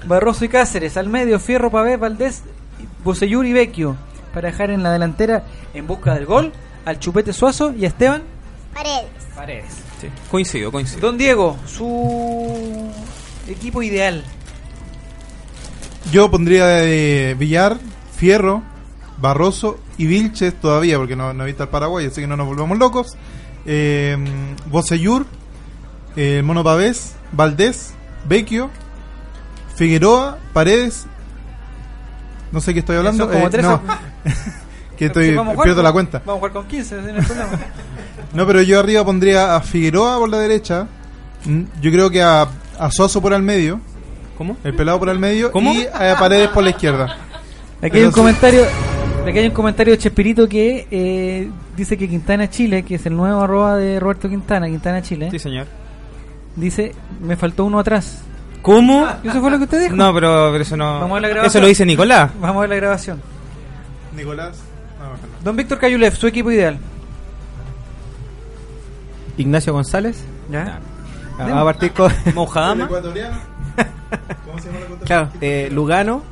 Barroso 0.07 0.43
y 0.43 0.49
Cáceres, 0.49 0.97
al 0.97 1.07
medio 1.07 1.39
Fierro, 1.39 1.69
Pavé, 1.69 1.97
Valdés, 1.97 2.43
Bosellur 3.03 3.45
y 3.45 3.53
Vecchio, 3.53 3.95
para 4.33 4.49
dejar 4.49 4.71
en 4.71 4.83
la 4.83 4.91
delantera 4.91 5.43
en 5.73 5.87
busca 5.87 6.13
del 6.13 6.25
gol 6.25 6.51
al 6.85 6.99
Chupete 6.99 7.33
Suazo 7.33 7.73
y 7.73 7.85
a 7.85 7.87
Esteban 7.87 8.23
Paredes. 8.73 9.09
Paredes. 9.35 9.65
Sí, 9.99 10.07
coincido, 10.29 10.71
coincido. 10.71 11.01
Don 11.01 11.17
Diego, 11.17 11.57
su 11.65 12.89
equipo 13.47 13.83
ideal. 13.83 14.23
Yo 16.11 16.31
pondría 16.31 16.65
de 16.65 17.35
Villar, 17.37 17.77
Fierro, 18.15 18.63
Barroso 19.17 19.79
y 19.97 20.07
Vilches 20.07 20.53
todavía, 20.59 20.97
porque 20.97 21.15
no, 21.15 21.33
no 21.33 21.43
he 21.43 21.47
visto 21.47 21.63
al 21.63 21.69
Paraguay, 21.69 22.05
así 22.05 22.21
que 22.21 22.27
no 22.27 22.37
nos 22.37 22.47
volvamos 22.47 22.77
locos. 22.77 23.17
Eh, 23.65 24.17
Bocellur, 24.67 25.25
eh, 26.15 26.37
el 26.37 26.43
Mono 26.43 26.63
Pavés, 26.63 27.15
Valdés, 27.31 27.93
Vecchio, 28.25 28.69
Figueroa, 29.75 30.39
Paredes. 30.53 31.05
No 32.51 32.61
sé 32.61 32.73
qué 32.73 32.79
estoy 32.79 32.97
hablando. 32.97 33.23
Son 33.25 33.33
como 33.33 33.47
eh, 33.47 33.49
tres 33.49 33.63
no. 33.63 33.81
que 34.97 35.05
estoy, 35.05 35.27
Si 35.27 35.35
vamos 35.35 35.53
jugar, 35.53 35.65
pierdo 35.65 35.83
la 35.83 35.91
cuenta. 35.91 36.19
Vamos 36.25 36.35
a 36.35 36.39
jugar 36.39 36.51
con 36.51 36.67
15, 36.67 36.99
ese 36.99 37.11
no 37.13 37.19
es 37.19 37.29
el 37.29 37.35
problema. 37.35 37.59
No, 38.33 38.45
pero 38.45 38.61
yo 38.61 38.79
arriba 38.79 39.03
pondría 39.03 39.55
a 39.55 39.61
Figueroa 39.61 40.19
por 40.19 40.29
la 40.29 40.37
derecha. 40.37 40.85
Mm, 41.45 41.63
Yo 41.81 41.91
creo 41.91 42.11
que 42.11 42.21
a, 42.21 42.47
a 42.77 42.91
Soso 42.91 43.19
por 43.21 43.33
el 43.33 43.41
medio. 43.41 43.79
¿Cómo? 44.37 44.55
El 44.63 44.75
pelado 44.75 44.99
por 44.99 45.09
el 45.09 45.17
medio. 45.17 45.51
¿Cómo? 45.51 45.73
Y 45.73 45.87
a 45.87 46.15
Paredes 46.15 46.49
por 46.49 46.63
la 46.63 46.69
izquierda. 46.69 47.17
Aquí 47.81 47.97
hay 47.97 48.03
un 48.03 48.11
comentario, 48.11 48.65
aquí 49.27 49.39
hay 49.39 49.47
un 49.47 49.53
comentario 49.53 49.93
de 49.93 49.97
Chespirito 49.97 50.47
que 50.47 50.87
eh, 50.91 51.49
dice 51.75 51.97
que 51.97 52.07
Quintana 52.07 52.49
Chile, 52.49 52.83
que 52.83 52.95
es 52.95 53.05
el 53.07 53.15
nuevo 53.15 53.41
arroba 53.41 53.77
de 53.77 53.99
Roberto 53.99 54.29
Quintana, 54.29 54.67
Quintana 54.67 55.01
Chile. 55.01 55.29
Sí, 55.31 55.39
señor. 55.39 55.65
Dice, 56.55 56.93
me 57.19 57.35
faltó 57.35 57.65
uno 57.65 57.79
atrás. 57.79 58.21
¿Cómo? 58.61 59.07
¿Eso 59.23 59.39
fue 59.41 59.51
lo 59.51 59.57
que 59.57 59.63
usted 59.63 59.81
dijo? 59.83 59.95
No, 59.95 60.13
pero, 60.13 60.49
pero 60.51 60.61
eso 60.63 60.75
no. 60.77 60.99
Vamos 60.99 61.11
a 61.11 61.13
ver 61.15 61.21
la 61.23 61.27
grabación. 61.29 61.49
Eso 61.49 61.59
lo 61.61 61.67
dice 61.67 61.85
Nicolás. 61.85 62.31
Vamos 62.39 62.57
a 62.57 62.59
ver 62.61 62.69
la 62.69 62.75
grabación. 62.75 63.21
Nicolás. 64.15 64.57
Don 65.43 65.55
Víctor 65.55 65.79
Cayulev, 65.79 66.15
su 66.15 66.27
equipo 66.27 66.51
ideal. 66.51 66.77
Ignacio 69.37 69.73
González. 69.73 70.23
¿Ya? 70.51 70.79
Ah, 71.37 71.47
Va 71.49 71.61
a 71.61 71.63
partir 71.63 71.93
con. 71.93 72.11
Mojadama. 72.35 72.87
¿Cómo 72.87 74.59
se 74.59 74.67
llama 74.67 74.79
la 74.99 75.05
Claro, 75.05 75.29
eh, 75.39 75.69
Lugano. 75.71 76.23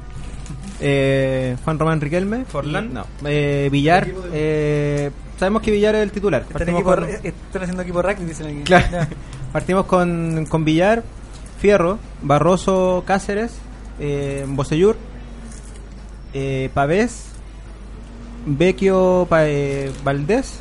eh, 0.82 1.56
Juan 1.64 1.80
Román 1.80 2.02
Riquelme. 2.02 2.44
Forlán. 2.46 2.94
No. 2.94 3.06
eh, 3.26 3.70
Villar. 3.72 4.08
eh, 4.34 5.12
sabemos 5.40 5.62
que 5.62 5.72
Villar 5.72 5.96
es 5.96 6.04
el 6.04 6.12
titular. 6.12 6.42
Están, 6.42 6.54
Partimos 6.58 6.82
equipo, 6.82 6.96
con- 6.96 7.10
están 7.10 7.62
haciendo 7.62 7.84
equipo 7.84 8.02
rugby, 8.02 8.26
dicen 8.26 8.48
aquí. 8.48 8.64
Claro. 8.64 9.08
Partimos 9.54 9.86
con, 9.86 10.46
con 10.48 10.66
Villar, 10.66 11.04
Fierro, 11.60 12.00
Barroso 12.22 13.04
Cáceres, 13.06 13.54
eh, 14.00 14.46
Bocellur, 14.48 14.98
eh, 16.34 16.70
Pavés, 16.74 17.26
Vecchio 18.46 19.26
Pa- 19.30 19.46
eh, 19.48 19.92
Valdés, 20.04 20.60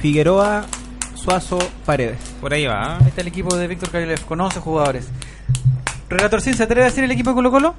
Figueroa, 0.00 0.66
Suazo, 1.14 1.58
Paredes. 1.86 2.18
Por 2.40 2.52
ahí 2.52 2.66
va. 2.66 2.98
¿eh? 3.00 3.02
Ahí 3.02 3.08
está 3.08 3.20
el 3.22 3.28
equipo 3.28 3.56
de 3.56 3.66
Víctor 3.66 3.90
Cayulev, 3.90 4.20
con 4.24 4.40
11 4.40 4.60
jugadores. 4.60 5.08
Relator 6.08 6.40
Sin, 6.40 6.54
¿se 6.54 6.62
atreve 6.62 6.82
a 6.82 6.84
decir 6.86 7.04
el 7.04 7.10
equipo 7.10 7.30
de 7.30 7.34
Colo 7.34 7.50
Colo? 7.50 7.74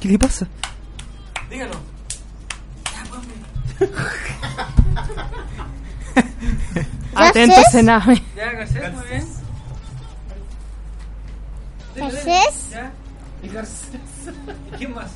¿Qué 0.00 0.08
le 0.08 0.18
pasa? 0.18 0.46
Dígalo. 1.50 1.72
Atento, 7.14 7.54
Garcés. 7.56 7.72
Sename. 7.72 8.22
Ya, 8.36 8.52
Garcés, 8.52 8.92
muy 8.94 9.04
bien. 9.08 9.26
Garcés. 12.10 12.70
Ya. 12.70 12.92
¿Y 13.42 13.48
Garcés? 13.48 14.00
¿Y 14.72 14.76
quién 14.76 14.94
más? 14.94 15.10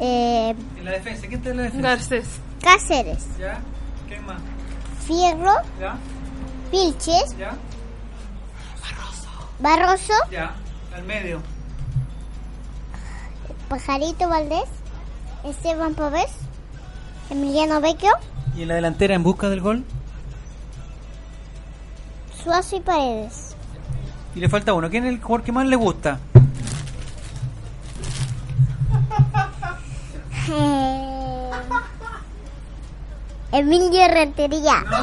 Eh, 0.00 0.54
En 0.78 0.84
la 0.84 0.90
defensa, 0.92 1.22
¿quién 1.22 1.34
está 1.34 1.50
en 1.50 1.56
la 1.58 1.62
defensa? 1.64 1.88
Garcés. 1.88 2.26
Cáceres. 2.62 3.26
¿Ya? 3.38 3.60
¿Quién 4.08 4.24
más? 4.26 4.40
Fierro. 5.06 5.52
¿Ya? 5.80 5.96
Vilches. 6.72 7.36
¿Ya? 7.38 7.56
Barroso. 9.60 10.12
Ya. 10.30 10.54
Al 10.94 11.04
medio. 11.04 11.40
Pajarito 13.68 14.28
Valdés. 14.28 14.68
Esteban 15.44 15.94
Pavés. 15.94 16.30
Emiliano 17.30 17.80
Vecchio. 17.80 18.10
¿Y 18.56 18.62
en 18.62 18.68
la 18.68 18.74
delantera 18.74 19.14
en 19.14 19.22
busca 19.22 19.48
del 19.48 19.60
gol? 19.60 19.84
Suazo 22.42 22.76
y 22.76 22.80
Paredes. 22.80 23.43
Y 24.34 24.40
le 24.40 24.48
falta 24.48 24.72
uno. 24.72 24.90
¿Quién 24.90 25.04
es 25.04 25.10
el 25.10 25.20
jugador 25.20 25.44
que 25.44 25.52
más 25.52 25.66
le 25.66 25.76
gusta? 25.76 26.18
Emilio 33.52 34.08
Rentería. 34.08 34.84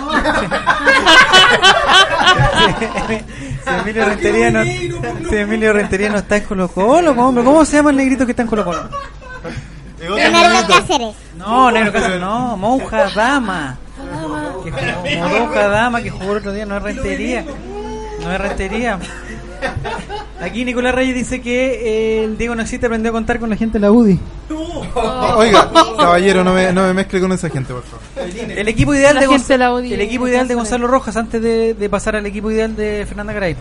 Si 3.64 3.70
Emilio 3.70 4.06
Rentería 4.06 4.50
no, 4.50 4.64
si 4.64 5.36
Emilio 5.36 5.74
Rentería 5.74 6.10
no 6.10 6.18
está 6.18 6.38
en 6.38 6.44
Colo 6.44 6.68
Colo, 6.68 7.16
¿cómo, 7.16 7.44
¿cómo 7.44 7.64
se 7.64 7.78
llama 7.78 7.92
el 7.92 7.98
negrito 7.98 8.26
que 8.26 8.32
está 8.32 8.42
en 8.42 8.48
Colo 8.48 8.66
Colo? 8.66 8.90
Leonardo 10.00 10.68
Cáceres. 10.68 11.16
No, 11.38 11.70
negro 11.70 11.94
Cáceres, 11.94 12.20
no, 12.20 12.58
Monja 12.58 13.10
Dama. 13.14 13.78
Monja 15.20 15.68
Dama 15.68 16.02
que 16.02 16.10
jugó 16.10 16.32
el 16.32 16.38
otro 16.40 16.54
día, 16.54 16.66
no 16.66 16.78
es 16.78 16.84
Rentería. 16.84 17.46
No 18.24 18.32
es 18.32 18.40
Rentería. 18.42 19.00
Aquí 20.42 20.66
Nicolás 20.66 20.96
Reyes 20.96 21.14
dice 21.16 21.40
que 21.42 22.20
eh, 22.22 22.24
el 22.24 22.38
Diego 22.38 22.56
no 22.56 22.64
existe, 22.64 22.88
aprendió 22.88 23.10
a 23.12 23.14
contar 23.14 23.40
con 23.40 23.50
la 23.50 23.56
gente 23.56 23.74
de 23.78 23.82
la 23.82 23.92
UDI. 23.92 24.20
Oiga, 25.36 25.70
caballero, 25.98 26.44
no 26.44 26.54
me, 26.54 26.72
no 26.74 26.84
me 26.84 26.94
mezcle 26.94 27.20
con 27.22 27.32
esa 27.32 27.50
gente, 27.50 27.74
por 27.74 27.84
favor. 27.84 28.02
El 28.50 28.68
equipo 28.68 28.94
ideal 28.96 29.20
de 29.20 29.28
gente 29.28 29.54
Gonz- 29.56 29.58
la 29.58 29.74
odia. 29.74 29.94
el 29.94 30.02
equipo 30.02 30.28
ideal 30.28 30.48
de 30.48 30.56
Gonzalo 30.56 30.88
Rojas 30.88 31.16
antes 31.16 31.42
de, 31.42 31.74
de 31.76 31.90
pasar 31.90 32.16
al 32.16 32.26
equipo 32.26 32.50
ideal 32.50 32.76
de 32.76 33.06
Fernanda 33.08 33.34
Garay. 33.34 33.56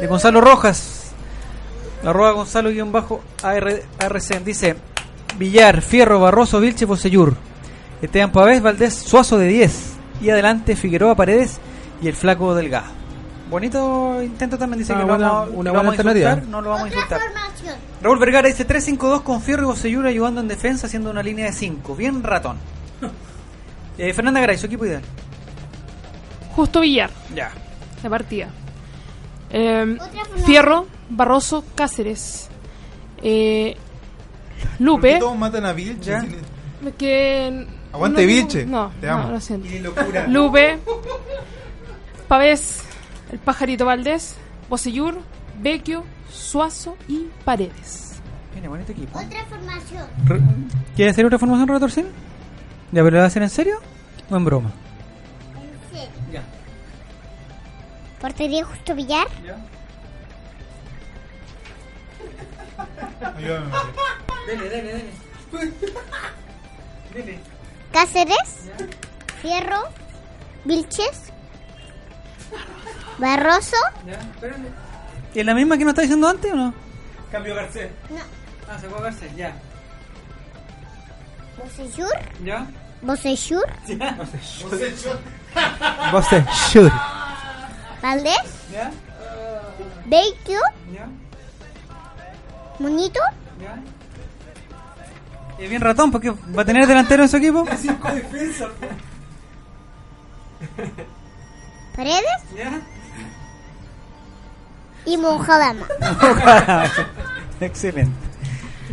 De 0.00 0.06
Gonzalo 0.06 0.40
Rojas. 0.40 1.12
Arroba 2.04 2.32
Gonzalo 2.32 2.70
guion 2.70 2.90
bajo 2.92 3.20
AR, 3.42 3.82
ARC. 3.98 4.44
Dice 4.44 4.76
Villar, 5.38 5.82
Fierro, 5.82 6.20
Barroso, 6.20 6.60
Vilche, 6.60 6.86
Poseyur. 6.86 7.34
Esteban 8.00 8.30
Pavés, 8.32 8.62
Valdés, 8.62 8.94
Suazo 8.94 9.38
de 9.38 9.46
10. 9.48 9.92
Y 10.22 10.30
adelante 10.30 10.76
Figueroa, 10.76 11.14
Paredes 11.16 11.58
y 12.00 12.08
el 12.08 12.14
flaco 12.14 12.54
Delgado. 12.54 13.01
Bonito 13.52 14.22
intento 14.22 14.56
también 14.56 14.78
dice 14.80 14.94
Ah, 14.94 14.98
que 15.00 15.04
buena- 15.04 15.26
lo 15.28 15.32
vamos, 15.34 15.50
una 15.54 15.70
lo 15.70 15.76
vamos 15.76 15.92
a 15.92 16.02
insultar, 16.02 16.42
no 16.48 16.60
lo 16.62 16.70
vamos 16.70 16.84
a 16.84 16.88
insultar. 16.88 17.20
Raúl 18.02 18.18
Vergara 18.18 18.48
dice 18.48 18.64
3-5-2 18.66 19.20
con 19.22 19.42
Fierro 19.42 19.62
y 19.62 19.66
Bocellur 19.66 20.06
ayudando 20.06 20.40
en 20.40 20.48
defensa 20.48 20.86
haciendo 20.86 21.10
una 21.10 21.22
línea 21.22 21.44
de 21.46 21.52
5. 21.52 21.94
Bien 21.94 22.22
ratón. 22.24 22.56
Eh, 23.98 24.14
Fernanda 24.14 24.40
Garay, 24.40 24.56
su 24.56 24.64
equipo 24.66 24.86
ideal. 24.86 25.02
Justo 26.56 26.80
Villar. 26.80 27.10
Ya. 27.34 27.50
De 28.02 28.08
partida. 28.08 28.48
Eh. 29.50 29.98
Fierro, 30.46 30.86
Barroso, 31.10 31.62
Cáceres. 31.74 32.48
Eh, 33.22 33.76
¿Por 33.76 34.70
qué 34.78 34.82
Lupe. 34.82 35.18
todos 35.18 35.36
matan 35.36 35.66
a 35.66 35.74
Vilche? 35.74 36.14
Que. 36.98 37.66
Aguante, 37.92 38.22
no, 38.22 38.26
Vilche. 38.26 38.64
No, 38.64 38.90
Te 38.98 39.06
no, 39.08 39.12
amo. 39.12 39.30
lo 39.32 39.40
siento. 39.40 39.68
Y 39.68 39.78
locura. 39.80 40.26
Lupe. 40.26 40.78
Pavés. 42.28 42.82
El 43.32 43.38
pajarito 43.38 43.84
Valdés. 43.86 44.36
Bocellur. 44.68 45.18
Vecchio. 45.60 46.04
Suazo 46.30 46.96
y 47.08 47.28
Paredes. 47.44 48.20
Mira, 48.54 48.68
bonito 48.68 48.92
equipo. 48.92 49.18
Otra 49.18 49.44
formación. 49.46 50.06
Re- 50.24 50.40
¿Quiere 50.96 51.10
hacer 51.10 51.24
otra 51.26 51.38
formación, 51.38 51.68
Retorcín? 51.68 52.06
¿Ya, 52.92 53.02
pero 53.02 53.10
lo 53.10 53.18
va 53.18 53.24
a 53.24 53.26
hacer 53.26 53.42
en 53.42 53.50
serio 53.50 53.78
o 54.30 54.36
en 54.36 54.44
broma? 54.44 54.70
Sí. 55.92 56.00
Ya. 56.32 56.42
Portería 58.20 58.64
Justo 58.64 58.94
Villar. 58.94 59.26
Ayúdame. 63.36 63.66
Dele, 64.46 64.68
dele, 64.68 64.92
dele. 64.92 65.12
Dele. 67.14 67.38
Cáceres. 67.92 68.70
Fierro. 69.40 69.82
Vilches. 70.64 71.32
Barroso. 73.18 73.76
Ya, 74.06 74.14
espérale. 74.14 74.68
¿Y 75.34 75.40
es 75.40 75.46
la 75.46 75.54
misma 75.54 75.78
que 75.78 75.84
nos 75.84 75.92
está 75.92 76.02
diciendo 76.02 76.28
antes 76.28 76.52
o 76.52 76.56
no? 76.56 76.74
Cambio 77.30 77.54
Garcés. 77.54 77.90
No. 78.10 78.20
Ah, 78.68 78.78
se 78.78 78.88
fue 78.88 79.00
Garcés, 79.02 79.36
ya. 79.36 79.54
Bocellur. 81.58 82.12
¿Ya? 82.44 82.66
Bosechur, 83.02 83.66
Bose 86.12 86.44
Shur. 86.70 86.92
Valdés, 88.00 88.36
Beikio, 90.06 90.60
Monito, 92.78 93.20
Es 95.58 95.68
bien 95.68 95.82
ratón 95.82 96.12
porque 96.12 96.30
va 96.30 96.62
a 96.62 96.64
tener 96.64 96.86
delantero 96.86 97.24
en 97.24 97.28
su 97.28 97.36
equipo. 97.36 97.64
Paredes 101.96 102.24
y 105.04 105.16
Mojadama. 105.16 105.86
Excelente. 107.60 108.12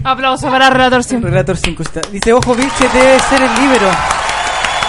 Aplauso 0.03 0.49
para 0.49 0.69
Relator 0.69 1.03
5. 1.03 1.27
Relator 1.27 1.57
5 1.57 1.83
está. 1.83 2.01
Dice, 2.11 2.33
ojo, 2.33 2.55
Vilche 2.55 2.87
debe 2.89 3.19
ser 3.19 3.41
el 3.41 3.53
libero. 3.55 3.89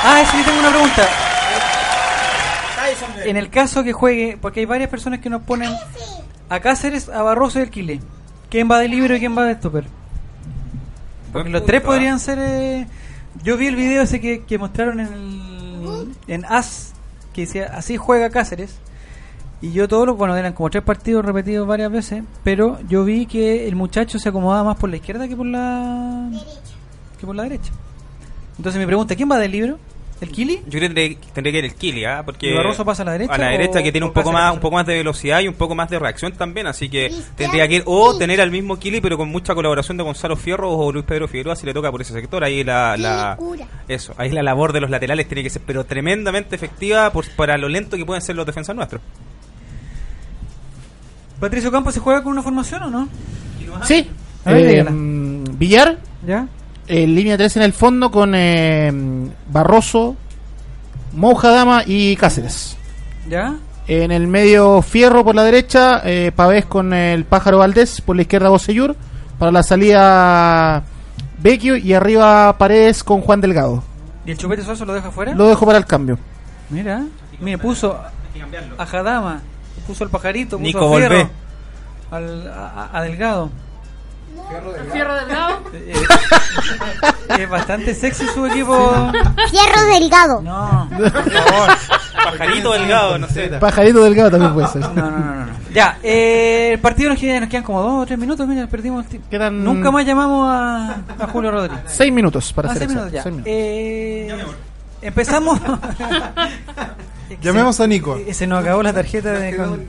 Ah, 0.05 0.23
sí, 0.31 0.43
tengo 0.45 0.61
una 0.61 0.71
pregunta. 0.71 1.03
En 3.25 3.37
el 3.37 3.51
caso 3.51 3.85
que 3.85 3.93
juegue, 3.93 4.39
porque 4.41 4.61
hay 4.61 4.67
varias 4.67 4.89
personas 4.91 5.21
que 5.21 5.29
nos 5.31 5.43
ponen 5.43 5.73
a 6.49 6.61
Cáceres, 6.61 7.09
a 7.09 7.23
Barroso 7.23 7.59
y 7.59 7.63
al 7.63 7.71
Quile. 7.71 8.01
¿Quién 8.49 8.71
va 8.71 8.79
de 8.79 8.89
libero 8.89 9.15
y 9.17 9.21
quién 9.21 9.37
va 9.37 9.45
de 9.45 9.55
stopper? 9.55 9.85
Porque 11.33 11.51
Buen 11.51 11.53
los 11.53 11.65
tres 11.65 11.83
¿ah? 11.83 11.87
podrían 11.87 12.19
ser... 12.19 12.39
eh, 12.41 12.87
Yo 13.45 13.57
vi 13.57 13.67
el 13.69 13.77
video 13.77 14.03
ese 14.03 14.21
que, 14.21 14.43
que 14.45 14.59
mostraron 14.59 15.01
en, 15.01 15.07
el, 15.13 16.15
en 16.27 16.45
AS, 16.47 16.90
que 17.33 17.43
decía, 17.43 17.71
así 17.75 17.97
juega 17.97 18.31
Cáceres. 18.31 18.79
Y 19.63 19.73
yo 19.73 19.89
todo 19.89 20.07
lo, 20.07 20.15
bueno, 20.15 20.37
eran 20.37 20.55
como 20.55 20.71
tres 20.71 20.83
partidos 20.83 21.25
repetidos 21.25 21.67
varias 21.67 21.93
veces, 21.93 22.25
pero 22.43 22.79
yo 22.89 23.05
vi 23.05 23.27
que 23.27 23.69
el 23.69 23.77
muchacho 23.77 24.19
se 24.19 24.31
acomodaba 24.31 24.65
más 24.65 24.77
por 24.79 24.89
la 24.89 24.97
izquierda 24.97 25.29
que 25.29 25.37
por 25.37 25.47
la 25.47 26.31
que 27.19 27.27
por 27.27 27.37
la 27.37 27.43
derecha. 27.43 27.71
Entonces 28.57 28.81
mi 28.81 28.87
pregunta, 28.87 29.15
¿quién 29.15 29.31
va 29.31 29.39
del 29.39 29.53
libro? 29.53 29.79
¿El 30.21 30.31
Kili? 30.31 30.61
Yo 30.67 30.79
creo 30.79 30.93
que 30.93 31.19
tendría 31.33 31.53
que 31.53 31.59
ir 31.61 31.65
el 31.65 31.75
Kili, 31.75 32.05
¿ah? 32.05 32.23
Porque 32.25 32.51
¿Y 32.51 32.55
Barroso 32.55 32.85
pasa 32.85 33.03
a 33.03 33.07
la 33.07 33.13
derecha 33.13 33.33
A 33.33 33.39
la 33.39 33.49
derecha 33.49 33.83
que 33.83 33.91
tiene 33.91 34.07
un 34.07 34.13
poco 34.13 34.31
más 34.33 34.53
un 34.53 34.61
poco 34.61 34.77
más 34.77 34.85
de 34.87 34.95
velocidad 34.95 35.41
y 35.41 35.49
un 35.49 35.55
poco 35.55 35.75
más 35.75 35.89
de 35.89 35.99
reacción 35.99 36.33
también, 36.33 36.67
así 36.67 36.91
que 36.91 37.11
tendría 37.37 37.67
que 37.67 37.77
ir 37.77 37.83
o 37.87 38.19
tener 38.19 38.41
al 38.41 38.51
mismo 38.51 38.79
Kili 38.79 39.01
pero 39.01 39.17
con 39.17 39.31
mucha 39.31 39.55
colaboración 39.55 39.97
de 39.97 40.03
Gonzalo 40.03 40.37
Fierro 40.37 40.71
o 40.73 40.93
Luis 40.93 41.07
Pedro 41.07 41.27
Figueroa 41.27 41.57
si 41.57 41.65
le 41.65 41.73
toca 41.73 41.91
por 41.91 42.03
ese 42.03 42.13
sector. 42.13 42.45
Ahí 42.45 42.63
la, 42.65 42.97
la 42.99 43.39
eso, 43.89 44.15
ahí 44.19 44.31
la 44.31 44.43
labor 44.43 44.73
de 44.75 44.81
los 44.81 44.91
laterales 44.91 45.27
tiene 45.27 45.43
que 45.43 45.49
ser 45.51 45.63
pero 45.65 45.85
tremendamente 45.85 46.55
efectiva 46.55 47.11
por, 47.11 47.27
para 47.31 47.57
lo 47.57 47.69
lento 47.71 47.97
que 47.97 48.05
pueden 48.05 48.21
ser 48.21 48.37
los 48.37 48.45
defensas 48.45 48.77
nuestros. 48.77 49.01
¿Patricio 51.41 51.73
Campos 51.73 51.95
se 51.95 52.01
juega 52.01 52.23
con 52.23 52.33
una 52.33 52.43
formación 52.43 52.83
o 52.83 52.91
no? 52.91 53.09
Sí. 53.85 54.07
A 54.45 54.53
ver, 54.53 54.87
Eh, 54.87 54.87
Villar. 55.53 55.99
¿Ya? 56.27 56.47
Eh, 56.91 57.07
línea 57.07 57.37
3 57.37 57.59
en 57.59 57.63
el 57.63 57.73
fondo 57.73 58.11
con 58.11 58.35
eh, 58.35 58.93
Barroso, 59.49 60.17
Moujadama 61.13 61.85
y 61.87 62.17
Cáceres. 62.17 62.77
¿Ya? 63.29 63.55
En 63.87 64.11
el 64.11 64.27
medio 64.27 64.83
Fierro 64.83 65.23
por 65.25 65.37
la 65.37 65.45
derecha, 65.45 66.03
eh, 66.05 66.33
Pavés 66.35 66.67
con 66.67 66.93
el 66.93 67.25
Pájaro 67.25 67.59
Valdés, 67.59 68.01
por 68.01 68.17
la 68.17 68.23
izquierda 68.23 68.49
Bosellur, 68.49 68.97
para 69.39 69.53
la 69.53 69.63
salida 69.63 70.83
Vecchio 71.39 71.77
y 71.77 71.95
arriba 71.95 72.59
Paredes 72.59 73.05
con 73.05 73.21
Juan 73.21 73.41
Delgado. 73.41 73.85
¿Y 74.27 74.33
el 74.33 74.39
Chupete 74.39 74.63
Suazo 74.65 74.85
lo 74.85 74.93
deja 74.93 75.13
fuera? 75.13 75.33
Lo 75.33 75.47
dejo 75.47 75.65
para 75.65 75.79
el 75.79 75.87
cambio. 75.87 76.19
Mira, 76.71 77.05
mire, 77.41 77.57
puso 77.59 77.97
a 78.79 78.87
Jadama, 78.87 79.43
puso 79.87 80.03
al 80.03 80.11
pajarito, 80.11 80.59
puso 80.59 80.67
Nico 80.67 80.93
a 80.93 80.99
Fierro, 80.99 81.31
al, 82.11 82.49
a, 82.49 82.91
a 82.93 83.03
Delgado. 83.03 83.51
Fierro 84.93 85.15
delgado. 85.15 85.61
Eh, 87.31 87.43
es 87.45 87.49
bastante 87.49 87.95
sexy 87.95 88.27
su 88.35 88.45
equipo. 88.47 88.77
Fierro 89.51 89.85
Delgado. 89.95 90.43
No, 90.43 90.89
por 90.91 91.11
favor. 91.31 91.69
Pajarito 92.25 92.73
delgado, 92.73 93.19
no 93.19 93.29
sé. 93.29 93.49
Pajarito 93.49 94.03
Delgado 94.03 94.31
también 94.33 94.53
puede 94.53 94.67
ser. 94.69 94.81
No, 94.83 94.93
no, 94.93 95.11
no, 95.11 95.47
no. 95.47 95.53
Ya, 95.73 95.99
eh, 96.03 96.71
el 96.73 96.81
partido 96.81 97.11
nos 97.11 97.19
quedan, 97.21 97.41
nos 97.43 97.49
quedan 97.49 97.63
como 97.63 97.83
dos 97.83 98.03
o 98.03 98.07
tres 98.07 98.19
minutos. 98.19 98.47
Mira, 98.49 98.67
perdimos 98.67 99.05
el 99.05 99.11
tiempo. 99.11 99.29
Quedan 99.31 99.63
Nunca 99.63 99.91
más 99.93 100.05
llamamos 100.05 100.49
a, 100.51 100.97
a 101.21 101.27
Julio 101.29 101.53
Rodríguez. 101.53 101.81
seis 101.87 102.13
minutos 102.13 102.53
para 102.53 102.71
Ah, 102.71 102.73
ser 102.75 102.79
seis 102.81 102.91
minutos 102.91 103.13
ya. 103.13 103.23
seis 103.23 103.33
minutos. 103.33 103.53
Eh, 103.55 104.45
empezamos. 105.03 105.61
Llamemos 107.41 107.79
a 107.81 107.87
Nico. 107.87 108.17
Eh, 108.17 108.35
Se 108.35 108.47
nos 108.49 108.61
acabó 108.61 108.83
la 108.83 108.93
tarjeta 108.93 109.31
de. 109.33 109.57
con- 109.57 109.87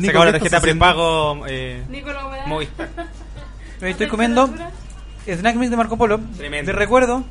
Se 0.00 0.08
acabó 0.08 0.24
la 0.24 0.32
tarjeta 0.32 0.60
prepago 0.60 1.44
eh, 1.48 1.82
Nicolás 1.90 2.24
Weá. 2.48 2.68
Estoy 3.90 4.08
comiendo 4.08 4.48
Snack 5.26 5.56
Mix 5.56 5.70
de 5.70 5.76
Marco 5.76 5.96
Polo. 5.96 6.20
Tremendo. 6.36 6.72
De 6.72 6.78
recuerdo, 6.78 7.24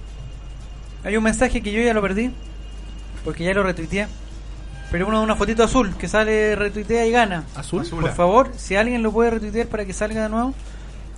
hay 1.04 1.18
un 1.18 1.24
mensaje 1.24 1.62
que 1.62 1.72
yo 1.72 1.82
ya 1.82 1.94
lo 1.94 2.02
perdí. 2.02 2.32
Porque 3.24 3.44
ya 3.44 3.54
lo 3.54 3.64
retuiteé. 3.64 4.08
Pero 4.92 5.08
uno 5.08 5.20
de 5.20 5.24
una 5.24 5.36
fotito 5.36 5.64
azul 5.64 5.96
que 5.98 6.08
sale, 6.08 6.56
retuitea 6.56 7.06
y 7.06 7.12
gana. 7.12 7.46
¿Azul? 7.56 7.88
Por 7.90 8.14
favor, 8.14 8.52
si 8.56 8.76
alguien 8.76 9.02
lo 9.02 9.12
puede 9.12 9.32
retuitear 9.32 9.68
para 9.68 9.86
que 9.86 9.94
salga 9.94 10.24
de 10.24 10.30
nuevo. 10.30 10.54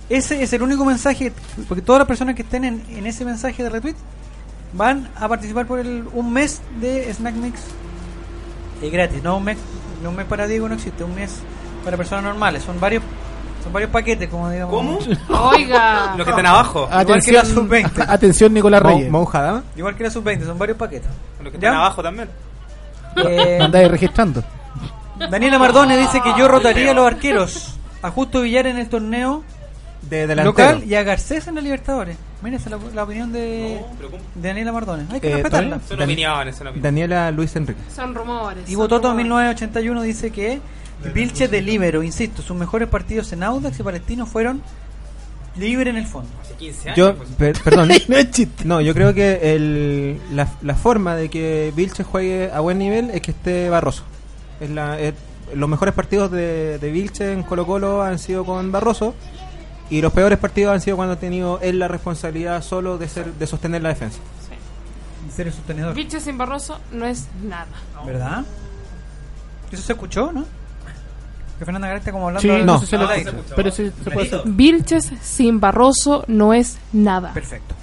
Ese 0.08 0.42
es 0.42 0.52
el 0.52 0.62
único 0.62 0.84
mensaje. 0.84 1.32
Porque 1.68 1.82
todas 1.82 2.00
las 2.00 2.08
personas 2.08 2.34
que 2.34 2.42
estén 2.42 2.64
en, 2.64 2.82
en 2.88 3.06
ese 3.06 3.24
mensaje 3.24 3.62
de 3.62 3.68
retweet 3.68 3.96
van 4.72 5.08
a 5.16 5.28
participar 5.28 5.66
por 5.66 5.80
el, 5.80 6.04
un 6.12 6.32
mes 6.32 6.60
de 6.80 7.12
Snack 7.12 7.34
Mix. 7.34 7.60
Es 8.82 8.92
gratis, 8.92 9.22
no 9.22 9.38
un 9.38 9.44
mes, 9.44 9.58
no 10.02 10.10
un 10.10 10.16
mes 10.16 10.26
para 10.26 10.46
Diego 10.46 10.68
no 10.68 10.74
existe, 10.74 11.02
un 11.02 11.14
mes 11.14 11.40
para 11.84 11.96
personas 11.96 12.24
normales. 12.24 12.62
Son 12.62 12.78
varios 12.78 13.02
son 13.66 13.72
varios 13.72 13.90
paquetes, 13.90 14.28
como 14.28 14.48
digamos. 14.50 14.74
¿Cómo? 14.74 14.98
Oiga. 15.50 16.14
Los 16.16 16.24
que 16.24 16.30
están 16.30 16.46
abajo. 16.46 16.88
Igual 16.88 17.22
que 17.22 17.32
la 17.32 17.40
Atención, 17.40 17.46
sub-20. 17.46 18.04
atención 18.08 18.54
Nicolás 18.54 18.82
Reyes. 18.82 19.10
Moujadama. 19.10 19.62
Igual 19.76 19.94
que 19.96 20.04
la 20.04 20.10
sub-20, 20.10 20.44
son 20.46 20.58
varios 20.58 20.78
paquetes. 20.78 21.10
Los 21.42 21.52
que 21.52 21.58
¿Ya? 21.58 21.68
están 21.68 21.80
abajo 21.80 22.02
también. 22.02 22.28
Eh, 23.16 23.58
Andáis 23.60 23.90
registrando. 23.90 24.42
Daniela 25.30 25.58
Mardone 25.58 25.96
dice 25.96 26.20
que 26.20 26.32
yo 26.38 26.48
rotaría 26.48 26.90
a 26.90 26.94
los 26.94 27.06
arqueros. 27.06 27.78
A 28.02 28.10
Justo 28.10 28.42
Villar 28.42 28.66
en 28.66 28.76
el 28.78 28.88
torneo 28.88 29.42
De 30.02 30.26
delantero. 30.26 30.44
local 30.50 30.84
y 30.84 30.94
a 30.94 31.02
Garcés 31.02 31.46
en 31.48 31.54
la 31.54 31.60
Libertadores. 31.62 32.16
Mira, 32.42 32.58
esa 32.58 32.66
es 32.66 32.72
la, 32.72 32.90
la 32.94 33.02
opinión 33.04 33.32
de, 33.32 33.80
Daniela 34.34 34.70
Mardone. 34.72 35.06
Hay 35.10 35.20
que 35.20 35.30
Eh, 35.30 35.34
respetarla. 35.36 35.80
Son 35.88 36.02
opiniones, 36.02 36.54
son 36.56 36.66
opiniones. 36.66 36.82
Daniela 36.82 37.30
Luis 37.30 37.56
Enrique. 37.56 37.80
Son 37.94 38.14
rumores. 38.14 38.68
Y 38.68 38.74
Bototo 38.74 39.08
rumores. 39.08 39.24
1981 39.24 40.02
dice 40.02 40.30
que 40.30 40.60
Vilche 41.14 41.48
de 41.48 41.62
Libero, 41.62 42.02
insisto, 42.02 42.42
sus 42.42 42.56
mejores 42.56 42.88
partidos 42.88 43.32
en 43.32 43.42
Audax 43.42 43.78
y 43.78 43.82
Palestino 43.82 44.26
fueron 44.26 44.60
libre 45.56 45.90
en 45.90 45.96
el 45.96 46.06
fondo. 46.06 46.28
Hace 46.42 46.54
15 46.54 46.90
años. 46.90 46.96
Yo, 46.96 47.14
pues. 47.16 47.28
per- 47.30 47.62
perdón. 47.62 47.88
no 48.08 48.16
es 48.16 48.30
chiste. 48.30 48.64
No, 48.64 48.80
yo 48.80 48.92
creo 48.94 49.14
que 49.14 49.54
el, 49.54 50.20
la, 50.32 50.48
la 50.62 50.74
forma 50.74 51.14
de 51.16 51.28
que 51.30 51.72
Vilche 51.76 52.02
juegue 52.04 52.50
a 52.52 52.60
buen 52.60 52.78
nivel 52.78 53.10
es 53.10 53.20
que 53.22 53.30
esté 53.30 53.70
Barroso. 53.70 54.02
Es 54.60 54.70
la, 54.70 54.98
es- 54.98 55.14
los 55.54 55.68
mejores 55.68 55.94
partidos 55.94 56.30
de, 56.32 56.78
de 56.78 56.90
Vilche 56.90 57.32
en 57.32 57.42
Colo 57.44 57.66
Colo 57.66 58.02
han 58.02 58.18
sido 58.18 58.44
con 58.44 58.72
Barroso 58.72 59.14
y 59.90 60.00
los 60.00 60.12
peores 60.12 60.38
partidos 60.38 60.74
han 60.74 60.80
sido 60.80 60.96
cuando 60.96 61.14
ha 61.14 61.18
tenido 61.20 61.60
él 61.62 61.78
la 61.78 61.86
responsabilidad 61.86 62.62
solo 62.64 62.98
de 62.98 63.08
ser 63.08 63.32
de 63.34 63.46
sostener 63.46 63.80
la 63.82 63.90
defensa. 63.90 64.18
Ser 65.34 65.46
el 65.48 65.52
sostenedor. 65.52 65.94
Bicho 65.94 66.18
sin 66.20 66.36
Barroso 66.38 66.80
no 66.92 67.06
es 67.06 67.26
nada. 67.44 67.66
¿Verdad? 68.04 68.44
Eso 69.70 69.82
se 69.82 69.92
escuchó, 69.92 70.32
¿no? 70.32 70.44
Que 71.58 71.64
Fernanda 71.64 71.88
García 71.88 72.12
como 72.12 72.26
hablando 72.26 72.42
Sí, 72.42 72.50
al- 72.50 72.66
no, 72.66 72.74
No. 72.74 72.80
si 72.86 72.96
lo- 72.96 73.02
al 73.06 73.10
aire. 73.12 73.32
pero 73.54 73.70
sí 73.70 73.90
se 74.04 74.10
puede 74.10 74.26
hacer. 74.26 74.40
Vilches 74.44 75.10
sin 75.22 75.58
Barroso 75.60 76.24
no 76.28 76.52
es 76.52 76.78
nada. 76.92 77.32
Perfecto. 77.32 77.74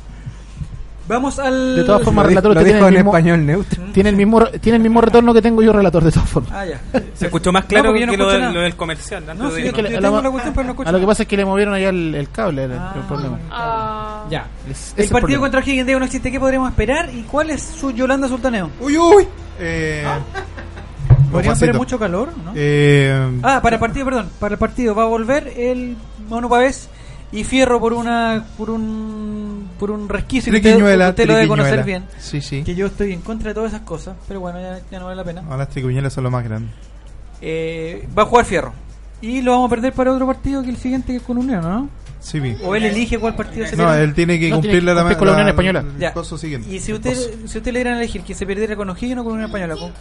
Vamos 1.05 1.37
al. 1.37 1.75
De 1.75 1.83
todas 1.83 2.01
formas, 2.01 2.23
Lo, 2.23 2.29
relator, 2.29 2.53
lo 2.53 2.61
usted 2.61 2.63
tiene 2.63 2.77
dijo 2.77 2.87
el 2.87 2.93
en 2.95 2.99
mismo- 3.01 3.11
español 3.17 3.45
neutro. 3.45 3.83
Tiene 3.93 4.09
el 4.09 4.15
mismo 4.15 4.45
tiene 4.61 4.77
el 4.77 4.83
mismo 4.83 5.01
retorno 5.01 5.33
que 5.33 5.41
tengo 5.41 5.61
yo 5.61 5.73
relator 5.73 6.01
de 6.01 6.11
todas 6.13 6.29
formas. 6.29 6.51
Ah, 6.53 6.65
ya. 6.65 6.79
Se 7.13 7.25
escuchó 7.25 7.51
más 7.51 7.63
No, 7.63 7.67
claro 7.67 7.89
no 7.89 7.93
que 7.93 8.05
lo, 8.05 8.11
escucho 8.13 8.29
del- 8.29 8.39
nada. 8.41 8.53
lo 8.53 8.61
del 8.61 8.75
comercial. 8.77 9.23
No, 9.37 9.49
de 9.51 9.61
sí, 9.61 9.67
es 9.67 9.73
que 9.73 9.81
la- 9.81 9.89
la- 9.99 10.29
cuestión, 10.31 10.53
pero 10.53 10.63
no 10.65 10.71
escucho 10.71 10.87
A 10.87 10.91
lo 10.93 10.99
que 11.01 11.05
pasa 11.05 11.23
es 11.23 11.27
que 11.29 11.35
le 11.35 11.43
movieron 11.43 11.73
allá 11.73 11.89
el, 11.89 12.15
el 12.15 12.29
cable, 12.29 12.63
era 12.63 12.91
Ah. 12.91 12.93
el 12.95 13.01
problema. 13.01 13.37
Ah, 13.51 14.23
Ya. 14.29 14.45
Es- 14.69 14.91
El 14.95 15.09
partido 15.09 15.19
problema. 15.19 15.41
contra 15.41 15.59
O'Higgins 15.59 15.85
de 15.85 15.99
no 15.99 16.05
existe. 16.05 16.31
¿Qué 16.31 16.39
podríamos 16.39 16.69
esperar? 16.69 17.09
¿Y 17.13 17.23
cuál 17.23 17.49
es 17.49 17.61
su 17.61 17.91
Yolanda 17.91 18.29
Sultaneo? 18.29 18.69
Uy, 18.79 18.97
uy. 18.97 19.27
Eh, 19.59 20.05
¿Podríamos 21.33 21.57
esperar 21.57 21.75
mucho 21.77 21.99
calor? 21.99 22.29
¿no? 22.43 22.51
eh, 22.55 23.39
Ah, 23.43 23.59
para 23.61 23.75
el 23.75 23.79
partido, 23.79 24.05
perdón. 24.05 24.29
Para 24.39 24.53
el 24.55 24.59
partido 24.59 24.95
va 24.95 25.03
a 25.03 25.07
volver 25.07 25.53
el 25.57 25.95
Mono 26.29 26.47
Pavés 26.49 26.89
y 27.31 27.43
Fierro 27.43 27.79
por 27.79 27.93
una 27.93 28.45
por 28.57 28.69
un 28.69 29.69
por 29.79 29.91
un 29.91 30.07
resquicio 30.07 30.51
que 30.51 30.57
usted, 30.59 30.75
usted 31.09 31.27
lo 31.27 31.35
debe 31.35 31.47
conocer 31.47 31.83
bien. 31.83 32.05
Sí, 32.19 32.41
sí. 32.41 32.63
Que 32.63 32.75
yo 32.75 32.85
estoy 32.85 33.11
en 33.13 33.21
contra 33.21 33.49
de 33.49 33.55
todas 33.55 33.73
esas 33.73 33.85
cosas, 33.85 34.15
pero 34.27 34.39
bueno, 34.39 34.59
ya, 34.61 34.79
ya 34.91 34.99
no 34.99 35.05
vale 35.05 35.17
la 35.17 35.23
pena. 35.23 35.41
Ahora 35.41 35.57
las 35.57 35.69
tricuñuelas 35.69 36.13
son 36.13 36.23
lo 36.25 36.31
más 36.31 36.43
grande. 36.43 36.69
Eh, 37.41 38.07
va 38.17 38.23
a 38.23 38.25
jugar 38.25 38.45
Fierro. 38.45 38.73
Y 39.21 39.41
lo 39.41 39.51
vamos 39.51 39.67
a 39.67 39.69
perder 39.75 39.93
para 39.93 40.11
otro 40.11 40.27
partido 40.27 40.61
que 40.63 40.69
el 40.69 40.77
siguiente 40.77 41.13
que 41.13 41.17
es 41.17 41.23
con 41.23 41.37
Unión, 41.37 41.61
¿no? 41.61 41.89
Sí. 42.23 42.39
O 42.63 42.73
él 42.73 42.85
elige 42.85 43.19
cuál 43.19 43.35
partido 43.35 43.67
se 43.67 43.75
No, 43.75 43.83
pierde. 43.83 44.03
él 44.05 44.13
tiene 44.13 44.39
que 44.39 44.49
No, 44.49 44.55
cumplir 44.55 44.71
tiene 44.79 44.85
que 44.85 44.93
la, 44.95 45.01
cumplir 45.01 45.17
con 45.17 45.27
la 45.27 45.33
Unión 45.33 45.47
Española. 45.49 45.83
Ya. 45.99 46.13
Y 46.69 46.79
si 46.79 46.93
usted 46.93 47.13
si 47.45 47.57
usted 47.57 47.65
le 47.73 47.79
dieran 47.79 47.95
a 47.95 47.97
elegir 47.97 48.21
que 48.23 48.33
se 48.33 48.45
perdiera 48.45 48.77
con 48.77 48.89
O'Higgins 48.89 49.19
o 49.19 49.23
con 49.25 49.33
Unión 49.33 49.47
Española, 49.47 49.75
¿con- 49.75 49.91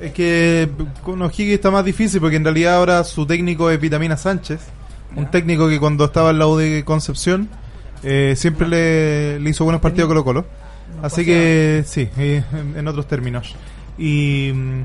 Es 0.00 0.12
que 0.12 0.68
con 1.02 1.22
O'Higgins 1.22 1.54
está 1.54 1.70
más 1.70 1.84
difícil 1.86 2.20
porque 2.20 2.36
en 2.36 2.44
realidad 2.44 2.74
ahora 2.76 3.02
su 3.02 3.24
técnico 3.26 3.70
es 3.70 3.80
Vitamina 3.80 4.16
Sánchez, 4.18 4.60
un 5.16 5.30
técnico 5.30 5.68
que 5.70 5.80
cuando 5.80 6.04
estaba 6.04 6.30
en 6.30 6.38
la 6.38 6.46
U 6.46 6.56
de 6.58 6.84
Concepción 6.84 7.48
eh, 8.02 8.34
siempre 8.36 8.68
le, 8.68 9.40
le 9.40 9.50
hizo 9.50 9.64
buenos 9.64 9.80
partidos 9.80 10.04
a 10.06 10.08
Colo 10.08 10.24
Colo. 10.24 10.46
Así 11.02 11.24
que 11.24 11.82
sí, 11.86 12.08
eh, 12.18 12.42
en, 12.52 12.76
en 12.78 12.88
otros 12.88 13.08
términos. 13.08 13.54
Y 13.96 14.52
mm, 14.54 14.80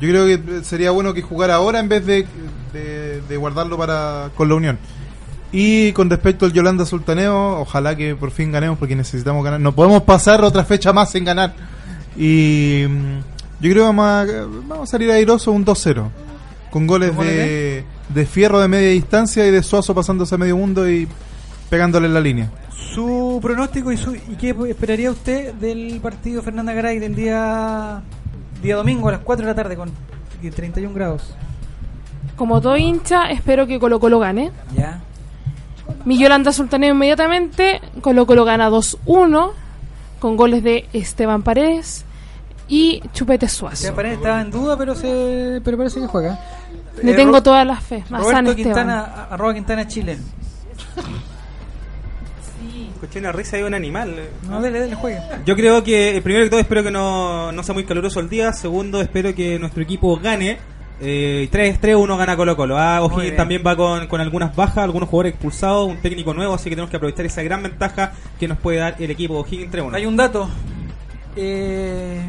yo 0.00 0.08
creo 0.10 0.26
que 0.26 0.62
sería 0.64 0.90
bueno 0.90 1.14
que 1.14 1.22
jugara 1.22 1.54
ahora 1.54 1.80
en 1.80 1.88
vez 1.88 2.04
de, 2.04 2.26
de- 2.72 3.20
de 3.22 3.36
guardarlo 3.38 3.76
para 3.78 4.28
con 4.36 4.48
la 4.50 4.54
Unión. 4.56 4.78
Y 5.52 5.92
con 5.92 6.08
respecto 6.08 6.46
al 6.46 6.52
Yolanda 6.52 6.86
Sultaneo, 6.86 7.60
ojalá 7.60 7.94
que 7.94 8.16
por 8.16 8.30
fin 8.30 8.50
ganemos 8.50 8.78
porque 8.78 8.96
necesitamos 8.96 9.44
ganar. 9.44 9.60
No 9.60 9.72
podemos 9.72 10.02
pasar 10.02 10.42
otra 10.42 10.64
fecha 10.64 10.92
más 10.92 11.10
sin 11.10 11.24
ganar. 11.24 11.52
Y 12.16 12.84
mm, 12.88 13.18
yo 13.60 13.70
creo 13.70 13.74
que 13.74 13.80
vamos 13.80 14.06
a, 14.06 14.24
vamos 14.66 14.88
a 14.88 14.90
salir 14.90 15.10
airosos 15.10 15.54
un 15.54 15.64
2-0. 15.64 16.08
Con 16.70 16.86
goles 16.86 17.10
¿Con 17.10 17.18
goles 17.18 17.36
de, 17.36 17.84
de 18.08 18.26
Fierro 18.26 18.60
de 18.60 18.68
media 18.68 18.88
distancia 18.88 19.46
y 19.46 19.50
de 19.50 19.62
Suazo 19.62 19.94
pasándose 19.94 20.34
a 20.34 20.38
medio 20.38 20.56
mundo 20.56 20.90
y 20.90 21.06
pegándole 21.68 22.06
en 22.06 22.14
la 22.14 22.20
línea. 22.20 22.50
Su 22.94 23.38
pronóstico 23.42 23.92
y, 23.92 23.98
su, 23.98 24.14
y 24.14 24.36
qué 24.40 24.56
esperaría 24.68 25.10
usted 25.10 25.52
del 25.54 26.00
partido 26.00 26.42
Fernanda 26.42 26.72
Garay 26.72 26.98
del 26.98 27.14
día 27.14 28.02
día 28.62 28.76
domingo 28.76 29.08
a 29.08 29.12
las 29.12 29.20
4 29.20 29.44
de 29.44 29.50
la 29.50 29.54
tarde 29.54 29.76
con 29.76 29.90
31 30.50 30.94
grados. 30.94 31.34
Como 32.36 32.60
todo 32.60 32.76
hincha, 32.76 33.30
espero 33.30 33.66
que 33.66 33.78
Colo 33.78 34.00
Colo 34.00 34.18
gane. 34.18 34.50
Ya. 34.76 35.00
Mi 36.04 36.18
Yolanda 36.18 36.52
Sultaneo 36.52 36.94
inmediatamente. 36.94 37.80
Colo 38.00 38.26
Colo 38.26 38.44
gana 38.44 38.68
2-1 38.70 39.50
con 40.20 40.36
goles 40.36 40.62
de 40.62 40.86
Esteban 40.92 41.42
Paredes 41.42 42.04
y 42.68 43.02
Chupete 43.12 43.48
Suazo. 43.48 43.74
Esteban 43.74 43.96
Paredes 43.96 44.16
estaba 44.18 44.40
en 44.40 44.50
duda, 44.50 44.76
pero 44.76 44.94
se 44.94 45.60
pero 45.64 45.76
parece 45.76 46.00
que 46.00 46.06
juega. 46.06 46.38
Le 47.02 47.12
Eh, 47.12 47.14
tengo 47.14 47.32
Ro- 47.34 47.42
toda 47.42 47.64
la 47.64 47.76
fe. 47.80 48.04
Roberto. 48.10 48.54
Quintana, 48.54 49.26
arroba 49.30 49.54
Quintana 49.54 49.86
Chile. 49.88 50.18
Escuché 52.94 53.18
una 53.18 53.32
risa 53.32 53.56
de 53.56 53.64
un 53.64 53.74
animal. 53.74 54.14
No, 54.48 54.60
dele, 54.60 54.78
dele, 54.80 54.94
juegue. 54.94 55.18
Yo 55.44 55.56
creo 55.56 55.82
que, 55.82 56.16
eh, 56.16 56.22
primero 56.22 56.44
que 56.44 56.50
todo, 56.50 56.60
espero 56.60 56.84
que 56.84 56.90
no, 56.92 57.50
no 57.50 57.62
sea 57.64 57.74
muy 57.74 57.84
caluroso 57.84 58.20
el 58.20 58.28
día. 58.28 58.52
Segundo, 58.52 59.00
espero 59.00 59.34
que 59.34 59.58
nuestro 59.58 59.82
equipo 59.82 60.16
gane. 60.18 60.58
Eh, 61.04 61.48
3-3-1 61.50 62.16
gana 62.16 62.36
Colo 62.36 62.56
Colo. 62.56 62.78
Ah, 62.78 63.02
O'Higgins 63.02 63.36
también 63.36 63.62
va 63.66 63.74
con, 63.76 64.06
con 64.06 64.20
algunas 64.20 64.54
bajas, 64.54 64.78
algunos 64.78 65.08
jugadores 65.08 65.32
expulsados, 65.34 65.88
un 65.88 65.96
técnico 65.98 66.32
nuevo, 66.32 66.54
así 66.54 66.64
que 66.70 66.76
tenemos 66.76 66.90
que 66.90 66.96
aprovechar 66.96 67.26
esa 67.26 67.42
gran 67.42 67.62
ventaja 67.62 68.12
que 68.38 68.46
nos 68.46 68.58
puede 68.58 68.78
dar 68.78 68.94
el 69.00 69.10
equipo 69.10 69.34
O'Higgins 69.40 69.72
3-1. 69.72 69.94
Hay 69.94 70.06
un 70.06 70.16
dato. 70.16 70.48
Eh, 71.36 72.20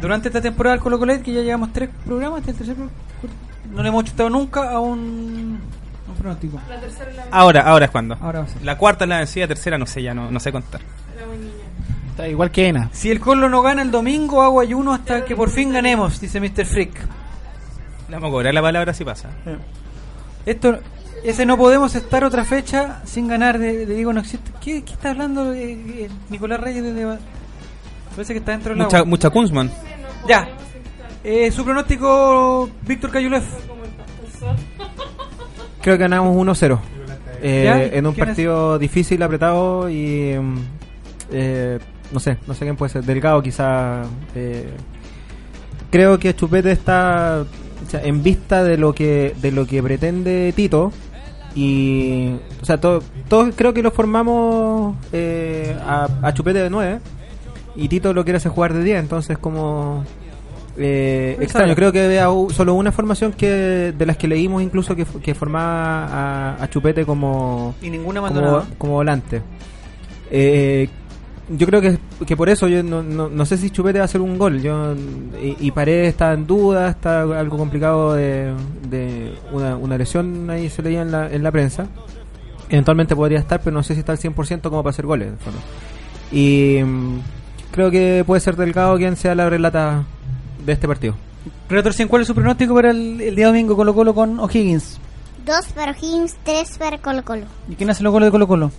durante 0.00 0.28
esta 0.28 0.40
temporada 0.40 0.74
del 0.76 0.82
Colo 0.82 0.98
Colet, 0.98 1.22
que 1.22 1.32
ya 1.32 1.42
llevamos 1.42 1.72
tres 1.72 1.90
programas, 2.04 2.40
este 2.40 2.50
es 2.50 2.60
el 2.60 2.66
tercer 2.66 2.76
pro- 3.20 3.30
no 3.76 3.82
le 3.82 3.88
hemos 3.90 4.04
chutado 4.04 4.30
nunca 4.30 4.70
a 4.70 4.80
un, 4.80 5.60
un 6.08 6.14
pronóstico. 6.18 6.58
Ahora, 7.30 7.60
ahora 7.62 7.84
es 7.84 7.90
cuando. 7.90 8.16
Ahora 8.20 8.40
va 8.40 8.46
a 8.46 8.48
ser. 8.48 8.64
La 8.64 8.78
cuarta, 8.78 9.04
la 9.06 9.18
vencida, 9.18 9.46
tercera, 9.46 9.76
no 9.78 9.86
sé, 9.86 10.02
ya 10.02 10.14
no, 10.14 10.30
no 10.30 10.40
sé 10.40 10.50
contar. 10.50 10.80
Está 12.10 12.26
igual 12.28 12.50
que 12.50 12.68
Ena. 12.68 12.88
Si 12.92 13.10
el 13.10 13.20
Colo 13.20 13.48
no 13.48 13.60
gana 13.62 13.82
el 13.82 13.90
domingo, 13.90 14.42
hago 14.42 14.60
ayuno 14.60 14.92
hasta 14.94 15.24
que 15.24 15.36
por 15.36 15.50
fin 15.50 15.70
ganemos, 15.72 16.18
dice 16.20 16.40
Mr. 16.40 16.64
Freak. 16.64 16.98
Le 18.08 18.14
vamos 18.14 18.28
a 18.28 18.30
cobrar 18.32 18.54
la 18.54 18.62
palabra 18.62 18.94
si 18.94 19.04
pasa. 19.04 19.28
Esto, 20.46 20.78
ese 21.24 21.44
no 21.46 21.56
podemos 21.58 21.94
estar 21.94 22.24
otra 22.24 22.44
fecha 22.44 23.02
sin 23.04 23.28
ganar 23.28 23.58
de, 23.58 23.84
de 23.86 23.94
Diego 23.94 24.12
no 24.12 24.20
existe. 24.20 24.50
¿Qué, 24.60 24.82
qué 24.82 24.92
está 24.92 25.10
hablando 25.10 25.52
eh, 25.52 25.72
eh, 25.72 26.08
Nicolás 26.30 26.60
Reyes 26.60 26.82
desde 26.84 27.18
Parece 28.14 28.32
que 28.32 28.38
está 28.38 28.52
dentro 28.52 28.70
del 28.74 28.82
Mucha, 28.82 28.98
agua. 28.98 29.08
mucha 29.08 29.30
Kunzman. 29.30 29.70
Ya. 30.26 30.48
Eh, 31.22 31.50
su 31.52 31.64
pronóstico, 31.64 32.70
Víctor 32.82 33.10
Cayulev. 33.10 33.42
Creo 35.82 35.96
que 35.96 36.02
ganamos 36.02 36.34
1-0. 36.36 36.78
Eh, 37.40 37.90
en 37.92 38.06
un 38.06 38.14
¿Quién 38.14 38.26
partido 38.26 38.78
difícil, 38.78 39.22
apretado 39.22 39.88
y. 39.88 40.34
mm, 40.36 40.56
eh, 41.30 41.78
no 42.10 42.18
sé, 42.20 42.38
no 42.46 42.54
sé 42.54 42.64
quién 42.64 42.76
puede 42.76 42.90
ser. 42.90 43.04
Delgado, 43.04 43.42
quizá. 43.42 44.02
eh, 44.34 44.70
creo 45.90 46.18
que 46.18 46.34
Chupete 46.34 46.72
está 46.72 47.44
o 47.86 47.90
sea, 47.90 48.02
en 48.02 48.22
vista 48.22 48.62
de 48.64 48.76
lo 48.76 48.94
que 48.94 49.34
de 49.40 49.52
lo 49.52 49.66
que 49.66 49.82
pretende 49.82 50.52
Tito. 50.54 50.92
Y. 51.54 52.34
O 52.62 52.64
sea, 52.64 52.78
to- 52.80 53.02
todos 53.28 53.54
creo 53.56 53.72
que 53.74 53.82
lo 53.82 53.90
formamos 53.90 54.96
eh, 55.12 55.76
a, 55.84 56.08
a 56.22 56.34
Chupete 56.34 56.62
de 56.62 56.70
9. 56.70 56.98
Y 57.76 57.88
Tito 57.88 58.12
lo 58.12 58.24
quiere 58.24 58.36
hacer 58.36 58.52
jugar 58.52 58.72
de 58.74 58.84
10. 58.84 59.00
Entonces, 59.00 59.38
como. 59.38 60.04
Eh, 60.80 61.36
extraño, 61.40 61.74
creo 61.74 61.90
que 61.90 62.04
había 62.04 62.26
solo 62.54 62.74
una 62.74 62.92
formación 62.92 63.32
que 63.32 63.92
de 63.96 64.06
las 64.06 64.16
que 64.16 64.28
leímos 64.28 64.62
incluso 64.62 64.94
que, 64.94 65.04
que 65.04 65.34
formaba 65.34 66.04
a, 66.54 66.62
a 66.62 66.70
Chupete 66.70 67.04
como 67.04 67.74
Y 67.82 67.90
ninguna 67.90 68.20
como, 68.20 68.62
como 68.78 68.92
volante. 68.92 69.42
Eh, 70.30 70.88
yo 71.50 71.66
creo 71.66 71.80
que, 71.80 71.98
que 72.26 72.36
por 72.36 72.48
eso 72.48 72.68
yo 72.68 72.82
no, 72.82 73.02
no, 73.02 73.28
no 73.28 73.46
sé 73.46 73.56
si 73.56 73.70
Chupete 73.70 73.98
va 73.98 74.04
a 74.04 74.06
hacer 74.06 74.20
un 74.20 74.36
gol. 74.38 74.60
Yo 74.60 74.94
y, 75.42 75.56
y 75.60 75.70
Paredes 75.70 76.08
está 76.08 76.32
en 76.32 76.46
duda, 76.46 76.90
está 76.90 77.22
algo 77.22 77.56
complicado 77.56 78.14
de, 78.14 78.52
de 78.88 79.34
una, 79.52 79.76
una 79.76 79.96
lesión 79.96 80.50
ahí 80.50 80.68
se 80.68 80.82
leía 80.82 81.02
en 81.02 81.10
la, 81.10 81.30
en 81.30 81.42
la 81.42 81.50
prensa. 81.50 81.86
Eventualmente 82.68 83.16
podría 83.16 83.38
estar, 83.38 83.60
pero 83.62 83.74
no 83.74 83.82
sé 83.82 83.94
si 83.94 84.00
está 84.00 84.12
al 84.12 84.18
100% 84.18 84.62
como 84.62 84.82
para 84.82 84.90
hacer 84.90 85.06
goles. 85.06 85.28
en 85.28 85.38
fondo. 85.38 85.60
Y 86.30 86.80
mm, 86.84 87.20
creo 87.70 87.90
que 87.90 88.24
puede 88.26 88.40
ser 88.40 88.56
Delgado 88.56 88.96
quien 88.98 89.16
sea 89.16 89.34
la 89.34 89.48
relata 89.48 90.04
de 90.64 90.72
este 90.72 90.86
partido. 90.86 91.14
Relator 91.70 91.94
100, 91.94 92.08
¿cuál 92.08 92.22
es 92.22 92.28
su 92.28 92.34
pronóstico 92.34 92.74
para 92.74 92.90
el, 92.90 93.20
el 93.20 93.34
día 93.34 93.46
domingo 93.46 93.74
Colo 93.74 93.94
Colo 93.94 94.14
con 94.14 94.38
O'Higgins? 94.38 94.98
Dos 95.46 95.66
para 95.74 95.92
Higgins, 95.92 96.36
tres 96.44 96.76
para 96.76 96.98
Colo 96.98 97.24
Colo. 97.24 97.46
¿Y 97.70 97.74
quién 97.74 97.88
hace 97.88 98.02
los 98.02 98.12
goles 98.12 98.26
de 98.26 98.32
Colo 98.32 98.46
Colo? 98.46 98.70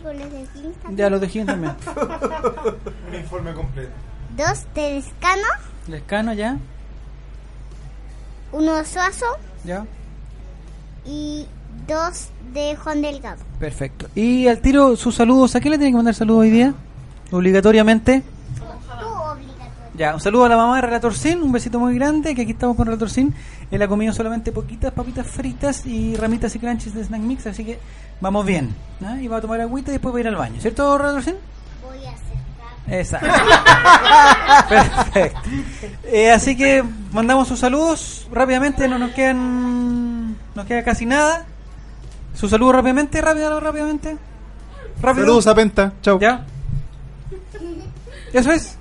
¿Puedo 0.00 0.14
decir 0.14 0.28
goles 0.28 0.32
de 0.32 0.40
Higgins 0.60 0.76
también? 0.78 0.96
Ya, 0.96 1.10
los 1.10 1.20
de 1.20 1.26
Higgins 1.26 1.46
también. 1.46 1.72
Un 3.08 3.14
informe 3.14 3.52
completo. 3.54 3.90
Dos 4.36 4.64
de 4.74 4.94
Descano, 4.94 5.42
Lescano, 5.88 6.32
ya. 6.32 6.56
uno 8.52 8.76
de 8.76 8.84
Suazo 8.84 9.26
Ya. 9.64 9.84
y 11.04 11.46
dos 11.86 12.28
de 12.54 12.76
Juan 12.76 13.02
Delgado. 13.02 13.42
Perfecto. 13.58 14.08
Y 14.14 14.46
al 14.48 14.58
tiro, 14.60 14.96
sus 14.96 15.14
saludos. 15.14 15.54
¿A 15.56 15.60
quién 15.60 15.72
le 15.72 15.78
tienen 15.78 15.92
que 15.92 15.96
mandar 15.98 16.14
saludos 16.14 16.42
hoy 16.42 16.50
día? 16.50 16.74
Obligatoriamente. 17.30 18.22
Tú 18.58 18.64
obligatorio. 19.06 19.72
Ya, 19.94 20.14
un 20.14 20.20
saludo 20.20 20.44
a 20.46 20.48
la 20.48 20.56
mamá 20.56 20.76
de 20.76 20.82
Relator 20.82 21.14
Sin, 21.14 21.42
un 21.42 21.52
besito 21.52 21.78
muy 21.78 21.94
grande, 21.94 22.34
que 22.34 22.42
aquí 22.42 22.52
estamos 22.52 22.76
con 22.76 22.86
Relator 22.86 23.10
Sin. 23.10 23.34
Él 23.70 23.82
ha 23.82 23.88
comido 23.88 24.12
solamente 24.14 24.52
poquitas 24.52 24.92
papitas 24.92 25.26
fritas 25.26 25.84
y 25.86 26.14
ramitas 26.16 26.54
y 26.54 26.58
crunches 26.58 26.94
de 26.94 27.04
Snack 27.04 27.20
Mix, 27.20 27.46
así 27.46 27.64
que 27.64 27.78
vamos 28.22 28.46
bien. 28.46 28.74
¿no? 29.00 29.20
Y 29.20 29.28
va 29.28 29.38
a 29.38 29.40
tomar 29.40 29.60
agüita 29.60 29.90
y 29.90 29.92
después 29.92 30.14
va 30.14 30.18
a 30.18 30.20
ir 30.20 30.28
al 30.28 30.36
baño, 30.36 30.60
¿cierto, 30.60 30.96
Relator 30.96 31.22
Sin? 31.22 31.34
Voy 31.82 31.98
a 32.06 32.12
acercar. 32.12 33.00
Exacto. 33.00 34.68
Perfecto. 34.68 35.50
Eh, 36.04 36.30
así 36.30 36.56
que 36.56 36.82
mandamos 37.12 37.48
sus 37.48 37.58
saludos 37.58 38.28
rápidamente, 38.32 38.88
no 38.88 38.98
nos 38.98 39.10
quedan 39.10 40.36
nos 40.54 40.66
queda 40.66 40.84
casi 40.84 41.04
nada. 41.04 41.44
Sus 42.34 42.50
saludos 42.50 42.76
rápidamente, 42.76 43.20
rápido, 43.20 43.60
rápidamente. 43.60 44.16
Rápido. 45.02 45.26
Saludos 45.26 45.46
a 45.48 45.54
Penta. 45.54 45.92
Chao. 46.00 46.18
Ya. 46.18 46.46
Eso 48.32 48.52
es. 48.52 48.78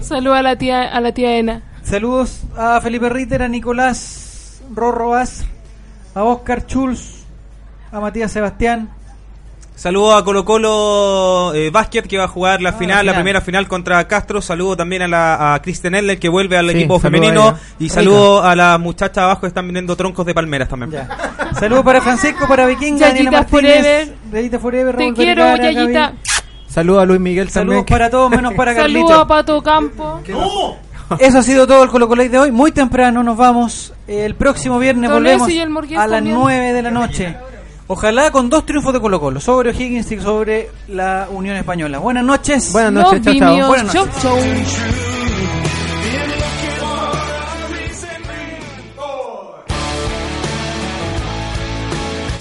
Saludos 0.00 0.38
a 0.38 0.42
la 0.42 0.56
tía, 0.56 0.82
a 0.82 1.00
la 1.00 1.12
tía 1.12 1.36
Ena. 1.36 1.62
Saludos 1.82 2.42
a 2.56 2.80
Felipe 2.80 3.08
Ritter, 3.08 3.42
a 3.42 3.48
Nicolás 3.48 4.60
Rorroas, 4.74 5.44
a 6.14 6.24
Oscar 6.24 6.66
Schulz, 6.66 7.19
a 7.92 8.00
Matías 8.00 8.30
Sebastián. 8.32 8.88
Saludo 9.74 10.14
a 10.14 10.22
Colo 10.22 10.44
Colo 10.44 11.52
eh, 11.54 11.70
Basket 11.70 12.02
que 12.02 12.18
va 12.18 12.24
a 12.24 12.28
jugar 12.28 12.60
la 12.60 12.68
Ah, 12.70 12.72
final, 12.74 12.96
la 13.06 13.12
final. 13.12 13.14
primera 13.14 13.40
final 13.40 13.66
contra 13.66 14.06
Castro. 14.06 14.42
Saludo 14.42 14.76
también 14.76 15.00
a, 15.02 15.08
la, 15.08 15.54
a 15.54 15.62
Kristen 15.62 15.94
Eller 15.94 16.18
que 16.18 16.28
vuelve 16.28 16.58
al 16.58 16.66
Sí, 16.70 16.76
equipo 16.76 17.00
saludo 17.00 17.20
femenino. 17.22 17.58
Y 17.78 17.88
saludo 17.88 18.42
a 18.42 18.54
las 18.54 18.78
muchachas 18.78 19.24
abajo 19.24 19.40
que 19.42 19.46
están 19.46 19.66
vendiendo 19.66 19.96
troncos 19.96 20.26
de 20.26 20.34
palmeras 20.34 20.68
también. 20.68 21.02
Saludos 21.58 21.82
para 21.82 22.00
Francisco, 22.02 22.46
para 22.46 22.66
Vikinga, 22.66 23.06
Daniela 23.08 23.30
Martínez, 23.30 23.72
Forever. 23.82 24.14
Yayita 24.32 24.58
Forever, 24.58 24.96
Te 24.96 25.02
Raúl 25.02 25.14
quiero, 25.14 25.44
Vergara, 25.44 25.70
Yayita. 25.72 26.00
Gaby. 26.00 26.18
Saludos 26.68 27.02
a 27.02 27.06
Luis 27.06 27.20
Miguel 27.20 27.48
Saludos 27.50 27.78
también. 27.78 27.98
para 27.98 28.10
todos, 28.10 28.30
menos 28.30 28.52
para 28.54 28.74
Saludos 28.74 29.02
Carlito. 29.10 29.20
a 29.20 29.26
Pato 29.26 29.62
Campo. 29.62 30.20
Eso 31.18 31.38
ha 31.38 31.42
sido 31.42 31.66
todo 31.66 31.82
el 31.84 31.88
Colo 31.88 32.06
Colo 32.06 32.22
de 32.28 32.38
hoy. 32.38 32.52
Muy 32.52 32.70
temprano 32.70 33.22
nos 33.22 33.36
vamos. 33.36 33.94
El 34.06 34.34
próximo 34.34 34.78
viernes 34.78 35.10
volvemos 35.10 35.48
a 35.96 36.06
las 36.06 36.10
también. 36.18 36.36
9 36.36 36.72
de 36.74 36.82
la 36.82 36.90
noche. 36.90 37.34
Ojalá 37.92 38.30
con 38.30 38.48
dos 38.48 38.64
triunfos 38.64 38.92
de 38.92 39.00
Colo 39.00 39.18
Colo, 39.18 39.40
sobre 39.40 39.70
O'Higgins 39.70 40.12
y 40.12 40.20
sobre 40.20 40.70
la 40.86 41.26
Unión 41.28 41.56
Española. 41.56 41.98
Buenas 41.98 42.22
noches. 42.22 42.70
Buenas 42.70 42.92
noches, 42.92 43.20
chao. 43.36 43.66
Buenas 43.66 43.92
Chau, 43.92 44.06
noches. 44.06 44.22
chau. 44.22 45.09